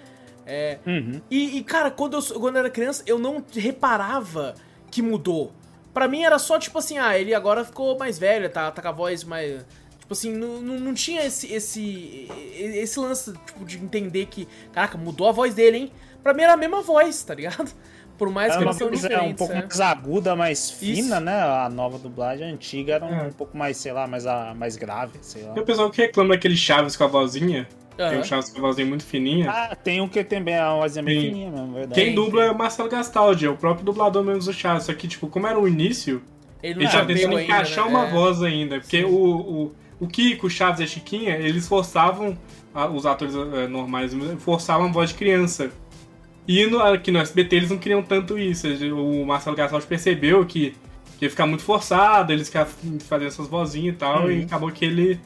É, 0.46 0.78
uhum. 0.86 1.20
e, 1.28 1.58
e, 1.58 1.64
cara, 1.64 1.90
quando 1.90 2.16
eu, 2.16 2.22
quando 2.40 2.54
eu 2.54 2.60
era 2.60 2.70
criança, 2.70 3.02
eu 3.04 3.18
não 3.18 3.44
reparava 3.52 4.54
que 4.88 5.02
mudou. 5.02 5.52
Pra 5.92 6.06
mim 6.06 6.22
era 6.22 6.38
só 6.38 6.60
tipo 6.60 6.78
assim, 6.78 6.96
ah, 6.96 7.18
ele 7.18 7.34
agora 7.34 7.64
ficou 7.64 7.98
mais 7.98 8.20
velho, 8.20 8.48
tá, 8.48 8.70
tá 8.70 8.80
com 8.80 8.86
a 8.88 8.92
voz 8.92 9.24
mais. 9.24 9.66
Tipo 10.10 10.14
assim, 10.14 10.32
não, 10.32 10.60
não, 10.60 10.80
não 10.80 10.92
tinha 10.92 11.24
esse, 11.24 11.54
esse, 11.54 12.28
esse 12.58 12.98
lance 12.98 13.32
tipo, 13.46 13.64
de 13.64 13.78
entender 13.78 14.26
que, 14.26 14.48
caraca, 14.72 14.98
mudou 14.98 15.28
a 15.28 15.30
voz 15.30 15.54
dele, 15.54 15.76
hein? 15.76 15.92
Pra 16.20 16.34
mim 16.34 16.42
era 16.42 16.54
a 16.54 16.56
mesma 16.56 16.82
voz, 16.82 17.22
tá 17.22 17.32
ligado? 17.32 17.70
Por 18.18 18.28
mais 18.28 18.56
que 18.56 18.64
eles 18.64 18.74
são 18.74 18.90
diferentes. 18.90 19.24
É 19.24 19.28
um 19.28 19.34
pouco 19.34 19.52
é. 19.52 19.60
mais 19.60 19.80
aguda, 19.80 20.34
mais 20.34 20.68
fina, 20.68 21.16
Isso. 21.16 21.20
né? 21.20 21.40
A 21.40 21.68
nova 21.68 21.96
dublagem 21.96 22.44
a 22.44 22.50
antiga 22.52 22.94
era 22.94 23.04
um, 23.04 23.20
é. 23.20 23.22
um 23.22 23.30
pouco 23.30 23.56
mais, 23.56 23.76
sei 23.76 23.92
lá, 23.92 24.08
mais, 24.08 24.26
a, 24.26 24.52
mais 24.52 24.74
grave, 24.74 25.16
sei 25.20 25.44
lá. 25.44 25.54
E 25.56 25.60
o 25.60 25.64
pessoal 25.64 25.88
que 25.88 26.02
reclama 26.02 26.30
daquele 26.30 26.56
Chaves 26.56 26.96
com 26.96 27.04
a 27.04 27.06
vozinha. 27.06 27.68
Uhum. 27.96 28.08
Tem 28.08 28.18
um 28.18 28.24
Chaves 28.24 28.50
com 28.50 28.58
a 28.58 28.62
vozinha 28.62 28.88
muito 28.88 29.04
fininha. 29.04 29.48
Ah, 29.48 29.76
tem 29.76 30.00
um 30.00 30.08
que 30.08 30.24
também 30.24 30.54
é 30.54 30.64
uma 30.64 30.80
vozinha 30.80 31.04
bem 31.04 31.20
fininha 31.20 31.50
mesmo, 31.52 31.72
verdade. 31.72 31.94
Quem 31.94 32.16
dubla 32.16 32.46
é 32.46 32.50
o 32.50 32.58
Marcelo 32.58 32.88
Gastaldi, 32.88 33.46
é 33.46 33.48
o 33.48 33.56
próprio 33.56 33.84
dublador 33.84 34.24
mesmo 34.24 34.42
do 34.42 34.52
Chaves. 34.52 34.86
Só 34.86 34.92
que, 34.92 35.06
tipo, 35.06 35.28
como 35.28 35.46
era 35.46 35.58
o 35.58 35.68
início, 35.68 36.20
ele, 36.60 36.80
ele 36.80 36.90
já 36.90 37.06
tentando 37.06 37.38
encaixar 37.38 37.86
ainda, 37.86 37.96
né? 37.96 38.04
uma 38.04 38.08
é. 38.08 38.10
voz 38.10 38.42
ainda. 38.42 38.80
Porque 38.80 39.04
o, 39.04 39.14
o, 39.14 39.72
o 40.00 40.08
Kiko, 40.08 40.46
o 40.46 40.50
Chaves 40.50 40.80
e 40.80 40.84
a 40.84 40.86
Chiquinha, 40.86 41.36
eles 41.36 41.68
forçavam, 41.68 42.36
os 42.94 43.04
atores 43.04 43.34
eh, 43.34 43.68
normais, 43.68 44.12
forçavam 44.38 44.86
a 44.86 44.90
voz 44.90 45.10
de 45.10 45.16
criança. 45.16 45.70
E 46.48 46.66
no, 46.66 46.80
aqui 46.80 47.10
no 47.10 47.18
SBT 47.18 47.56
eles 47.56 47.70
não 47.70 47.78
queriam 47.78 48.02
tanto 48.02 48.38
isso. 48.38 48.66
O 48.94 49.26
Marcelo 49.26 49.54
Gastaldi 49.54 49.86
percebeu 49.86 50.44
que, 50.46 50.74
que 51.18 51.26
ia 51.26 51.30
ficar 51.30 51.46
muito 51.46 51.62
forçado, 51.62 52.32
eles 52.32 52.48
queriam 52.48 52.66
fazer 53.00 53.26
essas 53.26 53.46
vozinhas 53.46 53.94
e 53.94 53.98
tal, 53.98 54.24
uhum. 54.24 54.30
e 54.30 54.44
acabou 54.44 54.72
que 54.72 54.84
ele 54.84 55.20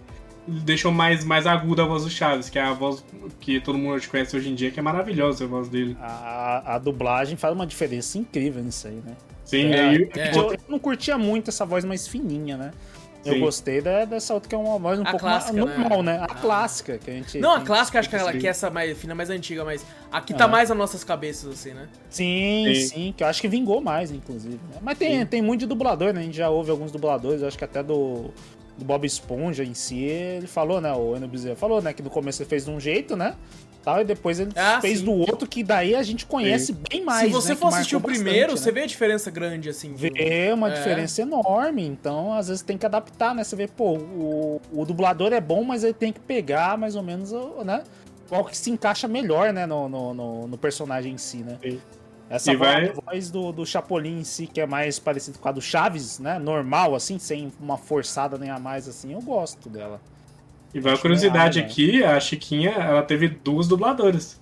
deixou 0.47 0.93
mais, 0.93 1.24
mais 1.24 1.47
aguda 1.47 1.85
a 1.85 1.86
voz 1.86 2.05
do 2.05 2.11
Chaves, 2.11 2.51
que 2.51 2.59
é 2.59 2.62
a 2.62 2.73
voz 2.73 3.03
que 3.40 3.61
todo 3.61 3.78
mundo 3.78 4.07
conhece 4.09 4.36
hoje 4.36 4.51
em 4.51 4.55
dia, 4.55 4.70
que 4.70 4.78
é 4.78 4.82
maravilhosa 4.82 5.44
a 5.44 5.47
voz 5.47 5.69
dele. 5.69 5.97
A, 6.01 6.74
a 6.74 6.78
dublagem 6.78 7.36
faz 7.36 7.55
uma 7.55 7.66
diferença 7.66 8.19
incrível 8.19 8.62
nisso 8.62 8.89
aí, 8.89 9.01
né? 9.07 9.16
Sim, 9.44 9.73
é, 9.73 10.09
é. 10.16 10.36
Eu, 10.36 10.53
eu 10.53 10.59
não 10.69 10.78
curtia 10.78 11.16
muito 11.16 11.49
essa 11.49 11.65
voz 11.65 11.85
mais 11.85 12.09
fininha, 12.09 12.57
né? 12.57 12.73
Eu 13.25 13.39
gostei 13.41 13.81
da, 13.81 14.05
dessa 14.05 14.35
outra 14.35 14.49
que 14.49 14.55
é 14.55 14.59
uma 14.59 14.79
voz 14.79 14.99
um 14.99 15.03
A 15.03 15.07
pouco 15.11 15.19
clássica, 15.25 15.53
mais 15.65 15.79
normal, 15.79 16.03
né? 16.03 16.13
né? 16.19 16.19
A 16.21 16.25
Ah. 16.25 16.35
clássica 16.35 16.99
que 16.99 17.11
a 17.11 17.15
gente. 17.15 17.39
Não, 17.39 17.53
a 17.55 17.61
clássica 17.61 17.99
acho 17.99 18.09
que 18.11 18.17
ela 18.17 18.33
que 18.33 18.47
é 18.47 18.51
essa 18.51 18.71
mais 18.71 18.97
fina, 18.99 19.15
mais 19.15 19.31
antiga, 19.31 19.65
mas 19.65 19.85
aqui 20.13 20.35
tá 20.35 20.45
Ah. 20.45 20.49
mais 20.49 20.69
nas 20.69 20.79
nossas 20.79 21.03
cabeças, 21.05 21.53
assim, 21.53 21.73
né? 21.73 21.89
Sim, 22.11 22.65
Sim. 22.75 22.89
sim, 22.89 23.15
que 23.17 23.23
eu 23.25 23.29
acho 23.29 23.41
que 23.41 23.49
vingou 23.49 23.81
mais, 23.81 24.11
inclusive. 24.11 24.59
né? 24.71 24.79
Mas 24.83 24.99
tem, 24.99 25.25
tem 25.27 25.41
muito 25.43 25.61
de 25.61 25.67
dublador, 25.67 26.13
né? 26.13 26.21
A 26.21 26.25
gente 26.25 26.37
já 26.37 26.51
ouve 26.51 26.71
alguns 26.71 26.91
dubladores, 26.93 27.43
eu 27.43 27.49
acho 27.49 27.57
que 27.59 27.65
até 27.65 27.83
do, 27.83 28.31
do 28.77 28.85
Bob 28.85 29.07
Esponja 29.07 29.65
em 29.65 29.75
si, 29.75 30.03
ele 30.03 30.47
falou, 30.47 30.81
né? 30.81 30.93
O 30.93 31.17
Eno 31.17 31.27
Bezerra 31.29 31.57
falou, 31.57 31.81
né? 31.81 31.93
Que 31.93 32.03
no 32.03 32.11
começo 32.11 32.43
ele 32.43 32.49
fez 32.49 32.65
de 32.65 32.71
um 32.71 32.79
jeito, 32.79 33.17
né? 33.17 33.35
Tal, 33.85 34.01
e 34.01 34.05
depois 34.05 34.40
ele 34.40 34.51
Ah, 34.56 34.81
fez 34.81 35.01
sim. 35.01 35.05
do 35.05 35.12
outro, 35.12 35.47
que 35.47 35.62
daí 35.62 35.94
a 35.94 36.02
gente 36.02 36.24
conhece 36.24 36.73
bem 36.73 37.05
mais. 37.05 37.27
Se 37.27 37.32
você 37.32 37.51
né, 37.51 37.56
for 37.56 37.66
assistir 37.69 37.97
o 37.97 38.01
primeiro, 38.01 38.52
bastante, 38.52 38.61
você 38.61 38.70
né? 38.70 38.74
vê 38.74 38.81
a 38.82 38.86
diferença 38.86 39.31
grande, 39.31 39.69
assim. 39.69 39.93
do- 39.93 39.98
Vê 39.98 40.51
uma 40.55 40.70
É. 40.70 40.74
diferença 40.74 41.20
enorme, 41.20 41.86
então 41.86 42.32
às 42.32 42.48
vezes 42.48 42.62
tem 42.62 42.78
que 42.78 42.86
adaptar, 42.86 43.35
né? 43.35 43.44
Você 43.44 43.55
vê, 43.55 43.69
pô, 43.69 43.93
o, 43.98 44.61
o 44.73 44.85
dublador 44.86 45.32
é 45.35 45.40
bom, 45.40 45.62
mas 45.62 45.85
ele 45.85 45.93
tem 45.93 46.12
que 46.12 46.20
pegar 46.20 46.78
mais 46.78 46.97
ou 46.97 47.02
menos, 47.02 47.31
né? 47.65 47.85
Qual 48.27 48.43
que 48.47 48.56
se 48.56 48.70
encaixa 48.70 49.06
melhor, 49.06 49.52
né, 49.52 49.66
no, 49.66 49.86
no, 49.86 50.15
no- 50.15 50.47
no 50.48 50.56
personagem 50.59 51.12
em 51.12 51.19
si, 51.19 51.39
né? 51.44 51.59
Sim. 51.62 51.78
Essa 52.31 52.52
E 52.52 52.56
voz, 52.56 52.70
vai- 52.73 52.93
voz 53.05 53.31
do, 53.31 53.52
do 53.52 53.66
Chapolin 53.66 54.20
em 54.20 54.24
si, 54.24 54.47
que 54.47 54.62
é 54.62 54.66
mais 54.66 54.98
parecido 54.98 55.39
com 55.39 55.47
a 55.47 55.52
do 55.52 55.61
Chaves, 55.61 56.19
né? 56.19 56.39
Normal, 56.39 56.94
assim, 56.94 57.19
sem 57.19 57.52
uma 57.61 57.77
forçada 57.77 58.39
nem 58.39 58.48
a 58.48 58.59
mais, 58.59 58.89
assim, 58.89 59.12
eu 59.12 59.20
gosto 59.20 59.69
dela. 59.69 60.01
E 60.75 60.81
vai 60.81 60.93
a 60.95 60.99
curiosidade 60.99 61.61
né? 61.61 61.65
aqui, 61.67 62.03
a 62.03 62.19
Chiquinha, 62.19 62.71
ela 62.73 63.03
teve 63.03 63.29
duas 63.29 63.69
dubladoras. 63.69 64.41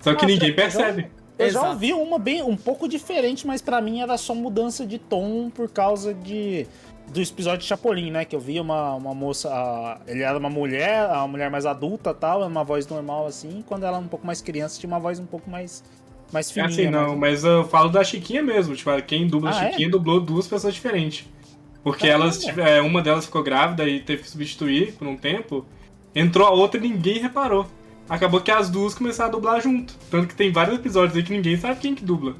Só 0.00 0.14
que 0.14 0.24
Ah, 0.24 0.28
ninguém 0.28 0.50
já- 0.50 0.54
percebe. 0.54 1.06
Eu 1.38 1.46
Exato. 1.46 1.64
já 1.66 1.72
ouvi 1.72 1.92
uma 1.94 2.18
bem 2.18 2.42
um 2.42 2.56
pouco 2.56 2.86
diferente, 2.86 3.46
mas 3.46 3.62
pra 3.62 3.80
mim 3.80 4.00
era 4.00 4.16
só 4.18 4.34
mudança 4.34 4.86
de 4.86 4.98
tom 4.98 5.50
por 5.50 5.68
causa 5.70 6.12
de 6.14 6.66
do 7.12 7.20
episódio 7.20 7.58
de 7.58 7.64
Chapolin, 7.64 8.10
né? 8.10 8.24
Que 8.24 8.34
eu 8.34 8.40
vi 8.40 8.60
uma, 8.60 8.94
uma 8.94 9.12
moça, 9.12 9.48
a- 9.52 9.98
ele 10.06 10.22
era 10.22 10.38
uma 10.38 10.48
mulher, 10.48 11.06
uma 11.08 11.26
mulher 11.28 11.50
mais 11.50 11.66
adulta, 11.66 12.14
tal, 12.14 12.46
uma 12.46 12.62
voz 12.62 12.86
normal 12.86 13.26
assim, 13.26 13.62
quando 13.66 13.82
ela 13.84 13.96
era 13.96 14.04
um 14.04 14.08
pouco 14.08 14.24
mais 14.26 14.40
criança 14.40 14.78
tinha 14.78 14.88
uma 14.88 15.00
voz 15.00 15.18
um 15.18 15.26
pouco 15.26 15.50
mais 15.50 15.82
mais 16.32 16.48
É 16.50 16.52
fininha. 16.54 16.68
assim, 16.70 16.86
não, 16.90 17.08
mais- 17.16 17.42
mas 17.42 17.44
eu 17.44 17.64
falo 17.64 17.90
da 17.90 18.02
Chiquinha 18.04 18.42
mesmo. 18.42 18.74
Tipo, 18.76 18.90
quem 19.02 19.26
dubla 19.26 19.50
a 19.50 19.58
Ah, 19.58 19.64
é? 19.64 19.70
Chiquinha 19.72 19.90
dublou 19.90 20.20
duas 20.20 20.46
pessoas 20.46 20.72
diferentes. 20.74 21.26
Porque 21.82 22.06
Caramba. 22.06 22.24
elas, 22.26 22.44
é, 22.58 22.80
uma 22.80 23.02
delas 23.02 23.26
ficou 23.26 23.42
grávida 23.42 23.88
e 23.88 24.00
teve 24.00 24.22
que 24.22 24.30
substituir 24.30 24.92
por 24.92 25.06
um 25.06 25.16
tempo. 25.16 25.66
Entrou 26.14 26.46
a 26.46 26.50
outra 26.50 26.78
e 26.78 26.88
ninguém 26.88 27.18
reparou. 27.18 27.66
Acabou 28.08 28.40
que 28.40 28.50
as 28.50 28.68
duas 28.68 28.94
começaram 28.94 29.30
a 29.30 29.32
dublar 29.32 29.60
junto. 29.60 29.94
Tanto 30.10 30.28
que 30.28 30.34
tem 30.34 30.52
vários 30.52 30.76
episódios 30.76 31.16
aí 31.16 31.22
que 31.22 31.32
ninguém 31.32 31.56
sabe 31.56 31.80
quem 31.80 31.94
que 31.94 32.04
dubla. 32.04 32.36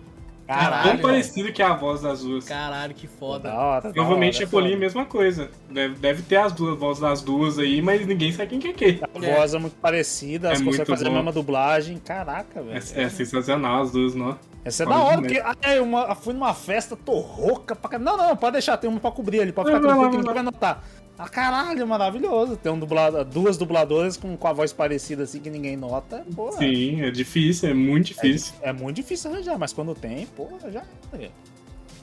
Caralho, 0.46 0.90
Tão 0.90 0.98
parecido 0.98 1.52
que 1.52 1.62
é 1.62 1.64
a 1.64 1.74
voz 1.74 2.02
das 2.02 2.22
duas. 2.22 2.44
Caralho, 2.44 2.94
que 2.94 3.06
Da 3.06 3.12
foda. 3.18 3.54
hora, 3.54 3.80
da 3.82 3.92
Provavelmente 3.92 4.36
hora, 4.36 4.44
Chapolin 4.46 4.72
é 4.72 4.74
a 4.74 4.78
mesma 4.78 5.04
coisa. 5.04 5.50
Deve, 5.70 5.94
deve 5.94 6.22
ter 6.22 6.36
as 6.36 6.52
duas 6.52 6.78
vozes 6.78 7.00
das 7.00 7.22
duas 7.22 7.58
aí, 7.58 7.80
mas 7.80 8.06
ninguém 8.06 8.32
sabe 8.32 8.50
quem 8.50 8.58
que 8.60 8.68
é 8.68 8.72
quem. 8.72 9.00
A 9.02 9.36
voz 9.36 9.54
é 9.54 9.58
muito 9.58 9.76
parecida, 9.76 10.48
elas 10.48 10.60
É 10.60 10.64
conseguem 10.64 10.78
muito 10.86 10.90
fazer 10.98 11.06
a 11.06 11.10
bom. 11.10 11.16
mesma 11.16 11.32
dublagem. 11.32 11.98
Caraca, 11.98 12.62
velho. 12.62 12.82
É, 12.94 13.02
é 13.02 13.08
sensacional 13.08 13.82
as 13.82 13.92
duas, 13.92 14.14
não? 14.14 14.36
Essa 14.64 14.84
é 14.84 14.86
Pode 14.86 14.98
da 14.98 15.04
hora, 15.04 15.20
porque 15.22 15.40
ah, 15.44 15.56
é 15.62 15.80
uma, 15.80 16.02
eu 16.04 16.14
fui 16.14 16.32
numa 16.32 16.54
festa, 16.54 16.96
tô 16.96 17.18
rouca 17.18 17.74
pra 17.74 17.90
caralho. 17.90 18.04
Não, 18.16 18.16
não, 18.28 18.36
pode 18.36 18.52
deixar, 18.52 18.76
tem 18.76 18.88
uma 18.88 19.00
pra 19.00 19.10
cobrir 19.10 19.40
ali, 19.40 19.52
pode 19.52 19.68
ficar 19.70 19.80
tranquilo 19.80 20.10
que 20.10 20.16
vai 20.16 20.20
ninguém 20.20 20.34
vai 20.34 20.42
notar. 20.44 20.84
Ah, 21.22 21.28
caralho, 21.28 21.86
maravilhoso. 21.86 22.56
Tem 22.56 22.72
um 22.72 22.78
dublado, 22.78 23.24
duas 23.24 23.56
dubladoras 23.56 24.16
com, 24.16 24.36
com 24.36 24.48
a 24.48 24.52
voz 24.52 24.72
parecida 24.72 25.22
assim 25.22 25.38
que 25.38 25.48
ninguém 25.48 25.76
nota. 25.76 26.26
Porra, 26.34 26.58
Sim, 26.58 27.00
é 27.00 27.12
difícil, 27.12 27.68
é 27.70 27.74
muito 27.74 28.06
difícil. 28.08 28.54
é 28.60 28.72
muito 28.72 28.96
difícil 28.96 29.30
arranjar, 29.30 29.56
mas 29.56 29.72
quando 29.72 29.94
tem, 29.94 30.26
porra, 30.26 30.68
já. 30.68 30.82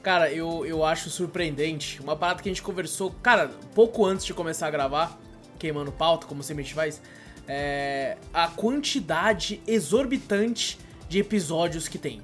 Cara, 0.02 0.32
eu, 0.32 0.64
eu 0.64 0.82
acho 0.82 1.10
surpreendente. 1.10 2.00
Uma 2.00 2.16
parada 2.16 2.42
que 2.42 2.48
a 2.48 2.52
gente 2.52 2.62
conversou, 2.62 3.10
cara, 3.22 3.50
pouco 3.74 4.06
antes 4.06 4.24
de 4.24 4.32
começar 4.32 4.68
a 4.68 4.70
gravar, 4.70 5.20
queimando 5.58 5.92
pauta, 5.92 6.26
como 6.26 6.42
sempre 6.42 6.62
a 6.62 6.64
gente 6.64 6.74
faz, 6.74 7.02
é 7.46 8.16
a 8.32 8.48
quantidade 8.48 9.60
exorbitante 9.66 10.78
de 11.10 11.18
episódios 11.18 11.88
que 11.88 11.98
tem. 11.98 12.22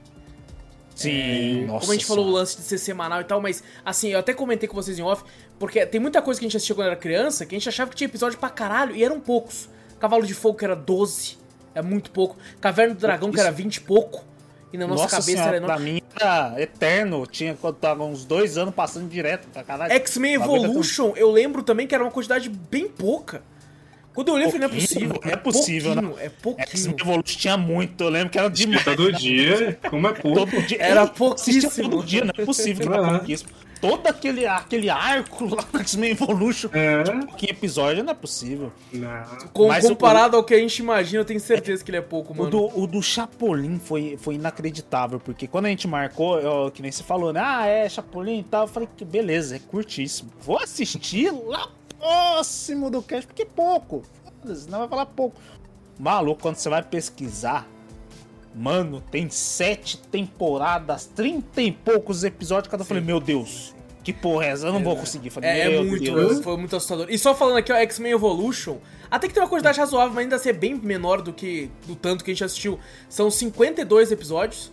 Sim, 0.96 1.66
nossa. 1.66 1.80
Como 1.80 1.92
a 1.92 1.94
gente 1.94 2.06
falou 2.06 2.24
o 2.24 2.28
senhora. 2.28 2.40
lance 2.40 2.56
de 2.56 2.62
ser 2.62 2.78
semanal 2.78 3.20
e 3.20 3.24
tal, 3.24 3.38
mas 3.38 3.62
assim, 3.84 4.08
eu 4.08 4.18
até 4.18 4.32
comentei 4.32 4.66
com 4.66 4.74
vocês 4.74 4.98
em 4.98 5.02
off, 5.02 5.22
porque 5.58 5.84
tem 5.86 6.00
muita 6.00 6.20
coisa 6.22 6.38
que 6.38 6.46
a 6.46 6.48
gente 6.48 6.56
assistia 6.56 6.74
quando 6.74 6.86
era 6.88 6.96
criança 6.96 7.46
que 7.46 7.54
a 7.54 7.58
gente 7.58 7.68
achava 7.68 7.90
que 7.90 7.96
tinha 7.96 8.08
episódio 8.08 8.38
pra 8.38 8.48
caralho 8.50 8.94
e 8.94 9.02
eram 9.04 9.18
poucos. 9.20 9.68
Cavalo 9.98 10.26
de 10.26 10.34
Fogo 10.34 10.58
que 10.58 10.64
era 10.64 10.76
12, 10.76 11.38
é 11.74 11.80
muito 11.82 12.10
pouco. 12.10 12.36
Caverna 12.60 12.94
do 12.94 13.00
Dragão 13.00 13.30
que 13.32 13.40
era 13.40 13.50
20 13.50 13.76
e 13.76 13.80
pouco. 13.80 14.24
E 14.72 14.76
na 14.76 14.86
nossa, 14.86 15.04
Nossa 15.04 15.16
cabeça 15.16 15.30
senhora, 15.32 15.48
era 15.48 15.56
enorme. 15.58 15.76
pra 15.76 15.84
mim 15.84 16.02
era 16.20 16.60
eterno. 16.62 17.26
Tinha 17.26 17.54
quando 17.54 17.76
tava 17.76 18.04
uns 18.04 18.24
dois 18.24 18.58
anos 18.58 18.74
passando 18.74 19.08
direto 19.08 19.48
pra 19.48 19.62
caralho. 19.62 19.92
X-Men 19.92 20.38
tá 20.38 20.44
Evolution, 20.44 21.12
eu 21.16 21.30
lembro 21.30 21.62
também 21.62 21.86
que 21.86 21.94
era 21.94 22.02
uma 22.04 22.10
quantidade 22.10 22.48
bem 22.48 22.88
pouca. 22.88 23.42
Quando 24.12 24.28
eu 24.28 24.34
olhei, 24.34 24.46
eu 24.46 24.50
falei, 24.50 24.66
não 24.66 24.74
é 24.74 24.80
possível. 24.80 25.20
Não 25.22 25.30
é 25.30 25.36
possível, 25.36 25.92
pouquinho, 25.92 26.16
né? 26.16 26.24
É 26.24 26.28
pouquinho. 26.30 26.68
X-Men 26.68 26.96
Evolution 27.00 27.38
tinha 27.38 27.56
muito, 27.56 28.02
eu 28.02 28.08
lembro 28.10 28.30
que 28.30 28.38
era 28.38 28.48
demais. 28.48 28.84
Todo 28.84 29.12
dia, 29.12 29.78
como 29.88 30.06
é 30.08 30.12
pouco. 30.12 30.38
Todo 30.46 30.62
dia. 30.66 30.78
Era 30.82 31.06
pouquíssimo. 31.06 31.90
todo 31.90 32.04
dia, 32.04 32.24
não 32.24 32.32
é 32.36 32.44
possível 32.44 32.86
que 32.90 32.92
era 32.92 33.08
pouquíssimo. 33.18 33.50
Todo 33.80 34.06
aquele, 34.06 34.46
aquele 34.46 34.88
arco 34.88 35.44
lá 35.54 35.64
no 35.72 35.80
X-Men 35.80 36.10
Evolution. 36.12 36.68
É. 36.72 37.04
Que 37.36 37.50
episódio 37.50 38.02
não 38.02 38.12
é 38.12 38.14
possível. 38.14 38.72
Não. 38.92 39.24
Com- 39.52 39.68
Mas 39.68 39.84
o- 39.84 39.88
comparado 39.90 40.36
ao 40.36 40.42
que 40.44 40.54
a 40.54 40.58
gente 40.58 40.78
imagina, 40.78 41.20
eu 41.20 41.24
tenho 41.24 41.38
certeza 41.40 41.84
que 41.84 41.90
ele 41.90 41.98
é 41.98 42.02
pouco, 42.02 42.32
O 42.32 42.36
mano. 42.36 42.50
do, 42.50 42.78
o 42.80 42.86
do 42.86 43.02
Chapolin 43.02 43.78
foi, 43.78 44.16
foi 44.18 44.36
inacreditável, 44.36 45.20
porque 45.20 45.46
quando 45.46 45.66
a 45.66 45.68
gente 45.68 45.86
marcou, 45.86 46.38
eu- 46.40 46.70
que 46.70 46.80
nem 46.82 46.90
você 46.90 47.02
falou, 47.02 47.32
né? 47.32 47.40
Ah, 47.44 47.66
é 47.66 47.88
Chapolin 47.88 48.40
e 48.40 48.44
tal. 48.44 48.62
Eu 48.62 48.68
falei 48.68 48.88
que 48.96 49.04
beleza, 49.04 49.56
é 49.56 49.58
curtíssimo. 49.58 50.30
Vou 50.40 50.58
assistir 50.58 51.30
lá 51.30 51.68
próximo 51.98 52.90
do 52.90 53.02
cast, 53.02 53.26
porque 53.26 53.42
é 53.42 53.46
pouco. 53.46 54.02
Foda-se, 54.42 54.68
não 54.70 54.80
vai 54.80 54.88
falar 54.88 55.06
pouco. 55.06 55.36
Maluco, 55.98 56.40
quando 56.42 56.56
você 56.56 56.68
vai 56.68 56.82
pesquisar, 56.82 57.66
mano, 58.56 59.02
tem 59.10 59.28
sete 59.28 59.98
temporadas, 59.98 61.06
trinta 61.06 61.60
e 61.60 61.70
poucos 61.70 62.24
episódios 62.24 62.70
cada. 62.70 62.82
Eu 62.82 62.86
falei, 62.86 63.02
meu 63.02 63.20
Deus, 63.20 63.74
que 64.02 64.12
porra 64.12 64.46
é 64.46 64.48
essa? 64.48 64.66
Eu 64.66 64.72
não 64.72 64.82
vou 64.82 64.96
conseguir. 64.96 65.30
Falei, 65.30 65.50
É, 65.50 65.74
é 65.74 65.82
muito, 65.82 66.02
Deus. 66.02 66.40
foi 66.42 66.56
muito 66.56 66.74
assustador. 66.74 67.06
E 67.10 67.18
só 67.18 67.34
falando 67.34 67.58
aqui, 67.58 67.72
ó, 67.72 67.76
X-Men 67.76 68.12
Evolution, 68.12 68.78
até 69.10 69.28
que 69.28 69.34
tem 69.34 69.42
uma 69.42 69.48
quantidade 69.48 69.78
razoável, 69.78 70.14
mas 70.14 70.22
ainda 70.24 70.38
ser 70.38 70.54
bem 70.54 70.74
menor 70.74 71.20
do 71.20 71.32
que 71.32 71.70
do 71.86 71.94
tanto 71.94 72.24
que 72.24 72.30
a 72.30 72.34
gente 72.34 72.44
assistiu. 72.44 72.78
São 73.08 73.30
52 73.30 74.10
episódios. 74.10 74.72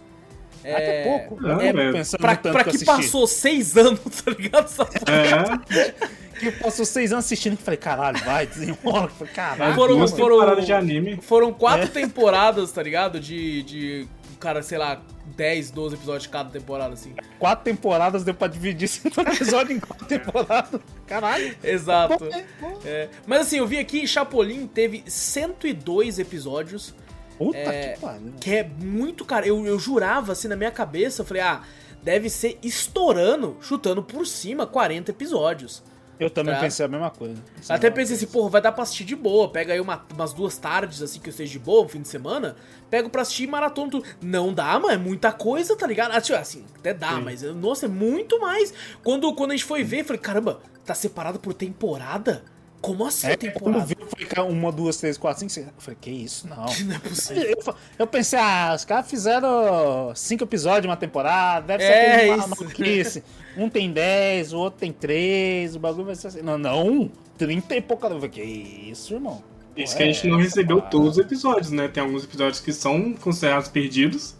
Que 0.61 0.69
é 0.69 1.03
pouco. 1.03 1.43
Não, 1.43 1.60
É, 1.60 1.73
Pra, 2.18 2.38
pra 2.38 2.64
que, 2.64 2.77
que 2.77 2.85
passou 2.85 3.27
6 3.27 3.76
anos, 3.77 3.99
tá 4.23 4.31
ligado? 4.31 4.65
Essa 4.65 4.84
É, 5.11 5.93
Que 6.39 6.51
passou 6.51 6.85
seis 6.85 7.11
anos 7.11 7.26
assistindo 7.26 7.55
que 7.55 7.61
eu 7.61 7.65
falei, 7.65 7.77
caralho, 7.77 8.18
vai, 8.23 8.45
desenrola. 8.47 9.10
Falei, 9.10 9.34
caralho. 9.34 9.76
Foram- 9.76 10.07
foram- 10.07 10.15
temporadas 10.30 10.65
de 10.65 10.73
anime. 10.73 11.19
Foram 11.22 11.49
É. 11.49 11.53
quatro 11.53 11.88
temporadas, 11.89 12.72
tá 12.72 12.81
ligado? 12.84 13.19
De, 13.19 13.64
de, 13.64 14.07
cara, 14.39 14.61
sei 14.64 14.77
lá, 14.77 15.01
10, 15.38 15.72
12 15.72 15.95
episódios 15.95 16.23
de 16.23 16.30
cada 16.30 16.49
temporada, 16.49 16.93
assim. 16.93 17.14
quatro 17.39 17.64
temporadas 17.64 18.23
deu 18.23 18.34
pra 18.34 18.47
dividir 18.47 18.88
cinco 18.88 19.22
episódios 19.22 19.77
em 19.77 19.80
quatro 19.80 20.05
temporadas. 20.05 20.81
Caralho. 21.07 21.55
Exato. 21.64 22.26
É. 22.26 22.45
É, 22.85 23.10
mas 23.26 23.41
assim, 23.41 23.57
eu 23.57 23.68
vi 23.68 23.77
aqui, 23.77 24.05
Chapolin 24.07 24.68
teve 24.68 25.03
102 25.07 26.19
episódios, 26.19 26.93
Puta 27.38 27.57
É, 27.57 27.93
que 27.93 27.99
pariu. 27.99 28.34
que 28.39 28.51
é 28.55 28.64
muito, 28.64 29.26
cara, 29.26 29.47
eu, 29.47 29.65
eu 29.65 29.80
jurava, 29.80 30.34
assim, 30.34 30.47
na 30.47 30.55
minha 30.55 30.69
cabeça, 30.72 31.22
eu 31.22 31.26
falei, 31.26 31.41
ah, 31.41 31.61
deve 32.03 32.30
ser 32.30 32.60
estourando, 32.61 33.57
chutando 33.61 34.03
por 34.03 34.27
cima 34.27 34.68
40 34.68 35.10
episódios. 35.11 35.81
Eu 36.19 36.30
também 36.30 36.53
Tá. 36.53 36.61
pensei 36.61 36.85
a 36.85 36.90
mesma 36.90 37.10
coisa. 37.10 37.41
Pensei 37.56 37.76
Até 37.76 37.90
pensei 37.90 38.15
assim, 38.15 38.26
coisa. 38.26 38.38
porra, 38.40 38.49
vai 38.52 38.61
dar 38.61 38.72
pra 38.72 38.84
assistir 38.84 39.03
de 39.03 39.15
boa. 39.15 39.49
Pega 39.49 39.73
aí 39.73 39.80
uma- 39.81 40.06
umas 40.14 40.31
duas 40.34 40.57
tardes, 40.57 41.02
assim, 41.02 41.19
que 41.19 41.27
eu 41.27 41.31
esteja 41.31 41.52
de 41.52 41.60
boa, 41.60 41.84
um 41.85 41.90
fim 41.90 42.02
de 42.02 42.07
semana. 42.07 42.56
Pego 42.90 43.10
pra 43.10 43.23
assistir 43.23 43.48
maratona 43.48 43.90
tudo. 43.91 44.06
Não 44.22 44.53
dá, 44.53 44.80
mano, 44.80 44.94
é 44.94 44.98
muita 44.98 45.31
coisa, 45.31 45.76
tá 45.76 45.88
ligado? 45.88 46.19
Tipo, 46.22 46.38
Assim, 46.40 46.64
até 46.77 46.94
dá, 46.94 47.15
Sim. 47.15 47.22
mas, 47.23 47.41
nossa, 47.41 47.85
é 47.88 47.90
muito 47.90 48.40
mais. 48.40 48.73
Quando, 49.03 49.34
quando 49.34 49.52
a 49.52 49.53
gente 49.56 49.65
foi 49.65 49.84
ver, 49.84 50.03
falei, 50.03 50.22
caramba, 50.22 50.60
tá 50.85 50.94
separado 50.94 51.40
por 51.40 51.53
temporada? 51.53 52.44
Como 52.84 53.05
assim 53.05 53.27
É, 53.27 53.38
temporada? 53.38 53.72
quando 53.80 53.85
viu, 53.88 53.97
foi 54.07 54.43
uma, 54.43 54.69
duas, 54.69 54.97
três, 54.97 55.18
quatro, 55.18 55.39
cinco, 55.39 55.51
seis. 55.53 55.68
Eu 55.68 55.73
falei, 55.77 55.97
que 56.01 56.11
isso, 56.11 56.47
não. 56.49 56.65
Não 56.85 56.95
é 56.95 56.99
possível. 56.99 57.43
Eu, 57.65 57.76
eu 57.99 58.05
pensei, 58.07 58.38
ah, 58.38 58.73
os 58.76 58.84
caras 58.84 59.10
fizeram 59.10 60.11
cinco 60.14 60.43
episódios 60.43 60.85
uma 60.85 60.97
temporada, 60.97 61.65
deve 61.65 61.81
ser 61.84 61.89
É, 61.89 62.15
aquele 62.15 62.38
isso. 62.39 62.49
maluquice. 62.49 63.23
Um 63.55 63.69
tem 63.69 63.89
dez, 63.91 64.51
o 64.51 64.57
outro 64.57 64.81
tem 64.81 64.91
três, 64.91 65.76
o 65.77 65.80
bagulho 65.80 66.05
vai 66.07 66.15
ser 66.15 66.27
assim. 66.27 66.41
Não, 66.41 66.57
não, 66.57 67.10
trinta 67.38 67.73
e 67.73 67.81
pouca. 67.81 68.07
Eu 68.07 68.15
falei, 68.15 68.30
que 68.30 68.41
isso, 68.41 69.14
irmão? 69.14 69.41
Isso 69.77 69.93
Pô, 69.93 69.97
que 69.97 70.03
a 70.03 70.05
gente 70.07 70.27
é 70.27 70.30
não 70.30 70.38
recebeu 70.38 70.77
parada. 70.77 70.91
todos 70.91 71.18
os 71.18 71.18
episódios, 71.18 71.72
né? 71.72 71.88
Tem 71.88 72.03
alguns 72.03 72.26
episódios 72.26 72.60
que 72.60 72.73
são 72.73 73.14
considerados 73.14 73.69
perdidos, 73.69 74.35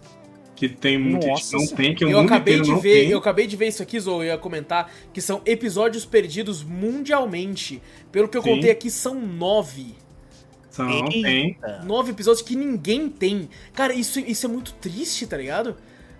que 0.70 0.76
tem 0.78 0.98
muita 0.98 1.28
gente 1.28 1.52
não 1.54 1.68
tem, 1.68 1.94
que 1.94 2.06
o 2.06 2.10
Eu 2.10 2.20
mundo 2.20 2.28
acabei 2.28 2.62
de 2.62 2.70
não 2.72 2.80
ver, 2.80 3.02
tem. 3.02 3.10
eu 3.10 3.18
acabei 3.18 3.48
de 3.48 3.56
ver 3.56 3.68
isso 3.68 3.84
aqui, 3.84 4.00
Zou, 4.00 4.24
eu 4.24 4.28
ia 4.28 4.38
comentar, 4.38 4.92
que 5.12 5.20
são 5.20 5.42
episódios 5.46 6.06
perdidos 6.06 6.64
mundialmente. 6.64 7.82
Pelo 8.12 8.28
que 8.30 8.38
eu 8.38 8.42
Sim. 8.42 8.56
contei 8.56 8.72
aqui, 8.72 8.90
são 8.90 9.16
nove. 9.20 9.96
São, 10.70 10.90
Eita. 10.90 11.12
tem. 11.12 11.58
Nove 11.84 12.12
episódios 12.12 12.42
que 12.42 12.56
ninguém 12.56 13.10
tem. 13.10 13.50
Cara, 13.74 13.94
isso, 13.94 14.20
isso 14.20 14.46
é 14.46 14.50
muito 14.50 14.74
triste, 14.74 15.28
tá 15.28 15.38
ligado? 15.38 15.76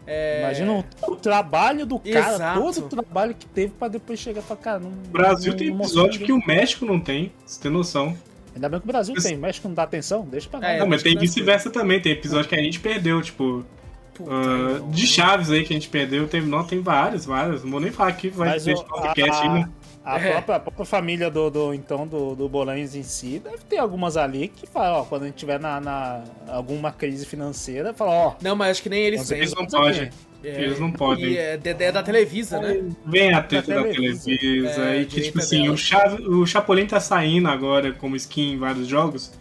É... 0.06 0.42
Imagina 0.42 0.74
o, 0.74 1.12
o, 1.12 1.16
trabalho 1.16 1.86
do 1.86 1.98
cara, 1.98 2.36
Exato. 2.36 2.60
todo 2.60 2.78
o 2.86 2.90
trabalho 2.90 3.34
que 3.34 3.46
teve 3.48 3.74
pra 3.80 3.88
depois 3.88 4.20
chegar 4.20 4.42
e 4.42 4.44
falar, 4.44 4.60
cara, 4.60 4.80
não. 4.80 4.90
O 4.90 5.10
Brasil 5.10 5.52
não, 5.52 5.58
tem 5.58 5.70
não 5.70 5.80
episódio 5.80 6.26
que 6.26 6.34
o 6.34 6.46
México 6.46 6.86
não 6.86 7.00
tem, 7.00 7.32
você 7.46 7.62
tem 7.62 7.72
noção. 7.72 8.16
Ainda 8.54 8.70
bem 8.70 8.80
que 8.80 8.86
o 8.86 8.92
Brasil 8.92 9.14
Mas- 9.16 9.24
tem, 9.24 9.38
o 9.38 9.40
México 9.40 9.68
não 9.68 9.74
dá 9.74 9.84
atenção, 9.84 10.28
deixa 10.30 10.50
pra 10.50 10.60
lá. 10.60 10.70
É, 10.70 10.80
não, 10.80 10.88
mas 10.88 11.02
tem 11.02 11.16
é 11.16 11.20
vice-versa 11.20 11.72
também, 11.72 12.02
tem 12.02 12.12
episódio 12.12 12.48
que 12.50 12.56
a 12.56 12.62
gente 12.62 12.80
perdeu, 12.80 13.22
tipo. 13.22 13.66
Puta, 14.14 14.32
não. 14.32 14.92
de 14.92 15.08
Chaves 15.08 15.50
aí 15.52 15.64
que 15.66 15.74
a 15.74 15.76
gente 15.76 15.90
perdeu, 15.90 16.28
tem, 16.28 16.42
não, 16.42 16.64
tem 16.64 16.80
vários, 16.82 17.26
vários. 17.26 17.64
Não 17.64 17.72
vou 17.72 17.80
nem 17.80 17.92
falar 17.92 18.10
aqui, 18.10 18.30
vai 18.30 18.50
Mas 18.50 18.64
ter 18.64 18.76
o- 18.76 18.84
podcast 18.84 19.32
a- 19.32 19.42
ainda. 19.54 19.70
A, 20.06 20.20
É. 20.20 20.32
própria, 20.34 20.56
a 20.56 20.60
própria 20.60 20.86
família 20.86 21.32
do, 21.32 21.50
do 21.50 21.74
então 21.74 22.06
do, 22.06 22.36
do 22.36 22.50
Bolães 22.50 22.94
em 22.94 23.04
si 23.04 23.40
deve 23.42 23.60
ter 23.70 23.78
algumas 23.78 24.18
ali 24.18 24.50
que 24.50 24.68
falam, 24.68 25.00
ó, 25.00 25.04
quando 25.06 25.24
a 25.24 25.26
gente 25.28 25.36
tiver 25.38 25.58
na, 25.60 25.80
na 25.80 26.24
alguma 26.50 26.92
crise 26.92 27.26
financeira, 27.26 27.94
fala, 27.94 28.12
ó, 28.12 28.34
Não, 28.42 28.54
mas 28.54 28.72
acho 28.72 28.84
que 28.84 28.90
nem 28.90 29.02
eles 29.02 29.26
têm. 29.30 29.38
Eles 29.38 29.54
não 29.56 29.66
podem. 29.66 30.10
É, 30.44 30.62
Eles 30.62 30.78
não 30.78 30.92
podem. 30.92 31.26
E 31.28 31.38
é, 31.38 31.54
é 31.64 31.92
da 31.94 32.04
Televisa, 32.04 32.60
né? 32.60 32.84
Vem 33.06 33.34
a 33.34 33.42
treta 33.42 33.74
Da 33.74 33.78
da 33.82 33.84
Televisa. 33.88 34.26
Televisa, 34.26 34.82
É, 34.90 35.02
e 35.02 35.06
que, 35.06 35.22
tipo 35.22 35.40
assim, 35.40 35.62
dela. 35.62 35.74
o, 35.74 35.78
Chave, 35.78 36.22
o 36.28 36.46
Chapolin 36.46 36.86
tá 36.86 37.00
saindo 37.00 37.48
agora 37.48 37.94
como 37.94 38.18
skin 38.18 38.52
em 38.56 38.58
vários 38.58 38.88
jogos, 38.90 39.32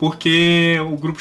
porque 0.00 0.76
o 0.80 0.96
grupo 0.96 1.20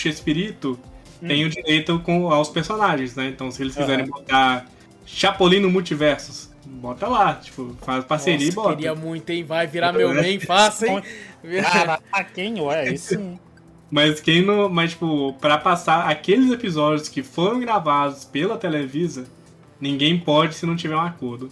Tem 1.26 1.46
o 1.46 1.50
direito 1.50 2.00
com, 2.00 2.32
aos 2.32 2.50
personagens, 2.50 3.16
né? 3.16 3.28
Então, 3.28 3.50
se 3.50 3.64
eles 3.64 3.76
quiserem 3.76 4.06
Aham. 4.06 4.12
botar 4.12 4.66
Chapolin 5.06 5.60
no 5.60 5.70
Multiversos, 5.70 6.50
bota 6.66 7.08
lá, 7.08 7.36
tipo, 7.36 7.76
faz 7.82 8.06
parceria 8.06 8.40
Nossa, 8.40 8.52
e 8.52 8.56
bota. 8.56 8.76
queria 8.76 8.96
muito, 8.96 9.30
hein? 9.30 9.44
Vai 9.44 9.66
virar 9.66 9.94
meu 9.94 10.14
main 10.14 10.40
fácil, 10.40 10.88
hein? 10.88 11.04
caraca, 11.64 12.24
quem? 12.26 12.62
Ué, 12.62 12.94
isso 12.94 13.16
sim. 13.16 13.40
Mas 13.90 14.20
quem 14.20 14.46
não. 14.46 14.70
Mas, 14.70 14.92
tipo, 14.92 15.34
pra 15.40 15.58
passar 15.58 16.10
aqueles 16.10 16.52
episódios 16.52 17.08
que 17.08 17.24
foram 17.24 17.60
gravados 17.60 18.26
pela 18.26 18.58
Televisa, 18.58 19.26
ninguém 19.80 20.20
pode 20.20 20.56
se 20.56 20.66
não 20.66 20.76
tiver 20.76 20.96
um 20.96 21.02
acordo. 21.02 21.50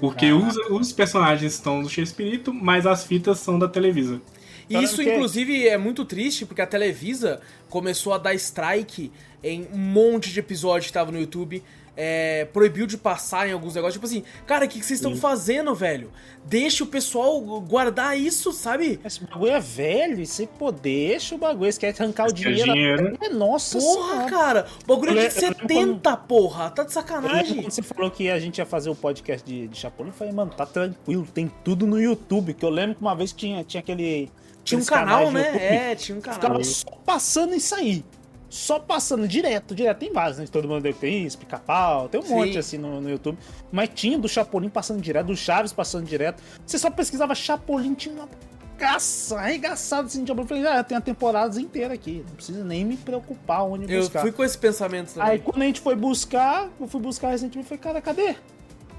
Porque 0.00 0.32
os, 0.32 0.56
os 0.70 0.92
personagens 0.92 1.52
estão 1.52 1.80
do 1.80 1.88
X-Espírito, 1.88 2.52
mas 2.52 2.86
as 2.86 3.04
fitas 3.04 3.38
são 3.38 3.58
da 3.58 3.68
Televisa. 3.68 4.20
E 4.68 4.82
isso, 4.82 5.02
inclusive, 5.02 5.68
é 5.68 5.76
muito 5.76 6.04
triste, 6.04 6.44
porque 6.46 6.62
a 6.62 6.66
Televisa 6.66 7.40
começou 7.68 8.12
a 8.12 8.18
dar 8.18 8.34
strike 8.34 9.10
em 9.42 9.66
um 9.72 9.78
monte 9.78 10.30
de 10.32 10.40
episódios 10.40 10.86
que 10.86 10.92
tava 10.92 11.10
no 11.12 11.18
YouTube. 11.18 11.62
é, 11.94 12.46
proibiu 12.54 12.86
de 12.86 12.96
passar 12.96 13.46
em 13.46 13.52
alguns 13.52 13.74
negócios. 13.74 13.92
Tipo 14.00 14.06
assim, 14.06 14.24
cara, 14.46 14.64
o 14.64 14.68
que, 14.68 14.80
que 14.80 14.86
vocês 14.86 14.98
estão 14.98 15.14
fazendo, 15.14 15.74
velho? 15.74 16.10
Deixa 16.42 16.82
o 16.84 16.86
pessoal 16.86 17.38
guardar 17.60 18.18
isso, 18.18 18.50
sabe? 18.50 18.98
Esse 19.04 19.22
bagulho 19.22 19.52
é 19.52 19.60
velho, 19.60 20.18
e 20.18 20.24
você 20.24 20.46
pô, 20.46 20.72
deixa 20.72 21.34
o 21.34 21.38
bagulho, 21.38 21.70
você 21.70 21.78
quer 21.78 21.94
arrancar 22.00 22.28
o 22.28 22.32
dinheiro. 22.32 22.72
dinheiro. 22.72 23.18
É, 23.20 23.28
nossa 23.28 23.78
Porra, 23.78 24.10
senhora. 24.14 24.30
cara. 24.30 24.66
O 24.84 24.86
bagulho 24.86 25.10
é 25.20 25.28
de 25.28 25.38
le- 25.38 25.46
eu 25.46 25.48
lembro 25.50 25.58
70, 25.68 26.16
porra. 26.16 26.70
Tá 26.70 26.82
de 26.82 26.92
sacanagem. 26.94 27.56
quando 27.56 27.70
você 27.70 27.82
falou 27.82 28.10
que 28.10 28.30
a 28.30 28.38
gente 28.40 28.56
ia 28.56 28.64
fazer 28.64 28.88
o 28.88 28.94
podcast 28.96 29.46
de, 29.46 29.68
de 29.68 29.76
Chapolin, 29.78 30.08
eu 30.08 30.14
falei, 30.14 30.32
mano, 30.32 30.50
tá 30.50 30.64
tranquilo, 30.64 31.26
tem 31.26 31.52
tudo 31.62 31.86
no 31.86 32.00
YouTube. 32.00 32.54
Que 32.54 32.64
eu 32.64 32.70
lembro 32.70 32.94
que 32.94 33.02
uma 33.02 33.14
vez 33.14 33.32
tinha, 33.34 33.62
tinha 33.64 33.80
aquele. 33.82 34.30
Tinha 34.64 34.80
um 34.80 34.84
canal, 34.84 35.26
de 35.26 35.32
né? 35.32 35.90
É, 35.90 35.94
tinha 35.94 36.16
um 36.16 36.20
canal. 36.20 36.40
Ficava 36.40 36.64
só 36.64 36.90
passando 37.04 37.54
isso 37.54 37.74
aí. 37.74 38.04
Só 38.48 38.78
passando 38.78 39.26
direto, 39.26 39.74
direto. 39.74 39.98
Tem 39.98 40.12
vários, 40.12 40.38
né? 40.38 40.44
Todo 40.50 40.68
mundo 40.68 40.82
deve 40.82 40.98
ter 40.98 41.08
isso, 41.08 41.38
pica-pau, 41.38 42.08
tem 42.08 42.20
um 42.20 42.22
Sim. 42.22 42.34
monte 42.34 42.58
assim 42.58 42.76
no, 42.76 43.00
no 43.00 43.08
YouTube. 43.08 43.38
Mas 43.70 43.88
tinha 43.94 44.18
do 44.18 44.28
Chapolin 44.28 44.68
passando 44.68 45.00
direto, 45.00 45.28
do 45.28 45.36
Chaves 45.36 45.72
passando 45.72 46.04
direto. 46.04 46.42
Você 46.66 46.78
só 46.78 46.90
pesquisava 46.90 47.34
Chapolin, 47.34 47.94
tinha 47.94 48.14
uma 48.14 48.28
caça, 48.76 49.38
arregaçada 49.38 50.06
assim 50.06 50.22
de 50.22 50.28
Chapolin. 50.28 50.42
Eu 50.44 50.48
falei, 50.48 50.66
ah, 50.66 50.84
tem 50.84 50.98
a 50.98 51.00
temporadas 51.00 51.56
inteira 51.56 51.94
aqui. 51.94 52.22
Não 52.28 52.34
precisa 52.34 52.62
nem 52.62 52.84
me 52.84 52.98
preocupar 52.98 53.64
onde 53.64 53.90
Eu 53.90 54.00
buscar. 54.02 54.20
fui 54.20 54.32
com 54.32 54.44
esse 54.44 54.58
pensamento 54.58 55.14
também. 55.14 55.30
Aí 55.30 55.38
quando 55.38 55.62
a 55.62 55.64
gente 55.64 55.80
foi 55.80 55.96
buscar, 55.96 56.68
eu 56.78 56.86
fui 56.86 57.00
buscar 57.00 57.30
recentemente, 57.30 57.72
eu 57.72 57.78
falei, 57.78 57.78
cara, 57.78 58.02
cadê? 58.02 58.36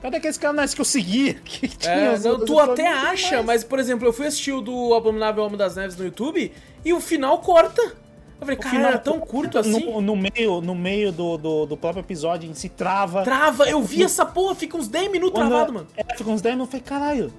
Cadê 0.03 0.17
aqueles 0.17 0.38
canais 0.38 0.73
que 0.75 0.81
eu 0.81 0.85
seguia? 0.85 1.34
Que 1.43 1.69
É, 1.88 2.19
não, 2.19 2.45
tu 2.45 2.59
até 2.59 2.88
acha, 2.88 3.35
mais. 3.38 3.45
mas, 3.45 3.63
por 3.63 3.80
exemplo, 3.80 4.07
eu 4.07 4.13
fui 4.13 4.27
assistir 4.27 4.51
o 4.51 4.61
do 4.61 4.93
Abominável 4.93 5.43
Homem 5.43 5.57
das 5.57 5.75
Neves 5.75 5.95
no 5.97 6.03
YouTube 6.05 6.51
e 6.85 6.93
o 6.93 6.99
final 7.01 7.39
corta. 7.39 7.81
Eu 7.81 7.93
falei, 8.45 8.55
O 8.55 8.59
cara, 8.59 8.75
final 8.75 8.89
era 8.89 8.99
tão 8.99 9.19
curto 9.21 9.57
assim. 9.57 9.85
No, 9.85 10.01
no 10.01 10.15
meio, 10.17 10.59
no 10.59 10.75
meio 10.75 11.11
do, 11.13 11.38
do, 11.38 11.65
do 11.65 11.77
próprio 11.77 12.01
episódio 12.01 12.49
em 12.51 12.53
si, 12.53 12.67
trava. 12.67 13.23
Trava, 13.23 13.69
eu 13.69 13.81
vi 13.81 14.03
essa 14.03 14.25
porra, 14.25 14.53
fica 14.53 14.75
uns 14.75 14.89
10 14.89 15.09
minutos 15.09 15.39
Quando- 15.39 15.49
travado, 15.49 15.73
mano. 15.73 15.88
É, 15.95 16.03
fica 16.17 16.30
uns 16.30 16.41
10 16.41 16.55
minutos, 16.55 16.73
eu 16.75 16.81
falei, 16.81 16.99
caralho. 16.99 17.34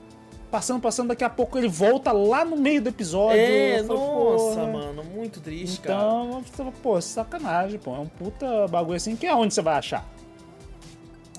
Passando, 0.50 0.80
passando, 0.80 1.08
daqui 1.08 1.24
a 1.24 1.28
pouco 1.28 1.58
ele 1.58 1.66
volta 1.68 2.12
lá 2.12 2.44
no 2.44 2.56
meio 2.56 2.80
do 2.80 2.88
episódio. 2.88 3.38
É, 3.40 3.82
falei, 3.84 4.02
nossa, 4.02 4.54
porra. 4.60 4.66
mano, 4.68 5.04
muito 5.04 5.40
triste, 5.40 5.80
cara. 5.80 5.98
Então, 5.98 6.30
eu 6.38 6.42
falei, 6.44 6.72
pô, 6.82 7.00
sacanagem, 7.00 7.78
pô. 7.78 7.94
É 7.94 7.98
um 7.98 8.06
puta 8.06 8.66
bagulho 8.68 8.96
assim, 8.96 9.16
que 9.16 9.26
é 9.26 9.34
onde 9.34 9.52
você 9.52 9.60
vai 9.60 9.74
achar? 9.76 10.08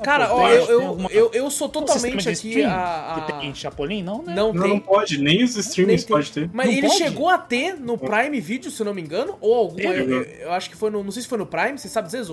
Cara, 0.04 0.34
ó, 0.34 0.50
eu, 0.50 0.66
eu, 0.66 0.88
alguma- 0.88 1.10
eu, 1.10 1.32
eu 1.34 1.50
sou 1.50 1.70
totalmente 1.70 2.28
aqui 2.30 2.50
stream 2.50 2.70
a. 2.70 3.16
a- 3.16 3.22
Que 3.22 3.34
tem 3.40 3.56
Chapolin? 3.56 4.04
Não, 4.04 4.22
né? 4.22 4.36
Não 4.36 4.52
Não, 4.54 4.62
tem. 4.64 4.72
não 4.72 4.80
pode, 4.80 5.18
nem 5.18 5.44
os 5.44 5.56
Nem 5.56 5.62
streamers 5.62 6.04
tem. 6.04 6.16
pode 6.16 6.32
ter. 6.32 6.50
Mas 6.54 6.68
Não 6.68 6.74
ele 6.74 6.88
pode? 6.88 6.98
chegou 6.98 7.30
a 7.30 7.38
ter 7.38 7.80
no 7.80 7.98
Prime 7.98 8.40
Video, 8.42 8.70
se 8.70 8.82
eu 8.82 8.86
não 8.86 8.94
me 8.94 9.02
engano, 9.02 9.38
ou 9.40 9.54
algum. 9.56 9.76
Teve? 9.78 10.02
Eu, 10.02 10.10
eu- 10.10 10.24
eu 10.24 10.52
acho 10.52 10.70
que 10.70 10.76
foi 10.76 10.90
no. 10.90 11.04
Não 11.04 11.12
sei 11.12 11.22
se 11.22 11.28
foi 11.28 11.38
no 11.38 11.46
Prime, 11.46 11.78
você 11.78 11.88
sabe 11.88 12.08
dizer, 12.08 12.24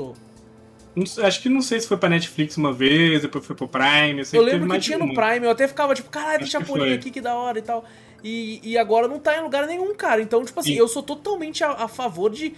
acho 1.24 1.40
que 1.40 1.48
não 1.48 1.62
sei 1.62 1.80
se 1.80 1.86
foi 1.86 1.96
pra 1.96 2.08
Netflix 2.08 2.56
uma 2.56 2.72
vez, 2.72 3.22
depois 3.22 3.46
foi 3.46 3.56
pro 3.56 3.68
Prime. 3.68 4.18
Eu, 4.18 4.24
sei 4.24 4.38
Eu 4.40 4.44
que 4.44 4.50
lembro 4.50 4.68
que 4.68 4.78
de 4.78 4.84
tinha 4.84 4.98
no. 4.98 5.14
Prime, 5.14 5.46
eu 5.46 5.50
até 5.50 5.66
ficava 5.68 5.94
tipo, 5.94 6.10
caralho, 6.10 6.38
tem 6.38 6.46
que 6.46 6.52
Chapolin 6.52 6.92
aqui, 6.94 7.10
que 7.10 7.20
da 7.20 7.34
hora 7.34 7.58
e 7.58 7.62
tal. 7.62 7.84
E, 8.24 8.60
e 8.62 8.76
agora 8.78 9.08
não 9.08 9.18
tá 9.18 9.36
em 9.36 9.40
lugar 9.42 9.66
nenhum, 9.66 9.94
cara. 9.94 10.20
Então, 10.20 10.44
tipo 10.44 10.58
assim, 10.60 10.72
Sim. 10.74 10.78
eu 10.78 10.86
sou 10.88 11.02
totalmente 11.02 11.64
a, 11.64 11.70
a 11.72 11.88
favor 11.88 12.30
de. 12.30 12.54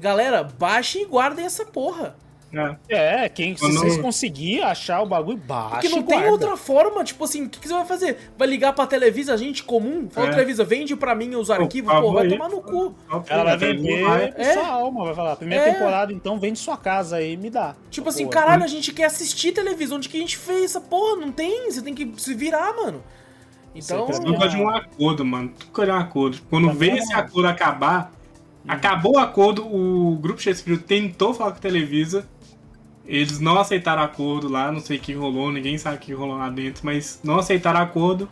Galera, 0.00 0.42
baixem 0.42 1.02
e 1.02 1.04
guardem 1.04 1.44
essa 1.44 1.64
porra. 1.64 2.16
É. 2.52 3.24
É, 3.24 3.28
quem, 3.28 3.56
se 3.56 3.60
vocês 3.72 3.98
conseguirem 3.98 4.62
achar 4.64 5.02
o 5.02 5.06
bagulho, 5.06 5.36
baixa 5.36 5.72
Porque 5.72 5.88
não 5.88 5.98
e 5.98 6.02
tem 6.04 6.14
guarda. 6.18 6.30
outra 6.32 6.56
forma, 6.56 7.02
tipo 7.04 7.22
assim, 7.24 7.44
o 7.44 7.48
que, 7.50 7.58
que 7.58 7.68
você 7.68 7.74
vai 7.74 7.84
fazer? 7.84 8.30
Vai 8.38 8.48
ligar 8.48 8.72
pra 8.72 8.86
Televisa, 8.86 9.34
a 9.34 9.36
gente 9.36 9.62
comum? 9.64 10.08
Fala, 10.08 10.28
É. 10.28 10.30
Televisa, 10.30 10.64
vende 10.64 10.94
pra 10.96 11.14
mim 11.14 11.34
os 11.34 11.50
arquivos, 11.50 11.92
Pô, 11.92 12.00
pô, 12.00 12.12
vai 12.12 12.24
aí. 12.24 12.30
tomar 12.30 12.48
no 12.48 12.62
cu. 12.62 12.94
Ela 13.28 13.44
vai 13.44 13.56
vender 13.58 14.04
É. 14.36 14.54
sua 14.54 14.68
alma, 14.68 15.04
vai 15.04 15.14
falar. 15.14 15.36
Primeira 15.36 15.66
É. 15.66 15.72
temporada, 15.74 16.12
então, 16.12 16.38
vende 16.38 16.58
sua 16.58 16.76
casa 16.76 17.16
aí, 17.16 17.36
me 17.36 17.50
dá. 17.50 17.74
Tipo 17.90 18.08
assim, 18.08 18.24
Pô, 18.24 18.30
caralho, 18.30 18.62
a 18.64 18.68
gente 18.68 18.92
quer 18.92 19.04
assistir 19.06 19.52
televisão, 19.52 19.96
onde 19.98 20.08
que 20.08 20.16
a 20.16 20.20
gente 20.20 20.38
fez 20.38 20.64
essa 20.66 20.80
porra? 20.80 21.16
Não 21.16 21.32
tem, 21.32 21.70
você 21.70 21.82
tem 21.82 21.94
que 21.94 22.10
se 22.16 22.32
virar, 22.32 22.72
mano. 22.74 23.02
Então. 23.74 24.06
Você 24.06 24.22
causa 24.22 24.48
de 24.48 24.56
um 24.56 24.68
acordo, 24.70 25.24
mano. 25.24 25.52
Tudo 25.72 25.84
de 25.84 25.90
um 25.90 25.96
acordo. 25.96 26.38
Quando 26.48 26.68
Tá 26.68 26.74
bom. 26.74 26.84
esse 26.84 27.12
acordo 27.12 27.46
acabar, 27.48 28.10
acabou 28.66 29.16
o 29.16 29.18
acordo, 29.18 29.66
o 29.66 30.16
grupo 30.16 30.40
Shakespeare 30.40 30.78
tentou 30.78 31.34
falar 31.34 31.50
com 31.50 31.58
a 31.58 31.60
Televisa. 31.60 32.26
Eles 33.06 33.38
não 33.38 33.58
aceitaram 33.58 34.02
acordo 34.02 34.48
lá, 34.48 34.70
não 34.72 34.80
sei 34.80 34.96
o 34.96 35.00
que 35.00 35.12
rolou, 35.12 35.52
ninguém 35.52 35.78
sabe 35.78 35.96
o 35.96 36.00
que 36.00 36.12
rolou 36.12 36.36
lá 36.36 36.48
dentro, 36.48 36.84
mas 36.84 37.20
não 37.22 37.38
aceitaram 37.38 37.80
acordo. 37.80 38.28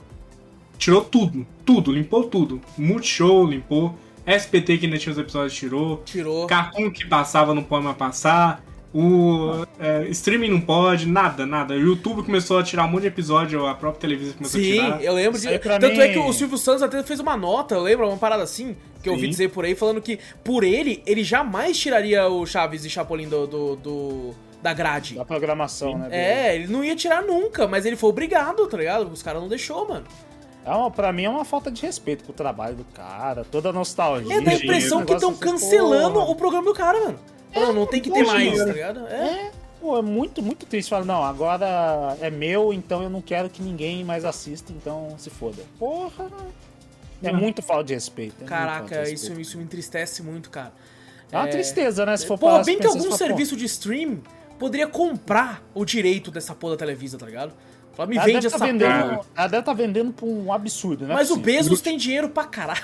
Tirou 0.76 1.02
tudo, 1.04 1.46
tudo, 1.64 1.92
limpou 1.92 2.24
tudo. 2.24 2.60
Multishow 2.76 3.46
limpou, 3.46 3.96
SPT 4.26 4.78
que 4.78 4.86
ainda 4.86 4.98
tinha 4.98 5.12
os 5.12 5.18
episódios 5.18 5.54
tirou, 5.54 6.02
Tirou. 6.04 6.46
Cartoon 6.46 6.90
que 6.90 7.06
passava 7.06 7.54
não 7.54 7.62
pode 7.62 7.84
mais 7.84 7.96
passar. 7.96 8.64
O 8.92 9.66
é, 9.80 10.06
streaming 10.10 10.48
não 10.50 10.60
pode, 10.60 11.08
nada, 11.08 11.44
nada. 11.44 11.74
O 11.74 11.78
YouTube 11.80 12.22
começou 12.22 12.58
a 12.58 12.62
tirar 12.62 12.84
um 12.84 12.88
monte 12.88 13.02
de 13.02 13.08
episódio, 13.08 13.66
a 13.66 13.74
própria 13.74 14.00
televisão 14.00 14.34
começou 14.34 14.60
Sim, 14.60 14.78
a 14.78 14.84
tirar. 14.84 15.02
eu 15.04 15.14
lembro 15.14 15.40
de. 15.40 15.58
Tanto 15.58 15.86
mim- 15.88 15.98
é 15.98 16.08
que 16.12 16.18
o 16.18 16.32
Silvio 16.32 16.56
Santos 16.56 16.80
até 16.82 17.02
fez 17.02 17.18
uma 17.18 17.36
nota, 17.36 17.74
eu 17.74 17.82
lembro, 17.82 18.06
uma 18.08 18.16
parada 18.16 18.44
assim, 18.44 18.76
que 19.02 19.08
eu 19.08 19.14
ouvi 19.14 19.24
Sim. 19.24 19.30
dizer 19.30 19.50
por 19.50 19.64
aí, 19.64 19.74
falando 19.74 20.00
que 20.00 20.20
por 20.44 20.62
ele, 20.62 21.02
ele 21.06 21.24
jamais 21.24 21.76
tiraria 21.76 22.28
o 22.28 22.46
Chaves 22.46 22.84
e 22.84 22.90
Chapolin 22.90 23.28
do, 23.28 23.46
do, 23.48 23.76
do- 23.76 24.34
da 24.64 24.72
grade. 24.72 25.14
Da 25.14 25.26
programação, 25.26 25.98
né? 25.98 26.08
dele. 26.08 26.22
É, 26.22 26.54
ele 26.54 26.68
não 26.68 26.82
ia 26.82 26.96
tirar 26.96 27.22
nunca, 27.22 27.68
mas 27.68 27.84
ele 27.84 27.96
foi 27.96 28.08
obrigado, 28.08 28.66
tá 28.66 28.78
ligado? 28.78 29.12
Os 29.12 29.22
caras 29.22 29.42
não 29.42 29.48
deixou, 29.48 29.86
mano. 29.86 30.06
É 30.64 30.70
uma, 30.70 30.90
pra 30.90 31.12
mim 31.12 31.24
é 31.24 31.28
uma 31.28 31.44
falta 31.44 31.70
de 31.70 31.82
respeito 31.82 32.24
com 32.24 32.32
o 32.32 32.34
trabalho 32.34 32.74
do 32.74 32.84
cara, 32.84 33.44
toda 33.44 33.68
a 33.68 33.72
nostalgia. 33.74 34.32
É 34.32 34.40
da 34.40 34.52
Dinheiro, 34.52 34.64
impressão 34.64 35.04
que 35.04 35.12
estão 35.12 35.32
assim, 35.32 35.38
cancelando 35.38 36.14
porra. 36.14 36.30
o 36.30 36.34
programa 36.34 36.64
do 36.64 36.72
cara, 36.72 36.98
mano. 36.98 37.18
Não, 37.54 37.72
não 37.74 37.86
tem 37.86 38.00
que 38.00 38.10
ter 38.10 38.24
mais, 38.24 38.56
tá 38.56 38.64
ligado? 38.64 39.06
É. 39.06 39.50
Pô, 39.78 39.98
é 39.98 40.02
muito, 40.02 40.42
muito 40.42 40.64
triste. 40.64 40.88
Fala, 40.88 41.04
não, 41.04 41.22
agora 41.22 42.16
é 42.22 42.30
meu, 42.30 42.72
então 42.72 43.02
eu 43.02 43.10
não 43.10 43.20
quero 43.20 43.50
que 43.50 43.62
ninguém 43.62 44.02
mais 44.02 44.24
assista, 44.24 44.72
então 44.72 45.14
se 45.18 45.28
foda. 45.28 45.62
Porra, 45.78 46.30
é 47.22 47.30
muito 47.30 47.60
falta 47.60 47.84
de 47.84 47.92
respeito. 47.92 48.42
é 48.42 48.46
falta 48.48 48.62
de 48.62 48.68
Caraca, 48.70 49.00
respeito. 49.00 49.12
isso, 49.14 49.38
isso 49.38 49.58
me 49.58 49.64
entristece 49.64 50.22
muito, 50.22 50.48
cara. 50.48 50.72
É 51.30 51.36
uma 51.36 51.48
tristeza, 51.48 52.06
né? 52.06 52.16
Se 52.16 52.26
for 52.26 52.38
Pô, 52.38 52.62
bem 52.62 52.78
pra 52.78 52.88
que 52.88 52.96
algum 52.96 53.12
serviço 53.12 53.56
de 53.56 53.66
stream 53.66 54.22
poderia 54.64 54.86
comprar 54.86 55.62
o 55.74 55.84
direito 55.84 56.30
dessa 56.30 56.54
porra 56.54 56.72
da 56.74 56.78
Televisa, 56.78 57.18
tá 57.18 57.26
ligado? 57.26 57.52
Fala, 57.94 58.08
me 58.08 58.16
ela 58.16 58.24
vende 58.24 58.36
deve 58.36 58.46
essa 58.48 58.58
tá 58.58 58.64
vendendo, 58.64 59.08
porra. 59.16 59.26
Ela 59.36 59.46
deve 59.46 59.62
tá 59.62 59.72
vendendo 59.74 60.12
por 60.12 60.26
um 60.26 60.50
absurdo, 60.52 61.06
né? 61.06 61.12
Mas 61.14 61.30
o 61.30 61.36
Bezos 61.36 61.80
tem 61.82 61.96
dinheiro 61.98 62.30
pra 62.30 62.44
caralho. 62.44 62.80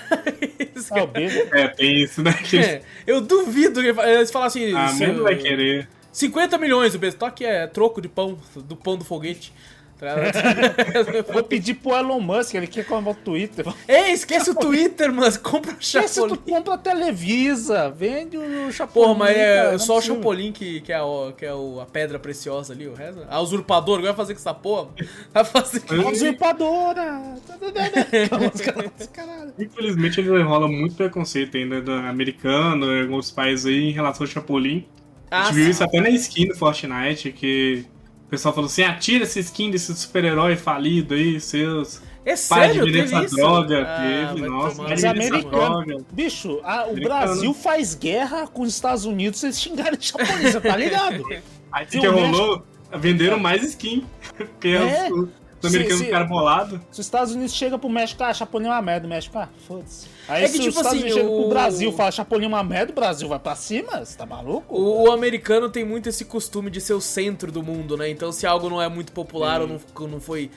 Ah, 0.91 1.03
o 1.03 1.07
Bezos. 1.07 1.41
É, 1.53 1.69
tem 1.69 2.03
isso, 2.03 2.23
né? 2.23 2.35
É, 2.55 2.83
eu 3.07 3.21
duvido 3.23 3.81
que 3.81 3.89
eles 3.89 4.31
falam 4.31 4.47
assim. 4.47 4.75
a 4.75 4.89
se- 4.89 5.07
mesmo 5.07 5.23
vai 5.23 5.37
querer. 5.37 5.89
50 6.13 6.59
milhões 6.59 6.95
o 6.95 6.99
Bezos. 6.99 7.19
Toque 7.19 7.45
é 7.45 7.67
troco 7.67 8.01
de 8.01 8.09
pão, 8.09 8.39
do 8.57 8.77
pão 8.77 8.97
do 8.99 9.05
foguete. 9.05 9.53
Vou 11.33 11.43
pedir 11.43 11.75
pro 11.75 11.95
Elon 11.95 12.21
Musk, 12.21 12.55
ele 12.55 12.67
quer 12.67 12.85
comprar 12.85 13.11
o 13.11 13.15
Twitter. 13.15 13.67
Ei, 13.87 14.13
esquece 14.13 14.51
o 14.51 14.55
Twitter, 14.55 15.13
mano. 15.13 15.39
Compra 15.41 15.73
o 15.73 15.77
Chapolin. 15.81 16.35
tu 16.35 16.39
compra 16.39 16.75
a 16.75 16.79
Televisa, 16.79 17.91
vende 17.91 18.37
o 18.37 18.73
Chapolin. 18.73 19.07
Porra, 19.07 19.19
mas 19.19 19.37
é 19.37 19.57
cara, 19.57 19.79
só 19.79 19.99
o 19.99 20.03
Chapolin 20.03 20.53
que, 20.53 20.81
que 20.81 20.93
é, 20.93 21.03
o, 21.03 21.33
que 21.33 21.45
é 21.45 21.55
o, 21.55 21.81
a 21.81 21.87
pedra 21.87 22.19
preciosa 22.19 22.73
ali, 22.73 22.87
o 22.87 22.95
resto. 22.95 23.27
A 23.29 23.41
usurpadora, 23.41 23.99
o 23.99 24.03
que 24.03 24.09
vai 24.09 24.17
fazer 24.17 24.35
com 24.35 24.41
essa 24.41 24.55
porra? 24.55 24.89
Vai 25.33 25.45
fazer 25.45 25.81
com... 25.81 25.95
A 25.95 26.11
usurpadora! 26.11 27.21
Infelizmente 29.59 30.21
ele 30.21 30.43
rola 30.43 30.69
muito 30.69 30.95
preconceito 30.95 31.57
ainda 31.57 31.81
do 31.81 31.93
americano, 31.93 32.87
em 32.95 33.03
alguns 33.03 33.31
países 33.31 33.67
aí, 33.67 33.91
em 33.91 33.93
relação 33.93 34.25
ao 34.25 34.31
Chapolin. 34.31 34.87
Ah, 35.31 35.43
a 35.43 35.45
gente 35.45 35.55
viu 35.55 35.71
isso 35.71 35.85
até 35.85 36.01
na 36.01 36.11
skin 36.11 36.49
do 36.49 36.57
Fortnite, 36.57 37.31
que 37.33 37.87
pessoal 38.31 38.55
falou 38.55 38.69
assim: 38.69 38.83
atira 38.83 39.25
essa 39.25 39.41
skin 39.41 39.71
desse 39.71 39.95
super-herói 39.95 40.57
falido 40.57 41.15
aí, 41.15 41.41
seus. 41.41 42.01
É 42.25 42.37
sério? 42.37 42.85
Teve 42.85 43.01
essa 43.01 43.25
isso? 43.25 43.35
droga, 43.35 43.83
ah, 43.83 44.35
teve, 44.35 44.47
nossa, 44.47 44.83
mas 44.83 45.05
americano. 45.05 46.07
Bicho, 46.13 46.61
a, 46.63 46.87
o 46.87 46.91
americano. 46.91 47.09
Brasil 47.09 47.55
faz 47.55 47.95
guerra 47.95 48.47
com 48.47 48.63
os 48.63 48.75
Estados 48.75 49.05
Unidos, 49.05 49.43
eles 49.43 49.61
xingaram 49.61 49.97
de 49.97 50.09
japonês, 50.09 50.55
tá 50.63 50.77
ligado? 50.77 51.25
Aí 51.73 51.87
que 51.87 52.07
rolou, 52.07 52.63
venderam 52.95 53.39
mais 53.39 53.63
skin. 53.63 54.07
Porque 54.37 54.69
é. 54.69 55.09
os, 55.11 55.29
os 55.61 55.75
americanos 55.75 56.03
ficaram 56.05 56.27
bolados. 56.27 56.81
Se 56.91 57.01
os 57.01 57.07
Estados 57.07 57.35
Unidos 57.35 57.55
chegam 57.55 57.79
pro 57.79 57.89
México, 57.89 58.23
ah, 58.23 58.33
Chapolin 58.33 58.67
é 58.67 58.71
uma 58.71 58.83
merda, 58.83 59.07
o 59.07 59.11
México, 59.11 59.39
ah, 59.39 59.49
foda-se. 59.67 60.09
Aí 60.29 60.45
é 60.45 60.47
que, 60.47 60.53
se 60.53 60.59
tipo 60.59 60.71
os 60.71 60.77
Estados 60.77 60.99
assim, 60.99 61.01
Unidos 61.01 61.17
o... 61.17 61.21
chega 61.21 61.41
pro 61.41 61.49
Brasil 61.49 61.93
fala 61.93 62.11
Chapolin 62.11 62.45
é 62.45 62.49
uma 62.49 62.63
merda, 62.63 62.93
o 62.93 62.95
Brasil 62.95 63.29
vai 63.29 63.39
pra 63.39 63.55
cima? 63.55 64.05
Você 64.05 64.17
tá 64.17 64.25
maluco? 64.27 64.75
O, 64.75 65.09
o, 65.09 65.13
americano 65.13 65.69
tem 65.69 65.85
muito 65.85 66.09
esse 66.09 66.25
costume 66.25 66.71
de 66.71 66.81
ser 66.81 66.95
o 66.95 67.01
centro 67.01 67.53
do 67.53 67.63
mundo, 67.63 67.97
né? 67.97 68.09
Então 68.09 68.33
se 68.33 68.47
algo 68.47 68.69
não 68.71 68.81
é 68.81 68.89
muito 68.89 69.13
popular 69.13 69.61
Sim. 69.61 69.63
ou 69.63 69.81
não, 69.99 70.09
não 70.09 70.21
foi 70.21 70.51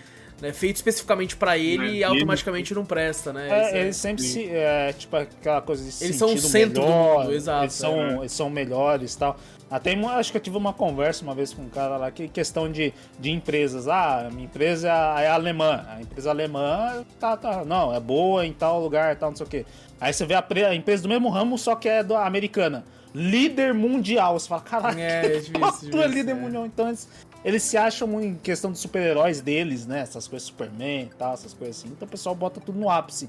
né, 0.43 0.51
feito 0.51 0.75
especificamente 0.75 1.37
para 1.37 1.57
ele, 1.57 1.99
e 1.99 2.03
automaticamente 2.03 2.73
não 2.73 2.85
presta, 2.85 3.31
né? 3.31 3.47
É, 3.49 3.81
eles 3.81 3.95
sempre 3.95 4.23
se. 4.23 4.45
É, 4.49 4.91
tipo 4.91 5.15
aquela 5.15 5.61
coisa 5.61 5.81
de 5.81 6.03
Eles 6.03 6.17
são 6.17 6.33
o 6.33 6.37
centro 6.37 6.81
melhor, 6.81 7.15
do 7.15 7.23
mundo, 7.23 7.33
exato. 7.33 7.63
Eles 7.63 7.73
são, 7.73 8.01
é. 8.01 8.17
eles 8.17 8.31
são 8.31 8.49
melhores 8.49 9.13
e 9.13 9.17
tal. 9.17 9.39
Até 9.73 9.95
acho 9.95 10.29
que 10.29 10.37
eu 10.37 10.41
tive 10.41 10.55
uma 10.55 10.71
conversa 10.71 11.23
uma 11.23 11.33
vez 11.33 11.51
com 11.51 11.63
um 11.63 11.69
cara 11.69 11.97
lá 11.97 12.11
que 12.11 12.27
questão 12.27 12.71
de, 12.71 12.93
de 13.19 13.31
empresas. 13.31 13.87
Ah, 13.87 14.29
minha 14.31 14.45
empresa 14.45 14.87
é, 14.87 15.23
é 15.23 15.27
alemã. 15.29 15.83
A 15.89 15.99
empresa 15.99 16.29
alemã 16.29 17.03
tá, 17.19 17.35
tá, 17.35 17.65
não, 17.65 17.91
é 17.91 17.99
boa 17.99 18.45
em 18.45 18.53
tal 18.53 18.79
lugar, 18.79 19.15
tal, 19.15 19.31
não 19.31 19.35
sei 19.35 19.45
o 19.47 19.49
quê. 19.49 19.65
Aí 19.99 20.13
você 20.13 20.27
vê 20.27 20.35
a, 20.35 20.45
a 20.69 20.75
empresa 20.75 21.01
do 21.01 21.09
mesmo 21.09 21.27
ramo, 21.27 21.57
só 21.57 21.75
que 21.75 21.89
é 21.89 22.03
do, 22.03 22.15
americana. 22.15 22.85
Líder 23.15 23.73
mundial. 23.73 24.39
Você 24.39 24.47
fala, 24.47 24.61
caraca, 24.61 25.01
é, 25.01 25.25
é 25.25 25.39
difícil, 25.39 25.89
é 26.03 26.07
líder 26.07 26.33
é. 26.33 26.35
mundial. 26.35 26.67
Então 26.67 26.89
eles, 26.89 27.09
eles 27.43 27.63
se 27.63 27.75
acham 27.75 28.21
em 28.21 28.35
questão 28.35 28.69
dos 28.69 28.79
super-heróis 28.79 29.41
deles, 29.41 29.87
né? 29.87 30.01
Essas 30.01 30.27
coisas 30.27 30.47
Superman 30.47 31.05
e 31.05 31.15
tal, 31.17 31.33
essas 31.33 31.51
coisas 31.51 31.79
assim. 31.79 31.87
Então 31.87 32.07
o 32.07 32.11
pessoal 32.11 32.35
bota 32.35 32.61
tudo 32.61 32.77
no 32.77 32.91
ápice. 32.91 33.27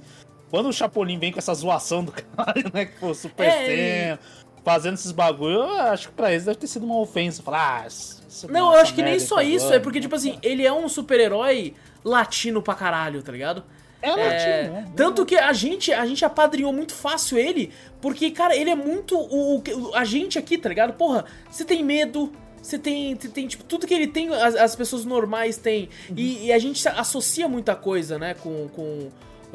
Quando 0.51 0.69
o 0.69 0.73
Chapolin 0.75 1.19
vem 1.19 1.33
com 1.33 1.39
essa 1.39 1.55
zoação 1.55 2.05
do 2.05 2.13
cara, 2.37 2.63
né? 2.71 2.85
Que 2.85 2.99
foi 3.01 3.15
Super 3.15 3.49
é, 3.49 4.19
fazendo 4.65 4.95
esses 4.95 5.13
bagulho, 5.13 5.57
eu 5.57 5.81
acho 5.83 6.09
que 6.09 6.15
pra 6.15 6.33
eles 6.33 6.47
deve 6.47 6.59
ter 6.59 6.67
sido 6.67 6.87
uma 6.87 6.99
ofensa. 6.99 7.43
Falar, 7.43 7.87
ah, 7.87 8.47
Não, 8.49 8.73
eu 8.73 8.81
acho 8.81 8.95
que 8.95 9.03
nem 9.03 9.21
só 9.21 9.43
isso, 9.43 9.73
é 9.73 9.79
porque, 9.79 10.01
tipo 10.01 10.15
assim, 10.15 10.39
ele 10.43 10.67
é 10.67 10.73
um 10.73 10.89
super-herói 10.89 11.75
latino 12.03 12.63
pra 12.63 12.75
caralho, 12.75 13.23
tá 13.23 13.31
ligado? 13.31 13.63
É, 14.01 14.09
é 14.09 14.17
latino, 14.17 14.75
né? 14.75 14.93
Tanto 14.97 15.25
que 15.27 15.37
a 15.37 15.53
gente, 15.53 15.93
a 15.93 16.07
gente 16.07 16.25
apadrinhou 16.25 16.73
muito 16.73 16.95
fácil 16.95 17.39
ele, 17.39 17.73
porque, 18.01 18.31
cara, 18.31 18.57
ele 18.57 18.71
é 18.71 18.75
muito 18.75 19.17
o, 19.17 19.59
o 19.59 19.95
a 19.95 20.05
gente 20.05 20.39
aqui, 20.39 20.57
tá 20.57 20.69
ligado? 20.69 20.95
Porra, 20.95 21.27
você 21.51 21.65
tem 21.65 21.85
medo, 21.85 22.33
você 22.61 22.79
tem, 22.79 23.15
tem, 23.17 23.47
tipo, 23.47 23.65
tudo 23.65 23.87
que 23.87 23.93
ele 23.93 24.07
tem, 24.07 24.35
as, 24.35 24.55
as 24.55 24.75
pessoas 24.75 25.05
normais 25.05 25.59
têm. 25.59 25.91
Uhum. 26.09 26.15
E, 26.17 26.47
e, 26.47 26.53
a 26.53 26.59
gente 26.59 26.87
associa 26.89 27.47
muita 27.47 27.77
coisa, 27.77 28.19
né, 28.19 28.33
com, 28.33 28.69
com 28.69 29.11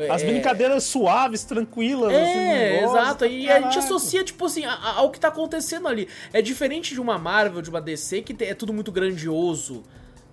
as 0.10 0.22
é... 0.22 0.26
brincadeiras 0.26 0.84
suaves, 0.84 1.44
tranquilas, 1.44 2.12
é, 2.12 2.24
assim, 2.24 2.86
exato. 2.86 3.26
E 3.26 3.46
caraca. 3.46 3.68
a 3.68 3.70
gente 3.70 3.80
associa, 3.80 4.24
tipo 4.24 4.46
assim, 4.46 4.64
ao 4.66 5.10
que 5.10 5.20
tá 5.20 5.30
acontecendo 5.30 5.88
ali. 5.88 6.08
É 6.32 6.42
diferente 6.42 6.94
de 6.94 7.02
uma 7.02 7.18
Marvel, 7.18 7.62
de 7.62 7.70
uma 7.70 7.82
DC, 7.82 8.22
que 8.22 8.44
é 8.44 8.54
tudo 8.54 8.74
muito 8.74 8.92
grandioso 8.92 9.84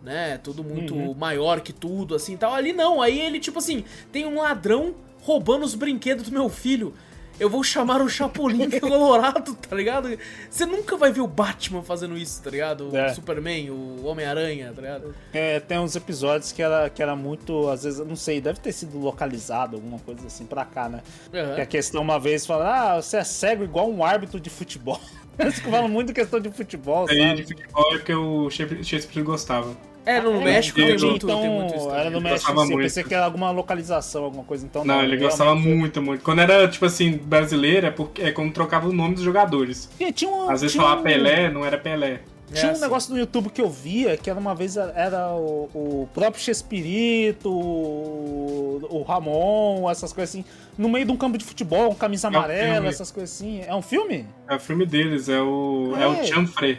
né? 0.06 0.38
Tudo 0.38 0.62
muito 0.62 0.94
uhum. 0.94 1.14
maior 1.14 1.60
que 1.60 1.72
tudo, 1.72 2.14
assim 2.14 2.36
tal. 2.36 2.54
Ali 2.54 2.72
não, 2.72 3.02
aí 3.02 3.20
ele, 3.20 3.40
tipo 3.40 3.58
assim, 3.58 3.84
tem 4.12 4.24
um 4.24 4.40
ladrão 4.40 4.94
roubando 5.20 5.64
os 5.64 5.74
brinquedos 5.74 6.26
do 6.26 6.32
meu 6.32 6.48
filho 6.48 6.94
eu 7.38 7.50
vou 7.50 7.62
chamar 7.62 8.00
o 8.00 8.08
Chapolin 8.08 8.70
Colorado, 8.80 9.54
tá 9.54 9.76
ligado? 9.76 10.16
Você 10.48 10.64
nunca 10.64 10.96
vai 10.96 11.12
ver 11.12 11.20
o 11.20 11.26
Batman 11.26 11.82
fazendo 11.82 12.16
isso, 12.16 12.42
tá 12.42 12.50
ligado? 12.50 12.90
O 12.90 12.96
é. 12.96 13.12
Superman, 13.12 13.70
o 13.70 14.04
Homem-Aranha, 14.06 14.72
tá 14.74 14.80
ligado? 14.80 15.14
É, 15.32 15.60
tem 15.60 15.78
uns 15.78 15.94
episódios 15.96 16.52
que 16.52 16.62
era, 16.62 16.88
que 16.88 17.02
era 17.02 17.14
muito, 17.14 17.68
às 17.68 17.84
vezes, 17.84 18.04
não 18.06 18.16
sei, 18.16 18.40
deve 18.40 18.60
ter 18.60 18.72
sido 18.72 18.98
localizado, 18.98 19.76
alguma 19.76 19.98
coisa 19.98 20.26
assim 20.26 20.46
pra 20.46 20.64
cá, 20.64 20.88
né? 20.88 21.02
Uhum. 21.32 21.54
Que 21.54 21.60
a 21.60 21.66
questão 21.66 22.02
uma 22.02 22.18
vez 22.18 22.46
fala, 22.46 22.94
ah, 22.94 23.02
você 23.02 23.18
é 23.18 23.24
cego 23.24 23.64
igual 23.64 23.90
um 23.90 24.04
árbitro 24.04 24.40
de 24.40 24.50
futebol. 24.50 25.00
Eles 25.38 25.58
falam 25.58 25.88
muito 25.88 26.14
questão 26.14 26.40
de 26.40 26.50
futebol, 26.50 27.06
sabe? 27.06 27.20
É, 27.20 27.34
de 27.34 27.44
futebol 27.44 27.94
é 27.94 27.98
porque 27.98 28.14
o 28.14 28.48
Shakespeare 28.50 29.22
gostava. 29.22 29.76
É, 30.06 30.20
no 30.20 30.40
México 30.40 30.76
tem 30.76 30.96
muito, 30.96 31.26
então, 31.26 31.40
tem 31.40 31.50
muito 31.50 31.74
isso. 31.74 31.90
Era 31.90 32.08
no 32.08 32.20
México, 32.20 32.64
sim, 32.64 32.72
eu 32.72 32.78
pensei 32.78 33.02
que 33.02 33.12
era 33.12 33.24
alguma 33.24 33.50
localização, 33.50 34.22
alguma 34.22 34.44
coisa. 34.44 34.64
Então, 34.64 34.84
não, 34.84 34.98
não 34.98 35.02
ele 35.02 35.16
gostava 35.16 35.56
muito, 35.56 36.00
muito. 36.00 36.22
Quando 36.22 36.38
era, 36.38 36.68
tipo 36.68 36.86
assim, 36.86 37.16
brasileiro, 37.16 37.88
é, 37.88 37.90
porque, 37.90 38.22
é 38.22 38.30
quando 38.30 38.52
trocava 38.52 38.88
o 38.88 38.92
nome 38.92 39.16
dos 39.16 39.24
jogadores. 39.24 39.90
E, 39.98 40.12
tinha 40.12 40.30
um, 40.30 40.48
Às 40.48 40.60
vezes 40.60 40.76
falava 40.76 41.00
um... 41.00 41.02
Pelé, 41.02 41.50
não 41.50 41.64
era 41.64 41.76
Pelé. 41.76 42.20
Tinha 42.52 42.62
é 42.62 42.66
um 42.68 42.70
assim. 42.70 42.80
negócio 42.80 43.12
no 43.12 43.18
YouTube 43.18 43.50
que 43.50 43.60
eu 43.60 43.68
via, 43.68 44.16
que 44.16 44.30
era 44.30 44.38
uma 44.38 44.54
vez 44.54 44.76
era 44.76 45.32
o, 45.32 45.68
o 45.74 46.08
próprio 46.14 46.40
Chespirito, 46.40 47.50
o, 47.50 48.86
o, 48.88 49.02
Ramon, 49.02 49.90
essas 49.90 50.12
coisas 50.12 50.32
assim, 50.32 50.44
no 50.78 50.88
meio 50.88 51.04
de 51.04 51.10
um 51.10 51.16
campo 51.16 51.36
de 51.36 51.44
futebol, 51.44 51.90
um 51.90 51.94
camisa 51.94 52.28
é 52.28 52.30
amarela, 52.30 52.86
essas 52.86 53.10
coisas 53.10 53.34
assim. 53.34 53.62
É 53.66 53.74
um 53.74 53.82
filme? 53.82 54.24
É 54.48 54.54
o 54.54 54.60
filme 54.60 54.86
deles, 54.86 55.28
é 55.28 55.40
o, 55.40 55.94
é. 55.98 56.02
é 56.04 56.06
o 56.06 56.24
Chanfrey. 56.24 56.78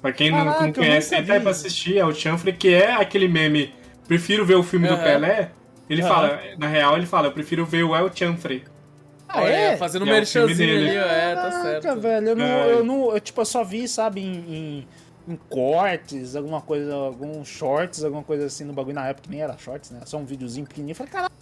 Pra 0.00 0.12
quem 0.12 0.30
Caraca, 0.30 0.66
não, 0.66 0.72
conhece, 0.72 1.14
entra 1.14 1.34
aí 1.34 1.40
pra 1.40 1.50
assistir, 1.50 1.98
é 1.98 2.04
o 2.04 2.14
Chanfrey, 2.14 2.52
que 2.52 2.72
é 2.72 2.92
aquele 2.92 3.26
meme. 3.26 3.74
Prefiro 4.06 4.44
ver 4.44 4.54
o 4.54 4.62
filme 4.62 4.88
uhum. 4.88 4.96
do 4.96 5.02
Pelé. 5.02 5.50
Ele 5.90 6.02
uhum. 6.02 6.08
fala, 6.08 6.40
na 6.56 6.68
real, 6.68 6.96
ele 6.96 7.06
fala, 7.06 7.28
eu 7.28 7.32
prefiro 7.32 7.64
ver 7.64 7.82
o 7.82 7.96
El 7.96 8.10
Chanfrey. 8.14 8.64
Ah, 9.28 9.42
é? 9.44 9.76
Fazendo 9.76 10.04
um 10.04 10.08
é 10.08 10.12
merchanzinho 10.12 10.76
ali, 10.76 10.96
é, 10.96 11.34
tá 11.34 11.62
certo. 11.62 12.00
velho, 12.00 12.28
eu 12.28 12.36
não, 12.36 12.44
é. 12.44 12.72
eu 12.72 12.84
não, 12.84 13.12
eu, 13.12 13.20
tipo, 13.20 13.40
eu 13.40 13.44
só 13.44 13.62
vi, 13.62 13.86
sabe, 13.86 14.22
em, 14.22 14.34
em, 14.34 14.88
em, 15.28 15.36
cortes, 15.50 16.34
alguma 16.34 16.62
coisa, 16.62 16.94
alguns 16.94 17.46
shorts, 17.46 18.02
alguma 18.04 18.22
coisa 18.22 18.46
assim 18.46 18.64
no 18.64 18.72
bagulho 18.72 18.94
na 18.94 19.06
época, 19.06 19.24
que 19.24 19.30
nem 19.30 19.42
era 19.42 19.56
shorts, 19.58 19.90
né? 19.90 20.00
Só 20.06 20.16
um 20.16 20.24
videozinho 20.24 20.66
pequenininho. 20.66 20.92
Eu 20.92 20.96
falei, 20.96 21.12
caralho. 21.12 21.32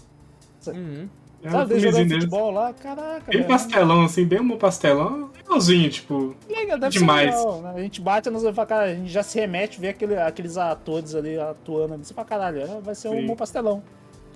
Uhum. 0.68 1.08
É 1.42 1.50
Sabe, 1.50 1.74
um 1.74 1.78
jogando 1.78 2.14
futebol 2.14 2.50
lá, 2.50 2.72
caraca. 2.72 3.30
Bem 3.30 3.38
velho. 3.38 3.46
pastelão, 3.46 4.04
assim, 4.04 4.24
bem 4.24 4.40
um 4.40 4.56
pastelão, 4.56 5.30
legalzinho, 5.36 5.88
tipo. 5.90 6.34
Legal, 6.48 6.78
deve 6.78 6.98
demais. 6.98 7.34
Ser 7.34 7.38
legal, 7.38 7.62
né? 7.62 7.72
A 7.76 7.80
gente 7.80 8.00
bate 8.00 8.30
nos 8.30 8.42
fala, 8.42 8.66
cara, 8.66 8.84
a 8.84 8.94
gente 8.94 9.10
já 9.10 9.22
se 9.22 9.38
remete, 9.38 9.78
vê 9.78 9.88
aquele, 9.88 10.16
aqueles 10.16 10.56
atores 10.56 11.14
ali 11.14 11.38
atuando 11.38 11.94
ali, 11.94 12.04
você 12.04 12.14
fala, 12.14 12.26
caralho, 12.26 12.60
é, 12.62 12.80
vai 12.80 12.94
ser 12.94 13.10
sim. 13.10 13.14
um 13.14 13.26
bom 13.26 13.36
pastelão. 13.36 13.82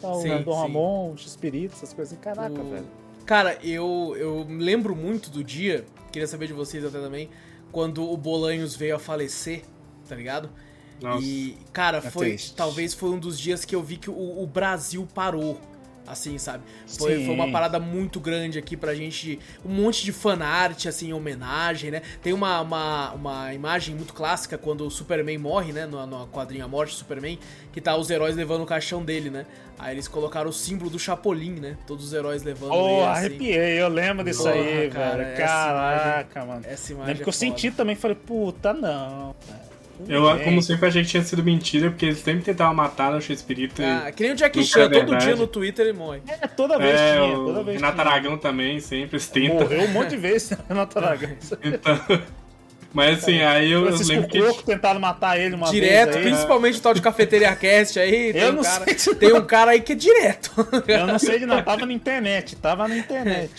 Tá, 0.01 0.12
o 0.12 0.20
sim, 0.20 0.28
Dom 0.43 0.52
sim. 0.52 0.60
Ramon, 0.60 1.12
o 1.12 1.18
X-Espírito, 1.18 1.74
essas 1.74 1.93
coisas 1.93 2.12
assim, 2.12 2.22
caraca, 2.22 2.60
o... 2.60 2.70
velho. 2.70 2.86
Cara, 3.27 3.59
eu, 3.62 4.14
eu 4.16 4.47
lembro 4.48 4.94
muito 4.94 5.31
do 5.31 5.43
dia, 5.43 5.85
queria 6.12 6.27
saber 6.27 6.47
de 6.47 6.52
vocês 6.52 6.85
até 6.85 6.98
também, 6.98 7.28
quando 7.72 8.09
o 8.09 8.16
Bolanhos 8.16 8.74
veio 8.77 8.97
a 8.97 8.98
falecer, 8.98 9.62
tá 10.09 10.14
ligado? 10.14 10.51
Nossa, 11.01 11.24
e, 11.24 11.56
cara, 11.72 11.98
é 11.98 12.01
foi. 12.02 12.28
Triste. 12.31 12.55
Talvez 12.55 12.93
foi 12.94 13.10
um 13.10 13.18
dos 13.18 13.39
dias 13.39 13.64
que 13.64 13.74
eu 13.74 13.82
vi 13.82 13.97
que 13.97 14.10
o, 14.10 14.43
o 14.43 14.47
Brasil 14.47 15.06
parou 15.14 15.59
assim, 16.10 16.38
sabe? 16.38 16.64
Foi, 16.86 17.24
foi 17.24 17.34
uma 17.34 17.50
parada 17.50 17.78
muito 17.78 18.20
grande 18.20 18.58
aqui 18.58 18.76
pra 18.76 18.94
gente, 18.94 19.38
um 19.64 19.72
monte 19.72 20.04
de 20.04 20.12
fanart, 20.12 20.86
assim, 20.86 21.10
em 21.10 21.12
homenagem, 21.12 21.90
né? 21.90 22.02
Tem 22.22 22.32
uma, 22.32 22.60
uma, 22.60 23.12
uma 23.12 23.54
imagem 23.54 23.94
muito 23.94 24.12
clássica 24.12 24.58
quando 24.58 24.86
o 24.86 24.90
Superman 24.90 25.38
morre, 25.38 25.72
né? 25.72 25.86
No, 25.86 26.06
no 26.06 26.26
quadrinho 26.28 26.64
A 26.64 26.68
Morte 26.68 26.90
do 26.90 26.98
Superman, 26.98 27.38
que 27.72 27.80
tá 27.80 27.96
os 27.96 28.10
heróis 28.10 28.36
levando 28.36 28.62
o 28.62 28.66
caixão 28.66 29.04
dele, 29.04 29.30
né? 29.30 29.46
Aí 29.78 29.94
eles 29.94 30.06
colocaram 30.06 30.50
o 30.50 30.52
símbolo 30.52 30.90
do 30.90 30.98
Chapolin, 30.98 31.52
né? 31.52 31.76
Todos 31.86 32.04
os 32.04 32.12
heróis 32.12 32.42
levando 32.42 32.72
oh, 32.72 32.74
ele, 32.74 33.02
assim. 33.04 33.18
arrepiei, 33.18 33.80
eu 33.80 33.88
lembro 33.88 34.24
disso 34.24 34.42
Porra, 34.42 34.54
aí, 34.54 34.90
cara, 34.90 35.24
velho. 35.24 35.36
Caraca, 35.36 36.40
imagem, 36.40 36.48
mano. 36.48 36.66
Essa 36.66 36.92
imagem 36.92 37.08
Lembro 37.08 37.22
é 37.22 37.24
que 37.24 37.28
eu 37.28 37.32
senti 37.32 37.70
também, 37.70 37.96
falei, 37.96 38.16
puta, 38.16 38.74
não, 38.74 39.34
cara. 39.46 39.69
Eu, 40.09 40.44
como 40.44 40.62
sempre, 40.62 40.89
achei 40.89 41.02
que 41.02 41.09
tinha 41.09 41.22
sido 41.22 41.43
mentira, 41.43 41.90
porque 41.90 42.06
eles 42.06 42.18
sempre 42.18 42.43
tentavam 42.43 42.74
matar 42.74 43.14
o 43.14 43.20
Shakespeare. 43.20 43.70
Ah, 43.81 44.10
que 44.12 44.22
nem 44.22 44.32
o 44.32 44.36
Jack 44.36 44.62
Chan, 44.64 44.85
é 44.85 44.89
todo 44.89 45.16
dia 45.16 45.36
no 45.36 45.47
Twitter 45.47 45.86
ele 45.86 45.97
morre. 45.97 46.20
É, 46.27 46.47
toda 46.47 46.78
vez 46.78 46.98
é, 46.98 47.14
tinha, 47.14 47.35
toda 47.35 47.62
vez 47.62 47.81
Renato 47.81 48.01
Aragão 48.01 48.39
também, 48.39 48.81
sempre 48.81 49.18
se 49.18 49.31
tenta. 49.31 49.64
Morreu 49.64 49.82
um 49.82 49.89
monte 49.89 50.10
de 50.10 50.16
vezes, 50.18 50.56
Renato 50.68 50.98
Aragão. 50.98 51.31
então... 51.62 52.01
Mas 52.93 53.18
assim, 53.18 53.36
é. 53.36 53.47
aí 53.47 53.70
eu, 53.70 53.85
Francisco 53.86 54.12
lembro 54.12 54.28
que... 54.28 54.40
Croco 54.40 54.62
tentaram 54.64 54.98
matar 54.98 55.39
ele 55.39 55.55
uma 55.55 55.70
direto, 55.70 56.12
vez. 56.12 56.16
Direto, 56.16 56.22
principalmente 56.22 56.78
o 56.78 56.82
tal 56.82 56.94
de 56.94 57.01
Cafeteria 57.01 57.55
Cast 57.55 58.01
aí. 58.01 58.32
Tem 58.32 58.43
eu 58.43 58.48
um 58.48 58.52
não 58.55 58.62
cara, 58.62 58.98
sei 58.98 59.14
Tem 59.14 59.32
um 59.32 59.44
cara 59.44 59.70
aí 59.70 59.81
que 59.81 59.93
é 59.93 59.94
direto. 59.94 60.51
Eu 60.89 61.06
não 61.06 61.18
sei 61.18 61.39
de 61.39 61.47
nada, 61.47 61.62
tava 61.62 61.86
na 61.86 61.93
internet, 61.93 62.56
tava 62.56 62.89
na 62.89 62.97
internet. 62.97 63.52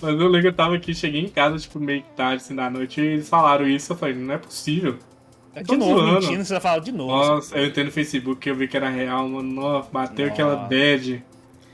Mas 0.00 0.10
eu 0.12 0.26
lembro 0.26 0.42
que 0.42 0.46
eu 0.48 0.52
tava 0.52 0.74
aqui, 0.74 0.94
cheguei 0.94 1.22
em 1.22 1.28
casa, 1.28 1.58
tipo, 1.58 1.80
meio 1.80 2.02
que 2.02 2.10
tarde, 2.10 2.42
assim, 2.42 2.54
da 2.54 2.68
noite, 2.68 3.00
e 3.00 3.04
eles 3.04 3.28
falaram 3.28 3.66
isso, 3.66 3.92
eu 3.92 3.96
falei, 3.96 4.14
não 4.14 4.34
é 4.34 4.38
possível. 4.38 4.98
De 5.54 5.64
Tô 5.64 5.74
novo, 5.76 6.00
zoando. 6.00 6.20
mentindo, 6.20 6.44
você 6.44 6.52
vai 6.52 6.60
falar 6.60 6.78
de 6.80 6.92
novo. 6.92 7.10
Nossa, 7.12 7.56
eu 7.56 7.66
entrei 7.66 7.84
no 7.84 7.90
Facebook 7.90 8.40
que 8.40 8.50
eu 8.50 8.54
vi 8.54 8.68
que 8.68 8.76
era 8.76 8.90
real, 8.90 9.26
mano. 9.26 9.50
Nossa, 9.54 9.88
bateu 9.90 10.26
aquela 10.26 10.54
Nossa. 10.56 10.68
bad. 10.68 11.24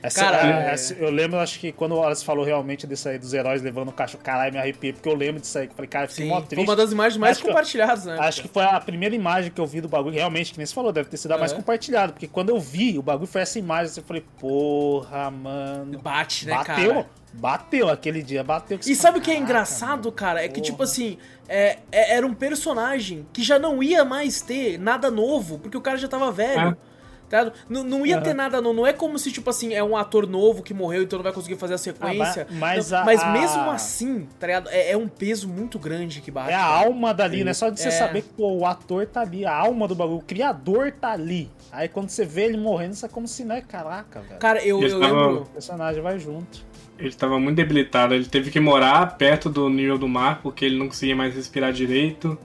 Essa, 0.03 0.19
Cara, 0.25 0.37
é, 0.45 0.67
é- 0.69 0.73
essa- 0.73 0.93
eu 0.95 1.09
lembro, 1.09 1.39
acho 1.39 1.57
que 1.57 1.71
quando 1.71 1.93
o 1.93 1.99
Wallace 1.99 2.25
falou 2.25 2.43
realmente 2.43 2.85
disso 2.85 3.07
aí, 3.07 3.17
dos 3.17 3.33
heróis 3.33 3.61
levando 3.61 3.87
o 3.87 3.91
cachorro, 3.93 4.21
caralho, 4.21 4.51
me 4.51 4.59
arrepiei, 4.59 4.91
porque 4.91 5.07
eu 5.07 5.15
lembro 5.15 5.39
disso 5.39 5.57
aí. 5.57 5.65
que 5.67 5.71
eu 5.71 5.75
Falei, 5.77 5.87
cara, 5.89 6.07
fiquei 6.09 6.27
mó 6.27 6.39
foi 6.39 6.47
triste. 6.47 6.67
uma 6.69 6.75
das 6.75 6.91
imagens 6.91 7.17
mais 7.17 7.37
Acho 7.37 7.45
eu- 7.45 7.49
compartilhadas, 7.51 8.03
né? 8.05 8.17
Acho 8.19 8.41
que 8.41 8.47
foi 8.49 8.63
a 8.63 8.79
primeira 8.81 9.15
imagem 9.15 9.49
que 9.49 9.61
eu 9.61 9.65
vi 9.65 9.79
do 9.79 9.87
bagulho, 9.87 10.13
realmente, 10.15 10.51
que 10.51 10.57
nem 10.57 10.65
você 10.65 10.73
falou, 10.73 10.91
deve 10.91 11.07
ter 11.09 11.15
sido 11.15 11.31
a 11.31 11.37
mais 11.37 11.53
É. 11.53 11.55
compartilhada, 11.55 12.11
porque 12.11 12.27
quando 12.27 12.49
eu 12.49 12.59
vi 12.59 12.99
o 12.99 13.01
bagulho 13.01 13.27
foi 13.27 13.41
essa 13.41 13.57
imagem, 13.57 13.85
assim, 13.91 14.01
eu 14.01 14.05
falei, 14.05 14.23
porra, 14.39 15.31
mano. 15.31 15.97
Bate, 15.99 16.45
né, 16.47 16.53
bateu, 16.53 16.93
cara? 16.95 17.05
bateu, 17.33 17.89
aquele 17.89 18.21
dia 18.21 18.43
bateu. 18.43 18.77
E 18.85 18.95
sabe 18.95 19.19
o 19.19 19.21
que 19.21 19.31
é 19.31 19.37
engraçado, 19.37 20.11
cara? 20.11 20.43
É 20.43 20.49
que, 20.49 20.59
tipo 20.59 20.83
assim, 20.83 21.17
é, 21.47 21.77
é- 21.91 22.15
era 22.17 22.27
um 22.27 22.33
personagem 22.33 23.25
que 23.31 23.41
já 23.41 23.57
não 23.57 23.81
ia 23.81 24.03
mais 24.03 24.41
ter 24.41 24.77
nada 24.77 25.09
novo, 25.09 25.59
porque 25.59 25.77
o 25.77 25.81
cara 25.81 25.97
já 25.97 26.09
tava 26.09 26.29
velho. 26.29 26.77
É. 26.89 26.92
Tá? 27.33 27.51
Não, 27.67 27.83
não 27.83 28.05
ia 28.05 28.21
ter 28.21 28.29
Aham. 28.29 28.35
nada 28.37 28.61
novo. 28.61 28.75
Não 28.75 28.85
é 28.85 28.93
como 28.93 29.17
se, 29.17 29.31
tipo 29.31 29.49
assim, 29.49 29.73
é 29.73 29.83
um 29.83 29.97
ator 29.97 30.27
novo 30.27 30.61
que 30.61 30.71
morreu, 30.71 31.01
então 31.01 31.17
não 31.17 31.23
vai 31.23 31.33
conseguir 31.33 31.55
fazer 31.55 31.73
a 31.73 31.77
sequência. 31.79 32.45
Ah, 32.47 32.53
mas 32.59 32.91
Não, 32.91 32.99
a- 32.99 33.05
mas 33.05 33.21
a- 33.23 33.31
mesmo 33.31 33.71
assim, 33.71 34.27
tá 34.39 34.45
ligado? 34.45 34.69
É, 34.69 34.91
é 34.91 34.97
um 34.97 35.07
peso 35.07 35.47
muito 35.49 35.79
grande 35.79 36.21
que 36.21 36.29
bate. 36.29 36.51
É 36.51 36.53
a 36.53 36.59
cara. 36.59 36.85
alma 36.85 37.11
dali, 37.11 37.43
né? 37.43 37.51
Só 37.53 37.69
de 37.71 37.79
você 37.81 37.87
É. 37.87 37.91
saber 37.91 38.21
que 38.21 38.29
pô, 38.29 38.51
o 38.53 38.65
ator 38.67 39.07
tá 39.07 39.21
ali, 39.21 39.45
a 39.45 39.55
alma 39.55 39.87
do 39.87 39.95
bagulho, 39.95 40.19
o 40.19 40.21
criador 40.23 40.91
tá 40.91 41.11
ali. 41.11 41.49
Aí 41.71 41.87
quando 41.87 42.09
você 42.09 42.23
vê 42.23 42.43
ele 42.43 42.57
morrendo, 42.57 42.93
isso 42.93 43.05
é 43.05 43.09
como 43.09 43.27
se, 43.27 43.43
né? 43.43 43.63
Caraca, 43.67 44.21
velho. 44.21 44.39
Cara, 44.39 44.63
eu, 44.63 44.79
eu 44.83 44.99
tavam- 44.99 45.27
lembro. 45.29 45.41
O 45.41 45.45
personagem 45.47 46.03
vai 46.03 46.19
junto. 46.19 46.63
Ele 46.99 47.11
tava 47.13 47.39
muito 47.39 47.55
debilitado. 47.55 48.13
Ele 48.13 48.25
teve 48.25 48.51
que 48.51 48.59
morar 48.59 49.17
perto 49.17 49.49
do 49.49 49.67
nível 49.69 49.97
do 49.97 50.07
mar 50.07 50.39
porque 50.43 50.63
ele 50.65 50.77
não 50.77 50.85
conseguia 50.87 51.15
mais 51.15 51.33
respirar 51.33 51.73
direito. 51.73 52.37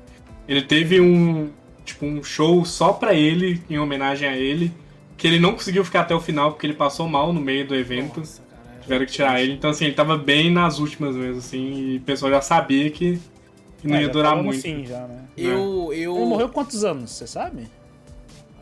Ele 0.48 0.62
teve 0.62 0.98
um 0.98 1.50
tipo 1.88 2.06
um 2.06 2.22
show 2.22 2.64
só 2.64 2.92
pra 2.92 3.14
ele, 3.14 3.60
em 3.68 3.78
homenagem 3.78 4.28
a 4.28 4.36
ele, 4.36 4.72
que 5.16 5.26
ele 5.26 5.40
não 5.40 5.52
conseguiu 5.52 5.84
ficar 5.84 6.02
até 6.02 6.14
o 6.14 6.20
final 6.20 6.52
porque 6.52 6.66
ele 6.66 6.74
passou 6.74 7.08
mal 7.08 7.32
no 7.32 7.40
meio 7.40 7.66
do 7.66 7.74
evento. 7.74 8.20
Nossa, 8.20 8.42
cara, 8.42 8.76
é- 8.76 8.82
Tiveram 8.82 9.06
que 9.06 9.12
tirar 9.12 9.42
ele. 9.42 9.52
Então 9.52 9.70
assim, 9.70 9.86
ele 9.86 9.94
tava 9.94 10.16
bem 10.16 10.50
nas 10.50 10.78
últimas 10.78 11.16
mesmo 11.16 11.38
assim, 11.38 11.92
e 11.94 11.96
o 11.96 12.00
pessoal 12.02 12.30
já 12.32 12.40
sabia 12.40 12.90
que, 12.90 13.18
que 13.80 13.88
não 13.88 13.96
Ah, 13.96 14.02
ia 14.02 14.08
durar 14.08 14.36
muito. 14.36 14.60
fim 14.62 14.84
já, 14.86 15.06
né? 15.06 15.24
Eu, 15.36 15.90
eu... 15.92 16.16
Ele 16.16 16.26
morreu 16.26 16.48
quantos 16.48 16.84
anos, 16.84 17.10
você 17.10 17.26
sabe? 17.26 17.66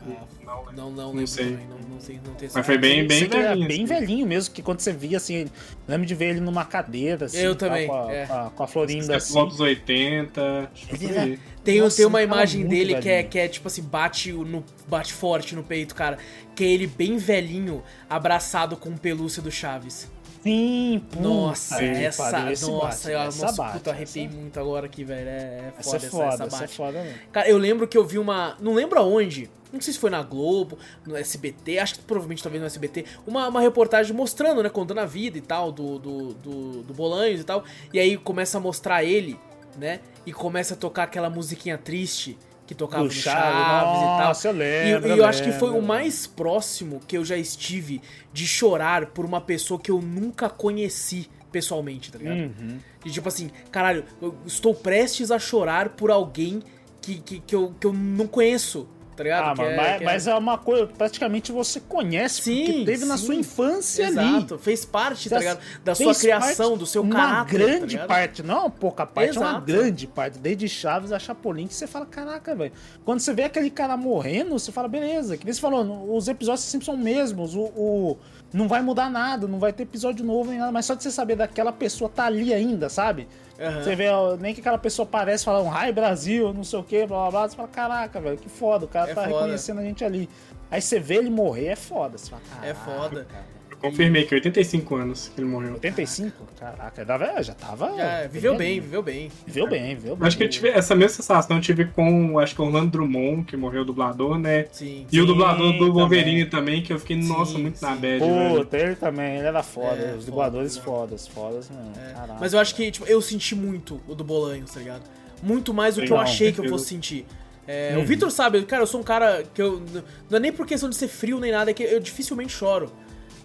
Ah, 0.07 0.23
Não, 0.47 0.65
né? 0.65 0.71
não, 0.75 0.89
não, 0.89 0.95
Não 0.95 1.07
lembro 1.11 1.27
sei. 1.27 1.45
também, 1.51 1.67
Não, 1.67 1.77
não 1.89 1.99
sei, 1.99 2.19
não 2.25 2.33
tenho 2.35 2.51
Mas 2.55 2.65
foi 2.65 2.77
bem, 2.77 3.05
bem 3.05 3.23
era 3.25 3.49
velhinho. 3.49 3.67
bem 3.67 3.83
assim. 3.83 3.93
velhinho 3.93 4.25
mesmo, 4.25 4.53
que 4.53 4.61
quando 4.63 4.79
você 4.79 4.93
via 4.93 5.17
assim, 5.17 5.45
lembro 5.87 6.07
de 6.07 6.15
ver 6.15 6.29
ele 6.29 6.39
numa 6.39 6.63
cadeira, 6.63 7.25
assim, 7.25 7.37
Eu 7.39 7.53
tal, 7.55 7.67
também, 7.69 7.87
com, 7.87 7.93
a, 7.93 8.11
é. 8.13 8.25
com, 8.25 8.33
a, 8.33 8.49
com 8.51 8.63
a 8.63 8.67
Florinda 8.67 9.13
é 9.13 9.17
assim. 9.17 9.45
dos 9.45 9.59
80. 9.59 10.69
acho 10.73 10.87
que 10.87 10.95
Ele 10.95 11.05
por 11.07 11.11
era- 11.13 11.23
aí. 11.23 11.39
Tem, 11.63 11.81
Nossa, 11.81 11.97
tem 11.97 12.05
uma 12.05 12.23
imagem 12.23 12.65
dele 12.65 12.95
que 13.01 13.09
é, 13.09 13.23
que 13.23 13.37
é 13.37 13.47
tipo 13.49 13.67
assim, 13.67 13.81
bate, 13.83 14.31
no, 14.31 14.63
bate 14.87 15.11
forte 15.13 15.53
no 15.53 15.63
peito, 15.63 15.93
cara. 15.93 16.17
Que 16.55 16.63
é 16.63 16.67
ele 16.67 16.87
bem 16.87 17.17
velhinho, 17.17 17.83
abraçado 18.09 18.77
com 18.77 18.89
o 18.89 18.97
pelúcia 18.97 19.41
do 19.41 19.51
Chaves. 19.51 20.09
Sim, 20.43 21.01
puta 21.09 21.21
Nossa, 21.23 21.77
que 21.77 21.83
essa. 21.85 22.31
pariu, 22.31 22.51
esse 22.51 22.69
nossa, 22.71 22.85
bate, 22.87 23.09
eu, 23.11 23.19
essa 23.19 23.45
nossa, 23.45 23.61
bate, 23.63 23.77
puta, 23.77 23.91
arrepiei 23.91 24.25
essa- 24.25 24.35
muito 24.35 24.59
agora 24.59 24.85
aqui, 24.85 25.03
velho. 25.03 25.27
É, 25.27 25.31
é 25.33 25.73
Essa 25.77 25.83
foda 25.91 25.95
é 25.95 26.07
essa, 26.07 26.09
foda, 26.09 26.25
essa 26.33 26.43
essa 26.45 26.55
é 26.55 26.59
bate. 26.61 26.75
foda 26.75 27.03
mesmo. 27.03 27.19
Cara, 27.31 27.49
eu 27.49 27.57
lembro 27.57 27.87
que 27.87 27.97
eu 27.97 28.05
vi 28.05 28.17
uma. 28.19 28.55
Não 28.59 28.73
lembro 28.73 28.99
aonde. 28.99 29.49
Não 29.73 29.81
sei 29.81 29.91
se 29.93 29.99
foi 29.99 30.09
na 30.09 30.23
Globo, 30.23 30.77
no 31.05 31.15
SBT, 31.17 31.77
acho 31.79 31.95
que 31.95 32.01
provavelmente 32.01 32.41
talvez 32.41 32.61
no 32.61 32.65
SBT, 32.67 33.03
uma, 33.27 33.49
uma 33.49 33.59
reportagem 33.59 34.15
mostrando, 34.15 34.63
né, 34.63 34.69
contando 34.69 34.99
a 34.99 35.05
vida 35.05 35.37
e 35.37 35.41
tal, 35.41 35.73
do, 35.73 35.99
do, 35.99 36.33
do, 36.35 36.83
do 36.83 36.93
Bolanhos 36.93 37.41
e 37.41 37.43
tal. 37.43 37.65
E 37.91 37.99
aí 37.99 38.15
começa 38.15 38.57
a 38.57 38.61
mostrar 38.61 39.03
ele, 39.03 39.37
né? 39.77 39.99
E 40.25 40.31
começa 40.31 40.73
a 40.73 40.77
tocar 40.77 41.03
aquela 41.03 41.29
musiquinha 41.29 41.77
triste 41.77 42.37
que 42.67 42.75
tocava 42.75 43.03
no 43.03 43.09
Chaves, 43.09 43.99
e 43.99 44.05
tal. 44.05 44.27
nossa, 44.27 44.47
eu 44.49 44.53
E, 44.53 44.57
lembro, 44.57 45.07
e 45.07 45.11
eu 45.11 45.17
eu 45.17 45.25
acho 45.25 45.41
que 45.41 45.51
foi 45.53 45.71
o 45.71 45.81
mais 45.81 46.27
próximo 46.27 46.99
que 47.07 47.17
eu 47.17 47.23
já 47.25 47.37
estive 47.37 48.01
de 48.33 48.45
chorar 48.45 49.07
por 49.07 49.25
uma 49.25 49.41
pessoa 49.41 49.79
que 49.79 49.89
eu 49.89 50.01
nunca 50.01 50.49
conheci 50.49 51.29
pessoalmente, 51.51 52.11
tá 52.11 52.19
ligado? 52.19 52.37
Uhum. 52.39 52.77
De 53.03 53.11
tipo 53.11 53.27
assim, 53.27 53.49
caralho, 53.71 54.03
eu 54.21 54.35
estou 54.45 54.75
prestes 54.75 55.31
a 55.31 55.39
chorar 55.39 55.89
por 55.89 56.11
alguém 56.11 56.61
que, 57.01 57.19
que, 57.19 57.39
que, 57.39 57.55
eu, 57.55 57.73
que 57.79 57.87
eu 57.87 57.93
não 57.93 58.27
conheço, 58.27 58.87
tá 59.17 59.23
ligado? 59.23 59.49
Ah, 59.49 59.53
Que 59.55 59.61
é- 59.63 59.75
mas, 59.75 59.97
que 59.97 60.03
é- 60.03 60.05
mas 60.05 60.27
é 60.27 60.35
uma 60.35 60.57
coisa, 60.57 60.87
praticamente 60.87 61.51
você 61.51 61.79
conhece, 61.81 62.41
Sim, 62.43 62.65
porque 62.65 62.85
teve 62.85 63.03
na 63.05 63.17
sim. 63.17 63.25
sua 63.25 63.35
infância 63.35 64.07
ali. 64.07 64.17
Exato, 64.19 64.57
fez 64.59 64.85
parte, 64.85 65.29
tá 65.29 65.39
ligado? 65.39 65.59
Da 65.83 65.95
sua 65.95 66.13
criação, 66.15 66.77
do 66.77 66.85
seu 66.85 67.01
uma 67.01 67.15
caráter. 67.15 67.57
grande 67.57 67.79
tá 67.79 67.85
ligado? 67.87 68.07
parte, 68.07 68.43
não 68.43 68.59
uma 68.61 68.69
pouca 68.69 69.05
parte, 69.05 69.35
é 69.35 69.39
uma 69.41 69.49
Exato. 69.49 69.65
grande 69.65 70.07
parte. 70.07 70.37
Desde 70.39 70.69
Chaves 70.69 71.11
a 71.11 71.19
Chapolin, 71.19 71.67
que 71.67 71.73
você 71.73 71.87
fala, 71.87 72.05
caraca, 72.05 72.55
velho. 72.55 72.71
Quando 73.03 73.19
você 73.19 73.33
vê 73.33 73.43
aquele 73.43 73.69
cara 73.71 73.97
morrendo, 73.97 74.51
você 74.57 74.71
fala, 74.71 74.87
beleza. 74.87 75.35
Que 75.35 75.43
nem 75.43 75.53
você 75.53 75.59
falou, 75.59 76.15
os 76.15 76.27
episódios 76.27 76.63
sempre 76.65 76.85
são 76.85 76.95
mesmos. 76.95 77.55
O, 77.55 77.61
o- 77.61 78.17
não 78.53 78.67
vai 78.67 78.81
mudar 78.81 79.09
nada, 79.09 79.45
não 79.47 79.59
vai 79.59 79.73
ter 79.73 79.83
episódio 79.83 80.23
novo 80.23 80.51
nem 80.51 80.59
nada. 80.59 80.71
Mas 80.71 80.85
só 80.85 80.93
de 80.93 81.03
você 81.03 81.11
saber 81.11 81.35
daquela 81.35 81.71
pessoa 81.73 82.09
tá 82.09 82.25
ali 82.25 82.53
ainda, 82.53 82.87
sabe? 82.87 83.27
Aham. 83.59 83.83
Você 83.83 83.95
vê, 83.95 84.05
nem 84.39 84.53
que 84.53 84.59
aquela 84.61 84.77
pessoa 84.77 85.05
parece 85.05 85.43
falar 85.45 85.61
um 85.61 85.67
Rai 85.69 85.91
Brasil, 85.91 86.53
não 86.53 86.63
sei 86.63 86.79
o 86.79 86.83
que, 86.83 87.05
blá 87.05 87.17
blá 87.21 87.31
blá. 87.31 87.49
Você 87.49 87.55
fala, 87.55 87.67
caraca, 87.67 88.21
velho, 88.21 88.37
que 88.37 88.49
foda, 88.49 88.85
o 88.85 88.87
cara 88.87 89.11
É 89.11 89.15
tá 89.15 89.23
foda. 89.23 89.33
reconhecendo 89.35 89.79
a 89.79 89.83
gente 89.83 90.03
ali. 90.05 90.29
Aí 90.69 90.81
você 90.81 90.99
vê 90.99 91.15
ele 91.15 91.29
morrer, 91.29 91.67
é 91.67 91.75
foda. 91.75 92.17
Você 92.17 92.29
fala, 92.29 92.41
É 92.63 92.73
foda. 92.73 93.25
cara. 93.25 93.56
Confirmei 93.79 94.25
que 94.25 94.33
85 94.33 94.95
anos 94.95 95.31
que 95.33 95.39
ele 95.39 95.49
morreu. 95.49 95.73
85? 95.73 96.47
Caraca, 96.59 97.05
já, 97.43 97.53
tava. 97.53 97.95
Já, 97.95 98.27
viveu 98.27 98.55
bem, 98.55 98.71
bem, 98.73 98.81
viveu 98.81 99.03
bem. 99.03 99.31
Viveu 99.45 99.69
bem, 99.69 99.95
viveu 99.95 100.15
bem. 100.15 100.27
Acho 100.27 100.37
que 100.37 100.43
eu 100.43 100.49
tive 100.49 100.69
essa 100.69 100.95
mesma 100.95 101.15
sensação 101.15 101.57
eu 101.57 101.61
tive 101.61 101.85
com, 101.85 102.39
acho 102.39 102.55
que 102.55 102.61
Orlando 102.61 102.91
Drummond, 102.91 103.43
que 103.45 103.55
morreu 103.55 103.83
o 103.83 103.85
dublador, 103.85 104.37
né? 104.39 104.65
Sim. 104.71 105.05
E 105.11 105.19
o 105.19 105.21
Sim, 105.21 105.27
dublador 105.27 105.73
do 105.73 105.79
também. 105.79 105.91
Wolverine 105.91 106.45
também, 106.45 106.81
que 106.81 106.91
eu 106.91 106.99
fiquei, 106.99 107.21
Sim, 107.21 107.27
nossa, 107.29 107.57
muito 107.57 107.81
na 107.81 107.95
sim. 107.95 108.01
bad, 108.01 108.19
velho. 108.19 108.55
Puta, 108.57 108.77
ele 108.77 108.95
também, 108.95 109.37
ele 109.37 109.47
era 109.47 109.63
foda. 109.63 109.95
É, 109.95 110.05
os 110.07 110.11
foda, 110.11 110.25
dubladores 110.25 110.75
mano. 110.77 110.85
fodas, 110.85 111.27
fodas 111.27 111.69
mesmo. 111.69 111.93
É, 111.97 112.13
Caraca. 112.13 112.37
Mas 112.39 112.53
eu 112.53 112.59
acho 112.59 112.73
que, 112.75 112.91
tipo, 112.91 113.05
eu 113.05 113.21
senti 113.21 113.55
muito 113.55 114.01
o 114.07 114.15
do 114.15 114.23
Bolanhos, 114.23 114.71
tá 114.71 114.79
ligado? 114.79 115.03
Muito 115.41 115.73
mais 115.73 115.95
do 115.95 116.01
que 116.01 116.11
eu 116.11 116.17
achei 116.19 116.51
que 116.51 116.59
eu 116.59 116.67
fosse 116.69 116.87
sentir. 116.87 117.25
É, 117.67 117.95
Uhum. 117.95 118.03
O 118.03 118.05
Vitor 118.05 118.31
sabe, 118.31 118.63
cara, 118.63 118.83
eu 118.83 118.87
sou 118.87 119.01
um 119.01 119.03
cara 119.03 119.43
que 119.53 119.61
eu. 119.61 119.81
Não 120.29 120.37
é 120.37 120.39
nem 120.39 120.53
por 120.53 120.65
questão 120.65 120.89
de 120.89 120.95
ser 120.95 121.09
frio 121.09 121.37
nem 121.37 121.51
nada, 121.51 121.69
é 121.69 121.73
que 121.73 121.83
eu 121.83 121.99
dificilmente 121.99 122.53
choro. 122.53 122.89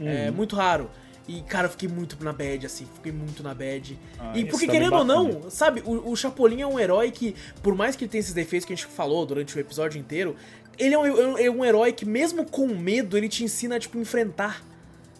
É 0.04 0.28
Uhum. 0.28 0.36
muito 0.36 0.56
raro. 0.56 0.90
E, 1.28 1.40
cara, 1.42 1.66
eu 1.66 1.70
fiquei 1.70 1.88
muito 1.88 2.16
na 2.24 2.32
bad, 2.32 2.66
assim, 2.66 2.86
fiquei 2.94 3.12
muito 3.12 3.42
na 3.44 3.54
bad. 3.54 3.96
Ah, 4.18 4.32
e 4.36 4.44
porque, 4.44 4.66
querendo 4.66 4.96
ou 4.96 5.04
não, 5.04 5.48
sabe, 5.50 5.80
o, 5.86 6.10
o 6.10 6.16
Chapolin 6.16 6.60
é 6.62 6.66
um 6.66 6.80
herói 6.80 7.12
que, 7.12 7.34
por 7.62 7.76
mais 7.76 7.94
que 7.94 8.04
ele 8.04 8.10
tenha 8.10 8.20
esses 8.20 8.34
defeitos 8.34 8.66
que 8.66 8.72
a 8.72 8.76
gente 8.76 8.86
falou 8.88 9.24
durante 9.24 9.56
o 9.56 9.60
episódio 9.60 10.00
inteiro, 10.00 10.34
ele 10.76 10.94
é 10.94 10.98
um, 10.98 11.38
é 11.38 11.48
um 11.50 11.64
herói 11.64 11.92
que, 11.92 12.04
mesmo 12.04 12.44
com 12.44 12.66
medo, 12.66 13.16
ele 13.16 13.28
te 13.28 13.44
ensina 13.44 13.76
a, 13.76 13.78
tipo, 13.78 13.96
enfrentar. 13.98 14.64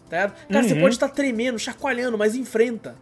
Tá? 0.09 0.29
Cara, 0.49 0.63
você 0.67 0.73
Uhum. 0.73 0.81
pode 0.81 0.93
estar 0.95 1.07
tremendo, 1.09 1.57
chacoalhando, 1.57 2.17
mas 2.17 2.35
enfrenta. 2.35 2.95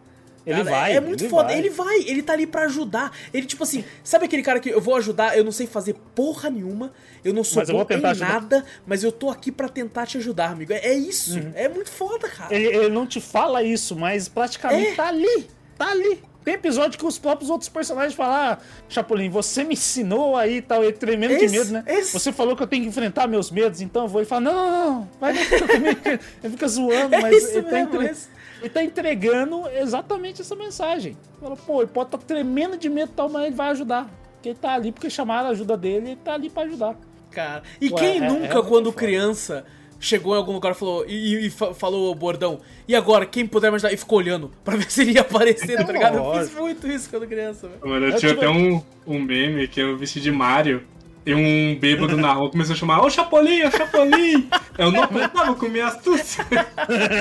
Ele 0.44 0.64
Cara, 0.64 0.70
vai, 0.70 0.96
É 0.96 1.00
muito 1.00 1.22
ele 1.22 1.30
foda. 1.30 1.44
vai. 1.48 1.58
Ele 1.58 1.70
vai, 1.70 1.98
ele 2.00 2.22
tá 2.22 2.32
ali 2.32 2.46
pra 2.46 2.62
ajudar. 2.64 3.12
Ele, 3.32 3.46
tipo 3.46 3.62
assim, 3.62 3.84
sabe 4.02 4.24
aquele 4.24 4.42
cara 4.42 4.58
que 4.58 4.68
eu 4.70 4.80
vou 4.80 4.96
ajudar, 4.96 5.36
eu 5.38 5.44
não 5.44 5.52
sei 5.52 5.66
fazer 5.66 5.94
porra 6.14 6.50
nenhuma, 6.50 6.92
eu 7.24 7.32
não 7.32 7.44
sou 7.44 7.60
Mas 7.62 7.70
bom 7.70 7.86
em 7.88 7.94
ajudar. 8.06 8.28
nada, 8.28 8.64
mas 8.86 9.04
eu 9.04 9.12
tô 9.12 9.30
aqui 9.30 9.52
pra 9.52 9.68
tentar 9.68 10.06
te 10.06 10.18
ajudar, 10.18 10.50
amigo. 10.50 10.72
É, 10.72 10.78
é 10.78 10.94
isso. 10.94 11.38
É 11.54 11.68
muito 11.68 11.90
foda, 11.90 12.28
cara. 12.28 12.50
Uhum. 12.52 12.56
Ele, 12.60 12.66
ele 12.76 12.88
não 12.88 13.06
te 13.06 13.20
fala 13.20 13.62
isso, 13.62 13.94
mas 13.94 14.28
praticamente 14.28 14.88
É. 14.90 14.94
tá 14.94 15.06
ali. 15.08 15.46
Tá 15.78 15.90
ali. 15.90 16.20
Tem 16.44 16.54
episódio 16.54 16.98
que 16.98 17.06
os 17.06 17.18
próprios 17.20 17.48
outros 17.48 17.68
personagens 17.68 18.14
falam: 18.14 18.34
ah, 18.34 18.58
Chapolin, 18.88 19.30
você 19.30 19.62
me 19.62 19.74
ensinou 19.74 20.36
aí 20.36 20.56
e 20.56 20.62
tal, 20.62 20.82
ele 20.82 20.92
tremendo 20.94 21.34
Esse- 21.34 21.46
de 21.46 21.52
medo, 21.56 21.72
né? 21.72 21.84
esse- 21.86 22.12
Você 22.12 22.32
falou 22.32 22.56
que 22.56 22.64
eu 22.64 22.66
tenho 22.66 22.82
que 22.82 22.88
enfrentar 22.88 23.28
meus 23.28 23.48
medos, 23.48 23.80
então 23.80 24.02
eu 24.02 24.08
vou. 24.08 24.20
Ele 24.20 24.28
fala: 24.28 24.40
não, 24.40 24.52
não, 24.52 24.70
não, 24.90 25.08
vai 25.20 25.32
não, 25.34 25.40
eu 25.40 25.66
também 25.68 25.94
quero." 25.94 26.20
Ele 26.42 26.52
fica 26.52 26.66
zoando, 26.66 27.14
É 27.14 27.20
mas 27.20 27.36
isso 27.44 27.52
ele, 27.58 27.62
tá 27.62 27.70
mesmo, 27.70 27.94
entre- 27.94 28.06
é. 28.06 28.14
Ele 28.62 28.70
tá 28.70 28.82
entregando 28.82 29.68
exatamente 29.68 30.40
essa 30.40 30.54
mensagem. 30.56 31.16
Fala, 31.40 31.56
pô, 31.56 31.82
ele 31.82 31.90
pode 31.92 32.08
estar 32.08 32.18
tremendo 32.18 32.76
de 32.76 32.88
medo 32.88 33.10
e 33.12 33.14
tal, 33.14 33.28
mas 33.28 33.46
ele 33.46 33.54
vai 33.54 33.70
ajudar. 33.70 34.08
Porque 34.34 34.48
ele 34.50 34.58
tá 34.58 34.72
ali, 34.74 34.90
porque 34.92 35.10
chamaram 35.10 35.48
a 35.48 35.50
ajuda 35.50 35.76
dele, 35.76 36.08
ele 36.10 36.16
tá 36.24 36.34
ali 36.34 36.48
pra 36.50 36.62
ajudar. 36.64 36.96
Cara. 37.30 37.62
E 37.80 37.88
Ué, 37.90 37.98
quem 37.98 38.08
é- 38.08 38.16
é 38.16 38.20
nunca, 38.28 38.54
muito 38.56 38.68
quando 38.68 38.84
foda. 38.86 38.96
criança, 38.96 39.64
chegou 40.00 40.34
em 40.34 40.38
algum 40.38 40.52
lugar 40.52 40.72
e 40.72 40.74
falou, 40.74 41.04
e, 41.06 41.46
e 41.46 41.50
fa- 41.50 41.72
falou 41.72 42.10
o 42.10 42.14
bordão, 42.14 42.58
e 42.88 42.94
agora, 42.94 43.24
quem 43.24 43.46
puder 43.46 43.70
me 43.70 43.76
ajudar? 43.76 43.92
E 43.92 43.96
ficou 43.96 44.18
olhando 44.18 44.50
pra 44.64 44.76
ver 44.76 44.84
se 44.90 45.02
ele 45.02 45.12
ia 45.12 45.20
aparecer, 45.20 45.76
tá 45.84 45.92
ligado? 45.92 46.16
Eu 46.18 46.34
fiz 46.40 46.54
muito 46.54 46.86
isso 46.88 47.08
quando 47.08 47.26
criança, 47.26 47.68
velho. 47.68 47.80
Mano, 47.84 48.06
eu 48.06 48.10
Eu 48.12 48.18
tinha 48.18 48.34
tive- 48.34 48.44
até 48.46 48.48
um, 48.50 48.82
um 49.06 49.20
meme 49.20 49.66
que 49.68 49.80
eu 49.80 49.96
vesti 49.96 50.20
de 50.20 50.30
Mario. 50.32 50.82
E 51.24 51.34
um 51.34 51.78
bêbado 51.78 52.16
na 52.16 52.32
rua 52.32 52.50
começou 52.50 52.74
a 52.74 52.76
chamar, 52.76 53.00
ô 53.00 53.08
Chapolin, 53.08 53.62
ô 53.62 53.70
Chapolin! 53.70 54.48
Eu 54.76 54.90
não 54.90 55.04
aguentava 55.04 55.54
com 55.54 55.68
minha 55.68 55.86
astúcia. 55.86 56.44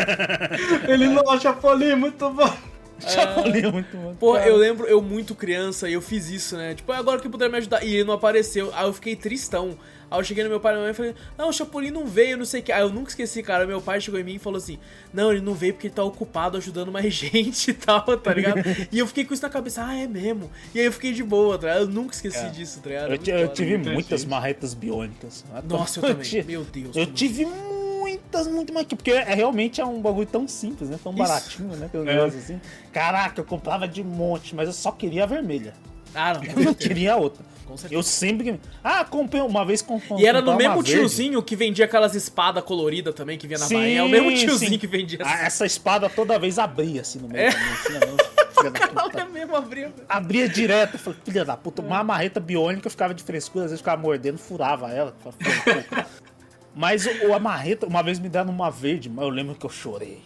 Ele, 0.90 1.08
não, 1.08 1.40
Chapolin, 1.40 1.96
muito 1.96 2.30
bom. 2.32 2.52
Chapolin 3.00 3.68
é 3.68 3.72
muito 3.72 3.96
bom. 3.96 4.16
Pô, 4.16 4.38
eu 4.38 4.56
lembro, 4.56 4.88
eu 4.88 5.02
muito 5.02 5.36
criança, 5.36 5.88
e 5.88 5.94
eu 5.94 6.02
fiz 6.02 6.30
isso, 6.30 6.58
né? 6.58 6.74
Tipo, 6.74 6.92
agora 6.92 7.20
que 7.20 7.30
puder 7.30 7.50
me 7.50 7.58
ajudar. 7.58 7.84
E 7.84 7.94
ele 7.94 8.04
não 8.04 8.14
apareceu. 8.14 8.72
Aí 8.74 8.86
eu 8.86 8.94
fiquei 8.94 9.16
tristão. 9.16 9.78
Aí 10.12 10.20
eu 10.20 10.24
cheguei 10.26 10.44
no 10.44 10.50
meu 10.50 10.60
pai 10.60 10.74
e 10.74 10.76
minha 10.76 10.84
mãe 10.84 10.92
e 10.92 10.94
falei, 10.94 11.16
não, 11.38 11.48
o 11.48 11.54
Chapolin 11.54 11.90
não 11.90 12.06
veio, 12.06 12.38
não 12.38 12.44
sei 12.44 12.60
o 12.60 12.64
que. 12.64 12.72
Aí 12.74 12.82
eu 12.82 12.90
nunca 12.90 13.10
esqueci, 13.10 13.42
cara. 13.42 13.66
Meu 13.66 13.82
pai 13.82 14.02
chegou 14.02 14.20
em 14.20 14.24
mim 14.26 14.36
e 14.36 14.40
falou 14.40 14.58
assim: 14.58 14.78
Não, 15.14 15.32
ele 15.32 15.40
não 15.42 15.54
veio 15.54 15.74
porque 15.74 15.88
ele 15.88 15.94
tá 15.94 16.04
ocupado 16.04 16.58
ajudando 16.58 16.92
mais 16.92 17.14
gente 17.16 17.72
e 17.72 17.74
tal, 17.74 18.02
tá 18.18 18.34
ligado? 18.34 18.60
e 18.92 19.00
eu 19.00 19.08
fiquei 19.08 19.24
com 19.24 19.34
isso 19.34 19.42
na 19.42 19.50
cabeça, 19.50 19.86
ah, 19.86 19.96
é 19.98 20.06
mesmo. 20.08 20.52
E 20.76 20.80
aí 20.82 20.86
eu 20.86 20.92
fiquei 20.92 21.14
de 21.14 21.24
boa, 21.24 21.58
tá 21.58 21.68
ligado? 21.68 21.84
Eu 21.84 21.88
nunca 21.88 22.14
esqueci 22.14 22.38
É. 22.46 22.50
disso, 22.50 22.82
tá 22.82 22.90
ligado? 22.90 23.04
Eu, 23.06 23.10
Muito 23.12 23.24
ti- 23.24 23.32
eu 23.32 23.48
tive 23.48 23.78
muita 23.78 23.94
muitas 23.94 24.26
marretas 24.26 24.74
biônicas. 24.74 25.46
Nossa, 25.64 26.00
eu 26.00 26.04
também. 26.04 26.44
Meu 26.44 26.64
Deus. 26.66 26.96
Eu 26.96 27.06
tive 27.06 27.46
muitas, 27.46 28.48
muito 28.48 28.74
mais. 28.74 28.86
Porque 28.88 29.12
é, 29.12 29.34
realmente 29.34 29.80
é 29.80 29.86
um 29.86 30.02
bagulho 30.02 30.28
tão 30.28 30.46
simples, 30.48 30.90
né? 30.90 31.00
Tão 31.02 31.14
Isso. 31.14 31.22
baratinho, 31.24 31.76
né? 31.78 31.86
Aquele 31.86 32.10
É. 32.10 32.16
negócio 32.16 32.38
assim. 32.40 32.60
Caraca, 32.92 33.40
eu 33.40 33.46
comprava 33.46 33.88
de 33.88 34.04
monte, 34.04 34.54
mas 34.56 34.68
eu 34.68 34.74
só 34.74 34.92
queria 34.92 35.24
a 35.24 35.28
vermelha. 35.28 35.74
Ah, 36.14 36.34
não. 36.34 36.44
Eu 36.44 36.64
não 36.66 36.74
queria 36.74 37.16
outra. 37.16 37.44
Com 37.66 37.78
certeza. 37.78 37.98
Eu 37.98 38.04
sempre. 38.04 38.60
Ah, 38.84 39.06
comprei 39.06 39.42
uma 39.42 39.66
vez 39.66 39.82
com. 39.82 40.02
E 40.18 40.26
era 40.26 40.42
no 40.42 40.56
mesmo 40.58 40.74
uma 40.76 40.84
verde. 40.84 41.00
tiozinho 41.00 41.42
que 41.42 41.56
vendia 41.56 41.86
aquelas 41.86 42.14
espadas 42.16 42.64
coloridas 42.64 43.14
também, 43.16 43.38
que 43.38 43.48
vinha 43.48 43.60
na 43.60 43.66
Sim, 43.66 43.76
Bahia. 43.76 44.00
É 44.00 44.04
o 44.04 44.10
mesmo 44.10 44.34
tiozinho 44.36 44.72
sim. 44.72 44.78
que 44.78 44.88
vendia 44.88 45.20
Ah, 45.24 45.46
essa 45.46 45.66
espada 45.66 46.10
toda 46.10 46.38
vez 46.38 46.60
abria 46.60 47.02
assim 47.02 47.20
no 47.20 47.30
meio. 47.30 47.48
É. 47.48 47.52
Caralho, 47.52 49.20
é 49.20 49.26
mesmo 49.32 49.56
abriu. 49.56 49.90
Abria 50.10 50.50
direto. 50.50 50.96
Eu 50.96 51.00
falei, 51.00 51.20
filha 51.24 51.46
da 51.46 51.56
puta, 51.56 51.82
uma 51.82 52.04
marreta 52.04 52.40
biônica 52.40 52.90
ficava 52.90 53.14
de 53.14 53.24
frescura, 53.24 53.66
às 53.66 53.72
vezes 53.72 53.80
ficava 53.82 54.02
mordendo, 54.02 54.38
furava 54.38 54.92
ela. 54.92 55.16
Mas 56.76 57.06
o, 57.06 57.28
o- 57.30 57.34
a 57.34 57.40
marreta, 57.40 57.86
uma 57.88 58.02
vez 58.02 58.20
me 58.20 58.30
deram 58.30 58.50
uma 58.52 58.70
verde, 58.72 59.10
mas 59.10 59.24
eu 59.26 59.30
lembro 59.30 59.56
que 59.56 59.66
eu 59.66 59.70
chorei. 59.70 60.22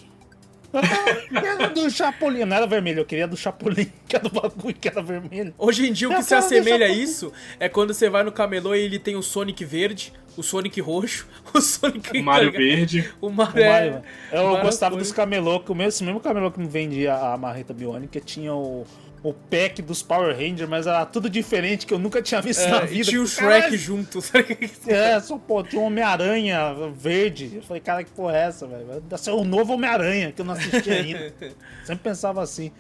Era 1.34 1.68
do 1.70 1.90
Chapolin, 1.90 2.46
não 2.46 2.58
era 2.58 2.68
vermelho, 2.68 3.00
eu 3.00 3.06
queria 3.06 3.28
do 3.28 3.38
Chapolin, 3.38 3.92
que 4.08 4.16
era 4.16 4.28
do 4.28 4.30
bagulho 4.30 4.74
que 4.74 4.88
era 4.88 5.02
vermelho. 5.02 5.54
Hoje 5.58 5.88
em 5.88 5.94
dia 5.94 6.10
o 6.10 6.14
Eu 6.14 6.18
que 6.18 6.24
se 6.24 6.30
quero 6.30 6.46
assemelha 6.46 6.86
a 6.86 6.90
isso 6.90 7.32
é 7.60 7.70
quando 7.70 7.94
você 7.94 8.10
vai 8.10 8.24
no 8.24 8.32
camelô 8.32 8.74
e 8.76 8.82
ele 8.82 9.00
tem 9.00 9.16
o 9.16 9.22
Sonic 9.22 9.64
verde, 9.64 10.14
o 10.38 10.44
Sonic 10.44 10.80
roxo, 10.82 11.28
o 11.54 11.62
Sonic... 11.62 12.18
O 12.20 12.24
Mario 12.24 12.52
Verde. 12.52 13.12
O 13.22 13.30
Mario, 13.30 13.56
O 13.56 13.60
é- 13.60 13.70
Mario, 13.72 14.04
eu 14.32 14.42
o 14.42 14.48
Mario 14.52 14.62
gostava 14.66 14.96
dos 14.98 15.12
camelô, 15.12 15.60
que 15.60 15.72
o 15.72 15.76
mesmo, 15.76 15.90
esse 15.90 16.04
mesmo 16.04 16.20
camelô 16.20 16.52
que 16.52 16.60
me 16.60 16.68
vendia 16.68 17.14
a 17.16 17.38
marreta 17.38 17.74
biônica 17.74 18.20
tinha 18.20 18.54
o, 18.54 18.86
o 19.24 19.34
pack 19.34 19.82
dos 19.82 20.04
Power 20.04 20.36
Rangers, 20.36 20.70
mas 20.70 20.86
era 20.88 21.06
tudo 21.06 21.30
diferente 21.30 21.86
que 21.86 21.94
eu 21.94 22.00
nunca 22.00 22.22
tinha 22.22 22.42
visto 22.42 22.68
na 22.70 22.82
É, 22.82 22.84
e 22.84 22.88
vida. 22.88 23.10
tinha 23.10 23.22
o 23.22 23.28
Shrek 23.28 23.78
junto. 23.78 24.20
sabe? 24.22 24.70
É, 24.88 25.20
só, 25.20 25.38
pô, 25.38 25.64
tinha 25.64 25.82
um 25.82 25.86
Homem-Aranha 25.86 26.74
verde. 26.96 27.52
Eu 27.56 27.62
falei, 27.64 27.82
cara, 27.82 28.04
que 28.04 28.12
porra 28.12 28.38
é 28.38 28.42
essa, 28.42 28.68
velho? 28.68 28.86
Vai 29.10 29.20
ser 29.20 29.32
o 29.32 29.44
novo 29.44 29.74
Homem-Aranha, 29.74 30.32
que 30.32 30.42
eu 30.42 30.46
não 30.46 30.54
assisti 30.54 30.92
ainda. 30.92 31.34
Sempre 31.86 32.04
pensava 32.04 32.42
assim. 32.44 32.72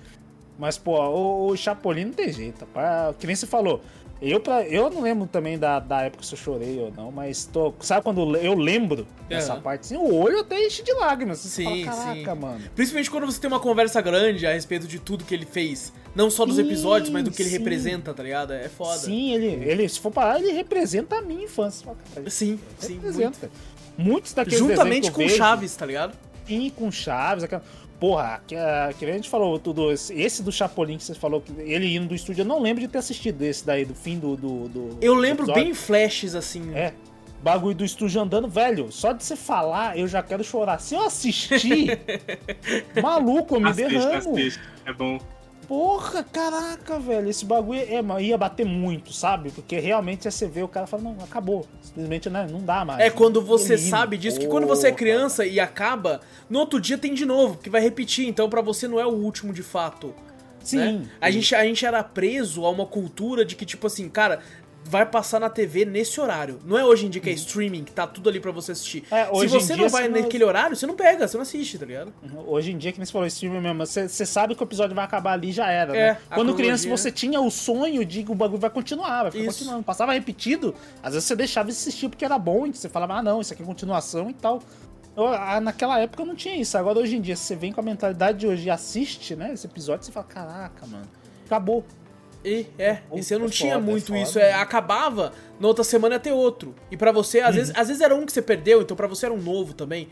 Mas, 0.58 0.78
pô, 0.78 0.98
o, 0.98 1.48
o 1.52 1.58
Chapolin 1.58 2.06
não 2.06 2.14
tem 2.14 2.32
jeito, 2.32 2.62
rapaz. 2.62 3.16
Que 3.20 3.28
nem 3.28 3.36
você 3.36 3.46
falou. 3.48 3.82
Eu, 4.22 4.40
pra, 4.40 4.64
eu 4.64 4.90
não 4.90 5.02
lembro 5.02 5.28
também 5.28 5.60
da, 5.60 5.78
da 5.80 6.04
época 6.04 6.24
se 6.24 6.34
eu 6.34 6.38
chorei 6.38 6.80
ou 6.80 6.90
não, 6.96 7.12
mas 7.12 7.46
tô, 7.46 7.74
sabe 7.82 8.02
quando 8.04 8.36
eu 8.38 8.54
lembro 8.56 9.06
dessa 9.28 9.54
Aham. 9.54 9.62
parte 9.62 9.82
assim, 9.82 9.98
o 9.98 10.16
olho 10.16 10.40
até 10.40 10.66
enche 10.66 10.82
de 10.84 10.94
lágrimas. 10.94 11.40
Sim, 11.40 11.64
fala, 11.66 11.98
caraca, 11.98 12.34
sim. 12.34 12.40
mano. 12.40 12.62
Principalmente 12.74 13.12
quando 13.12 13.26
você 13.26 13.40
tem 13.42 13.48
uma 13.50 13.60
conversa 13.60 14.02
grande 14.02 14.48
a 14.48 14.54
respeito 14.54 14.88
de 14.88 15.00
tudo 15.00 15.26
que 15.26 15.34
ele 15.34 15.46
fez. 15.46 15.92
Não 16.16 16.30
só 16.32 16.46
dos 16.46 16.56
Sim, 16.56 16.62
episódios, 16.62 17.10
mas 17.10 17.24
do 17.26 17.32
que 17.32 17.42
ele 17.42 17.50
sim. 17.50 17.58
representa, 17.58 18.14
tá 18.14 18.24
ligado? 18.24 18.54
É 18.54 18.70
foda. 18.70 18.98
Sim, 19.00 19.34
ele, 19.34 19.48
ele, 19.70 19.90
se 19.90 20.00
for 20.00 20.12
parar, 20.12 20.40
ele 20.40 20.54
representa 20.54 21.18
a 21.18 21.22
minha 21.22 21.44
infância. 21.44 21.84
Fala, 21.86 21.98
cara, 22.16 22.30
Sim, 22.30 22.58
sim. 22.80 22.94
representa. 22.94 23.52
Muitos 23.98 24.34
daqueles 24.34 24.60
Juntamente 24.60 25.12
com 25.12 25.18
vejo- 25.18 25.36
Chaves, 25.36 25.76
tá 25.76 25.86
ligado? 25.86 26.18
Sim, 26.48 26.72
com 26.74 26.90
Chaves, 26.90 27.44
aquela. 27.44 27.64
Porra, 28.00 28.42
que, 28.46 28.56
a- 28.56 28.94
que 28.98 29.06
nem 29.06 29.14
a 29.14 29.18
gente 29.18 29.30
falou 29.30 29.58
tudo. 29.58 29.92
Esse, 29.92 30.44
do 30.44 30.52
Chapolin 30.52 30.98
que 30.98 31.04
você 31.04 31.16
falou, 31.16 31.40
que 31.42 31.52
ele 31.62 31.96
indo 31.96 32.08
do 32.08 32.16
estúdio, 32.16 32.42
eu 32.42 32.46
não 32.46 32.60
lembro 32.62 32.82
de 32.82 32.88
ter 32.88 32.98
assistido 32.98 33.42
esse 33.42 33.66
daí, 33.66 33.86
do 33.86 33.96
fim 33.96 34.20
do. 34.20 34.36
do, 34.36 34.68
do- 34.68 34.98
Eu 35.02 35.14
lembro 35.16 35.44
episódio. 35.46 35.64
bem 35.64 35.74
flashes, 35.74 36.36
assim. 36.36 36.74
É. 36.76 36.94
Bagulho 37.42 37.76
do 37.76 37.86
estúdio 37.86 38.20
andando, 38.22 38.48
velho. 38.48 38.92
Só 38.92 39.12
de 39.14 39.24
você 39.24 39.36
falar, 39.36 39.98
eu 39.98 40.08
já 40.08 40.22
quero 40.24 40.44
chorar. 40.44 40.80
Se 40.80 40.96
eu 40.96 41.06
assistir, 41.06 42.00
maluco, 43.02 43.56
eu 43.56 43.60
me 43.62 43.70
Assiste, 43.70 43.90
derramo. 43.90 44.18
assiste. 44.38 44.60
É 44.86 44.94
bom. 44.94 45.20
Porra, 45.68 46.24
caraca, 46.24 47.00
velho. 47.00 47.30
Esse 47.30 47.46
bagulho 47.46 47.80
é, 47.80 48.22
ia 48.22 48.38
bater 48.38 48.66
muito, 48.66 49.14
sabe? 49.14 49.52
Porque 49.52 49.80
realmente 49.80 50.30
você 50.30 50.48
vê 50.48 50.64
o 50.64 50.68
cara 50.68 50.88
fala, 50.88 51.04
não, 51.04 51.18
acabou. 51.24 51.66
Simplesmente 51.82 52.30
né, 52.30 52.48
não 52.50 52.62
dá 52.64 52.86
mais. 52.86 53.00
É 53.00 53.10
quando 53.10 53.42
você 53.42 53.76
Menino, 53.76 53.90
sabe 53.90 54.18
disso, 54.18 54.40
que 54.40 54.48
quando 54.48 54.68
você 54.68 54.88
é 54.88 54.90
porra. 54.92 54.98
criança 54.98 55.46
e 55.46 55.60
acaba, 55.60 56.22
no 56.50 56.60
outro 56.60 56.80
dia 56.80 56.98
tem 56.98 57.14
de 57.14 57.26
novo, 57.26 57.56
porque 57.56 57.70
vai 57.70 57.82
repetir, 57.82 58.28
então 58.28 58.50
pra 58.50 58.62
você 58.62 58.88
não 58.88 59.00
é 59.00 59.06
o 59.06 59.14
último 59.14 59.54
de 59.54 59.64
fato. 59.64 60.14
Sim. 60.66 60.78
né? 60.78 61.10
A, 61.22 61.30
gente, 61.30 61.54
a 61.54 61.64
gente 61.64 61.86
era 61.86 62.04
preso 62.04 62.66
a 62.66 62.70
uma 62.70 62.86
cultura 62.86 63.46
de 63.46 63.56
que, 63.56 63.66
tipo 63.66 63.86
assim, 63.88 64.10
cara, 64.10 64.40
vai 64.88 65.04
passar 65.06 65.40
na 65.40 65.50
TV 65.50 65.84
nesse 65.84 66.22
horário. 66.22 66.60
Não 66.64 66.78
é 66.78 66.86
hoje 66.86 67.08
em 67.08 67.10
dia 67.10 67.20
que 67.22 67.30
é 67.30 67.34
streaming, 67.34 67.84
que 67.84 67.92
tá 67.92 68.06
tudo 68.06 68.30
ali 68.30 68.40
pra 68.40 68.52
você 68.52 68.72
assistir. 68.72 69.04
É, 69.10 69.26
Se 69.26 69.48
você 69.48 69.74
dia 69.74 69.78
não 69.84 69.90
vai 69.90 70.04
você 70.04 70.10
não- 70.10 70.22
naquele 70.22 70.44
horário, 70.44 70.76
você 70.76 70.86
não 70.86 70.96
pega, 70.96 71.28
você 71.28 71.36
não 71.38 71.42
assiste, 71.42 71.78
tá 71.80 71.86
ligado? 71.86 72.14
Hoje 72.46 72.72
em 72.72 72.78
dia, 72.78 72.92
que 72.92 73.00
nem 73.00 73.06
você 73.06 73.12
falou, 73.12 73.28
streaming 73.28 73.62
mesmo, 73.62 73.86
você 73.86 74.08
você 74.08 74.26
sabe 74.26 74.54
que 74.56 74.62
o 74.62 74.66
episódio 74.66 74.96
vai 74.96 75.04
acabar 75.04 75.34
ali 75.34 75.52
já 75.52 75.70
era, 75.72 75.96
É, 75.98 76.12
né? 76.14 76.18
Quando 76.34 76.54
criança 76.54 76.84
cronologia. 76.84 76.98
você 76.98 77.12
tinha 77.12 77.42
o 77.42 77.50
sonho 77.50 78.06
de 78.06 78.24
que 78.24 78.32
o 78.32 78.36
bagulho 78.36 78.60
vai 78.62 78.70
continuar, 78.70 79.24
vai 79.24 79.32
ficar 79.32 79.44
Isso. 79.46 79.58
continuando. 79.60 79.84
Passava 79.84 80.14
repetido, 80.14 80.76
às 81.02 81.14
vezes 81.14 81.28
você 81.28 81.36
deixava 81.36 81.68
de 81.70 81.74
assistir 81.76 82.08
porque 82.08 82.24
era 82.24 82.38
bom, 82.38 82.68
e 82.68 82.74
você 82.74 82.88
falava, 82.88 83.16
ah 83.16 83.24
não, 83.24 83.42
isso 83.42 83.52
aqui 83.54 83.64
é 83.64 83.66
continuação 83.66 84.30
e 84.30 84.34
tal. 84.34 84.62
Eu, 85.18 85.28
ah, 85.28 85.60
naquela 85.62 86.00
época 86.00 86.22
eu 86.22 86.28
não 86.28 86.36
tinha 86.36 86.56
isso. 86.58 86.78
Agora 86.78 87.00
hoje 87.00 87.16
em 87.16 87.22
dia, 87.22 87.36
se 87.36 87.44
você 87.44 87.56
vem 87.56 87.72
com 87.72 87.80
a 87.80 87.84
mentalidade 87.84 88.38
de 88.40 88.48
hoje 88.48 88.68
e 88.68 88.70
assiste, 88.70 89.36
né, 89.36 89.52
esse 89.54 89.66
episódio, 89.66 90.06
você 90.06 90.12
fala, 90.12 90.26
caraca, 90.26 90.86
mano, 90.86 91.08
acabou. 91.46 91.84
E 92.46 92.68
é, 92.78 93.00
e 93.14 93.24
você 93.24 93.38
não 93.40 93.48
É 93.48 93.50
tinha 93.50 93.74
foda, 93.74 93.86
é 93.86 93.92
muito 93.92 94.08
foda, 94.08 94.20
isso, 94.20 94.38
é, 94.38 94.54
acabava, 94.54 95.34
na 95.60 95.68
outra 95.68 95.84
semana 95.84 96.16
ia 96.16 96.20
ter 96.20 96.32
outro. 96.32 96.76
E 96.92 96.96
pra 96.98 97.12
você, 97.12 97.40
às, 97.40 97.56
vezes, 97.56 97.74
às 97.76 97.88
vezes 97.88 98.02
era 98.04 98.14
um 98.16 98.24
que 98.26 98.32
você 98.32 98.42
perdeu, 98.42 98.82
então 98.84 98.96
pra 98.96 99.08
você 99.08 99.26
era 99.26 99.34
um 99.34 99.42
novo 99.42 99.74
também. 99.74 100.08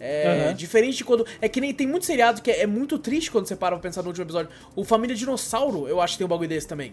É, 0.00 0.44
Aham. 0.46 0.54
Diferente 0.54 0.98
de 0.98 1.04
quando. 1.04 1.26
É 1.40 1.48
que 1.48 1.60
nem 1.60 1.72
tem 1.74 1.86
muito 1.86 2.04
seriado 2.06 2.40
que 2.42 2.50
é, 2.50 2.60
é 2.62 2.66
muito 2.66 2.98
triste 2.98 3.30
quando 3.32 3.46
você 3.48 3.56
para 3.56 3.74
pra 3.74 3.82
pensar 3.82 4.02
no 4.02 4.08
último 4.08 4.24
episódio. 4.24 4.50
O 4.76 4.84
Família 4.84 5.16
Dinossauro, 5.16 5.88
eu 5.88 6.00
acho 6.00 6.12
que 6.14 6.18
tem 6.18 6.24
um 6.26 6.28
bagulho 6.28 6.48
desse 6.48 6.68
também. 6.68 6.92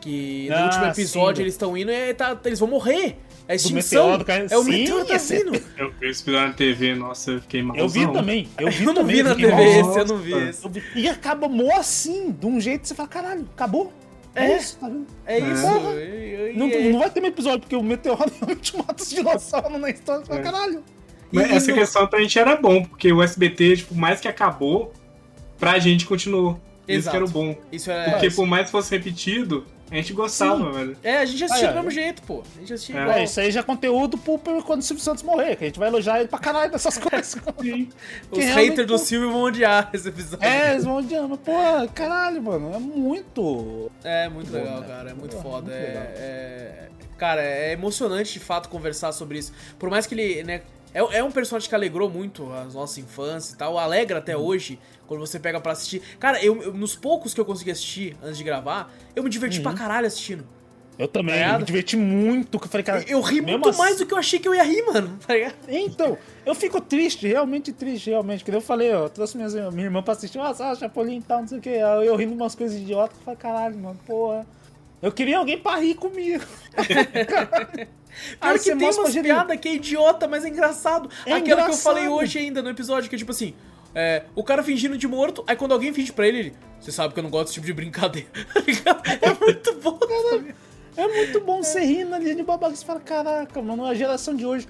Que 0.00 0.46
no 0.50 0.54
Ah, 0.56 0.64
último 0.64 0.84
sim, 0.84 0.90
episódio 0.90 1.34
do- 1.36 1.40
eles 1.42 1.54
estão 1.54 1.76
indo 1.76 1.90
e 1.90 2.14
tá- 2.14 2.38
eles 2.44 2.60
vão 2.60 2.68
morrer. 2.68 3.16
É 3.48 3.54
extinção. 3.56 4.04
meteoro 4.06 4.24
caindo. 4.24 4.52
É 4.52 4.58
o 4.58 4.62
Sim, 4.62 4.70
meteoro 4.70 5.04
tá 5.06 5.14
esse- 5.16 5.38
vindo. 5.38 5.56
Eu 5.78 5.90
vi 5.98 6.08
esse 6.08 6.22
episódio 6.22 6.48
na 6.48 6.52
TV, 6.54 6.94
nossa, 6.94 7.30
eu 7.32 7.40
fiquei 7.40 7.62
mal. 7.62 7.76
Eu 7.76 7.88
vi 7.88 8.12
também, 8.12 8.48
eu 8.58 8.68
vi 8.70 8.78
Eu 8.82 8.86
não 8.86 8.94
também. 8.94 9.16
vi 9.16 9.22
na 9.22 9.34
TV 9.34 9.50
mal. 9.50 9.62
esse, 9.62 9.98
eu 9.98 10.04
não 10.04 10.16
vi 10.18 10.32
esse. 10.48 10.82
E 10.94 11.08
acaba 11.08 11.48
mó 11.48 11.74
assim, 11.76 12.30
de 12.32 12.46
um 12.46 12.60
jeito 12.60 12.82
que 12.82 12.88
você 12.88 12.94
fala, 12.94 13.08
caralho, 13.08 13.48
acabou. 13.54 13.92
É, 14.36 14.52
É. 14.52 14.56
isso, 14.58 14.78
tá 14.78 14.86
vendo? 14.88 15.06
É 15.26 15.38
isso. 15.38 15.66
E- 15.66 16.52
Não, 16.56 16.68
não 16.92 16.98
vai 17.00 17.10
ter 17.10 17.22
um 17.22 17.26
episódio, 17.26 17.60
porque 17.60 17.74
o 17.76 17.82
meteoro 17.82 18.30
realmente 18.38 18.76
mata 18.76 19.02
os 19.02 19.10
dinossauros 19.10 19.80
na 19.80 19.90
história. 19.90 20.20
Você 20.24 20.26
fala, 20.28 20.40
É. 20.40 20.42
caralho. 20.42 20.84
Mas 21.32 21.50
E- 21.50 21.54
essa 21.54 21.70
no- 21.72 21.78
questão 21.78 22.06
pra 22.06 22.20
gente 22.20 22.38
era 22.38 22.54
bom, 22.56 22.84
porque 22.84 23.12
o 23.12 23.22
SBT, 23.22 23.78
tipo, 23.78 23.94
mais 23.94 24.20
que 24.20 24.28
acabou, 24.28 24.92
pra 25.58 25.78
gente 25.78 26.06
continuou. 26.06 26.60
Isso 26.86 26.98
Exato. 27.08 27.10
que 27.10 27.16
era 27.16 27.24
o 27.24 27.28
bom. 27.28 27.56
Isso 27.72 27.90
é. 27.90 28.10
Porque 28.10 28.30
por 28.30 28.46
mais 28.46 28.66
que 28.66 28.70
fosse 28.72 28.94
repetido, 28.96 29.66
a 29.90 29.94
gente 29.94 30.12
gostava, 30.12 30.72
velho. 30.72 30.96
É, 31.02 31.18
a 31.18 31.24
gente 31.24 31.44
assistia 31.44 31.68
Ah, 31.68 31.70
é. 31.70 31.72
do 31.72 31.76
mesmo 31.78 31.90
jeito, 31.90 32.22
pô. 32.22 32.42
A 32.56 32.60
gente 32.60 32.72
assistia 32.74 32.96
É. 32.98 33.02
igual. 33.02 33.16
É, 33.18 33.24
isso 33.24 33.40
aí 33.40 33.50
já 33.50 33.60
é 33.60 33.62
conteúdo 33.62 34.18
pro, 34.18 34.38
pro 34.38 34.62
quando 34.62 34.80
o 34.80 34.82
Silvio 34.82 35.02
Santos 35.04 35.22
morrer, 35.22 35.56
que 35.56 35.64
a 35.64 35.66
gente 35.68 35.78
vai 35.78 35.88
elogiar 35.88 36.18
ele 36.20 36.28
pra 36.28 36.38
caralho 36.38 36.70
dessas 36.72 36.96
coisas. 36.98 37.26
Sim. 37.60 37.88
Os 38.30 38.38
realmente, 38.38 38.68
haters 38.70 38.86
do 38.88 38.98
Silvio 38.98 39.30
vão 39.32 39.42
odiar 39.42 39.90
esse 39.92 40.08
episódio. 40.08 40.44
É, 40.44 40.72
eles 40.72 40.84
vão 40.84 40.96
odiando. 40.96 41.28
mas, 41.28 41.38
Pô, 41.40 41.92
caralho, 41.94 42.42
mano. 42.42 42.74
É 42.74 42.78
muito. 42.78 43.90
É 44.04 44.28
muito 44.28 44.50
Bom, 44.50 44.58
legal, 44.58 44.80
né? 44.80 44.86
cara. 44.88 45.10
É 45.10 45.14
muito 45.14 45.36
Porra, 45.36 45.42
foda. 45.42 45.70
muito 45.70 45.76
é, 45.76 45.86
legal. 45.88 46.02
é- 46.16 46.82
Cara, 47.16 47.40
é 47.42 47.72
emocionante 47.72 48.34
de 48.34 48.40
fato 48.40 48.68
conversar 48.68 49.10
sobre 49.12 49.38
isso. 49.38 49.50
Por 49.78 49.88
mais 49.88 50.06
que 50.06 50.14
ele, 50.14 50.44
né. 50.44 50.60
É, 50.94 51.18
é 51.18 51.22
um 51.24 51.30
personagem 51.30 51.68
que 51.68 51.74
alegrou 51.74 52.08
muito 52.08 52.50
a 52.52 52.64
nossa 52.64 53.00
infância 53.00 53.54
e 53.54 53.56
tal. 53.56 53.78
Alegra 53.78 54.18
até 54.18 54.36
Uhum. 54.36 54.44
hoje, 54.44 54.78
quando 55.06 55.20
você 55.20 55.38
pega 55.38 55.60
pra 55.60 55.72
assistir. 55.72 56.00
Cara, 56.18 56.42
eu, 56.42 56.62
eu- 56.62 56.72
nos 56.74 56.96
poucos 56.96 57.34
que 57.34 57.40
eu 57.40 57.44
consegui 57.44 57.70
assistir 57.70 58.16
antes 58.22 58.38
de 58.38 58.44
gravar, 58.44 58.92
eu 59.14 59.22
me 59.22 59.28
diverti 59.30 59.60
pra 59.60 59.72
caralho 59.74 60.06
assistindo. 60.06 60.46
Eu 60.98 61.06
também, 61.06 61.38
Tá 61.38 61.52
eu 61.52 61.58
me 61.58 61.64
diverti 61.66 61.94
muito. 61.94 62.58
Que 62.58 62.64
eu 62.64 62.70
falei, 62.70 62.82
cara. 62.82 63.02
Eu, 63.02 63.18
eu 63.18 63.20
ri 63.20 63.42
muito 63.42 63.68
assim- 63.68 63.78
mais 63.78 63.98
do 63.98 64.06
que 64.06 64.14
eu 64.14 64.18
achei 64.18 64.38
que 64.38 64.48
eu 64.48 64.54
ia 64.54 64.62
rir, 64.62 64.82
mano. 64.86 65.18
Tá 65.26 65.34
ligado? 65.34 65.54
Então, 65.68 66.16
eu 66.46 66.54
fico 66.54 66.80
triste, 66.80 67.26
realmente 67.28 67.70
triste, 67.70 68.08
realmente. 68.08 68.42
Que 68.42 68.50
eu 68.50 68.62
falei, 68.62 68.90
ó, 68.94 69.02
eu 69.04 69.08
trouxe 69.10 69.36
minhas, 69.36 69.52
minha 69.52 69.84
irmã 69.84 70.02
pra 70.02 70.14
assistir, 70.14 70.38
ah, 70.38 70.54
ah, 70.58 70.74
Chapolin 70.74 71.18
e 71.18 71.22
tal, 71.22 71.40
não 71.40 71.48
sei 71.48 71.58
o 71.58 71.60
que. 71.60 71.68
Eu, 71.68 72.02
eu 72.02 72.16
rindo 72.16 72.32
umas 72.34 72.54
coisas 72.54 72.80
idiotas, 72.80 73.14
eu 73.18 73.24
falei, 73.24 73.36
caralho, 73.38 73.76
mano, 73.78 74.00
porra. 74.06 74.46
Eu 75.02 75.12
queria 75.12 75.36
alguém 75.36 75.58
pra 75.58 75.76
rir 75.76 75.96
comigo. 75.96 76.42
Pior 78.40 78.52
Aí 78.52 78.58
que 78.58 78.76
tem 78.76 78.90
umas 78.90 79.14
piadas 79.14 79.60
que 79.60 79.68
é 79.68 79.74
idiota, 79.74 80.26
mas 80.28 80.44
é 80.44 80.48
engraçado. 80.48 81.08
É 81.24 81.32
Aquela 81.32 81.40
que 81.42 81.50
eu 81.50 81.54
engraçado. 81.58 81.82
falei 81.82 82.08
hoje 82.08 82.38
ainda 82.38 82.62
no 82.62 82.70
episódio, 82.70 83.08
que 83.08 83.16
é 83.16 83.18
tipo 83.18 83.30
assim. 83.32 83.54
é, 83.94 84.24
o 84.34 84.42
cara 84.44 84.62
fingindo 84.62 84.96
de 84.98 85.06
morto, 85.08 85.44
aí 85.46 85.56
quando 85.56 85.72
alguém 85.72 85.92
finge 85.92 86.12
pra 86.12 86.26
ele, 86.26 86.38
ele. 86.38 86.54
Você 86.80 86.92
sabe 86.92 87.12
que 87.14 87.18
eu 87.20 87.22
não 87.24 87.30
gosto 87.30 87.44
desse 87.46 87.54
tipo 87.54 87.66
de 87.66 87.72
brincadeira. 87.72 88.28
Tá 88.84 89.00
é 89.22 89.32
muito 89.34 89.74
bom. 89.76 89.98
sabe? 90.30 90.54
É 90.96 91.06
muito 91.08 91.40
bom 91.40 91.62
você 91.62 91.80
rindo 91.80 92.14
ali 92.14 92.34
de 92.34 92.42
babaca. 92.42 92.74
Você 92.74 92.84
fala, 92.84 93.00
caraca, 93.00 93.60
mano, 93.60 93.84
a 93.84 93.94
geração 93.94 94.34
de 94.34 94.46
hoje. 94.46 94.66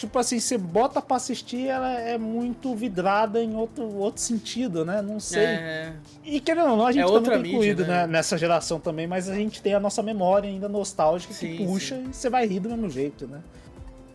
Tipo 0.00 0.18
assim, 0.18 0.40
você 0.40 0.56
bota 0.56 1.00
pra 1.02 1.16
assistir, 1.16 1.66
ela 1.68 1.92
é 1.92 2.16
muito 2.16 2.74
vidrada 2.74 3.42
em 3.42 3.54
outro, 3.54 3.84
outro 3.96 4.20
sentido, 4.22 4.84
né? 4.84 5.02
Não 5.02 5.20
sei. 5.20 5.44
É. 5.44 5.92
E 6.24 6.40
querendo 6.40 6.70
ou 6.70 6.76
não, 6.78 6.86
a 6.86 6.92
gente 6.92 7.02
É 7.02 7.06
também 7.06 7.22
tem 7.30 7.38
mídia, 7.38 7.50
incluído 7.52 7.82
né? 7.86 7.88
né, 8.02 8.06
nessa 8.06 8.38
geração 8.38 8.80
também, 8.80 9.06
mas 9.06 9.28
a 9.28 9.34
gente 9.34 9.60
tem 9.60 9.74
a 9.74 9.80
nossa 9.80 10.02
memória 10.02 10.48
ainda 10.48 10.68
nostálgica 10.68 11.34
Sim, 11.34 11.56
que 11.56 11.64
puxa 11.66 11.96
e 11.96 12.14
você 12.14 12.30
vai 12.30 12.46
rir 12.46 12.60
do 12.60 12.68
mesmo 12.70 12.88
jeito, 12.88 13.26
né? 13.26 13.40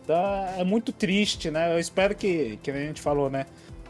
Então, 0.03 0.15
é 0.57 0.63
muito 0.63 0.91
triste, 0.91 1.49
né? 1.51 1.73
Eu 1.73 1.79
espero 1.79 2.15
que, 2.15 2.59
que 2.61 2.69
a 2.71 2.73
gente 2.75 3.01
falou, 3.01 3.29
né? 3.29 3.45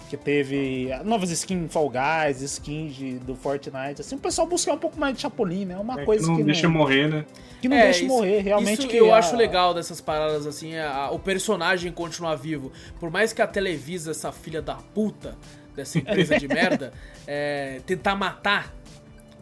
Que 0.10 0.16
teve 0.16 0.90
novas 1.04 1.30
skins 1.32 1.72
Fall 1.72 1.90
Guys, 1.90 2.42
skins 2.42 2.96
de- 2.96 3.20
do 3.20 3.36
Fortnite. 3.36 4.00
Assim, 4.02 4.16
o 4.16 4.20
pessoal 4.20 4.46
buscar 4.48 4.74
um 4.74 4.78
pouco 4.78 5.00
mais 5.00 5.16
de 5.16 5.22
Chapolin, 5.22 5.66
né? 5.66 5.78
Uma 5.78 6.02
É, 6.02 6.06
coisa 6.06 6.24
que 6.24 6.30
não 6.30 6.38
que 6.38 6.44
deixa 6.44 6.68
não, 6.68 6.74
morrer, 6.76 7.08
né? 7.10 7.26
Que 7.66 7.70
não 7.70 7.78
É, 7.78 7.84
deixa 7.84 8.00
isso- 8.00 8.08
morrer. 8.08 8.40
Realmente 8.42 8.80
Isso 8.80 8.88
que 8.88 8.98
eu 8.98 9.14
a- 9.14 9.18
acho 9.18 9.36
legal 9.36 9.74
dessas 9.74 10.00
paradas, 10.02 10.46
assim, 10.48 10.74
é 10.74 10.86
a- 10.86 11.10
o 11.12 11.20
personagem 11.20 11.92
continuar 11.92 12.36
vivo. 12.36 12.72
Por 13.00 13.10
mais 13.12 13.34
que 13.34 13.42
a 13.42 13.48
Televisa, 13.48 14.12
essa 14.12 14.32
filha 14.32 14.62
da 14.62 14.76
puta, 14.76 15.38
dessa 15.76 15.98
empresa 16.00 16.38
de 16.40 16.48
merda, 16.48 16.94
é, 17.28 17.82
tentar 17.86 18.16
matar 18.16 18.74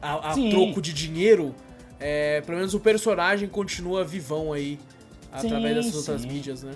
a, 0.02 0.32
a 0.32 0.34
troco 0.50 0.82
de 0.82 0.91
dinheiro, 0.94 1.54
é, 2.00 2.41
pelo 2.41 2.58
menos 2.58 2.74
o 2.74 2.80
personagem 2.80 3.48
continua 3.48 4.04
vivão 4.04 4.52
aí, 4.52 4.80
através 5.32 5.70
Sim, 5.78 5.82
dessas 5.82 5.95
outras 5.95 6.22
sim. 6.22 6.28
mídias, 6.28 6.64
né? 6.64 6.74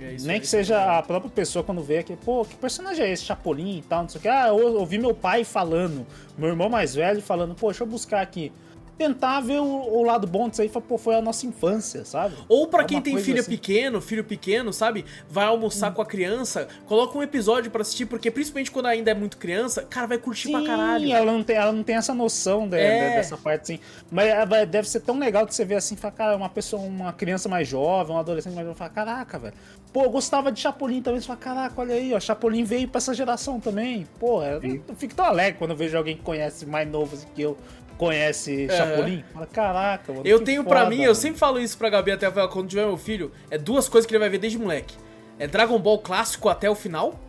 É 0.00 0.16
Nem 0.22 0.40
que 0.40 0.46
seja 0.48 0.98
a 0.98 1.02
própria 1.02 1.30
pessoa 1.30 1.62
quando 1.62 1.80
vê 1.80 1.98
aqui, 1.98 2.16
pô, 2.16 2.44
que 2.44 2.56
personagem 2.56 3.04
é 3.06 3.12
esse, 3.12 3.22
Chapolin 3.24 3.78
e 3.78 3.82
tal, 3.82 4.02
não 4.02 4.08
sei 4.08 4.18
o 4.18 4.22
que. 4.22 4.26
Ah, 4.28 4.48
eu 4.48 4.76
ouvi 4.76 4.98
meu 4.98 5.14
pai 5.14 5.44
falando, 5.44 6.04
meu 6.36 6.48
irmão 6.48 6.68
mais 6.68 6.96
velho 6.96 7.22
falando, 7.22 7.54
pô, 7.54 7.68
deixa 7.68 7.84
eu 7.84 7.86
buscar 7.86 8.20
aqui. 8.20 8.50
Tentar 8.96 9.40
ver 9.40 9.60
o, 9.60 9.64
o 9.64 10.04
lado 10.04 10.26
bom 10.26 10.48
disso 10.48 10.62
aí, 10.62 10.68
falar, 10.68 10.86
pô, 10.86 10.96
foi 10.96 11.16
a 11.16 11.20
nossa 11.20 11.44
infância, 11.46 12.04
sabe? 12.04 12.34
Ou 12.48 12.68
pra 12.68 12.82
É 12.82 12.86
quem 12.86 13.00
tem 13.00 13.18
filho 13.18 13.40
assim. 13.40 13.50
pequeno, 13.50 14.00
filho 14.00 14.22
pequeno, 14.22 14.72
sabe? 14.72 15.04
Vai 15.28 15.46
almoçar 15.46 15.92
com 15.92 16.00
a 16.00 16.06
criança, 16.06 16.68
coloca 16.86 17.18
um 17.18 17.22
episódio 17.22 17.70
pra 17.70 17.82
assistir, 17.82 18.06
porque 18.06 18.30
principalmente 18.30 18.70
quando 18.70 18.86
ainda 18.86 19.10
é 19.10 19.14
muito 19.14 19.36
criança, 19.36 19.82
cara, 19.82 20.06
vai 20.06 20.18
curtir 20.18 20.50
pra 20.50 20.62
caralho. 20.64 21.12
ela 21.12 21.32
não 21.32 21.42
tem, 21.42 21.56
ela 21.56 21.72
não 21.72 21.82
tem 21.82 21.96
essa 21.96 22.14
noção 22.14 22.68
de- 22.68 22.76
É. 22.76 23.08
de- 23.10 23.16
dessa 23.16 23.36
parte 23.36 23.62
assim. 23.62 23.80
Mas 24.10 24.48
vai- 24.48 24.64
deve 24.64 24.88
ser 24.88 25.00
tão 25.00 25.18
legal 25.18 25.44
que 25.46 25.54
você 25.54 25.64
vê 25.64 25.74
assim, 25.74 25.96
fala, 25.96 26.12
cara, 26.12 26.36
uma 26.36 26.48
pessoa, 26.48 26.80
uma 26.82 27.12
criança 27.12 27.48
mais 27.48 27.66
jovem, 27.66 28.14
um 28.14 28.18
adolescente 28.18 28.54
mais 28.54 28.64
jovem, 28.66 28.78
fala, 28.78 28.90
caraca, 28.90 29.38
velho. 29.38 29.54
Pô, 29.92 30.02
eu 30.04 30.10
gostava 30.10 30.50
de 30.50 30.60
Chapolin 30.60 31.02
também. 31.02 31.20
Você 31.20 31.26
fala, 31.26 31.38
caraca, 31.38 31.80
olha 31.80 31.94
aí, 31.94 32.12
ó, 32.14 32.20
Chapolin 32.20 32.64
veio 32.64 32.88
pra 32.88 32.98
essa 32.98 33.14
geração 33.14 33.60
também. 33.60 34.06
Pô, 34.18 34.42
eu, 34.42 34.60
eu 34.88 34.94
fico 34.96 35.14
tão 35.14 35.24
alegre 35.24 35.58
quando 35.58 35.70
eu 35.70 35.76
vejo 35.76 35.96
alguém 35.96 36.16
que 36.16 36.22
conhece 36.22 36.66
mais 36.66 36.88
novo 36.88 37.14
assim, 37.14 37.26
que 37.34 37.42
eu 37.42 37.56
conhece 37.96 38.68
Chapolin. 38.68 39.24
Fala, 39.32 39.46
caraca, 39.46 40.12
mano. 40.12 40.26
Eu 40.26 40.40
tenho 40.40 40.64
pra 40.64 40.80
foda, 40.80 40.90
mim, 40.90 40.96
eu 40.96 41.02
mano." 41.02 41.14
sempre 41.14 41.38
falo 41.38 41.60
isso 41.60 41.76
pra 41.78 41.88
Gabi 41.90 42.12
até 42.12 42.30
quando 42.30 42.68
tiver 42.68 42.86
meu 42.86 42.96
filho, 42.96 43.32
é 43.50 43.58
duas 43.58 43.88
coisas 43.88 44.06
que 44.06 44.12
ele 44.14 44.20
vai 44.20 44.28
ver 44.28 44.38
desde 44.38 44.58
moleque. 44.58 44.96
É 45.38 45.46
Dragon 45.46 45.78
Ball 45.78 45.98
clássico 45.98 46.48
até 46.48 46.70
o 46.70 46.74
final 46.74 47.20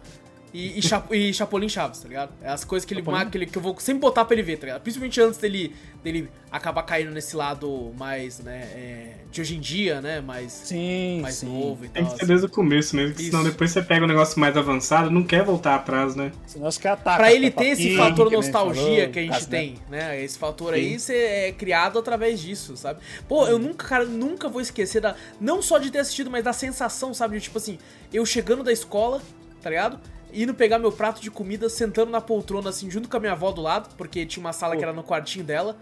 e, 0.56 0.80
e, 0.80 0.82
Cha- 0.82 1.04
e 1.12 1.34
Chapolin 1.34 1.68
Chaves, 1.68 2.00
tá 2.00 2.08
ligado? 2.08 2.32
É 2.42 2.50
as 2.50 2.64
coisas 2.64 2.86
que, 2.86 2.94
ele, 2.94 3.02
Chapolin? 3.04 3.30
que, 3.30 3.38
ele- 3.38 3.46
que 3.46 3.58
eu 3.58 3.62
vou 3.62 3.76
sempre 3.80 4.00
botar 4.02 4.24
pra 4.26 4.34
ele 4.36 4.44
ver, 4.44 4.58
tá 4.58 4.66
ligado? 4.68 4.82
Principalmente 4.82 5.20
antes 5.22 5.40
dele, 5.40 5.76
dele 6.04 6.30
acabar 6.52 6.84
caindo 6.84 7.12
nesse 7.12 7.36
lado 7.36 7.94
mais, 7.98 8.40
né, 8.40 8.62
é, 8.74 9.12
de 9.30 9.42
hoje 9.42 9.58
em 9.58 9.60
dia, 9.60 10.00
né, 10.02 10.22
mais, 10.22 10.52
Sim, 10.54 11.20
mais 11.22 11.36
sim. 11.36 11.48
novo 11.48 11.84
e 11.86 11.90
Tem 11.90 12.04
tal. 12.04 12.12
que 12.14 12.18
ser 12.18 12.24
assim. 12.24 12.28
desde 12.28 12.46
o 12.46 12.50
começo 12.50 12.96
mesmo, 12.96 13.10
porque 13.12 13.24
Isso. 13.24 13.32
senão 13.32 13.44
depois 13.44 13.72
você 13.72 13.82
pega 13.82 14.06
um 14.06 14.08
negócio 14.08 14.40
mais 14.40 14.56
avançado, 14.56 15.12
não 15.12 15.24
quer 15.24 15.44
voltar 15.44 15.76
atrás, 15.76 16.16
né? 16.16 16.32
Senão 16.48 16.70
caras 16.78 17.00
atacam 17.02 17.18
Pra 17.18 17.34
ele 17.34 17.52
ter 17.52 17.66
esse 17.66 17.98
fator 17.98 18.30
que 18.30 18.36
nostalgia 18.38 18.84
falou, 18.84 19.10
que 19.12 19.20
a 19.20 19.22
gente 19.24 19.32
caso, 19.32 19.50
né? 19.52 19.58
tem, 19.58 19.76
né? 19.90 20.24
Esse 20.24 20.38
fator 20.38 20.74
aí 20.74 20.98
você 21.00 21.14
é 21.16 21.52
criado 21.52 22.00
através 22.00 22.40
disso, 22.40 22.78
sabe? 22.78 23.02
Pô, 23.28 23.46
eu 23.48 23.60
nunca, 23.60 23.86
cara, 23.88 24.06
nunca 24.06 24.48
vou 24.48 24.62
esquecer 24.62 25.02
da. 25.02 25.16
Não 25.42 25.62
só 25.62 25.78
de 25.78 25.92
ter 25.92 26.00
assistido, 26.00 26.32
mas 26.32 26.44
da 26.44 26.54
sensação, 26.54 27.14
sabe? 27.14 27.36
De 27.38 27.44
tipo 27.44 27.58
assim, 27.58 27.78
eu 28.14 28.26
chegando 28.26 28.64
da 28.64 28.72
escola, 28.72 29.22
tá 29.62 29.70
ligado? 29.70 30.00
Indo 30.36 30.54
pegar 30.54 30.78
meu 30.78 30.92
prato 30.92 31.22
de 31.22 31.32
comida, 31.32 31.70
sentando 31.70 32.12
na 32.12 32.20
poltrona, 32.20 32.70
assim, 32.70 32.92
junto 32.92 33.08
com 33.08 33.16
a 33.16 33.20
minha 33.22 33.32
avó 33.32 33.54
do 33.54 33.62
lado, 33.62 33.96
porque 33.96 34.26
tinha 34.26 34.46
uma 34.46 34.52
sala 34.52 34.76
que 34.76 34.84
era 34.84 34.92
no 34.92 35.02
quartinho 35.02 35.46
dela. 35.46 35.78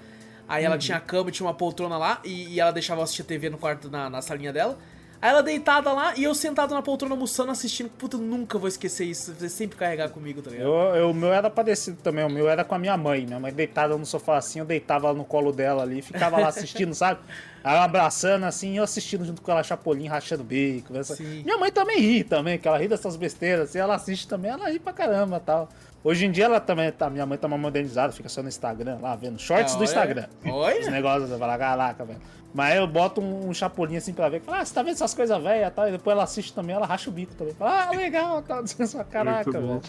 Aí 0.48 0.64
ela 0.64 0.78
tinha 0.78 0.98
a 0.98 1.02
cama 1.02 1.32
tinha 1.32 1.48
uma 1.48 1.56
poltrona 1.56 1.98
lá, 1.98 2.22
e, 2.24 2.54
e 2.54 2.60
ela 2.60 2.72
deixava 2.72 3.00
eu 3.02 3.04
assistir 3.04 3.24
TV 3.24 3.50
no 3.50 3.58
quarto, 3.58 3.90
na, 3.90 4.12
na 4.12 4.22
salinha 4.22 4.54
dela. 4.54 4.78
Aí 5.24 5.30
ela 5.30 5.41
deitada 5.41 5.94
lá 5.94 6.14
e 6.18 6.24
eu 6.26 6.36
sentado 6.36 6.74
na 6.74 6.82
poltrona 6.82 7.16
almoçando, 7.16 7.50
assistindo. 7.50 7.90
Puta, 7.90 8.18
eu 8.18 8.20
nunca 8.22 8.58
vou 8.60 8.68
esquecer 8.68 9.06
isso. 9.06 9.34
Você 9.34 9.48
sempre 9.48 9.78
carregar 9.78 10.10
comigo, 10.10 10.41
tá 10.41 10.52
ligado? 10.52 10.68
Eu, 10.68 10.95
eu- 10.98 11.10
o 11.12 11.14
meu 11.14 11.32
era 11.34 11.50
parecido 11.50 11.95
também, 12.04 12.26
o 12.26 12.30
meu 12.30 12.50
era 12.50 12.66
com 12.66 12.76
a 12.76 12.78
minha 12.78 12.98
mãe. 12.98 13.26
Minha 13.26 13.40
mãe 13.40 13.54
deitada 13.54 13.98
no 13.98 14.06
sofá 14.06 14.36
assim, 14.38 14.60
eu 14.60 14.66
deitava 14.66 15.14
no 15.14 15.24
colo 15.24 15.54
dela 15.54 15.82
ali, 15.82 16.02
ficava 16.02 16.38
lá 16.38 16.50
assistindo, 16.50 16.91
sabe? 16.94 17.22
Ela 17.64 17.86
abraçando 17.86 18.44
assim, 18.44 18.76
eu 18.78 18.84
assistindo 18.84 19.24
junto 19.24 19.41
com 19.41 19.50
ela, 19.50 19.64
Chapolin, 19.64 20.08
rachando 20.08 20.41
o 20.41 20.45
bico. 20.45 20.94
essa-. 20.98 21.16
Minha 21.24 21.58
mãe 21.58 21.72
também 21.72 21.98
ri 22.02 22.26
também, 22.26 22.60
que 22.60 22.68
ela 22.68 22.78
ri 22.78 22.90
dessas 22.90 23.16
besteiras, 23.16 23.70
assim, 23.70 23.80
ela 23.80 23.95
assiste 23.95 24.28
também, 24.28 24.52
ela 24.52 24.70
ri 24.70 24.78
pra 24.78 24.91
caramba 24.91 25.40
tal. 25.40 25.70
Hoje 26.04 26.26
em 26.26 26.32
dia 26.32 26.44
ela 26.44 26.60
também 26.60 26.91
tá, 26.91 27.10
minha 27.10 27.26
mãe 27.26 27.38
tá 27.38 27.48
mais 27.48 27.62
modernizada, 27.62 28.12
fica 28.12 28.28
só 28.28 28.41
no 28.44 28.50
Instagram, 28.50 28.98
lá 29.02 29.16
vendo 29.16 29.40
shorts 29.40 29.74
do 29.76 29.78
Olha. 29.78 29.86
Instagram. 29.86 30.26
Olha. 30.45 30.82
Os 30.82 30.88
negócios, 30.90 31.32
eu 31.32 31.40
falo, 31.40 31.58
caraca, 31.58 32.04
velho. 32.04 32.20
Mas 32.54 32.76
eu 32.76 32.86
boto 32.86 33.20
um, 33.20 33.50
um 33.50 33.54
chapulinho 33.54 33.98
assim 33.98 34.14
pra 34.14 34.30
ver, 34.30 34.42
fala, 34.42 34.60
ah, 34.60 34.66
você 34.66 34.74
tá 34.74 34.84
vendo 34.84 34.94
essas 34.94 35.14
coisas 35.14 35.42
velhas 35.42 35.68
e 35.70 35.72
tal, 35.72 35.88
e 35.88 35.92
depois 35.92 36.14
ela 36.14 36.24
assiste 36.24 36.54
também, 36.54 36.76
ela 36.76 36.86
racha 36.86 37.10
o 37.10 37.14
bico 37.14 37.34
também. 37.34 37.54
Fala, 37.56 37.88
ah, 37.88 37.92
legal, 37.92 38.42
tá, 38.44 38.64
caraca, 39.10 39.52
Muito 39.52 39.62
bom. 39.68 39.80
velho. 39.80 39.82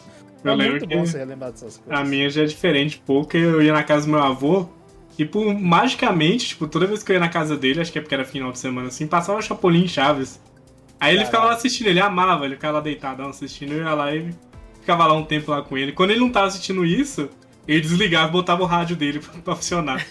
Eu 0.44 0.52
É 0.52 0.54
lembro 0.56 0.72
muito 0.72 0.86
bom 0.86 1.06
você 1.06 1.18
relembrar 1.18 1.52
dessas 1.52 1.76
coisas. 1.78 2.00
a 2.00 2.04
minha 2.04 2.28
já 2.30 2.42
é 2.42 2.46
diferente, 2.46 3.02
porque 3.04 3.36
eu 3.36 3.62
ia 3.62 3.72
na 3.72 3.82
casa 3.82 4.06
do 4.06 4.12
meu 4.12 4.22
avô 4.22 4.66
e, 5.18 5.24
por, 5.24 5.54
magicamente, 5.54 6.48
tipo, 6.48 6.66
toda 6.66 6.86
vez 6.86 7.02
que 7.02 7.12
eu 7.12 7.14
ia 7.14 7.20
na 7.20 7.28
casa 7.28 7.56
dele, 7.56 7.80
acho 7.80 7.92
que 7.92 7.98
é 7.98 8.00
porque 8.02 8.14
era 8.14 8.24
final 8.24 8.50
de 8.50 8.58
semana 8.58 8.88
assim, 8.88 9.06
passava 9.06 9.40
Chapolin 9.42 9.84
e 9.84 9.88
Chaves. 9.88 10.40
Aí 10.98 11.14
ele 11.16 11.24
ficava 11.26 11.46
lá 11.46 11.52
assistindo, 11.54 11.88
ele 11.88 12.00
amava, 12.00 12.44
ele 12.46 12.54
ficava 12.54 12.78
lá 12.78 12.80
deitadão 12.80 13.28
assistindo, 13.28 13.72
eu 13.72 13.84
ia 13.84 13.94
lá 13.94 14.14
e 14.14 14.34
ficava 14.80 15.06
lá 15.06 15.12
um 15.14 15.24
tempo 15.24 15.50
lá 15.50 15.60
com 15.62 15.76
ele. 15.76 15.92
Quando 15.92 16.10
ele 16.12 16.20
não 16.20 16.30
tava 16.30 16.46
assistindo 16.46 16.84
isso, 16.84 17.28
ele 17.66 17.80
desligava 17.80 18.28
e 18.28 18.32
botava 18.32 18.62
o 18.62 18.66
rádio 18.66 18.96
dele 18.96 19.18
pra, 19.20 19.32
pra 19.40 19.56
funcionar. 19.56 20.06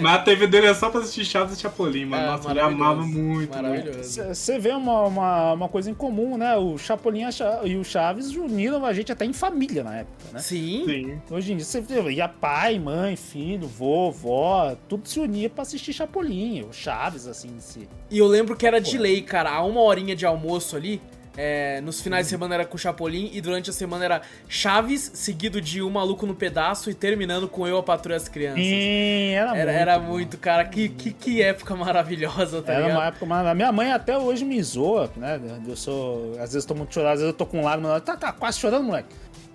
Mas 0.00 0.14
a 0.14 0.18
TV 0.18 0.46
dele 0.46 0.66
é 0.66 0.74
só 0.74 0.90
pra 0.90 1.00
assistir 1.00 1.24
Chaves 1.24 1.58
e 1.58 1.60
Chapolin, 1.60 2.06
mano. 2.06 2.22
Ah, 2.22 2.36
Nossa, 2.36 2.50
ele 2.50 2.60
amava 2.60 3.02
muito, 3.02 3.16
muito. 3.22 3.54
Maravilhoso. 3.54 4.22
Você 4.34 4.58
vê 4.58 4.70
uma, 4.70 5.02
uma, 5.02 5.52
uma 5.52 5.68
coisa 5.68 5.90
em 5.90 5.94
comum, 5.94 6.36
né? 6.36 6.56
O 6.56 6.78
Chapolin 6.78 7.24
e 7.64 7.76
o 7.76 7.84
Chaves 7.84 8.34
uniram 8.36 8.84
a 8.84 8.92
gente 8.92 9.12
até 9.12 9.24
em 9.24 9.32
família 9.32 9.82
na 9.82 9.98
época, 9.98 10.16
né? 10.32 10.38
Sim. 10.38 10.84
Sim. 10.86 11.20
Hoje 11.30 11.52
em 11.52 11.56
dia 11.56 11.64
você 11.64 11.80
vê, 11.80 12.12
ia 12.12 12.28
pai, 12.28 12.78
mãe, 12.78 13.16
filho, 13.16 13.66
vô, 13.66 14.10
vó, 14.10 14.76
tudo 14.88 15.08
se 15.08 15.20
unia 15.20 15.48
pra 15.48 15.62
assistir 15.62 15.92
Chapolin, 15.92 16.62
o 16.62 16.72
Chaves, 16.72 17.26
assim, 17.26 17.48
em 17.48 17.60
si. 17.60 17.88
E 18.10 18.18
eu 18.18 18.26
lembro 18.26 18.56
que 18.56 18.66
era 18.66 18.80
de 18.80 18.98
lei, 18.98 19.22
cara. 19.22 19.50
A 19.50 19.64
uma 19.64 19.80
horinha 19.80 20.14
de 20.14 20.26
almoço 20.26 20.76
ali. 20.76 21.00
É, 21.36 21.80
nos 21.80 22.00
finais 22.00 22.26
de 22.26 22.30
semana 22.30 22.54
era 22.54 22.64
com 22.66 22.76
o 22.76 22.78
Chapolin 22.78 23.30
e 23.32 23.40
durante 23.40 23.70
a 23.70 23.72
semana 23.72 24.04
era 24.04 24.22
Chaves, 24.48 25.10
seguido 25.14 25.60
de 25.60 25.80
Um 25.82 25.88
Maluco 25.90 26.26
no 26.26 26.34
Pedaço 26.34 26.90
e 26.90 26.94
terminando 26.94 27.48
com 27.48 27.66
Eu, 27.66 27.78
a 27.78 27.82
Patrulha 27.82 28.16
as 28.16 28.28
Crianças. 28.28 28.62
Sim, 28.62 29.30
era, 29.30 29.56
Era, 29.56 29.72
muito. 29.72 29.80
era 29.80 29.98
bom. 29.98 30.06
muito, 30.08 30.38
cara. 30.38 30.64
Que, 30.64 30.88
que, 30.88 31.12
que 31.12 31.42
época 31.42 31.74
maravilhosa, 31.74 32.60
tá 32.60 32.72
Era 32.72 32.82
ligado? 32.82 32.98
uma 32.98 33.06
época, 33.06 33.26
mas 33.26 33.46
a 33.46 33.54
minha 33.54 33.72
mãe 33.72 33.92
até 33.92 34.16
hoje 34.18 34.44
me 34.44 34.62
zoa, 34.62 35.10
né? 35.16 35.40
Eu 35.66 35.76
sou. 35.76 36.32
Às 36.32 36.52
vezes 36.52 36.64
eu 36.64 36.68
tô 36.68 36.74
muito 36.74 36.92
chorado, 36.92 37.14
às 37.14 37.20
vezes 37.20 37.32
eu 37.32 37.36
tô 37.38 37.46
com 37.46 37.62
lágrimas. 37.62 38.02
Tá, 38.02 38.16
tá 38.16 38.32
quase 38.32 38.58
chorando, 38.58 38.84
moleque. 38.84 39.08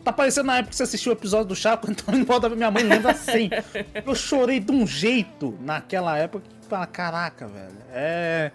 Tá 0.03 0.13
parecendo 0.13 0.47
na 0.47 0.57
época 0.59 0.69
que 0.69 0.75
você 0.77 0.83
assistiu 0.83 1.11
o 1.11 1.15
episódio 1.15 1.47
do 1.47 1.55
Chaco, 1.55 1.89
então 1.91 2.15
em 2.15 2.23
volta 2.23 2.47
minha 2.49 2.71
mãe 2.71 2.83
lembra 2.83 3.11
assim. 3.11 3.49
Eu 4.05 4.15
chorei 4.15 4.59
de 4.59 4.71
um 4.71 4.87
jeito 4.87 5.57
naquela 5.61 6.17
época 6.17 6.45
que 6.61 6.67
fala, 6.67 6.87
caraca, 6.87 7.47
velho. 7.47 7.75
É. 7.93 8.51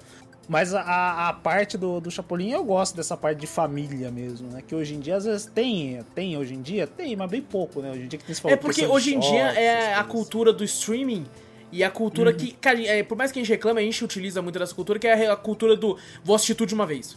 Mas 0.53 0.75
a, 0.75 1.29
a 1.29 1.33
parte 1.33 1.79
do, 1.79 1.99
do 1.99 2.11
Chapolin, 2.11 2.51
eu 2.51 2.63
gosto 2.63 2.95
dessa 2.95 3.17
parte 3.17 3.39
de 3.39 3.47
família 3.47 4.11
mesmo, 4.11 4.49
né? 4.51 4.61
Que 4.61 4.75
hoje 4.75 4.95
em 4.95 5.01
dia, 5.01 5.17
às 5.17 5.25
vezes, 5.25 5.47
tem, 5.47 6.03
tem 6.15 6.37
hoje 6.37 6.53
em 6.53 6.61
dia, 6.61 6.87
tem, 6.87 7.17
mas 7.17 7.31
bem 7.31 7.41
pouco, 7.41 7.81
né? 7.81 7.91
Hoje 7.91 8.03
em 8.03 8.07
dia 8.09 8.19
que 8.19 8.25
tem 8.27 8.35
se 8.35 8.47
É 8.47 8.55
porque 8.55 8.85
hoje 8.85 9.15
em 9.15 9.19
dia 9.19 9.45
é 9.59 9.95
a 9.95 10.05
cultura 10.05 10.53
do 10.53 10.63
streaming 10.63 11.25
e 11.73 11.83
a 11.83 11.91
cultura 11.91 12.33
Uhum. 12.33 12.37
que, 12.37 12.53
cara, 12.53 12.79
é, 12.87 13.03
por 13.03 13.17
mais 13.17 13.33
que 13.33 13.39
a 13.39 13.43
gente 13.43 13.51
reclame, 13.51 13.81
a 13.81 13.83
gente 13.83 14.05
utiliza 14.05 14.43
muito 14.43 14.59
dessa 14.59 14.75
cultura, 14.75 14.99
que 14.99 15.07
é 15.09 15.31
a 15.31 15.37
cultura 15.37 15.75
do 15.75 15.97
vou 16.23 16.37
assistir 16.37 16.55
tudo 16.55 16.69
de 16.69 16.75
uma 16.75 16.85
vez. 16.85 17.17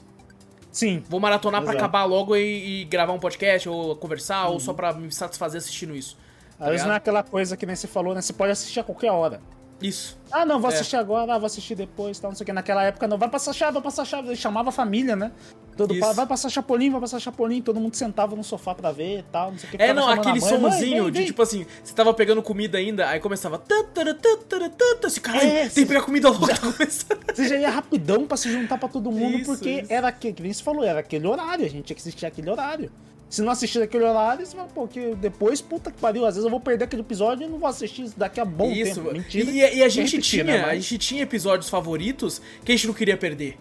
Sim. 0.71 1.03
Vou 1.09 1.19
maratonar 1.19 1.61
pra 1.61 1.71
Exato. 1.71 1.83
acabar 1.85 2.05
logo 2.05 2.37
e, 2.37 2.83
e 2.83 2.85
gravar 2.85 3.11
um 3.11 3.19
podcast, 3.19 3.67
ou 3.67 3.97
conversar, 3.97 4.47
Uhum. 4.47 4.53
ou 4.53 4.59
só 4.61 4.73
pra 4.73 4.93
me 4.93 5.11
satisfazer 5.11 5.57
assistindo 5.59 5.93
isso. 5.93 6.15
Tá 6.57 6.65
Às 6.65 6.71
vezes 6.71 6.71
ligado? 6.71 6.87
não 6.87 6.93
é 6.93 6.97
aquela 6.97 7.21
coisa 7.21 7.57
que 7.57 7.65
nem 7.65 7.75
você 7.75 7.85
falou, 7.87 8.15
né? 8.15 8.21
Você 8.21 8.31
pode 8.31 8.53
assistir 8.53 8.79
a 8.79 8.83
qualquer 8.85 9.11
hora. 9.11 9.41
Isso. 9.81 10.17
Ah, 10.31 10.45
não, 10.45 10.59
vou 10.59 10.71
É. 10.71 10.73
assistir 10.73 10.95
agora, 10.95 11.35
ah, 11.35 11.37
vou 11.37 11.45
assistir 11.45 11.75
depois, 11.75 12.17
tal, 12.17 12.31
não 12.31 12.35
sei 12.35 12.43
o 12.43 12.45
que. 12.45 12.53
Naquela 12.53 12.83
época, 12.83 13.07
não, 13.07 13.17
vai 13.17 13.29
passar 13.29 13.51
chave, 13.53 13.73
vai 13.73 13.81
passar 13.81 14.05
chave. 14.05 14.29
Ele 14.29 14.35
chamava 14.35 14.69
a 14.69 14.71
família, 14.71 15.15
né? 15.15 15.31
Todo 15.75 15.93
Isso. 15.93 16.13
vai 16.13 16.25
passar 16.25 16.47
Chapolin, 16.49 16.89
vai 16.89 17.01
passar 17.01 17.19
Chapolin. 17.19 17.61
Todo 17.61 17.79
mundo 17.81 17.93
sentava 17.95 18.33
no 18.35 18.43
sofá 18.43 18.73
pra 18.73 18.93
ver 18.93 19.19
e 19.19 19.23
tal, 19.23 19.51
não 19.51 19.57
sei 19.59 19.67
o 19.67 19.71
que. 19.71 19.81
É, 19.83 19.93
não, 19.93 20.07
aquele 20.07 20.39
mãe, 20.39 20.57
mãe, 20.59 20.71
sonzinho 20.71 21.03
vem, 21.03 21.11
de 21.11 21.17
vem. 21.19 21.27
tipo 21.27 21.41
assim, 21.41 21.65
você 21.83 21.93
tava 21.93 22.13
pegando 22.13 22.41
comida 22.41 22.77
ainda, 22.77 23.07
aí 23.09 23.19
começava. 23.19 23.57
tantara, 23.57 24.13
tantara, 24.13 24.69
tantara, 24.69 25.07
Assim, 25.07 25.19
caralho, 25.19 25.45
É, 25.45 25.61
tem 25.67 25.83
que 25.83 25.85
pegar 25.85 26.01
comida 26.03 26.29
logo, 26.29 26.47
tá 26.47 26.55
começando. 26.71 27.19
Você 27.33 27.49
já 27.49 27.57
ia 27.57 27.69
rapidão 27.69 28.25
pra 28.25 28.37
se 28.37 28.49
juntar 28.49 28.77
pra 28.77 28.87
todo 28.87 29.11
mundo, 29.11 29.37
Isso, 29.39 29.51
porque 29.51 29.81
isso. 29.81 29.91
era 29.93 30.07
aquele, 30.07 30.33
que 30.33 30.41
nem 30.43 30.53
você 30.53 30.63
falou, 30.63 30.83
era 30.85 31.01
aquele 31.01 31.27
horário, 31.27 31.65
a 31.65 31.69
gente 31.69 31.83
tinha 31.83 31.95
que 31.95 32.01
assistir 32.01 32.25
aquele 32.25 32.49
horário. 32.49 32.89
Se 33.29 33.41
não 33.41 33.51
assistir 33.51 33.81
aquele 33.81 34.03
horário, 34.03 34.45
você 34.45 34.55
fala, 34.55 34.67
pô, 34.69 34.87
que 34.87 35.13
depois, 35.15 35.59
puta 35.59 35.91
que 35.91 35.99
pariu, 35.99 36.25
às 36.25 36.35
vezes 36.35 36.45
eu 36.45 36.51
vou 36.51 36.59
perder 36.59 36.85
aquele 36.85 37.01
episódio 37.01 37.45
e 37.45 37.49
não 37.49 37.57
vou 37.57 37.67
assistir 37.67 38.09
daqui 38.15 38.39
a 38.39 38.45
bom 38.45 38.71
Isso, 38.71 39.01
tempo. 39.01 39.13
Mentira. 39.13 39.49
e, 39.51 39.77
e 39.77 39.83
a 39.83 39.89
gente 39.89 40.11
repetir, 40.15 40.21
tinha, 40.21 40.43
né, 40.43 40.63
a 40.63 40.67
mas- 40.67 40.83
gente 40.85 40.97
tinha 40.99 41.23
episódios 41.23 41.67
favoritos 41.69 42.41
que 42.63 42.71
a 42.71 42.75
gente 42.75 42.87
não 42.87 42.93
queria 42.93 43.17
perder. 43.17 43.57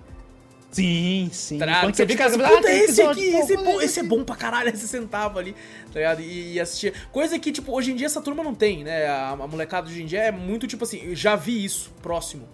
Sim, 0.71 1.29
sim. 1.33 1.59
Tá? 1.59 1.81
Quando 1.83 1.95
Você 1.95 2.05
fica 2.07 2.27
assim, 2.27 2.41
ah, 2.43 2.49
puta, 2.49 2.59
aquele 2.69 2.85
esse 2.85 3.01
aqui, 3.03 3.31
pô, 3.31 3.39
esse, 3.39 3.57
pô, 3.59 3.81
esse 3.81 4.01
é 4.01 4.03
bom 4.03 4.25
pra 4.25 4.35
caralho, 4.35 4.77
você 4.77 4.87
sentava 4.89 5.39
ali, 5.39 5.53
tá 5.93 6.01
ligado? 6.01 6.21
E, 6.21 6.55
e 6.55 6.61
assistia. 6.61 6.93
Coisa 7.13 7.39
que, 7.39 7.53
tipo, 7.53 7.73
hoje 7.73 7.93
em 7.93 7.97
dia 7.97 8.07
essa 8.07 8.21
turma 8.21 8.43
não 8.43 8.55
tem, 8.55 8.83
né? 8.83 9.07
A, 9.07 9.31
a 9.31 9.47
molecada 9.47 9.87
de 9.87 9.93
hoje 9.93 10.03
em 10.03 10.07
dia 10.07 10.21
é 10.21 10.33
muito, 10.33 10.67
tipo 10.67 10.83
assim, 10.83 11.01
eu 11.05 11.15
já 11.15 11.37
vi 11.37 11.65
isso, 11.65 11.93
próximo, 12.03 12.49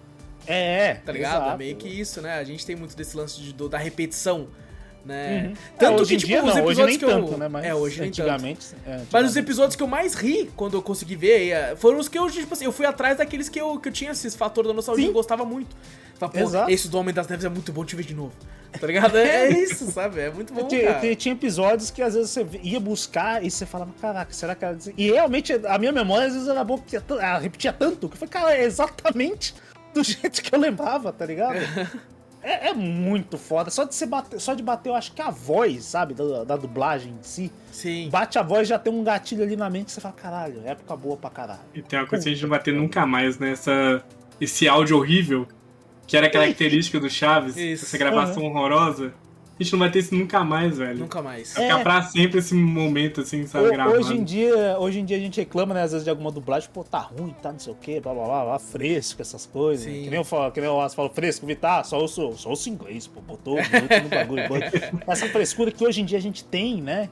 É, 0.45 0.89
é. 0.89 0.93
tá 1.03 1.11
ligado? 1.11 1.41
É 1.41 1.45
exato. 1.45 1.57
meio 1.57 1.75
que 1.75 1.87
isso, 1.87 2.21
né? 2.21 2.35
A 2.37 2.43
gente 2.43 2.63
tem 2.63 2.75
muito 2.75 2.95
desse 2.95 3.17
lance 3.17 3.41
de, 3.41 3.53
do- 3.53 3.67
da 3.67 3.79
repetição, 3.79 4.47
né? 5.05 5.47
Uhum. 5.47 5.53
Tanto 5.77 5.97
É, 5.99 6.01
hoje 6.01 6.09
que, 6.13 6.17
tipo, 6.17 6.27
dia 6.27 6.43
os 6.43 6.55
episódios 6.55 6.77
hoje 6.87 6.97
que 6.99 7.05
nem 7.05 7.15
eu... 7.15 7.21
tanto, 7.25 7.37
né? 7.37 7.47
Mas 7.47 7.65
é, 7.65 7.75
hoje 7.75 7.99
nem 8.01 8.11
tanto. 8.11 8.21
antigamente, 8.21 8.67
é, 8.85 8.89
Mas 8.89 8.97
os 8.99 9.03
antigamente. 9.07 9.39
episódios 9.39 9.75
que 9.75 9.83
eu 9.83 9.87
mais 9.87 10.13
ri 10.13 10.51
quando 10.55 10.75
eu 10.77 10.81
consegui 10.81 11.15
ver 11.15 11.49
é, 11.49 11.75
foram 11.75 11.99
os 11.99 12.07
que 12.07 12.17
eu, 12.19 12.29
tipo 12.29 12.53
assim, 12.53 12.65
eu 12.65 12.71
fui 12.71 12.85
atrás 12.85 13.17
daqueles 13.17 13.49
que 13.49 13.59
eu, 13.59 13.79
que 13.79 13.89
eu 13.89 13.93
tinha 13.93 14.11
esse 14.11 14.29
fator 14.37 14.65
da 14.67 14.73
nostalgia 14.73 15.05
Sim. 15.05 15.09
e 15.11 15.13
gostava 15.13 15.43
muito. 15.45 15.75
Fala, 16.19 16.39
Exato. 16.39 16.69
esse 16.71 16.87
do 16.87 16.97
Homem 16.99 17.13
das 17.13 17.27
Neves 17.27 17.45
é 17.45 17.49
muito 17.49 17.73
bom, 17.73 17.81
eu 17.83 17.97
ver 17.97 18.03
de 18.03 18.13
novo. 18.13 18.31
Tá 18.79 18.85
ligado? 18.85 19.17
É, 19.17 19.47
é 19.47 19.49
isso, 19.63 19.91
sabe? 19.91 20.19
É 20.21 20.29
muito 20.29 20.53
bom, 20.53 20.67
Tinha, 20.67 20.93
cara. 20.93 21.15
tinha- 21.15 21.33
episódios 21.33 21.89
que 21.89 22.01
às 22.01 22.13
vezes 22.13 22.29
você 22.29 22.45
ia 22.61 22.79
buscar 22.79 23.43
e 23.43 23.49
você 23.49 23.65
falava, 23.65 23.91
caraca, 23.99 24.31
será 24.31 24.53
que 24.53 24.63
ela 24.63 24.75
dizia? 24.75 24.93
E 24.95 25.11
realmente 25.11 25.51
a 25.65 25.77
minha 25.79 25.91
memória 25.91 26.27
às 26.27 26.33
vezes 26.33 26.47
era 26.47 26.63
boa, 26.63 26.77
porque 26.79 26.95
ela 27.09 27.39
repetia 27.39 27.73
tanto 27.73 28.07
que 28.07 28.13
eu 28.15 28.19
falei, 28.19 28.31
cara, 28.31 28.53
é 28.55 28.63
exatamente 28.63 29.55
do 29.93 30.03
jeito 30.05 30.41
que 30.43 30.53
eu 30.53 30.59
lembrava, 30.59 31.11
tá 31.11 31.25
ligado? 31.25 31.55
É, 32.43 32.69
é 32.69 32.73
muito 32.73 33.37
foda. 33.37 33.69
Só 33.69 33.83
de 33.83 33.93
você 33.93 34.05
bater, 34.05 34.39
só 34.39 34.53
de 34.53 34.63
bater, 34.63 34.89
eu 34.89 34.95
acho 34.95 35.11
que 35.13 35.21
a 35.21 35.29
voz, 35.29 35.85
sabe, 35.85 36.13
da, 36.13 36.43
da 36.43 36.55
dublagem 36.55 37.13
em 37.13 37.23
si. 37.23 37.51
Sim. 37.71 38.09
Bate 38.09 38.39
a 38.39 38.43
voz 38.43 38.67
já 38.67 38.79
tem 38.79 38.91
um 38.91 39.03
gatilho 39.03 39.43
ali 39.43 39.55
na 39.55 39.69
mente 39.69 39.85
que 39.85 39.91
você 39.91 40.01
fala, 40.01 40.15
caralho, 40.15 40.61
época 40.65 40.95
boa 40.95 41.17
pra 41.17 41.29
caralho. 41.29 41.59
E 41.73 41.81
tem 41.81 41.99
uma 41.99 42.07
coisa 42.07 42.23
que 42.23 42.29
a 42.29 42.33
gente 42.33 42.41
não 42.41 42.49
vai 42.49 42.61
ter 42.61 42.73
nunca 42.73 43.05
mais, 43.05 43.37
né? 43.37 43.51
Essa, 43.51 44.03
esse 44.39 44.67
áudio 44.67 44.97
horrível, 44.97 45.47
que 46.07 46.17
era 46.17 46.29
característica 46.29 46.99
do 46.99 47.09
Chaves, 47.09 47.55
Isso. 47.55 47.85
essa 47.85 47.97
gravação 47.97 48.43
horrorosa. 48.43 49.13
A 49.61 49.63
gente 49.63 49.73
não 49.73 49.79
vai 49.79 49.91
ter 49.91 49.99
isso 49.99 50.15
nunca 50.15 50.43
mais, 50.43 50.77
velho. 50.77 50.97
Nunca 50.99 51.21
mais. 51.21 51.53
Vai 51.53 51.63
ficar 51.65 51.79
É. 51.79 51.83
pra 51.83 52.01
sempre 52.01 52.39
esse 52.39 52.55
momento, 52.55 53.21
assim, 53.21 53.45
sabe, 53.45 53.67
Ho- 53.67 53.71
gravado. 53.71 53.95
Hoje 53.95 54.15
em, 54.17 54.23
dia, 54.23 54.75
hoje 54.79 54.99
em 54.99 55.05
dia 55.05 55.17
a 55.17 55.19
gente 55.19 55.39
reclama, 55.39 55.73
né, 55.73 55.83
às 55.83 55.91
vezes, 55.91 56.03
de 56.03 56.09
alguma 56.09 56.31
dublagem, 56.31 56.67
pô, 56.73 56.83
tá 56.83 56.97
ruim, 56.99 57.35
tá 57.41 57.51
não 57.51 57.59
sei 57.59 57.71
o 57.71 57.75
quê, 57.75 57.99
blá 58.01 58.11
blá 58.13 58.25
blá, 58.25 58.43
blá 58.45 58.59
fresco, 58.59 59.21
essas 59.21 59.45
coisas. 59.45 59.85
Sim. 59.85 60.03
Que 60.03 60.09
nem 60.09 60.17
eu 60.17 60.23
falo, 60.25 60.51
que 60.51 60.59
nem 60.59 60.69
o 60.69 60.73
Oz 60.73 60.95
fala, 60.95 61.09
fresco, 61.09 61.45
Vitar, 61.45 61.85
só 61.85 61.99
ouço, 61.99 62.33
só 62.37 62.49
ouço 62.49 62.69
inglês, 62.69 63.05
pô, 63.05 63.21
botou 63.21 63.53
muito 63.55 64.03
no 64.03 64.09
bagulho. 64.09 64.43
Essa 65.07 65.27
frescura 65.27 65.69
que 65.71 65.85
hoje 65.85 66.01
em 66.01 66.05
dia 66.05 66.17
a 66.17 66.21
gente 66.21 66.43
tem, 66.43 66.81
né, 66.81 67.07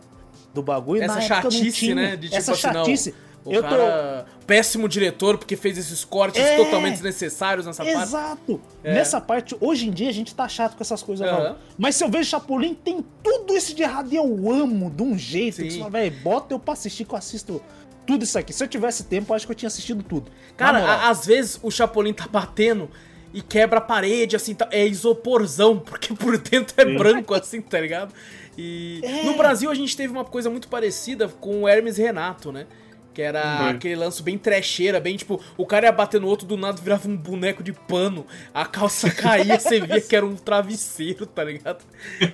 do 0.51 0.63
bagulho, 0.63 1.03
Essa 1.03 1.15
na 1.15 1.21
época 1.23 1.43
não 1.43 1.51
chatice, 1.51 1.71
tinha. 1.77 1.95
né? 1.95 2.15
De 2.15 2.23
tipo 2.29 2.35
Essa 2.35 2.53
assim, 2.53 2.67
não, 2.67 2.73
chatice. 2.85 3.13
O 3.49 3.53
eu 3.53 3.61
cara, 3.63 4.25
péssimo 4.47 4.87
diretor, 4.87 5.37
porque 5.37 5.55
fez 5.55 5.77
esses 5.77 6.03
cortes 6.05 6.41
É. 6.41 6.57
totalmente 6.57 6.93
desnecessários 6.93 7.65
nessa 7.65 7.83
tô... 7.83 7.91
parte. 7.91 8.07
Exato! 8.07 8.61
É. 8.83 8.93
Nessa 8.93 9.19
parte, 9.21 9.55
hoje 9.59 9.87
em 9.87 9.91
dia 9.91 10.09
a 10.09 10.13
gente 10.13 10.33
tá 10.33 10.47
chato 10.47 10.75
com 10.75 10.83
essas 10.83 11.01
coisas, 11.03 11.25
não. 11.29 11.55
Mas 11.77 11.95
se 11.95 12.03
eu 12.03 12.09
vejo 12.09 12.29
Chapolin, 12.29 12.73
tem 12.73 13.03
tudo 13.23 13.55
isso 13.55 13.73
de 13.75 13.83
errado 13.83 14.11
e 14.11 14.15
eu 14.15 14.23
amo 14.51 14.89
de 14.89 15.03
um 15.03 15.17
jeito. 15.17 15.55
Sim. 15.57 15.63
Que 15.63 15.71
você 15.71 15.77
fala, 15.79 15.91
velho, 15.91 16.15
bota 16.23 16.53
eu 16.53 16.59
pra 16.59 16.73
assistir 16.73 17.05
que 17.05 17.13
eu 17.13 17.17
assisto 17.17 17.61
tudo 18.05 18.23
isso 18.23 18.37
aqui. 18.39 18.51
Se 18.53 18.63
eu 18.63 18.67
tivesse 18.67 19.03
tempo, 19.03 19.31
eu 19.31 19.35
acho 19.35 19.45
que 19.45 19.51
eu 19.51 19.55
tinha 19.55 19.67
assistido 19.67 20.01
tudo. 20.03 20.31
Cara, 20.57 21.07
às 21.09 21.25
vezes 21.25 21.59
o 21.61 21.69
Chapolin 21.69 22.13
tá 22.13 22.27
batendo 22.27 22.89
e 23.31 23.41
quebra 23.43 23.77
a 23.77 23.81
parede, 23.81 24.35
assim, 24.35 24.55
tá- 24.55 24.67
é 24.71 24.87
isoporzão, 24.87 25.77
porque 25.85 26.13
por 26.15 26.37
dentro 26.37 26.73
é 26.77 26.85
branco, 26.97 27.33
assim, 27.35 27.61
tá 27.61 27.79
ligado? 27.79 28.13
E 28.57 28.99
É. 29.03 29.23
no 29.23 29.37
Brasil 29.37 29.69
a 29.69 29.75
gente 29.75 29.95
teve 29.95 30.11
uma 30.11 30.25
coisa 30.25 30.49
muito 30.49 30.67
parecida 30.67 31.27
com 31.29 31.61
o 31.63 31.67
Hermes 31.69 31.97
Renato, 31.97 32.51
né? 32.51 32.65
Que 33.13 33.21
era 33.23 33.57
Foi. 33.57 33.69
aquele 33.71 33.95
lance 33.95 34.21
bem 34.21 34.37
trecheira, 34.37 34.99
bem 34.99 35.17
tipo, 35.17 35.41
o 35.57 35.65
cara 35.65 35.87
ia 35.87 35.91
bater 35.91 36.21
no 36.21 36.27
outro, 36.27 36.45
do 36.47 36.55
nada 36.55 36.79
virava 36.81 37.07
um 37.07 37.17
boneco 37.17 37.63
de 37.63 37.73
pano, 37.73 38.25
a 38.53 38.65
calça 38.65 39.09
caía, 39.11 39.59
você 39.59 39.79
via 39.79 39.99
que 39.99 40.15
era 40.15 40.25
um 40.25 40.35
travesseiro, 40.35 41.25
tá 41.25 41.43
ligado? 41.43 41.83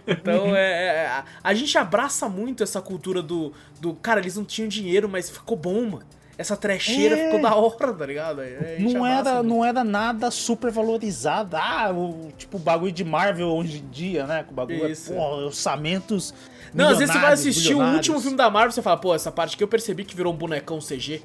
Então 0.06 0.56
é. 0.56 0.85
é- 1.03 1.07
a, 1.07 1.26
a 1.43 1.53
gente 1.53 1.77
abraça 1.77 2.27
muito 2.27 2.61
essa 2.64 2.81
cultura 2.81 3.22
do, 3.22 3.53
do. 3.80 3.93
Cara, 3.95 4.19
eles 4.19 4.35
não 4.35 4.43
tinham 4.43 4.68
dinheiro, 4.68 5.07
mas 5.07 5.30
ficou 5.30 5.56
bom, 5.57 5.81
mano. 5.84 6.03
Essa 6.38 6.57
trecheira 6.57 7.18
É. 7.18 7.26
ficou 7.26 7.41
da 7.41 7.56
hora, 7.56 7.93
tá 7.93 8.06
ligado? 8.06 8.41
É, 8.41 8.76
não 8.80 9.06
era, 9.06 9.35
muito. 9.35 9.47
não 9.47 9.64
era 9.64 9.84
nada 9.85 10.30
super 10.30 10.69
valorizado. 10.69 11.56
Ah, 11.56 11.89
o 11.93 12.30
tipo 12.38 12.57
o 12.57 12.60
bagulho 12.60 12.91
de 12.91 13.06
Marvel 13.06 13.47
hoje 13.47 13.77
em 13.77 13.88
dia, 13.89 14.27
né? 14.27 14.43
Com 14.43 14.52
o 14.52 14.56
bagulho 14.56 14.85
Isso. 14.91 15.14
é, 15.14 15.15
pô, 15.15 15.22
orçamentos. 15.45 16.34
Não, 16.76 16.89
às 16.89 16.97
vezes 16.99 17.14
você 17.14 17.19
vai 17.19 17.34
assistir 17.34 17.73
o 17.73 17.81
último 17.81 18.19
filme 18.19 18.35
da 18.38 18.49
Marvel 18.49 18.69
e 18.69 18.73
você 18.73 18.81
fala, 18.81 18.97
pô, 18.97 19.15
essa 19.15 19.31
parte 19.31 19.56
aqui 19.56 19.64
eu 19.64 19.68
percebi 19.68 20.03
que 20.03 20.15
virou 20.15 20.34
um 20.34 20.35
bonecão 20.35 20.80
CG. 20.80 21.22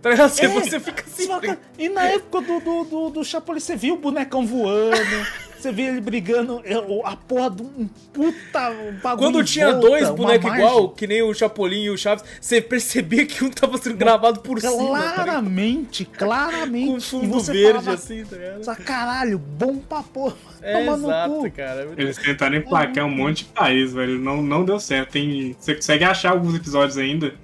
Tá 0.00 0.10
ligado? 0.10 0.30
Você, 0.30 0.46
É. 0.46 0.48
você 0.48 0.80
fica 0.80 1.04
assim. 1.04 1.28
E 1.78 1.88
na 1.88 2.02
época 2.04 2.40
do, 2.40 2.60
do, 2.60 2.84
do, 2.84 3.10
do 3.10 3.24
Chapolin, 3.24 3.60
você 3.60 3.76
viu 3.76 3.94
o 3.94 3.98
bonecão 3.98 4.44
voando, 4.46 4.96
você 5.62 5.72
via 5.72 5.88
ele 5.88 6.00
brigando, 6.00 6.60
é, 6.64 6.74
a 7.04 7.16
porra 7.16 7.50
de 7.50 7.62
um 7.62 7.88
puta 8.12 8.70
bagulho. 9.02 9.18
Quando 9.18 9.44
tinha 9.44 9.70
volta, 9.70 9.88
dois 9.88 10.10
bonecos 10.10 10.52
igual, 10.52 10.88
que 10.90 11.06
nem 11.06 11.22
o 11.22 11.32
Chapolin 11.32 11.84
e 11.84 11.90
o 11.90 11.96
Chaves, 11.96 12.24
você 12.40 12.60
percebia 12.60 13.24
que 13.24 13.44
um 13.44 13.50
tava 13.50 13.78
sendo 13.78 13.96
gravado 13.96 14.40
por 14.40 14.60
cima. 14.60 14.72
Tá? 15.00 15.12
Claramente, 15.12 16.04
claramente. 16.04 16.90
Com 16.90 16.96
E 16.98 17.00
fundo 17.00 17.28
você 17.32 17.52
verde, 17.52 17.68
falava, 17.68 17.92
assim, 17.94 18.24
tá 18.24 18.36
ligado? 18.36 18.58
"Nossa, 18.58 18.76
Caralho, 18.76 19.38
bom 19.38 19.78
pra 19.78 20.02
porra. 20.02 20.36
É 20.60 20.78
Toma 20.78 20.96
no 20.96 21.08
exato, 21.08 21.34
cu." 21.34 21.50
cara. 21.52 21.88
é 21.96 22.02
Eles 22.02 22.16
tentaram 22.18 22.56
emplacar 22.56 23.04
um 23.04 23.10
monte 23.10 23.38
de 23.44 23.50
país, 23.50 23.92
velho. 23.92 24.18
Não, 24.18 24.42
não 24.42 24.64
deu 24.64 24.80
certo. 24.80 25.10
Tem, 25.12 25.54
você 25.58 25.74
consegue 25.74 26.04
achar 26.04 26.30
alguns 26.32 26.54
episódios 26.54 26.98
ainda. 26.98 27.34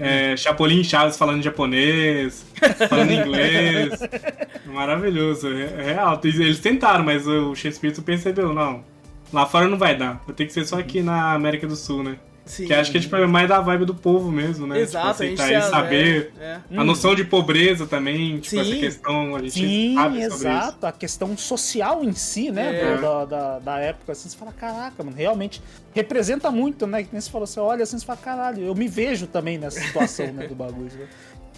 É, 0.00 0.36
Chapolin 0.36 0.80
e 0.80 0.84
Chaves 0.84 1.16
falando 1.16 1.42
japonês, 1.42 2.44
falando 2.88 3.10
inglês. 3.12 3.98
Maravilhoso, 4.72 5.48
é, 5.48 5.62
é 5.64 5.82
real. 5.94 6.20
Eles 6.24 6.60
tentaram, 6.60 7.04
mas 7.04 7.26
o 7.26 7.54
Shakespeare 7.54 7.92
percebeu, 8.02 8.52
não. 8.52 8.84
Lá 9.32 9.44
fora 9.46 9.66
não 9.68 9.76
vai 9.78 9.96
dar. 9.96 10.22
Vai 10.26 10.34
ter 10.34 10.46
que 10.46 10.52
ser 10.52 10.64
só 10.66 10.78
aqui 10.78 11.02
na 11.02 11.32
América 11.32 11.66
do 11.66 11.76
Sul, 11.76 12.02
né? 12.02 12.16
Sim. 12.46 12.64
Que 12.66 12.72
acho 12.72 12.90
que 12.90 12.96
é 12.96 13.00
tipo, 13.02 13.14
é 13.14 13.26
mais 13.26 13.46
da 13.46 13.60
vibe 13.60 13.84
do 13.84 13.94
povo 13.94 14.32
mesmo, 14.32 14.66
né? 14.66 14.80
Exato, 14.80 15.22
tipo, 15.22 15.40
aceitar 15.42 15.52
e 15.52 15.62
saber. 15.70 16.32
é, 16.40 16.58
é. 16.70 16.78
A 16.78 16.82
noção 16.82 17.14
de 17.14 17.22
pobreza 17.22 17.86
também, 17.86 18.38
tipo, 18.38 18.48
Sim. 18.56 18.60
essa 18.70 18.80
questão, 18.80 19.36
a 19.36 19.38
gente 19.40 19.50
Sim, 19.50 19.94
sabe 19.94 20.22
exato. 20.22 20.86
A 20.86 20.92
questão 20.92 21.36
social 21.36 22.02
em 22.02 22.12
si, 22.14 22.50
né? 22.50 22.94
É. 22.94 22.96
do- 22.96 23.26
da, 23.26 23.58
da 23.58 23.78
época, 23.80 24.12
assim, 24.12 24.30
você 24.30 24.36
fala, 24.38 24.50
caraca, 24.52 25.04
mano, 25.04 25.14
realmente 25.14 25.60
representa 25.94 26.50
muito, 26.50 26.86
né? 26.86 27.02
Que 27.02 27.10
nem 27.12 27.20
você 27.20 27.30
falou, 27.30 27.46
você 27.46 27.60
olha 27.60 27.82
assim, 27.82 27.98
você 27.98 28.06
fala, 28.06 28.18
caralho, 28.18 28.62
eu 28.64 28.74
me 28.74 28.88
vejo 28.88 29.26
também 29.26 29.58
nessa 29.58 29.78
situação, 29.80 30.32
né, 30.32 30.46
do 30.46 30.54
bagulho. 30.54 30.90
né? 30.98 31.06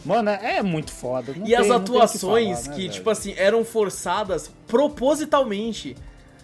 Mano, 0.04 0.30
é 0.30 0.56
é 0.58 0.62
muito 0.62 0.90
foda. 0.92 1.32
não 1.36 1.46
E 1.46 1.54
as 1.54 1.62
tem- 1.62 1.70
tem 1.70 1.76
o 1.76 1.84
que 1.84 1.90
atuações 1.92 2.58
falar, 2.66 2.70
né, 2.70 2.82
que, 2.82 2.88
tipo 2.88 3.10
assim, 3.10 3.34
eram 3.36 3.64
forçadas 3.64 4.50
propositalmente. 4.66 5.96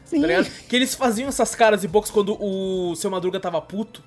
Sim. 0.05 0.21
Tá 0.21 0.27
ligado? 0.27 0.51
Que 0.69 0.77
eles 0.77 0.95
faziam 0.95 1.29
essas 1.29 1.55
caras 1.55 1.83
e 1.85 1.89
bocas 1.89 2.11
quando 2.11 2.37
o 2.41 2.95
seu 2.95 3.11
Madruga 3.11 3.41
tava 3.41 3.61
puto. 3.61 4.03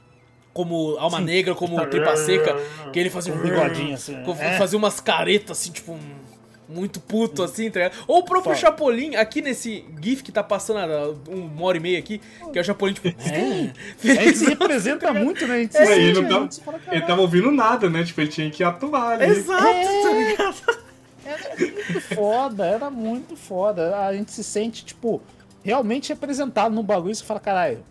Como 0.54 0.98
Alma 0.98 1.20
Sim. 1.20 1.26
Negra, 1.26 1.54
como 1.56 1.80
Tripa 1.88 2.16
Seca. 2.18 2.56
Que 2.92 3.00
ele 3.00 3.10
fazia 3.10 3.32
Com 3.34 3.40
bigodinho, 3.40 3.94
assim, 3.94 4.16
é. 4.40 4.58
Fazia 4.58 4.78
umas 4.78 5.00
caretas 5.00 5.58
assim, 5.60 5.72
tipo. 5.72 5.92
um- 5.94 6.29
Muito 6.72 7.00
puto, 7.00 7.42
assim, 7.42 7.72
tá 7.72 7.80
ligado? 7.80 8.04
Ou 8.08 8.20
o 8.20 8.24
próprio 8.24 8.56
Fala. 8.56 8.56
Chapolin, 8.56 9.16
aqui 9.16 9.42
nesse 9.42 9.84
GIF 10.00 10.22
que 10.22 10.32
tá 10.32 10.44
passando 10.44 10.78
há 10.80 11.16
uma 11.28 11.66
hora 11.66 11.78
e 11.78 11.80
meia 11.80 11.98
aqui, 11.98 12.22
que 12.54 12.60
é 12.60 12.62
o 12.62 12.64
Chapolin, 12.66 12.94
tipo. 12.94 13.08
É. 13.08 13.12
A 13.12 13.14
gente 13.16 13.74
feliz. 13.98 14.38
se 14.38 14.46
representa 14.46 15.12
muito, 15.12 15.48
né? 15.48 15.56
A 15.56 15.60
gente 15.62 15.72
se 15.72 15.78
É, 15.82 15.86
sente, 15.88 16.00
ele, 16.00 16.22
não 16.22 16.48
tava, 16.48 16.52
fala, 16.64 16.80
ele 16.92 17.02
tava 17.02 17.22
ouvindo 17.22 17.52
nada, 17.52 17.90
né? 17.90 18.04
Tipo, 18.04 18.22
ele 18.22 18.30
tinha 18.30 18.50
que 18.52 18.64
atuar 18.64 19.14
ali. 19.20 19.32
Exato, 19.32 19.66
É. 19.66 20.02
tá 20.04 20.12
ligado? 20.14 20.80
Era 21.26 21.56
muito 21.66 22.02
foda, 22.16 22.66
era 22.66 22.90
muito 22.92 23.36
foda. 23.36 23.98
A 24.06 24.14
gente 24.14 24.32
se 24.32 24.44
sente, 24.44 24.86
tipo, 24.86 25.22
realmente 25.64 26.10
representado 26.10 26.74
no 26.76 26.84
bagulho. 26.84 27.14
Você 27.16 27.24
fala, 27.24 27.40
caralho. 27.40 27.84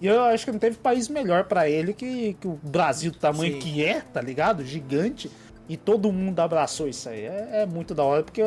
E 0.00 0.06
eu 0.06 0.22
acho 0.24 0.44
que 0.44 0.52
não 0.52 0.58
teve 0.58 0.76
país 0.76 1.08
melhor 1.08 1.44
pra 1.44 1.68
ele 1.68 1.92
que, 1.92 2.36
que 2.40 2.46
o 2.46 2.58
Brasil, 2.62 3.10
do 3.10 3.18
tamanho 3.18 3.54
Sim. 3.54 3.58
que 3.58 3.84
é, 3.84 4.00
tá 4.00 4.20
ligado? 4.20 4.64
Gigante. 4.64 5.30
E 5.68 5.76
todo 5.76 6.10
mundo 6.10 6.40
abraçou 6.40 6.88
isso 6.88 7.08
aí. 7.08 7.26
É, 7.26 7.62
é 7.62 7.66
muito 7.66 7.94
da 7.94 8.02
hora, 8.02 8.22
porque 8.22 8.42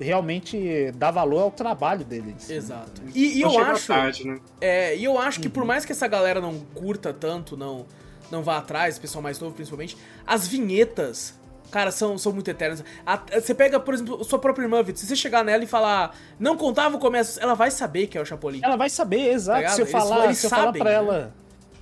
realmente 0.00 0.90
dá 0.96 1.10
valor 1.10 1.40
ao 1.42 1.50
trabalho 1.50 2.04
dele. 2.04 2.34
em 2.36 2.38
si. 2.38 2.52
Exato. 2.54 3.02
E, 3.14 3.38
e 3.38 3.42
Só 3.42 3.52
eu 3.60 3.64
acho. 3.66 3.86
tarde, 3.88 4.26
né? 4.26 4.38
É, 4.60 4.96
e 4.96 5.04
eu 5.04 5.18
acho 5.18 5.40
que 5.40 5.48
por 5.48 5.60
Uhum. 5.60 5.66
mais 5.66 5.84
que 5.84 5.92
essa 5.92 6.06
galera 6.08 6.40
não 6.40 6.58
curta 6.74 7.12
tanto, 7.12 7.56
não 7.56 7.86
não 8.28 8.42
vá 8.42 8.56
atrás, 8.58 8.98
pessoal 8.98 9.22
mais 9.22 9.38
novo 9.38 9.54
principalmente, 9.54 9.96
as 10.26 10.48
vinhetas, 10.48 11.38
cara, 11.70 11.92
são, 11.92 12.18
são 12.18 12.32
muito 12.32 12.50
eternas. 12.50 12.82
A- 13.06 13.22
você 13.40 13.54
pega, 13.54 13.78
por 13.78 13.94
exemplo, 13.94 14.24
sua 14.24 14.40
própria 14.40 14.64
irmã, 14.64 14.82
Vitor, 14.82 14.98
se 14.98 15.06
você 15.06 15.14
chegar 15.14 15.44
nela 15.44 15.62
e 15.62 15.66
falar, 15.68 16.12
não 16.36 16.56
contava 16.56 16.96
o 16.96 16.98
começo, 16.98 17.38
ela 17.40 17.54
vai 17.54 17.70
saber 17.70 18.08
que 18.08 18.18
é 18.18 18.20
o 18.20 18.24
Chapolin. 18.26 18.58
Ela 18.64 18.74
vai 18.76 18.90
saber, 18.90 19.28
exato. 19.30 19.62
Tá 19.62 19.68
se 19.68 19.80
eu 19.80 19.86
falar, 19.86 20.24
eles 20.24 20.38
se 20.38 20.46
eu 20.46 20.50
falar 20.50 20.72
pra 20.72 20.84
né? 20.86 20.92
ela. 20.94 21.34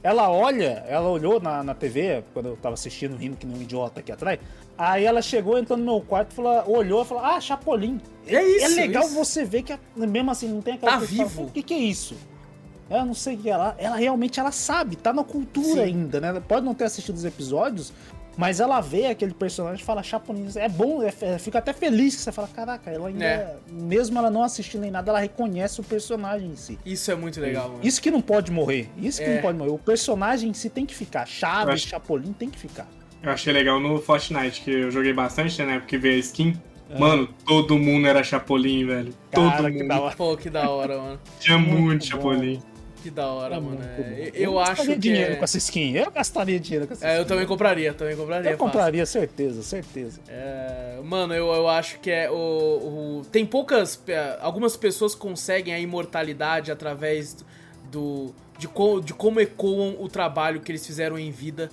Ela 0.05 0.31
olha, 0.31 0.85
ela 0.87 1.09
olhou 1.09 1.41
na, 1.41 1.63
na 1.65 1.75
TV, 1.75 2.23
quando 2.35 2.51
eu 2.51 2.57
tava 2.59 2.75
assistindo, 2.75 3.17
rindo 3.17 3.39
que 3.39 3.47
nem 3.47 3.57
um 3.59 3.63
idiota 3.63 4.01
aqui 4.01 4.13
atrás. 4.13 4.39
Aí 4.77 5.03
ela 5.05 5.23
chegou, 5.23 5.57
entrou 5.59 5.79
no 5.79 5.85
meu 5.85 6.01
quarto, 6.03 6.35
falou, 6.35 6.63
olhou 6.71 7.03
e 7.03 7.05
falou: 7.07 7.25
Ah, 7.25 7.41
Chapolin. 7.41 7.99
É 8.27 8.43
isso, 8.47 8.67
É 8.67 8.69
legal 8.83 9.05
isso. 9.05 9.15
você 9.15 9.45
ver 9.47 9.63
que, 9.63 9.75
mesmo 9.97 10.31
assim, 10.31 10.47
não 10.49 10.61
tem 10.61 10.75
aquela 10.75 10.93
Tá 10.93 10.99
coisa 10.99 11.11
que 11.11 11.17
fala, 11.17 11.29
vivo. 11.31 11.43
O 11.45 11.51
que, 11.51 11.63
que 11.63 11.73
é 11.73 11.79
isso? 11.79 12.15
Ela 12.91 13.03
não 13.07 13.15
sei 13.15 13.35
o 13.35 13.39
que 13.39 13.49
ela. 13.49 13.75
Ela 13.79 13.97
realmente 13.97 14.39
ela 14.39 14.53
sabe, 14.53 14.95
tá 14.95 15.11
na 15.11 15.25
cultura 15.25 15.67
Sim. 15.69 15.81
ainda, 15.81 16.21
né? 16.21 16.29
Ela 16.29 16.41
pode 16.43 16.67
não 16.67 16.75
ter 16.75 16.85
assistido 16.85 17.17
os 17.17 17.25
episódios, 17.25 17.91
Mas 18.36 18.59
ela 18.61 18.81
vê 18.81 19.06
aquele 19.06 19.32
personagem 19.32 19.81
e 19.81 19.85
fala 19.85 20.02
Chapolin. 20.02 20.47
É 20.56 20.69
bom, 20.69 21.02
é, 21.02 21.12
é, 21.20 21.39
fica 21.39 21.59
até 21.59 21.73
feliz 21.73 22.16
que 22.16 22.23
você 22.23 22.32
fala, 22.32 22.48
caraca, 22.48 22.90
ela 22.90 23.09
ainda. 23.09 23.24
É. 23.24 23.56
Mesmo 23.70 24.19
ela 24.19 24.31
não 24.31 24.43
assistindo 24.43 24.81
nem 24.81 24.90
nada, 24.90 25.11
ela 25.11 25.20
reconhece 25.20 25.81
o 25.81 25.85
personagem 25.85 26.48
em 26.51 26.56
si. 26.56 26.78
Isso 26.85 27.11
é 27.11 27.15
muito 27.15 27.40
legal, 27.40 27.69
mano. 27.69 27.81
Isso 27.82 28.01
que 28.02 28.11
não 28.11 28.20
pode 28.20 28.51
morrer. 28.51 28.89
Isso 28.98 29.19
que 29.23 29.28
É. 29.28 29.35
não 29.36 29.43
pode 29.43 29.56
morrer. 29.59 29.70
O 29.70 29.78
personagem 29.78 30.51
em 30.51 30.55
si 30.55 30.69
tem 30.69 30.85
que 30.85 30.94
ficar. 30.94 31.27
Chaves, 31.27 31.74
acho- 31.74 31.89
Chapolin 31.89 32.32
tem 32.32 32.51
que 32.51 32.59
ficar. 32.59 32.86
Eu 33.23 33.31
achei 33.31 33.52
legal 33.52 33.81
no 33.81 33.98
Fortnite, 34.02 34.61
que 34.62 34.70
eu 34.70 34.90
joguei 34.90 35.12
bastante, 35.12 35.62
né? 35.62 35.78
Porque 35.78 35.97
veio 35.97 36.16
a 36.16 36.19
skin. 36.19 36.61
É. 36.90 36.98
Mano, 36.98 37.27
todo 37.47 37.78
mundo 37.78 38.06
era 38.06 38.23
Chapolin, 38.23 38.85
velho. 38.85 39.15
Cara, 39.31 39.56
todo 39.56 39.66
que 39.73 39.78
mundo. 39.78 39.89
da 39.89 40.01
hora. 40.01 40.16
Pô, 40.16 40.36
que 40.36 40.51
da 40.51 40.69
hora, 40.69 40.98
mano. 40.98 41.20
Tinha 41.40 41.56
Muito 41.56 41.81
muito 41.81 42.19
bom. 42.19 42.59
Que 43.05 43.11
da 43.11 43.27
hora, 43.27 43.57
É 43.57 43.61
mano. 43.61 43.77
muito 43.77 43.83
bom. 44.03 44.03
É, 44.17 44.31
Eu, 44.35 44.59
acho 44.59 44.83
que. 44.83 44.97
dinheiro 44.97 45.35
é- 45.35 45.37
com 45.37 45.45
essa 45.45 45.59
skin. 45.59 45.93
Eu 45.95 46.11
gastaria 46.11 46.59
dinheiro 46.59 46.87
com 46.87 46.95
essa 46.95 47.07
É, 47.07 47.17
eu 47.17 47.21
skin. 47.21 47.29
também 47.29 47.47
compraria, 47.47 47.93
também 47.93 48.17
compraria. 48.17 48.51
Eu 48.51 48.57
fácil. 48.57 48.73
compraria, 48.73 49.05
certeza, 49.05 49.63
certeza. 49.63 50.21
É, 50.27 50.99
mano, 51.05 51.35
eu, 51.35 51.49
eu 51.53 51.69
acho 51.69 52.01
que 52.01 52.11
é 52.11 52.31
o, 52.31 52.35
o- 52.35 53.23
Tem 53.31 53.45
poucas. 53.45 54.01
é, 54.09 54.39
Algumas 54.41 54.75
pessoas 54.75 55.15
conseguem 55.15 55.75
a 55.75 55.79
imortalidade 55.79 56.73
através 56.73 57.37
do. 57.93 58.35
De, 58.59 58.69
co- 58.69 59.01
de 59.01 59.13
como 59.13 59.39
ecoam 59.39 59.97
o 60.01 60.09
trabalho 60.09 60.61
que 60.61 60.73
eles 60.73 60.87
fizeram 60.87 61.19
em 61.19 61.31
vida. 61.31 61.69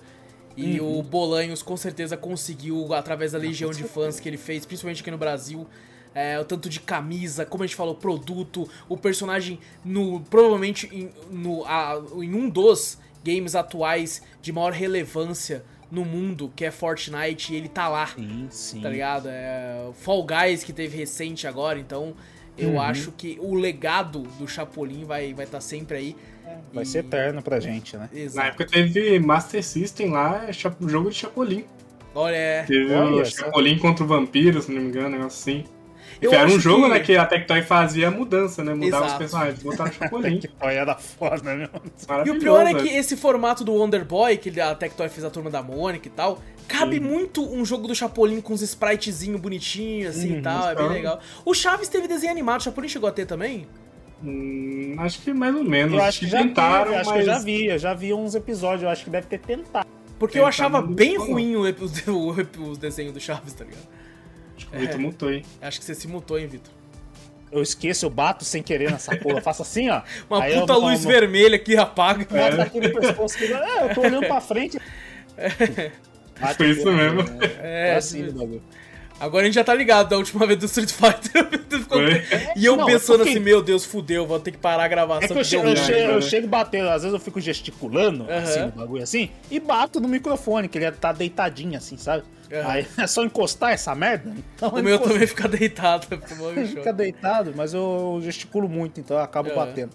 E 0.58 0.82
Uhum. 0.82 1.00
o 1.00 1.04
Bolanhos 1.04 1.64
com 1.64 1.78
certeza 1.78 2.18
conseguiu, 2.18 2.94
através 2.94 3.32
da 3.32 3.38
legião 3.38 3.72
de 3.72 3.84
fãs 3.84 4.20
que 4.20 4.28
ele 4.28 4.36
fez, 4.36 4.66
principalmente 4.66 5.02
aqui 5.02 5.10
no 5.12 5.18
Brasil. 5.18 5.66
É, 6.14 6.40
o 6.40 6.46
tanto 6.46 6.70
de 6.70 6.80
camisa, 6.80 7.46
como 7.46 7.64
a 7.64 7.68
gente 7.68 7.76
falou, 7.76 7.96
produto, 7.96 8.68
o 8.90 8.98
personagem 8.98 9.60
no. 9.84 10.20
Provavelmente 10.22 10.90
em, 10.92 11.10
no, 11.32 11.64
a- 11.66 12.02
em 12.18 12.34
um 12.34 12.50
dos 12.50 12.98
games 13.24 13.56
atuais 13.56 14.22
de 14.42 14.52
maior 14.52 14.72
relevância 14.74 15.64
no 15.92 16.04
mundo, 16.06 16.52
que 16.56 16.64
é 16.66 16.72
Fortnite, 16.72 17.54
e 17.54 17.58
ele 17.58 17.68
tá 17.70 17.88
lá 17.90 18.08
Sim, 18.08 18.48
sim. 18.50 18.82
tá 18.82 18.90
ligado? 18.90 19.28
É, 19.30 19.90
Fall 19.94 20.26
Guys 20.26 20.64
que 20.64 20.72
teve 20.74 20.98
recente 20.98 21.46
agora, 21.46 21.78
então 21.80 22.14
eu 22.58 22.72
Uhum. 22.72 22.82
acho 22.82 23.12
que 23.12 23.38
o 23.42 23.54
legado 23.56 24.22
do 24.40 24.48
Chapolin 24.48 25.04
vai 25.06 25.26
estar 25.26 25.36
vai 25.38 25.46
tá 25.46 25.62
sempre 25.62 25.98
aí. 25.98 26.16
Vai 26.74 26.84
E- 26.84 26.88
ser 26.88 27.00
eterno 27.00 27.42
pra 27.42 27.60
gente, 27.60 27.96
né? 27.98 28.10
Na 28.12 28.20
Exato. 28.20 28.48
época 28.48 28.66
teve 28.68 29.20
Master 29.20 29.64
System 29.64 30.10
lá, 30.12 30.52
cha- 30.52 30.74
jogo 30.88 31.10
de 31.10 31.16
Chapolin. 31.16 31.66
Olha, 32.16 32.36
é. 32.36 32.64
Teve 32.64 32.94
Olha 32.94 33.22
o. 33.22 33.26
Chapolin 33.26 33.78
contra 33.78 34.04
o 34.04 34.08
vampiro, 34.08 34.62
se 34.62 34.72
não 34.72 34.82
me 34.82 34.90
engano, 34.90 35.08
um 35.08 35.12
negócio 35.12 35.40
assim. 35.54 35.64
Eu 36.22 36.32
era 36.34 36.48
um 36.48 36.60
jogo, 36.60 36.84
que- 36.84 36.90
né, 36.90 37.00
que 37.00 37.18
a 37.18 37.26
Tectoy 37.26 37.62
fazia 37.64 38.10
a 38.10 38.12
mudança, 38.12 38.64
né? 38.64 38.74
Mudava 38.76 39.06
Exato. 39.06 39.12
os 39.14 39.18
personagens, 39.18 39.64
botava 39.64 39.90
o 39.90 39.94
Chapolin. 39.94 40.40
Pai 40.60 40.78
era 40.78 40.96
foda, 40.96 41.56
meu. 41.56 41.68
E 42.26 42.30
o 42.30 42.40
pior 42.40 42.66
é 42.68 42.74
que 42.76 42.88
esse 42.90 43.18
formato 43.18 43.64
do 43.64 43.74
Wonder 43.74 44.06
Boy, 44.06 44.38
que 44.38 44.60
a 44.62 44.76
Tectoy 44.76 45.10
fez 45.10 45.26
a 45.26 45.30
turma 45.32 45.50
da 45.50 45.64
Mônica 45.64 46.08
e 46.08 46.12
tal, 46.12 46.40
cabe 46.68 47.00
muito 47.00 47.44
um 47.44 47.66
jogo 47.66 47.88
do 47.88 47.96
Chapolin 47.96 48.40
com 48.40 48.54
uns 48.54 48.62
spritezinhos 48.62 49.42
bonitinhos, 49.42 50.16
assim 50.16 50.34
e 50.34 50.36
Uhum, 50.36 50.42
tal, 50.44 50.70
é 50.70 50.76
bem 50.76 50.84
então. 50.86 50.96
legal. 50.96 51.20
O 51.44 51.54
Chaves 51.54 51.90
teve 51.90 52.08
desenho 52.08 52.32
animado, 52.32 52.62
o 52.62 52.64
Chapolin 52.64 52.88
chegou 52.88 53.10
a 53.10 53.12
ter 53.12 53.26
também? 53.26 53.68
Hum, 54.24 54.96
acho 55.00 55.22
que 55.22 55.34
mais 55.34 55.56
ou 55.56 55.64
menos. 55.64 55.94
Eu 55.96 56.02
acho 56.04 56.20
que 56.20 56.28
já 56.28 56.38
tentaram, 56.38 56.92
vi, 56.92 56.96
acho 56.98 57.10
mas... 57.10 57.24
que 57.24 57.30
eu 57.30 57.34
já 57.34 57.40
vi, 57.40 57.66
eu 57.66 57.78
já 57.80 57.94
vi 57.96 58.14
uns 58.14 58.36
episódios, 58.36 58.84
eu 58.84 58.90
acho 58.90 59.04
que 59.04 59.10
deve 59.10 59.26
ter 59.28 59.40
tentado. 59.40 59.88
Porque 60.20 60.38
eu 60.38 60.46
achava 60.46 60.80
bem 60.84 61.18
ruim 61.18 61.56
o, 61.56 61.62
o, 61.66 61.68
ep- 62.40 62.60
os 62.60 62.78
desenhos 62.78 63.12
do 63.14 63.20
Chaves, 63.20 63.54
tá 63.54 63.64
ligado? 63.66 63.88
Acho 64.62 64.70
que 64.70 64.76
o 64.78 64.80
Vitor 64.80 65.00
mutou, 65.00 65.32
hein? 65.34 65.44
Acho 65.62 65.80
que 65.80 65.86
você 65.86 65.96
se 65.96 66.08
mutou, 66.08 66.40
hein, 66.40 66.48
Vitor? 66.48 66.72
Eu 67.52 67.62
esqueço, 67.62 68.06
eu 68.06 68.10
bato 68.10 68.46
sem 68.46 68.64
querer 68.64 68.90
nessa 68.92 69.16
porra, 69.18 69.40
eu 69.40 69.42
faço 69.42 69.62
assim, 69.62 69.90
ó. 69.90 70.02
Uma 70.30 70.44
Aí 70.44 70.54
eu 70.54 70.62
puta 70.62 70.74
não- 70.74 70.82
luz 70.82 71.04
vermelha 71.04 71.60
que 71.60 71.76
apaga. 71.76 72.24
Bota 72.26 72.62
aqui 72.64 72.80
no 72.80 72.94
pescoço 72.94 73.38
que 73.38 73.52
é, 73.52 73.84
eu 73.90 73.94
tô 73.94 74.02
olhando 74.02 74.26
pra 74.28 74.40
frente. 74.40 74.78
Foi 76.58 76.70
isso 76.72 76.88
aqui, 76.90 76.98
mesmo. 76.98 77.22
É, 77.62 77.90
é 77.90 77.96
assim 77.96 78.28
o 78.28 78.32
bagulho. 78.34 78.64
Agora 79.22 79.44
a 79.44 79.46
gente 79.46 79.54
já 79.56 79.64
tá 79.64 79.74
ligado 79.76 80.10
da 80.10 80.18
última 80.18 80.48
vez 80.48 80.58
do 80.60 80.66
Street 80.66 80.90
Fighter. 80.92 81.48
E 82.56 82.66
eu 82.66 82.76
Não, 82.76 82.86
pensando 82.86 83.18
porque- 83.20 83.32
assim, 83.32 83.40
meu 83.40 83.62
Deus, 83.62 83.86
fudeu, 83.86 84.26
vou 84.26 84.40
ter 84.40 84.52
que 84.52 84.58
parar 84.58 84.84
a 84.84 84.88
gravação. 84.88 85.24
É 85.24 85.28
que 85.28 85.34
eu, 85.34 85.36
porque 85.38 85.44
che- 85.46 85.58
deu 85.58 85.66
eu, 85.70 85.76
ruim. 85.76 85.86
che- 85.86 86.16
eu 86.16 86.22
chego 86.22 86.48
batendo, 86.48 86.90
às 86.90 87.04
vezes 87.04 87.14
eu 87.14 87.20
fico 87.20 87.40
gesticulando, 87.40 88.24
Aham. 88.24 88.38
assim, 88.44 88.60
no 88.62 88.72
bagulho 88.72 89.04
assim, 89.04 89.30
e 89.50 89.60
bato 89.60 90.00
no 90.00 90.08
microfone, 90.08 90.68
que 90.68 90.78
ele 90.78 90.92
tá 90.92 91.12
deitadinho 91.12 91.78
assim, 91.78 91.98
sabe? 91.98 92.24
Aham. 92.52 92.70
Aí 92.70 92.88
é 92.98 93.08
só 93.08 93.24
encostar 93.24 93.72
essa 93.74 93.94
merda. 93.96 94.34
Então 94.56 94.72
O 94.74 94.80
eu 94.80 94.84
meu 94.84 94.96
encosto- 94.96 95.14
também 95.14 95.28
fica 95.28 95.48
deitado. 95.48 96.08
fica 96.68 96.92
deitado, 96.94 97.54
mas 97.56 97.74
eu 97.74 98.20
gesticulo 98.24 98.68
muito, 98.68 99.00
então 99.00 99.18
eu 99.18 99.24
acabo 99.24 99.50
Aham. 99.50 99.56
batendo. 99.58 99.92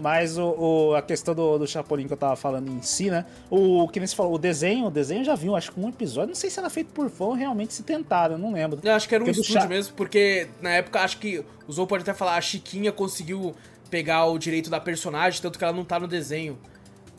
Mas 0.00 0.38
o, 0.38 0.44
o- 0.90 0.94
a 0.94 1.02
questão 1.02 1.34
do, 1.34 1.58
do 1.58 1.66
Chapolin 1.66 2.06
que 2.06 2.12
eu 2.12 2.16
tava 2.16 2.36
falando 2.36 2.70
em 2.70 2.80
si, 2.82 3.10
né? 3.10 3.24
O 3.50 3.88
que 3.88 3.98
nem 3.98 4.06
você 4.06 4.14
falou, 4.14 4.34
o 4.34 4.38
desenho, 4.38 4.86
o 4.86 4.90
desenho 4.92 5.24
já 5.24 5.34
viu, 5.34 5.56
acho 5.56 5.72
que 5.72 5.80
um 5.80 5.88
episódio. 5.88 6.28
Não 6.28 6.34
sei 6.36 6.48
se 6.50 6.58
era 6.60 6.70
feito 6.70 6.92
por 6.92 7.10
fã 7.10 7.24
ou 7.24 7.32
realmente 7.34 7.74
se 7.74 7.82
tentaram, 7.82 8.36
eu 8.36 8.38
não 8.38 8.52
lembro. 8.52 8.78
Eu 8.82 8.92
acho 8.92 9.08
que 9.08 9.14
era 9.16 9.24
um 9.24 9.26
Porque 9.26 9.40
estúdio 9.40 9.60
Cha- 9.62 9.66
mesmo, 9.68 9.94
porque 9.96 10.46
na 10.62 10.70
época 10.70 11.00
acho 11.00 11.18
que 11.18 11.44
o 11.66 11.72
Zou 11.72 11.84
pode 11.86 12.02
até 12.02 12.14
falar, 12.14 12.36
a 12.36 12.40
Chiquinha 12.40 12.92
conseguiu 12.92 13.54
pegar 13.90 14.26
o 14.26 14.38
direito 14.38 14.70
da 14.70 14.78
personagem, 14.78 15.42
tanto 15.42 15.58
que 15.58 15.64
ela 15.64 15.72
não 15.72 15.84
tá 15.84 15.98
no 15.98 16.06
desenho. 16.06 16.56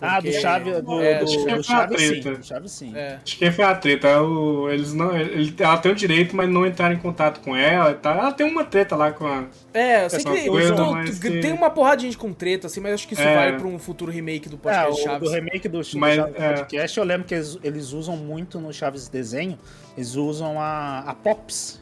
Ah, 0.01 0.19
do 0.19 0.31
Chave, 0.31 0.81
do, 0.81 1.01
É, 1.01 1.19
do, 1.19 1.25
acho 1.25 1.45
que 1.45 1.55
do 1.55 1.63
Chaves 1.63 2.01
sim. 2.01 2.09
treta. 2.21 2.37
Do 2.37 2.45
Chaves 2.45 2.71
sim. 2.71 2.95
É. 2.95 3.19
Acho 3.23 3.37
que 3.37 3.51
foi 3.51 3.65
a 3.65 3.75
treta. 3.75 4.21
O, 4.21 4.69
eles 4.69 4.93
não, 4.93 5.15
ele, 5.17 5.53
ela 5.59 5.77
tem 5.77 5.91
o 5.91 5.95
direito, 5.95 6.35
mas 6.35 6.49
não 6.49 6.65
entraram 6.65 6.93
em 6.95 6.99
contato 6.99 7.39
com 7.41 7.55
ela 7.55 7.93
tal. 7.93 8.17
Ela 8.17 8.31
tem 8.31 8.45
uma 8.47 8.63
treta 8.63 8.95
lá 8.95 9.11
com 9.11 9.25
a. 9.27 9.45
É, 9.73 10.05
eu 10.05 10.09
sei 10.09 10.23
que 10.23 10.47
coisa, 10.49 10.75
tô- 10.75 10.93
tem 11.21 11.41
que- 11.41 11.47
uma 11.51 11.69
porra 11.69 11.95
de 11.97 12.03
gente 12.05 12.17
com 12.17 12.31
treta, 12.33 12.67
assim, 12.67 12.79
mas 12.79 12.93
acho 12.93 13.07
que 13.07 13.13
isso 13.13 13.21
É. 13.23 13.35
vai 13.35 13.57
pra 13.57 13.67
um 13.67 13.77
futuro 13.77 14.11
remake 14.11 14.47
do 14.49 14.55
É, 14.55 14.59
podcast 14.59 15.01
o, 15.01 15.03
Chaves. 15.03 15.29
do 15.29 15.35
remake 15.35 15.67
do, 15.67 15.81
do 15.81 15.97
Mas, 15.99 16.15
Chaves 16.15 16.35
é. 16.37 16.53
Podcast, 16.53 16.97
eu 16.97 17.03
lembro 17.05 17.27
que 17.27 17.35
eles, 17.35 17.57
eles 17.63 17.91
usam 17.91 18.15
muito 18.17 18.59
no 18.59 18.73
Chaves 18.73 19.07
Desenho, 19.09 19.57
eles 19.97 20.15
usam 20.15 20.59
a, 20.59 20.99
a 21.07 21.13
Pops 21.13 21.78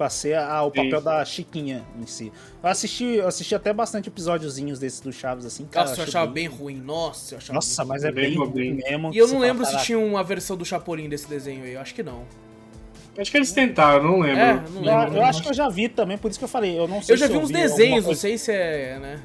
pra 0.00 0.08
ser 0.08 0.34
a- 0.34 0.62
o 0.62 0.70
papel 0.70 0.98
Sim. 0.98 1.04
da 1.04 1.22
Chiquinha 1.26 1.84
em 2.00 2.06
si. 2.06 2.32
Eu 2.62 2.70
assisti, 2.70 3.04
eu 3.04 3.28
assisti 3.28 3.54
até 3.54 3.70
bastante 3.70 4.08
episódiozinhos 4.08 4.78
desses 4.78 4.98
do 4.98 5.12
Chaves, 5.12 5.44
assim, 5.44 5.66
cara. 5.66 5.90
Nossa, 5.90 6.00
eu 6.00 6.04
achava 6.04 6.26
bem 6.30 6.46
ruim. 6.46 6.76
Nossa, 6.80 7.34
eu 7.34 7.38
achava 7.38 7.52
Nossa, 7.52 7.82
bem 7.82 7.88
mas 7.90 8.02
é 8.04 8.10
Bem 8.10 8.30
bem 8.30 8.38
ruim 8.38 8.72
mesmo. 8.82 9.10
E 9.12 9.18
eu 9.18 9.28
não 9.28 9.38
lembro 9.38 9.66
se 9.66 9.76
tinha 9.84 9.98
uma 9.98 10.24
versão 10.24 10.56
do 10.56 10.64
Chapolin 10.64 11.06
desse 11.06 11.28
desenho 11.28 11.64
aí. 11.64 11.74
Eu 11.74 11.82
acho 11.82 11.94
que 11.94 12.02
não. 12.02 12.24
Acho 13.18 13.30
que 13.30 13.36
eles 13.36 13.52
tentaram, 13.52 14.02
não 14.04 14.20
lembro. 14.20 14.40
É, 14.40 14.54
não 14.54 14.84
Eu, 14.90 14.98
lembro. 15.00 15.16
eu 15.18 15.24
acho 15.26 15.42
que 15.42 15.48
eu 15.50 15.54
já 15.54 15.68
vi 15.68 15.86
também, 15.90 16.16
por 16.16 16.30
isso 16.30 16.38
que 16.38 16.44
eu 16.46 16.48
falei. 16.48 16.78
Eu 16.78 16.88
não 16.88 17.02
sei 17.02 17.12
Eu 17.12 17.18
já 17.18 17.26
se 17.26 17.32
vi 17.32 17.38
uns 17.38 17.50
desenhos, 17.50 18.06
não 18.06 18.14
sei 18.14 18.38
se 18.38 18.50
é, 18.52 18.98
né? 18.98 19.20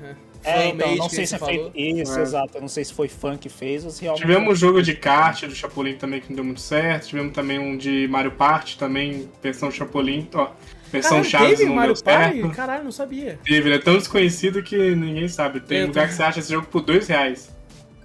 É, 0.45 0.67
então, 0.69 0.95
não 0.95 1.09
sei 1.09 1.25
se 1.25 1.35
é 1.35 1.39
feito. 1.39 1.71
Isso, 1.75 2.17
É. 2.17 2.21
exato. 2.21 2.57
Eu 2.57 2.61
não 2.61 2.67
sei 2.67 2.83
se 2.85 2.93
foi 2.93 3.07
fã 3.07 3.37
que 3.37 3.49
fez 3.49 3.83
ou 3.83 3.89
se 3.91 4.01
realmente. 4.03 4.21
Tivemos 4.21 4.49
um 4.53 4.55
jogo 4.55 4.81
de 4.81 4.93
kart 4.95 5.43
do 5.45 5.55
Chapolin 5.55 5.95
também 5.95 6.21
que 6.21 6.29
não 6.29 6.35
deu 6.35 6.45
muito 6.45 6.61
certo. 6.61 7.07
Tivemos 7.07 7.33
também 7.33 7.57
um 7.59 7.75
de 7.77 8.07
Mario 8.07 8.31
Party 8.31 8.77
também, 8.77 9.29
versão 9.41 9.71
Chapolin. 9.71 10.27
Ó, 10.33 10.49
versão 10.91 11.09
Caralho, 11.23 11.29
Chaves 11.29 11.49
teve 11.59 11.65
não 11.65 11.75
Mario 11.75 11.93
deu 11.93 12.03
certo. 12.03 12.39
Party? 12.41 12.55
Caralho, 12.55 12.83
não 12.83 12.91
sabia. 12.91 13.39
Teve, 13.43 13.69
ele 13.69 13.75
é 13.75 13.79
tão 13.79 13.97
desconhecido 13.97 14.61
que 14.63 14.95
ninguém 14.95 15.27
sabe. 15.27 15.59
Tem 15.59 15.79
Eu 15.79 15.87
lugar 15.87 16.03
tô- 16.03 16.09
que 16.09 16.15
você 16.15 16.23
acha 16.23 16.39
esse 16.39 16.51
jogo 16.51 16.67
por 16.67 16.81
dois 16.81 17.07
reais. 17.07 17.53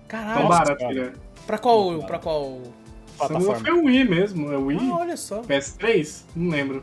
Caralho. 0.08 0.40
Tão 0.40 0.48
barato 0.48 0.78
cara. 0.78 0.90
ele 0.90 1.00
é. 1.00 1.12
Pra 1.46 1.58
qual, 1.58 1.98
pra 2.04 2.18
qual... 2.18 2.60
plataforma. 3.18 3.56
Foi 3.56 3.72
o 3.72 3.84
Wii 3.84 4.04
mesmo, 4.04 4.52
é 4.52 4.56
o 4.56 4.66
Wii. 4.66 4.78
Ah, 4.92 4.96
olha 4.98 5.16
só. 5.16 5.42
PS3? 5.42 6.24
Não 6.34 6.50
lembro. 6.50 6.82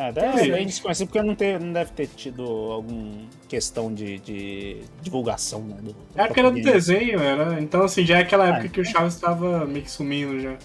É, 0.00 0.10
deve 0.10 0.50
bem 0.50 0.64
desconhecido 0.64 1.08
porque 1.08 1.22
não, 1.22 1.34
ter, 1.34 1.60
não 1.60 1.74
deve 1.74 1.90
ter 1.92 2.06
tido 2.06 2.42
alguma 2.42 3.28
questão 3.46 3.92
de, 3.92 4.18
de 4.20 4.78
divulgação, 5.02 5.60
né? 5.62 5.76
Do, 5.78 5.94
É 6.14 6.26
porque 6.26 6.40
era 6.40 6.50
do 6.50 6.62
desenho, 6.62 7.20
era. 7.20 7.60
Então, 7.60 7.82
assim, 7.82 8.06
já 8.06 8.16
é 8.16 8.22
aquela 8.22 8.46
época 8.46 8.64
Ah, 8.64 8.68
que 8.70 8.80
o 8.80 8.84
Chaves 8.84 9.16
tava 9.16 9.66
meio 9.66 9.84
que 9.84 9.90
sumindo 9.90 10.40
já. 10.40 10.56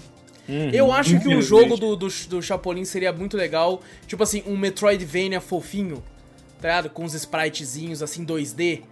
Uhum. 0.48 0.70
Eu 0.72 0.90
acho 0.90 1.20
que 1.20 1.28
um 1.28 1.42
jogo 1.42 1.76
do, 1.76 1.98
do, 1.98 2.08
do 2.08 2.42
Chapolin 2.42 2.86
seria 2.86 3.12
muito 3.12 3.36
legal. 3.36 3.82
Tipo 4.08 4.24
assim, 4.24 4.42
um 4.48 4.56
Metroidvania 4.56 5.42
fofinho, 5.42 6.02
tá 6.62 6.70
ligado? 6.70 6.90
Com 6.92 7.04
uns 7.04 7.14
spritezinhos 7.14 8.02
assim 8.02 8.26
2D, 8.26 8.84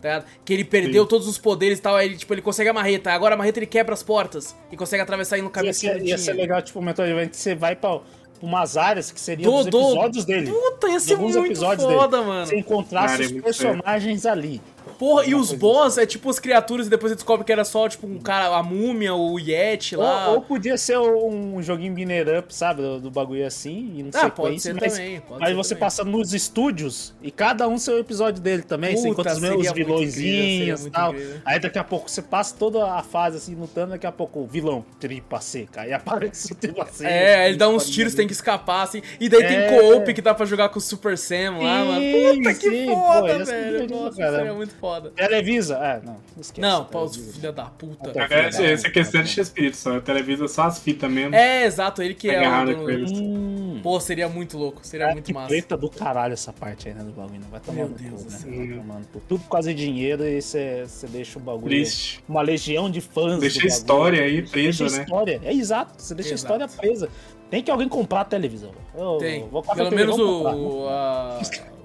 tá 0.00 0.08
ligado? 0.08 0.26
Que 0.44 0.52
ele 0.52 0.64
perdeu 0.64 1.02
Sim. 1.02 1.08
todos 1.08 1.26
os 1.26 1.38
poderes 1.38 1.80
e 1.80 1.82
tal, 1.82 1.96
aí 1.96 2.06
ele, 2.06 2.16
tipo, 2.16 2.32
ele 2.32 2.42
consegue 2.42 2.70
a 2.70 2.72
marreta. 2.72 3.10
Agora 3.10 3.34
a 3.34 3.38
marreta 3.38 3.58
ele 3.58 3.66
quebra 3.66 3.94
as 3.94 4.02
portas 4.04 4.54
e 4.70 4.76
consegue 4.76 5.02
atravessar 5.02 5.34
aí 5.34 5.42
no 5.42 5.48
Ia 5.48 5.52
caminho 5.52 5.74
ser, 5.74 6.00
ia 6.02 6.18
ser 6.18 6.34
legal, 6.34 6.62
tipo, 6.62 6.78
o 6.78 6.82
Metroidvania, 6.82 7.30
que 7.30 7.36
você 7.36 7.56
vai 7.56 7.74
pra 7.74 8.00
umas 8.40 8.76
áreas 8.76 9.10
que 9.10 9.20
seriam 9.20 9.50
Do- 9.50 9.56
dos 9.58 9.66
do- 9.70 9.78
episódios 9.92 10.24
dele. 10.24 10.50
Puta, 10.50 10.88
ia 10.88 10.94
De 10.98 11.02
ser 11.02 11.14
alguns 11.14 11.34
muito 11.36 11.46
episódios 11.52 11.84
foda, 11.92 12.16
dele. 12.18 12.28
mano. 12.28 12.46
Você 12.46 12.58
encontrasse 12.58 13.06
Cara, 13.08 13.22
é 13.22 13.26
os 13.26 13.32
muito 13.32 13.44
personagens 13.44 14.26
ali. 14.26 14.60
Porra, 14.98 15.24
e 15.26 15.34
os 15.34 15.52
boss 15.52 15.96
é 15.98 16.04
tipo 16.06 16.28
as 16.28 16.38
criaturas 16.38 16.86
e 16.86 16.90
depois 16.90 17.10
você 17.12 17.14
descobre 17.16 17.44
que 17.44 17.52
era 17.52 17.64
só, 17.64 17.88
tipo, 17.88 18.06
um 18.06 18.18
cara, 18.18 18.56
a 18.56 18.62
múmia, 18.62 19.14
o 19.14 19.38
Yeti 19.38 19.94
lá. 19.96 20.28
Ou, 20.28 20.34
ou 20.36 20.40
podia 20.42 20.76
ser 20.76 20.98
um 20.98 21.62
joguinho 21.62 21.94
binner 21.94 22.38
up, 22.40 22.54
sabe? 22.54 22.82
Do, 22.82 23.00
do 23.00 23.10
bagulho 23.10 23.46
assim, 23.46 23.92
e 23.96 24.02
não 24.02 24.12
sei 24.12 24.20
ah, 24.22 24.30
pode 24.30 24.60
ser 24.60 24.74
mas, 24.74 24.92
também. 24.92 25.20
Pode 25.20 25.40
mas 25.40 25.48
ser 25.50 25.54
você 25.54 25.74
também. 25.74 25.80
passa 25.80 26.04
nos 26.04 26.34
estúdios 26.34 27.14
e 27.22 27.30
cada 27.30 27.68
um 27.68 27.78
seu 27.78 27.98
episódio 27.98 28.42
dele 28.42 28.62
também. 28.62 28.96
você 28.96 29.08
Puta, 29.08 29.12
encontra 29.12 29.32
os 29.34 29.38
meus 29.38 29.72
vilõezinhos 29.72 30.86
e 30.86 30.90
tal. 30.90 31.12
incrível. 31.12 31.40
Aí 31.44 31.58
daqui 31.60 31.78
a 31.78 31.84
pouco 31.84 32.10
você 32.10 32.22
passa 32.22 32.54
toda 32.58 32.92
a 32.92 33.02
fase 33.02 33.36
assim 33.36 33.54
lutando, 33.54 33.92
daqui 33.92 34.06
a 34.06 34.12
pouco 34.12 34.40
o 34.40 34.46
vilão, 34.46 34.84
tripa 34.98 35.40
seca. 35.40 35.82
Aí 35.82 35.92
aparece 35.92 36.52
o 36.52 36.56
tripa 36.56 36.86
seca. 36.86 37.08
É, 37.10 37.48
ele 37.48 37.56
dá 37.56 37.68
uns 37.68 37.88
tiros, 37.88 38.14
tem 38.14 38.26
que 38.26 38.32
escapar, 38.32 38.82
assim. 38.82 39.00
E 39.20 39.28
daí 39.28 39.46
tem 39.46 39.56
É. 39.58 39.68
co-op 39.80 40.12
que 40.12 40.22
dá 40.22 40.34
pra 40.34 40.44
jogar 40.46 40.68
com 40.70 40.78
o 40.78 40.82
Super 40.82 41.16
Sam 41.16 41.58
lá, 41.58 41.84
mano. 41.84 42.00
Puta 42.34 42.54
que 42.54 42.70
sim, 42.70 42.86
foda, 42.86 43.38
pô, 43.38 43.44
velho. 43.44 43.78
legal, 43.80 44.00
Nossa, 44.04 44.16
cara. 44.16 44.36
seria 44.38 44.54
muito 44.54 44.74
foda. 44.74 44.87
Televisa, 45.14 45.76
é, 45.76 46.00
não, 46.04 46.16
esquece. 46.40 46.60
Não, 46.60 46.84
pô, 46.84 47.08
filha 47.08 47.52
da 47.52 47.64
puta. 47.66 48.10
Até- 48.10 48.22
Agora, 48.24 48.40
essa 48.48 48.62
essa 48.64 48.86
é 48.86 48.90
questão 48.90 49.22
de 49.22 49.40
espírito 49.40 49.76
só. 49.76 50.00
Televisa 50.00 50.48
só 50.48 50.62
as 50.64 50.78
fitas 50.78 51.10
mesmo. 51.10 51.34
É, 51.34 51.64
exato, 51.64 52.02
ele 52.02 52.14
que 52.14 52.28
é 52.30 52.38
Agarrado 52.38 52.76
com 52.76 52.90
eles. 52.90 53.10
Hum, 53.12 53.80
Pô, 53.82 54.00
seria 54.00 54.28
muito 54.28 54.58
louco, 54.58 54.80
seria 54.84 55.06
é, 55.06 55.12
muito 55.12 55.26
que 55.26 55.32
massa. 55.32 55.48
treta 55.48 55.76
do 55.76 55.88
caralho 55.88 56.32
essa 56.32 56.52
parte 56.52 56.88
aí, 56.88 56.94
né, 56.94 57.04
do 57.04 57.12
bagulho, 57.12 57.40
né? 57.40 57.46
Vai 57.50 57.60
tomar 57.60 57.76
Meu 57.76 57.88
Deus 57.88 58.24
cu, 58.24 58.30
né? 58.50 58.56
Vai 58.66 58.78
tomar 58.78 58.98
no 59.00 59.06
cu. 59.06 59.20
Tudo 59.28 59.40
por 59.44 59.50
causa 59.50 59.72
de 59.72 59.84
dinheiro 59.84 60.24
e 60.24 60.40
você 60.42 60.84
deixa 61.10 61.38
o 61.38 61.42
bagulho... 61.42 61.66
Triste. 61.68 62.22
Uma 62.28 62.42
legião 62.42 62.90
de 62.90 63.00
fãs 63.00 63.38
Deixa 63.38 63.62
a 63.62 63.66
história 63.66 64.22
aí 64.22 64.42
presa, 64.42 64.84
deixa 64.84 64.84
a 64.94 64.98
né? 64.98 65.04
história, 65.04 65.40
é 65.44 65.52
exato, 65.52 65.94
você 66.02 66.14
deixa 66.14 66.34
Exato. 66.34 66.52
a 66.52 66.56
história 66.64 66.76
presa. 66.80 67.08
Tem 67.50 67.62
que 67.62 67.70
alguém 67.70 67.88
comprar 67.88 68.22
a 68.22 68.24
televisão. 68.24 68.72
Eu 68.94 69.16
Tem. 69.18 69.46
Pelo 69.48 69.58
a 69.66 69.74
televisão, 69.74 69.96
menos 69.96 70.18
o, 70.18 70.88
a- 70.88 71.40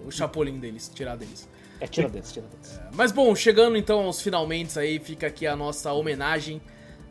o 0.05 0.11
chapolim 0.11 0.59
deles, 0.59 0.91
tirar 0.93 1.15
deles. 1.15 1.47
É, 1.79 1.87
tira 1.87 2.07
deles, 2.09 2.31
tira 2.31 2.45
deles. 2.47 2.79
Mas 2.93 3.11
bom, 3.11 3.35
chegando 3.35 3.75
então 3.77 3.99
aos 4.01 4.21
finalmente 4.21 4.77
aí, 4.79 4.99
fica 4.99 5.27
aqui 5.27 5.45
a 5.47 5.55
nossa 5.55 5.91
homenagem 5.91 6.61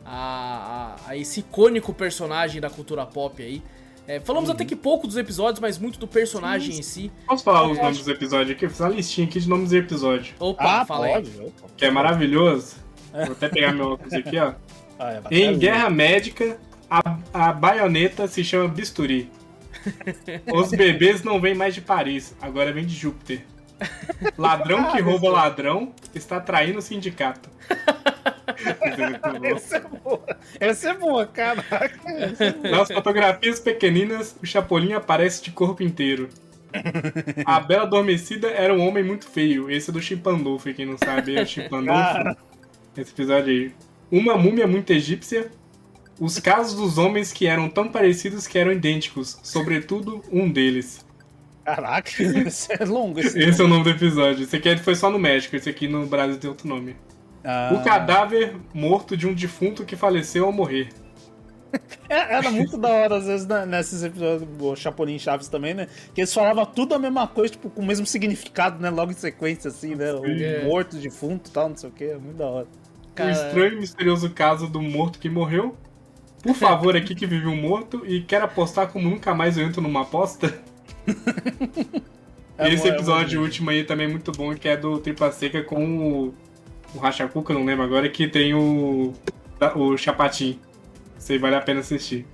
a, 0.05 0.95
a- 1.05 1.09
a 1.11 1.17
esse 1.17 1.41
icônico 1.41 1.93
personagem 1.93 2.59
da 2.59 2.69
cultura 2.69 3.05
pop 3.05 3.41
aí. 3.41 3.61
É, 4.05 4.19
falamos 4.19 4.49
Uhum. 4.49 4.55
até 4.55 4.65
que 4.65 4.75
pouco 4.75 5.07
dos 5.07 5.15
episódios, 5.15 5.59
mas 5.61 5.77
muito 5.77 5.97
do 5.97 6.07
personagem 6.07 6.77
em 6.77 6.81
si. 6.81 7.09
Posso 7.25 7.41
falar 7.43 7.69
os 7.69 7.77
É, 7.77 7.81
nomes 7.81 7.99
dos 7.99 8.07
episódios 8.09 8.51
aqui? 8.55 8.65
Eu 8.65 8.69
fiz 8.69 8.79
uma 8.81 8.89
listinha 8.89 9.25
aqui 9.27 9.39
de 9.39 9.47
nomes 9.47 9.69
de 9.69 9.77
episódio. 9.77 10.35
Opa, 10.39 10.81
Ah, 10.81 10.85
fala 10.85 11.05
aí. 11.05 11.13
pode. 11.13 11.31
opa. 11.39 11.67
Que 11.77 11.85
é 11.85 11.91
maravilhoso. 11.91 12.75
Vou 13.13 13.31
até 13.31 13.47
pegar 13.47 13.71
meu 13.71 13.91
óculos 13.91 14.11
aqui, 14.13 14.37
ó. 14.39 14.53
Ah, 14.99 15.13
é, 15.13 15.21
Em. 15.31 15.57
Guerra 15.57 15.89
Médica, 15.89 16.57
a, 16.89 17.17
a 17.33 17.53
baioneta 17.53 18.27
se 18.27 18.43
chama 18.43 18.67
Bisturi. 18.67 19.29
Os 20.53 20.69
bebês 20.71 21.23
não 21.23 21.39
vêm 21.39 21.53
mais 21.55 21.73
de 21.73 21.81
Paris, 21.81 22.35
agora 22.41 22.71
vem 22.73 22.85
de 22.85 22.93
Júpiter. 22.95 23.45
Ladrão 24.37 24.91
que 24.91 25.01
rouba 25.01 25.29
ladrão 25.29 25.93
está 26.13 26.39
traindo 26.39 26.79
o 26.79 26.81
sindicato. 26.81 27.49
Essa 29.43 29.77
é 29.77 29.79
boa. 29.79 30.37
Essa 30.59 30.89
é 30.89 30.93
boa, 30.93 31.25
caraca. 31.25 31.89
Nas 32.69 32.91
fotografias 32.91 33.59
pequeninas, 33.59 34.35
o 34.41 34.45
Chapolin 34.45 34.93
aparece 34.93 35.43
de 35.43 35.51
corpo 35.51 35.83
inteiro. 35.83 36.29
A 37.45 37.59
Bela 37.59 37.83
Adormecida 37.83 38.49
era 38.49 38.73
um 38.73 38.85
homem 38.87 39.03
muito 39.03 39.27
feio. 39.27 39.69
Esse 39.69 39.89
é 39.89 39.93
do 39.93 40.01
Chipandolfo, 40.01 40.73
quem 40.73 40.85
não 40.85 40.97
sabe, 40.97 41.37
é 41.37 41.41
o 41.41 41.45
Chipandolfo. 41.45 42.37
Esse 42.97 43.11
episódio 43.11 43.51
aí. 43.51 43.71
Uma 44.11 44.37
múmia 44.37 44.67
muito 44.67 44.91
egípcia. 44.91 45.51
Os 46.19 46.39
casos 46.39 46.75
dos 46.75 46.97
homens 46.97 47.31
que 47.31 47.47
eram 47.47 47.69
tão 47.69 47.89
parecidos 47.89 48.47
que 48.47 48.57
eram 48.57 48.71
idênticos. 48.71 49.39
Sobretudo, 49.43 50.23
um 50.31 50.49
deles. 50.49 51.03
Caraca, 51.65 52.11
esse 52.21 52.73
é 52.73 52.83
longo. 52.85 53.19
Esse, 53.19 53.39
Esse 53.39 53.61
é 53.61 53.63
o 53.63 53.67
nome 53.67 53.83
do 53.85 53.89
episódio. 53.91 54.43
Esse 54.43 54.55
aqui 54.57 54.75
foi 54.77 54.95
só 54.95 55.09
no 55.09 55.17
México. 55.19 55.55
Esse 55.55 55.69
aqui 55.69 55.87
no 55.87 56.05
Brasil 56.05 56.37
tem 56.37 56.49
outro 56.49 56.67
nome. 56.67 56.95
Ah, 57.43 57.71
O 57.73 57.83
cadáver 57.83 58.55
morto 58.73 59.15
de 59.17 59.27
um 59.27 59.33
defunto 59.33 59.83
que 59.85 59.95
faleceu 59.95 60.45
ao 60.45 60.51
morrer. 60.51 60.89
é- 62.09 62.35
Era 62.35 62.51
muito 62.51 62.77
da 62.77 62.89
hora, 62.89 63.15
às 63.17 63.25
vezes, 63.25 63.47
né, 63.47 63.65
nesses 63.65 64.03
episódios 64.03 64.47
do 64.57 64.75
Chapolin 64.75 65.17
Chaves 65.17 65.47
também, 65.47 65.73
né? 65.73 65.87
Que 66.13 66.21
eles 66.21 66.33
falavam 66.33 66.65
tudo 66.65 66.93
a 66.95 66.99
mesma 66.99 67.27
coisa, 67.27 67.53
tipo, 67.53 67.69
com 67.69 67.81
o 67.81 67.85
mesmo 67.85 68.05
significado, 68.05 68.81
né? 68.81 68.89
Logo 68.89 69.11
em 69.11 69.15
sequência, 69.15 69.69
assim, 69.69 69.95
né? 69.95 70.13
O 70.13 70.25
É. 70.25 70.63
morto, 70.65 70.95
defunto 70.97 71.49
e 71.49 71.53
tal, 71.53 71.69
não 71.69 71.75
sei 71.77 71.89
o 71.89 71.93
que. 71.93 72.03
É 72.05 72.17
muito 72.17 72.37
da 72.37 72.45
hora. 72.45 72.67
Cara, 73.15 73.29
O 73.29 73.31
estranho 73.33 73.73
e 73.73 73.79
misterioso 73.79 74.29
caso 74.31 74.67
do 74.67 74.81
morto 74.81 75.19
que 75.19 75.29
morreu. 75.29 75.75
Por 76.43 76.55
favor, 76.55 76.95
aqui 76.95 77.15
que 77.15 77.25
vive 77.25 77.47
um 77.47 77.55
morto 77.55 78.03
e 78.05 78.21
quer 78.21 78.41
apostar 78.41 78.87
como 78.87 79.09
nunca 79.09 79.33
mais 79.33 79.57
eu 79.57 79.65
entro 79.65 79.81
numa 79.81 80.01
aposta. 80.01 80.53
É 82.57 82.67
e 82.69 82.73
esse 82.73 82.83
bom, 82.83 82.89
é 82.89 82.95
episódio 82.95 83.39
bom. 83.39 83.45
último 83.45 83.69
aí 83.69 83.83
também 83.83 84.07
é 84.07 84.09
muito 84.09 84.31
bom, 84.31 84.53
que 84.55 84.67
é 84.67 84.77
do 84.77 84.99
Tripa 84.99 85.31
Seca 85.31 85.63
com 85.63 85.85
o, 85.97 86.33
o 86.95 86.99
Rachacuca, 86.99 87.53
eu 87.53 87.59
não 87.59 87.65
lembro 87.65 87.83
agora, 87.83 88.09
que 88.09 88.27
tem 88.27 88.53
o, 88.53 89.13
o 89.75 89.97
Chapatin. 89.97 90.59
Isso 91.17 91.31
aí 91.31 91.37
vale 91.37 91.55
a 91.55 91.61
pena 91.61 91.79
assistir. 91.79 92.25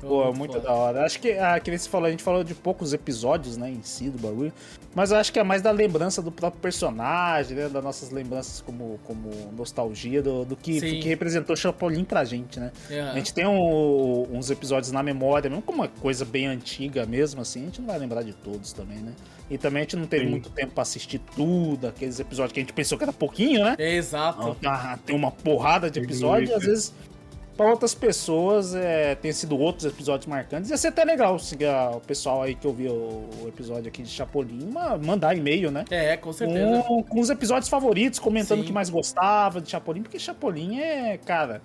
Pô, 0.00 0.32
muito 0.32 0.60
da 0.60 0.72
hora. 0.72 1.04
Acho 1.04 1.18
que, 1.18 1.32
ah, 1.32 1.58
que 1.58 1.70
nem 1.70 1.78
você 1.78 1.88
falou, 1.88 2.06
a 2.06 2.10
gente 2.10 2.22
falou 2.22 2.44
de 2.44 2.54
poucos 2.54 2.92
episódios, 2.92 3.56
né, 3.56 3.70
em 3.70 3.82
si 3.82 4.10
do 4.10 4.18
bagulho. 4.18 4.52
Mas 4.94 5.10
eu 5.10 5.16
acho 5.16 5.32
que 5.32 5.38
é 5.38 5.42
mais 5.42 5.60
da 5.60 5.70
lembrança 5.70 6.22
do 6.22 6.30
próprio 6.30 6.60
personagem, 6.60 7.56
né? 7.56 7.68
Das 7.68 7.82
nossas 7.82 8.10
lembranças 8.10 8.60
como, 8.60 9.00
como 9.04 9.30
nostalgia 9.56 10.22
do, 10.22 10.44
do 10.44 10.54
que, 10.56 10.74
do 10.80 10.86
que 11.00 11.08
representou 11.08 11.54
o 11.54 11.56
Chapolin 11.56 12.04
pra 12.04 12.24
gente, 12.24 12.60
né? 12.60 12.70
É. 12.88 13.00
A 13.00 13.14
gente 13.14 13.34
tem 13.34 13.46
um- 13.46 14.26
uns 14.32 14.50
episódios 14.50 14.92
na 14.92 15.02
memória, 15.02 15.50
mesmo 15.50 15.62
como 15.62 15.78
uma 15.82 15.88
coisa 15.88 16.24
bem 16.24 16.46
antiga 16.46 17.04
mesmo, 17.06 17.40
assim, 17.40 17.62
a 17.62 17.64
gente 17.66 17.80
não 17.80 17.88
vai 17.88 17.98
lembrar 17.98 18.22
de 18.22 18.32
todos 18.34 18.72
também, 18.72 18.98
né? 18.98 19.12
E 19.50 19.58
também 19.58 19.80
a 19.80 19.82
gente 19.84 19.96
não 19.96 20.06
teve 20.06 20.24
Sim. 20.24 20.30
muito 20.30 20.48
tempo 20.50 20.72
pra 20.72 20.82
assistir 20.82 21.20
tudo, 21.34 21.86
aqueles 21.88 22.18
episódios 22.20 22.52
que 22.52 22.60
a 22.60 22.62
gente 22.62 22.72
pensou 22.72 22.96
que 22.96 23.04
era 23.04 23.12
pouquinho, 23.12 23.64
né? 23.64 23.74
É, 23.78 23.94
exato. 23.96 24.56
Ah, 24.64 24.98
tem 25.04 25.14
uma 25.14 25.30
porrada 25.30 25.90
de 25.90 25.98
episódios, 26.00 26.50
e 26.50 26.54
às 26.54 26.64
vezes 26.64 26.94
para 27.56 27.70
outras 27.70 27.94
pessoas 27.94 28.74
é, 28.74 29.14
tem 29.14 29.32
sido 29.32 29.56
outros 29.58 29.84
episódios 29.84 30.26
marcantes. 30.26 30.70
Ia 30.70 30.76
ser 30.76 30.88
até 30.88 31.04
legal 31.04 31.38
se 31.38 31.56
o 31.94 32.00
pessoal 32.00 32.42
aí 32.42 32.54
que 32.54 32.66
ouviu 32.66 32.92
o 32.92 33.44
episódio 33.46 33.88
aqui 33.88 34.02
de 34.02 34.08
Chapolin 34.08 34.70
ma- 34.72 34.96
mandar 34.98 35.36
e-mail, 35.36 35.70
né? 35.70 35.84
É, 35.90 36.16
com 36.16 36.32
certeza. 36.32 36.82
Com, 36.82 37.02
com 37.02 37.20
os 37.20 37.30
episódios 37.30 37.68
favoritos, 37.68 38.18
comentando 38.18 38.60
o 38.60 38.64
que 38.64 38.72
mais 38.72 38.90
gostava 38.90 39.60
de 39.60 39.70
Chapolin, 39.70 40.02
porque 40.02 40.18
Chapolin 40.18 40.80
é, 40.80 41.18
cara. 41.18 41.62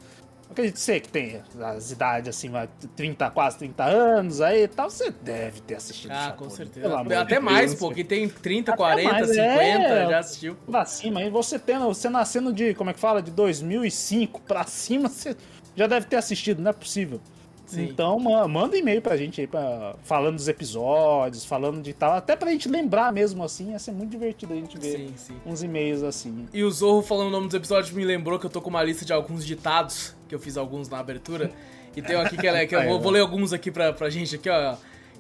Acredito 0.52 0.78
ser 0.80 1.00
que 1.02 1.10
tem 1.10 1.40
as 1.62 1.92
idades 1.92 2.28
assim, 2.28 2.50
vai 2.50 2.68
30, 2.96 3.30
quase 3.30 3.60
30 3.60 3.84
anos 3.84 4.42
aí 4.42 4.64
e 4.64 4.68
tal, 4.68 4.90
você 4.90 5.12
deve 5.22 5.62
ter 5.62 5.76
assistido 5.76 6.10
Ah, 6.10 6.30
Chapolin. 6.30 6.50
com 6.50 6.56
certeza. 6.56 7.00
Até 7.22 7.40
mais, 7.40 7.68
Deus. 7.70 7.80
pô, 7.80 7.92
que 7.92 8.04
tem 8.04 8.28
30, 8.28 8.72
Até 8.72 8.78
40, 8.78 9.12
mais, 9.12 9.28
50, 9.28 9.44
é. 9.46 10.10
já 10.10 10.18
assistiu. 10.18 10.58
pra 10.66 10.86
cima. 10.86 11.20
Aí 11.20 11.30
você 11.30 11.60
tendo, 11.60 11.86
você 11.86 12.10
nascendo 12.10 12.52
de, 12.52 12.74
como 12.74 12.90
é 12.90 12.94
que 12.96 13.00
fala, 13.00 13.22
de 13.22 13.30
2005 13.30 14.42
pra 14.42 14.64
cima, 14.64 15.08
você 15.08 15.36
já 15.80 15.88
deve 15.88 16.06
ter 16.06 16.18
assistido, 16.18 16.62
não 16.62 16.70
é 16.70 16.74
possível. 16.74 17.20
Sim. 17.66 17.84
Então, 17.84 18.20
ma- 18.20 18.48
manda 18.48 18.76
e-mail 18.76 19.00
pra 19.02 19.16
gente 19.16 19.40
aí, 19.42 19.46
pra, 19.48 19.96
falando 20.04 20.36
dos 20.36 20.48
episódios, 20.48 21.46
falando 21.46 21.82
de 21.84 21.94
tal, 21.94 22.14
até 22.14 22.36
pra 22.36 22.50
gente 22.52 22.68
lembrar 22.68 23.14
mesmo 23.14 23.44
assim, 23.44 23.72
ia 23.72 23.80
ser 23.80 23.92
muito 23.92 24.10
divertido 24.10 24.54
a 24.54 24.56
gente 24.56 24.76
ver 24.80 24.98
Sim, 24.98 25.14
sim. 25.16 25.36
uns 25.46 25.62
e-mails 25.62 26.02
assim. 26.02 26.48
E 26.52 26.64
o 26.64 26.72
Zorro 26.72 27.04
falando 27.04 27.28
o 27.28 27.32
nome 27.32 27.46
dos 27.46 27.54
episódios 27.56 27.92
me 27.94 28.04
lembrou 28.04 28.40
que 28.40 28.46
eu 28.46 28.50
tô 28.50 28.60
com 28.60 28.72
uma 28.72 28.82
lista 28.84 29.06
de 29.06 29.14
alguns 29.14 29.46
ditados, 29.46 30.16
que 30.28 30.34
eu 30.34 30.40
fiz 30.40 30.58
alguns 30.58 30.90
na 30.90 30.98
abertura. 31.00 31.52
E 31.96 32.02
tem 32.02 32.16
um 32.18 32.22
aqui 32.22 32.38
que, 32.38 32.48
é, 32.48 32.66
que 32.66 32.76
eu 32.76 32.84
vou, 32.90 33.00
vou 33.00 33.12
ler 33.12 33.20
alguns 33.20 33.54
aqui 33.54 33.70
pra, 33.70 33.94
pra 33.94 34.10
gente 34.10 34.36
aqui, 34.36 34.50
ó. 34.50 34.76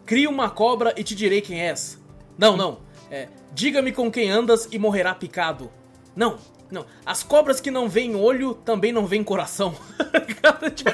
Cria 0.06 0.28
uma 0.30 0.50
cobra 0.50 0.92
e 0.98 1.04
te 1.04 1.14
direi 1.14 1.42
quem 1.42 1.62
és. 1.62 2.00
Não, 2.36 2.58
não. 2.58 2.80
É, 3.12 3.28
diga-me 3.54 3.92
com 3.92 4.10
quem 4.12 4.30
andas 4.32 4.68
e 4.72 4.80
morrerá 4.80 5.14
picado. 5.14 5.70
Não, 6.16 6.38
não. 6.72 6.86
As 7.06 7.24
cobras 7.24 7.60
que 7.60 7.72
não 7.72 7.90
veem 7.90 8.16
olho 8.16 8.54
também 8.54 8.92
não 8.92 9.06
veem 9.06 9.24
coração. 9.24 9.76
Cara, 10.42 10.70
tipo- 10.72 10.92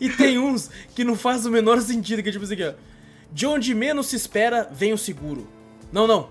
e 0.00 0.08
tem 0.10 0.38
uns 0.38 0.70
que 0.94 1.04
não 1.04 1.16
faz 1.16 1.46
o 1.46 1.50
menor 1.50 1.80
sentido, 1.80 2.22
que 2.22 2.28
é 2.28 2.32
tipo 2.32 2.44
assim, 2.44 2.62
ó. 2.62 2.72
De 3.32 3.46
onde 3.46 3.74
menos 3.74 4.06
se 4.08 4.16
espera, 4.16 4.68
vem 4.70 4.92
o 4.92 4.98
seguro. 4.98 5.48
Não, 5.92 6.06
não. 6.06 6.28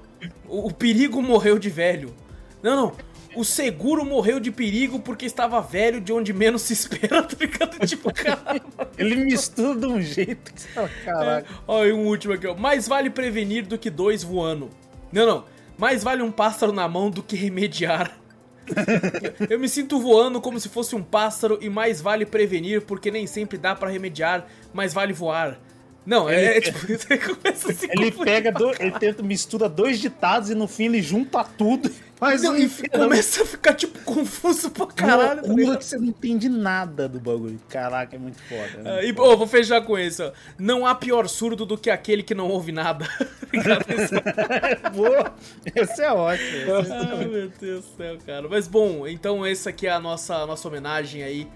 O, 0.48 0.68
o 0.68 0.74
perigo 0.74 1.22
morreu 1.22 1.58
de 1.60 1.70
velho. 1.70 2.14
Não, 2.62 2.76
não. 2.76 2.96
O 3.36 3.44
seguro 3.44 4.06
morreu 4.06 4.40
de 4.40 4.52
perigo 4.52 5.00
porque 5.00 5.26
estava 5.26 5.60
velho 5.60 6.00
de 6.00 6.14
onde 6.14 6.32
menos 6.32 6.62
se 6.62 6.74
espera, 6.74 7.24
tá 7.24 7.36
ligado? 7.40 7.86
Tipo, 7.86 8.14
caralho. 8.14 8.62
Ele 8.98 9.16
mistura 9.16 9.78
de 9.80 9.86
um 9.88 10.00
jeito 10.02 10.54
que 10.54 10.62
você 10.62 10.68
fala, 10.70 10.90
caraca. 11.04 11.48
Ó, 11.68 11.84
e 11.84 11.92
um 11.92 12.06
último 12.06 12.34
aqui, 12.36 12.46
ó. 12.46 12.56
Mais 12.56 12.88
vale 12.88 13.10
prevenir 13.10 13.66
do 13.66 13.78
que 13.78 13.90
dois 13.90 14.24
voando. 14.24 14.70
Não, 15.12 15.26
não. 15.26 15.46
Mais 15.84 16.02
vale 16.02 16.24
um 16.24 16.32
pássaro 16.32 16.72
na 16.72 16.88
mão 16.88 17.10
do 17.10 17.22
que 17.22 17.36
remediar. 17.36 18.18
Eu- 19.50 19.60
me 19.60 19.68
sinto 19.68 20.00
voando 20.00 20.40
como 20.40 20.58
se 20.58 20.70
fosse 20.70 20.96
um 20.96 21.04
pássaro 21.04 21.58
e 21.60 21.70
mais 21.70 22.00
vale 22.00 22.26
prevenir 22.26 22.84
porque 22.84 23.12
nem 23.12 23.28
sempre 23.28 23.58
dá 23.58 23.76
pra 23.76 23.90
remediar, 23.90 24.48
mais 24.72 24.94
vale 24.94 25.12
voar. 25.12 25.60
Não, 26.06 26.30
é, 26.30 26.58
é 26.58 26.62
tipo, 26.62 26.80
você 26.88 27.18
começa 27.18 27.70
a 27.70 27.76
se 27.76 27.90
Ele 27.92 28.14
pega, 28.14 28.50
do, 28.50 28.72
ele 28.82 28.92
tenta, 28.92 29.22
mistura 29.22 29.68
dois 29.68 30.00
ditados 30.00 30.50
e 30.50 30.56
no 30.56 30.70
fim 30.70 30.86
ele 30.86 31.02
junta 31.02 31.44
tudo 31.44 31.92
faz 32.24 32.42
Não, 32.44 32.54
um 32.54 32.58
e 32.58 32.70
começa 32.90 33.44
a 33.44 33.46
ficar, 33.46 33.74
tipo, 33.74 34.00
confuso 34.00 34.70
pra 34.72 34.86
caralho. 34.88 35.28
tá 35.42 35.48
loucura 35.48 35.56
ligado? 35.62 35.78
que 35.80 35.86
você 35.86 35.98
não 35.98 36.06
entende 36.06 36.50
nada 36.50 37.08
do 37.08 37.20
bagulho. 37.20 37.60
Caraca, 37.70 38.16
é 38.16 38.20
muito 38.20 38.38
foda. 38.44 38.84
né? 38.84 39.00
Ah, 39.00 39.04
e, 39.04 39.12
ô, 39.12 39.38
vou 39.38 39.48
fechar 39.48 39.82
com 39.82 39.98
isso, 39.98 40.24
ó. 40.24 40.32
Não 40.58 40.86
há 40.86 40.96
pior 40.96 41.28
surdo 41.28 41.66
do 41.66 41.78
que 41.78 41.90
aquele 41.90 42.24
que 42.24 42.34
não 42.36 42.48
ouve 42.50 42.72
nada. 42.72 43.06
Esse- 43.54 44.16
Boa. 44.96 45.34
Esse 45.76 46.02
é 46.02 46.12
ótimo. 46.12 46.48
esse 46.80 46.92
é- 46.92 46.96
Ai, 46.96 47.26
meu 47.26 47.50
Deus 47.60 47.86
do 47.86 47.98
céu, 47.98 48.18
cara. 48.26 48.48
Mas 48.50 48.68
bom, 48.68 49.08
então 49.08 49.46
essa 49.46 49.70
aqui 49.70 49.88
é 49.88 49.92
a 49.92 50.00
nossa, 50.00 50.36
a 50.38 50.46
nossa 50.46 50.68
homenagem 50.68 51.24
aí 51.24 51.48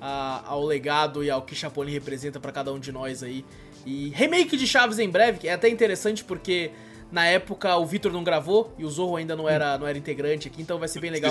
a- 0.00 0.42
ao 0.46 0.64
legado 0.64 1.24
e 1.24 1.30
ao 1.30 1.42
que 1.42 1.54
Chapolin 1.54 1.92
representa 1.92 2.38
pra 2.38 2.52
cada 2.52 2.72
um 2.72 2.78
de 2.78 2.92
nós 2.92 3.22
aí. 3.22 3.44
E 3.84 4.10
remake 4.14 4.56
de 4.56 4.66
Chaves 4.66 4.98
em 4.98 5.08
breve, 5.08 5.38
que 5.38 5.48
é 5.48 5.52
até 5.52 5.68
interessante 5.68 6.24
porque 6.24 6.70
na 7.10 7.26
época 7.26 7.76
o 7.76 7.86
Vitor 7.86 8.12
não 8.12 8.24
gravou 8.24 8.74
e 8.78 8.84
o 8.84 8.90
Zorro 8.90 9.16
ainda 9.16 9.36
não 9.36 9.48
era, 9.48 9.78
não 9.78 9.86
era 9.86 9.96
integrante 9.96 10.48
aqui, 10.48 10.60
então 10.60 10.78
vai 10.78 10.88
ser 10.88 11.00
bem 11.00 11.10
legal. 11.10 11.30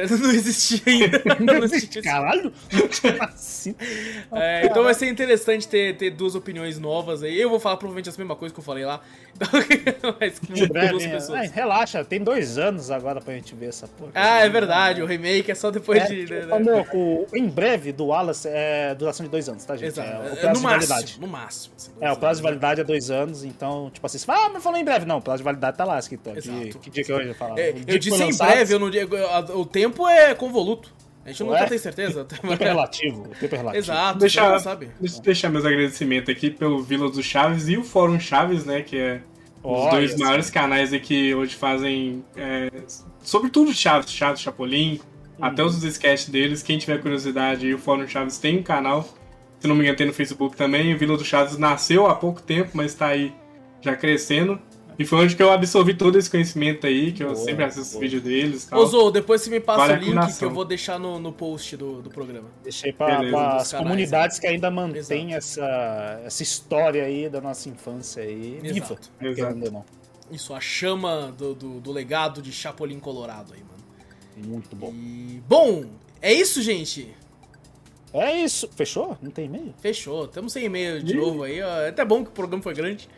Assistia. 0.00 0.18
Não 0.18 0.30
existia 0.30 0.82
ainda. 0.86 1.22
Não 1.40 1.64
existia. 1.64 2.02
Caralho! 2.02 2.52
assim. 3.20 3.74
É, 4.32 4.66
então 4.66 4.82
vai 4.84 4.94
ser 4.94 5.08
interessante 5.08 5.68
ter, 5.68 5.96
ter 5.96 6.10
duas 6.10 6.34
opiniões 6.34 6.78
novas 6.78 7.22
aí. 7.22 7.40
Eu 7.40 7.50
vou 7.50 7.60
falar 7.60 7.76
provavelmente 7.76 8.08
as 8.08 8.16
mesmas 8.16 8.38
coisas 8.38 8.54
que 8.54 8.60
eu 8.60 8.64
falei 8.64 8.84
lá. 8.84 9.00
Mas 10.20 10.38
com 10.38 10.52
duas 10.52 11.06
pessoas. 11.06 11.50
É, 11.50 11.54
relaxa, 11.54 12.04
tem 12.04 12.22
dois 12.22 12.58
anos 12.58 12.90
agora 12.90 13.20
pra 13.20 13.34
gente 13.34 13.54
ver 13.54 13.66
essa 13.66 13.86
porra. 13.88 14.12
Ah, 14.14 14.40
é 14.40 14.48
verdade. 14.48 15.02
O 15.02 15.06
remake 15.06 15.50
é 15.50 15.54
só 15.54 15.70
depois 15.70 16.02
é, 16.02 16.06
de. 16.06 16.26
Tipo, 16.26 16.58
né, 16.58 16.58
né? 16.58 16.86
o, 16.92 17.26
em 17.34 17.48
breve, 17.48 17.92
do 17.92 18.06
Wallace 18.06 18.48
é 18.48 18.94
duração 18.94 19.24
de 19.24 19.30
dois 19.30 19.48
anos, 19.48 19.64
tá, 19.64 19.76
gente? 19.76 19.88
Exato. 19.88 20.10
É, 20.10 20.32
o 20.32 20.36
prazo 20.36 20.48
no 20.48 20.54
de 20.54 20.62
máximo, 20.62 20.88
validade. 20.88 21.20
No 21.20 21.26
máximo. 21.26 21.74
Assim, 21.76 21.90
é, 22.00 22.12
o 22.12 22.16
prazo 22.16 22.40
de 22.40 22.42
validade 22.42 22.80
é 22.80 22.84
dois 22.84 23.10
anos, 23.10 23.44
então, 23.44 23.90
tipo 23.92 24.06
assim, 24.06 24.18
você 24.18 24.26
fala, 24.26 24.46
ah, 24.46 24.50
mas 24.52 24.62
falou 24.62 24.78
em 24.78 24.84
breve. 24.84 25.06
Não, 25.06 25.18
o 25.18 25.22
prazo 25.22 25.38
de 25.38 25.44
validade 25.44 25.76
tá 25.76 25.84
lá 25.84 25.98
escrito. 25.98 26.30
Exato. 26.30 26.78
Que, 26.78 26.78
que 26.78 26.90
dia 26.90 27.04
que 27.04 27.12
eu 27.12 27.22
ia 27.22 27.34
falar? 27.34 27.58
É, 27.58 27.74
eu 27.86 27.98
disse 27.98 28.22
em 28.22 28.36
breve, 28.36 28.74
eu 28.74 28.78
não, 28.78 28.88
o 29.60 29.66
tempo 29.82 30.08
é 30.08 30.34
convoluto. 30.34 30.92
A 31.24 31.28
gente 31.28 31.44
nunca 31.44 31.66
tem 31.66 31.78
certeza. 31.78 32.22
O 32.22 32.24
tempo 32.26 32.52
é 32.52 32.56
relativo. 32.56 33.22
O 33.22 33.28
tempo 33.28 33.54
é 33.54 33.58
relativo. 33.58 33.84
Exato, 33.84 34.18
deixa, 34.18 34.58
sabe. 34.58 34.90
Deixa 35.00 35.18
eu 35.18 35.22
deixar 35.22 35.48
meus 35.50 35.64
agradecimentos 35.64 36.28
aqui 36.28 36.50
pelo 36.50 36.82
Vila 36.82 37.10
do 37.10 37.22
Chaves 37.22 37.68
e 37.68 37.76
o 37.76 37.84
Fórum 37.84 38.18
Chaves, 38.18 38.64
né? 38.64 38.82
Que 38.82 38.98
é 38.98 39.22
oh, 39.62 39.84
os 39.84 39.90
dois 39.90 40.16
maiores 40.16 40.50
canais 40.50 40.92
aqui 40.92 41.34
hoje 41.34 41.54
fazem. 41.54 42.24
É, 42.36 42.70
sobretudo 43.22 43.72
Chaves, 43.72 44.10
Chaves, 44.10 44.40
Chapolin, 44.40 45.00
uhum. 45.38 45.44
até 45.44 45.62
os 45.64 45.82
sketches 45.82 46.28
deles. 46.28 46.62
Quem 46.62 46.78
tiver 46.78 47.00
curiosidade, 47.00 47.72
o 47.72 47.78
Fórum 47.78 48.06
Chaves 48.06 48.38
tem 48.38 48.58
um 48.58 48.62
canal. 48.62 49.08
Se 49.60 49.68
não 49.68 49.76
me 49.76 49.82
engano, 49.82 49.96
tem 49.96 50.06
no 50.08 50.12
Facebook 50.12 50.56
também. 50.56 50.92
O 50.92 50.98
Vila 50.98 51.16
do 51.16 51.24
Chaves 51.24 51.56
nasceu 51.56 52.06
há 52.08 52.16
pouco 52.16 52.42
tempo, 52.42 52.70
mas 52.74 52.92
está 52.92 53.06
aí 53.06 53.32
já 53.80 53.94
crescendo. 53.94 54.60
E 54.98 55.04
foi 55.04 55.24
onde 55.24 55.36
que 55.36 55.42
eu 55.42 55.50
absorvi 55.50 55.94
todo 55.94 56.18
esse 56.18 56.30
conhecimento 56.30 56.86
aí, 56.86 57.12
que 57.12 57.22
eu 57.22 57.32
boa, 57.32 57.44
sempre 57.44 57.64
assisto 57.64 57.92
boa. 57.92 58.02
vídeo 58.02 58.20
deles. 58.20 58.68
Ô, 58.70 58.84
Zou, 58.86 59.10
depois 59.10 59.42
você 59.42 59.50
me 59.50 59.60
passa 59.60 59.86
vale 59.86 60.10
o 60.10 60.14
link 60.14 60.38
que 60.38 60.44
eu 60.44 60.50
vou 60.50 60.64
deixar 60.64 60.98
no, 60.98 61.18
no 61.18 61.32
post 61.32 61.76
do, 61.76 62.02
do 62.02 62.10
programa. 62.10 62.48
Deixei 62.62 62.92
pra, 62.92 63.22
pra 63.22 63.56
as 63.56 63.72
comunidades 63.72 64.38
que 64.38 64.46
ainda 64.46 64.70
mantêm 64.70 65.34
essa, 65.34 66.20
essa 66.24 66.42
história 66.42 67.04
aí 67.04 67.28
da 67.28 67.40
nossa 67.40 67.68
infância 67.68 68.22
aí 68.22 68.58
viva. 68.62 68.98
Exato. 69.20 69.72
Não. 69.72 69.84
Isso, 70.30 70.54
a 70.54 70.60
chama 70.60 71.32
do, 71.36 71.54
do, 71.54 71.80
do, 71.80 71.92
legado 71.92 72.40
de 72.40 72.52
Chapolin 72.52 72.98
Colorado 72.98 73.52
aí, 73.52 73.60
mano. 73.60 74.48
Muito 74.48 74.74
bom. 74.74 74.90
E, 74.94 75.42
bom, 75.46 75.84
é 76.22 76.32
isso, 76.32 76.62
gente. 76.62 77.14
É 78.14 78.38
isso. 78.38 78.68
Fechou? 78.74 79.16
Não 79.20 79.30
tem 79.30 79.46
e-mail? 79.46 79.74
Fechou. 79.80 80.24
Estamos 80.24 80.52
sem 80.52 80.64
e-mail 80.64 81.02
de 81.02 81.14
Ih. 81.14 81.16
novo 81.16 81.42
aí. 81.42 81.58
É 81.58 81.88
até 81.88 82.04
bom 82.04 82.22
que 82.24 82.30
o 82.30 82.32
programa 82.32 82.62
foi 82.62 82.74
grande. 82.74 83.08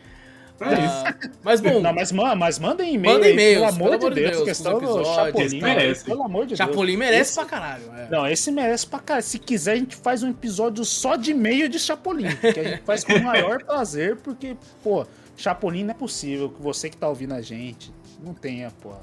É 0.59 0.85
isso. 0.85 1.31
Mas 1.43 1.59
bom. 1.59 1.81
Não, 1.81 1.93
mas, 1.93 2.11
mas 2.11 2.59
mandem 2.59 2.93
e-mail. 2.93 3.15
Mandem 3.15 3.33
e-mails, 3.33 3.55
pelo 3.55 3.65
amor, 3.65 3.99
pelo 3.99 4.09
de 4.09 4.21
Deus. 4.21 4.31
Deus 4.31 4.43
questão 4.43 4.79
do 4.79 5.05
Chapolin. 5.05 5.61
Merece. 5.61 6.05
Pelo 6.05 6.23
amor 6.23 6.45
de 6.45 6.55
Chapolin 6.55 6.97
Deus. 6.97 6.99
merece 6.99 7.21
esse, 7.21 7.35
pra 7.35 7.45
caralho. 7.45 7.83
É. 7.95 8.09
Não, 8.09 8.27
esse 8.27 8.51
merece 8.51 8.87
pra 8.87 8.99
caralho. 8.99 9.25
Se 9.25 9.37
quiser, 9.37 9.73
a 9.73 9.75
gente 9.75 9.95
faz 9.95 10.23
um 10.23 10.29
episódio 10.29 10.85
só 10.85 11.15
de 11.15 11.31
e-mail 11.31 11.67
de 11.67 11.77
Chapolin. 11.79 12.35
Que 12.35 12.59
a 12.59 12.63
gente 12.63 12.83
faz 12.83 13.03
com 13.03 13.13
o 13.13 13.23
maior 13.23 13.63
prazer, 13.65 14.15
porque, 14.17 14.55
pô, 14.83 15.05
Chapolin 15.35 15.83
não 15.83 15.91
é 15.91 15.93
possível 15.93 16.49
que 16.49 16.61
você 16.61 16.89
que 16.89 16.97
tá 16.97 17.09
ouvindo 17.09 17.33
a 17.33 17.41
gente 17.41 17.93
não 18.23 18.33
tenha, 18.33 18.71
pô 18.81 18.93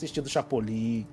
assistindo 0.00 0.28
Chapolin, 0.28 1.06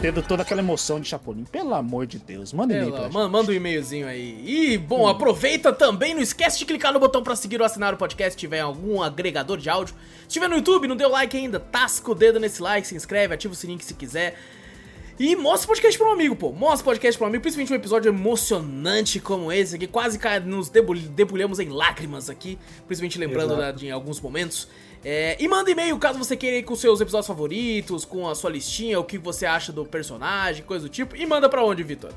tendo 0.00 0.22
toda 0.22 0.42
aquela 0.42 0.60
emoção 0.60 1.00
de 1.00 1.08
Chapolin. 1.08 1.44
Pelo 1.44 1.74
amor 1.74 2.06
de 2.06 2.18
Deus, 2.18 2.52
manda 2.52 2.74
um 2.74 2.76
e-mail 2.76 2.92
pra. 2.92 3.28
Manda 3.28 3.50
um 3.50 3.54
e-mailzinho 3.54 4.06
aí. 4.06 4.42
E, 4.46 4.78
bom, 4.78 5.04
hum. 5.04 5.08
aproveita 5.08 5.72
também, 5.72 6.14
não 6.14 6.20
esquece 6.22 6.58
de 6.58 6.64
clicar 6.64 6.92
no 6.92 7.00
botão 7.00 7.22
para 7.22 7.34
seguir 7.34 7.60
ou 7.60 7.66
assinar 7.66 7.94
o 7.94 7.96
podcast 7.96 8.32
se 8.32 8.38
tiver 8.38 8.60
algum 8.60 9.02
agregador 9.02 9.58
de 9.58 9.70
áudio. 9.70 9.94
Se 10.28 10.34
tiver 10.34 10.48
no 10.48 10.56
YouTube, 10.56 10.86
não 10.86 10.96
deu 10.96 11.08
like 11.08 11.36
ainda, 11.36 11.58
tasca 11.58 12.10
o 12.10 12.14
dedo 12.14 12.38
nesse 12.38 12.60
like, 12.60 12.86
se 12.86 12.94
inscreve, 12.94 13.34
ativa 13.34 13.52
o 13.52 13.56
sininho 13.56 13.80
se 13.80 13.94
quiser. 13.94 14.38
E 15.18 15.34
mostra 15.34 15.64
o 15.64 15.68
podcast 15.68 16.02
um 16.02 16.12
amigo, 16.12 16.36
pô. 16.36 16.52
Mostra 16.52 16.82
o 16.82 16.84
podcast 16.84 17.22
um 17.22 17.26
amigo, 17.26 17.40
principalmente 17.40 17.72
um 17.72 17.76
episódio 17.76 18.10
emocionante 18.10 19.18
como 19.18 19.50
esse 19.50 19.74
aqui. 19.74 19.86
Quase 19.86 20.18
nos 20.44 20.68
debulhamos 20.68 21.58
em 21.58 21.70
lágrimas 21.70 22.28
aqui, 22.28 22.58
principalmente 22.86 23.18
lembrando 23.18 23.56
da, 23.56 23.72
de 23.72 23.90
alguns 23.90 24.20
momentos. 24.20 24.68
É, 25.04 25.36
e 25.38 25.46
manda 25.46 25.70
e-mail 25.70 25.98
caso 25.98 26.18
você 26.18 26.36
queira 26.36 26.56
ir 26.56 26.62
com 26.62 26.74
seus 26.74 27.00
episódios 27.00 27.26
favoritos, 27.26 28.04
com 28.04 28.28
a 28.28 28.34
sua 28.34 28.50
listinha, 28.50 28.98
o 28.98 29.04
que 29.04 29.18
você 29.18 29.46
acha 29.46 29.72
do 29.72 29.84
personagem, 29.84 30.64
coisa 30.64 30.86
do 30.86 30.90
tipo. 30.90 31.16
E 31.16 31.26
manda 31.26 31.48
para 31.48 31.64
onde, 31.64 31.82
Vitor? 31.82 32.12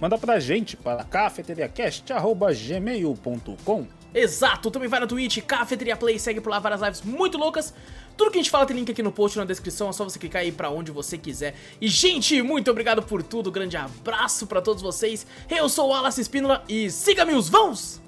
Manda 0.00 0.18
pra 0.18 0.38
gente 0.38 0.76
para 0.76 1.02
cafeteriacast.gmail.com 1.04 3.86
Exato, 4.14 4.70
também 4.70 4.88
vai 4.88 5.00
na 5.00 5.06
Twitch, 5.06 5.42
Cafeteria 5.42 5.94
Play, 5.94 6.18
segue 6.18 6.40
por 6.40 6.48
lá 6.48 6.58
várias 6.58 6.80
lives 6.80 7.02
muito 7.02 7.36
loucas. 7.36 7.74
Tudo 8.16 8.30
que 8.30 8.38
a 8.38 8.42
gente 8.42 8.50
fala 8.50 8.64
tem 8.64 8.74
link 8.74 8.90
aqui 8.90 9.02
no 9.02 9.12
post 9.12 9.36
na 9.36 9.44
descrição, 9.44 9.90
é 9.90 9.92
só 9.92 10.04
você 10.04 10.18
clicar 10.18 10.40
aí 10.40 10.50
pra 10.50 10.70
onde 10.70 10.90
você 10.90 11.18
quiser. 11.18 11.54
E, 11.78 11.86
gente, 11.86 12.40
muito 12.40 12.70
obrigado 12.70 13.02
por 13.02 13.22
tudo, 13.22 13.50
grande 13.50 13.76
abraço 13.76 14.46
para 14.46 14.62
todos 14.62 14.82
vocês. 14.82 15.26
Eu 15.50 15.68
sou 15.68 15.88
o 15.88 15.90
Wallace 15.90 16.22
Espínola 16.22 16.64
e 16.66 16.90
siga-me 16.90 17.34
os 17.34 17.50
vãos! 17.50 18.00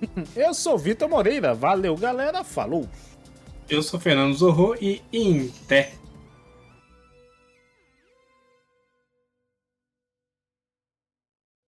Eu 0.36 0.52
sou 0.52 0.74
o 0.74 0.78
Vitor 0.78 1.08
Moreira, 1.08 1.54
valeu 1.54 1.96
galera, 1.96 2.44
falou! 2.44 2.86
Eu 3.70 3.84
sou 3.84 4.00
Fernando 4.00 4.34
Zorro 4.34 4.74
e 4.80 5.00
Inté. 5.12 5.92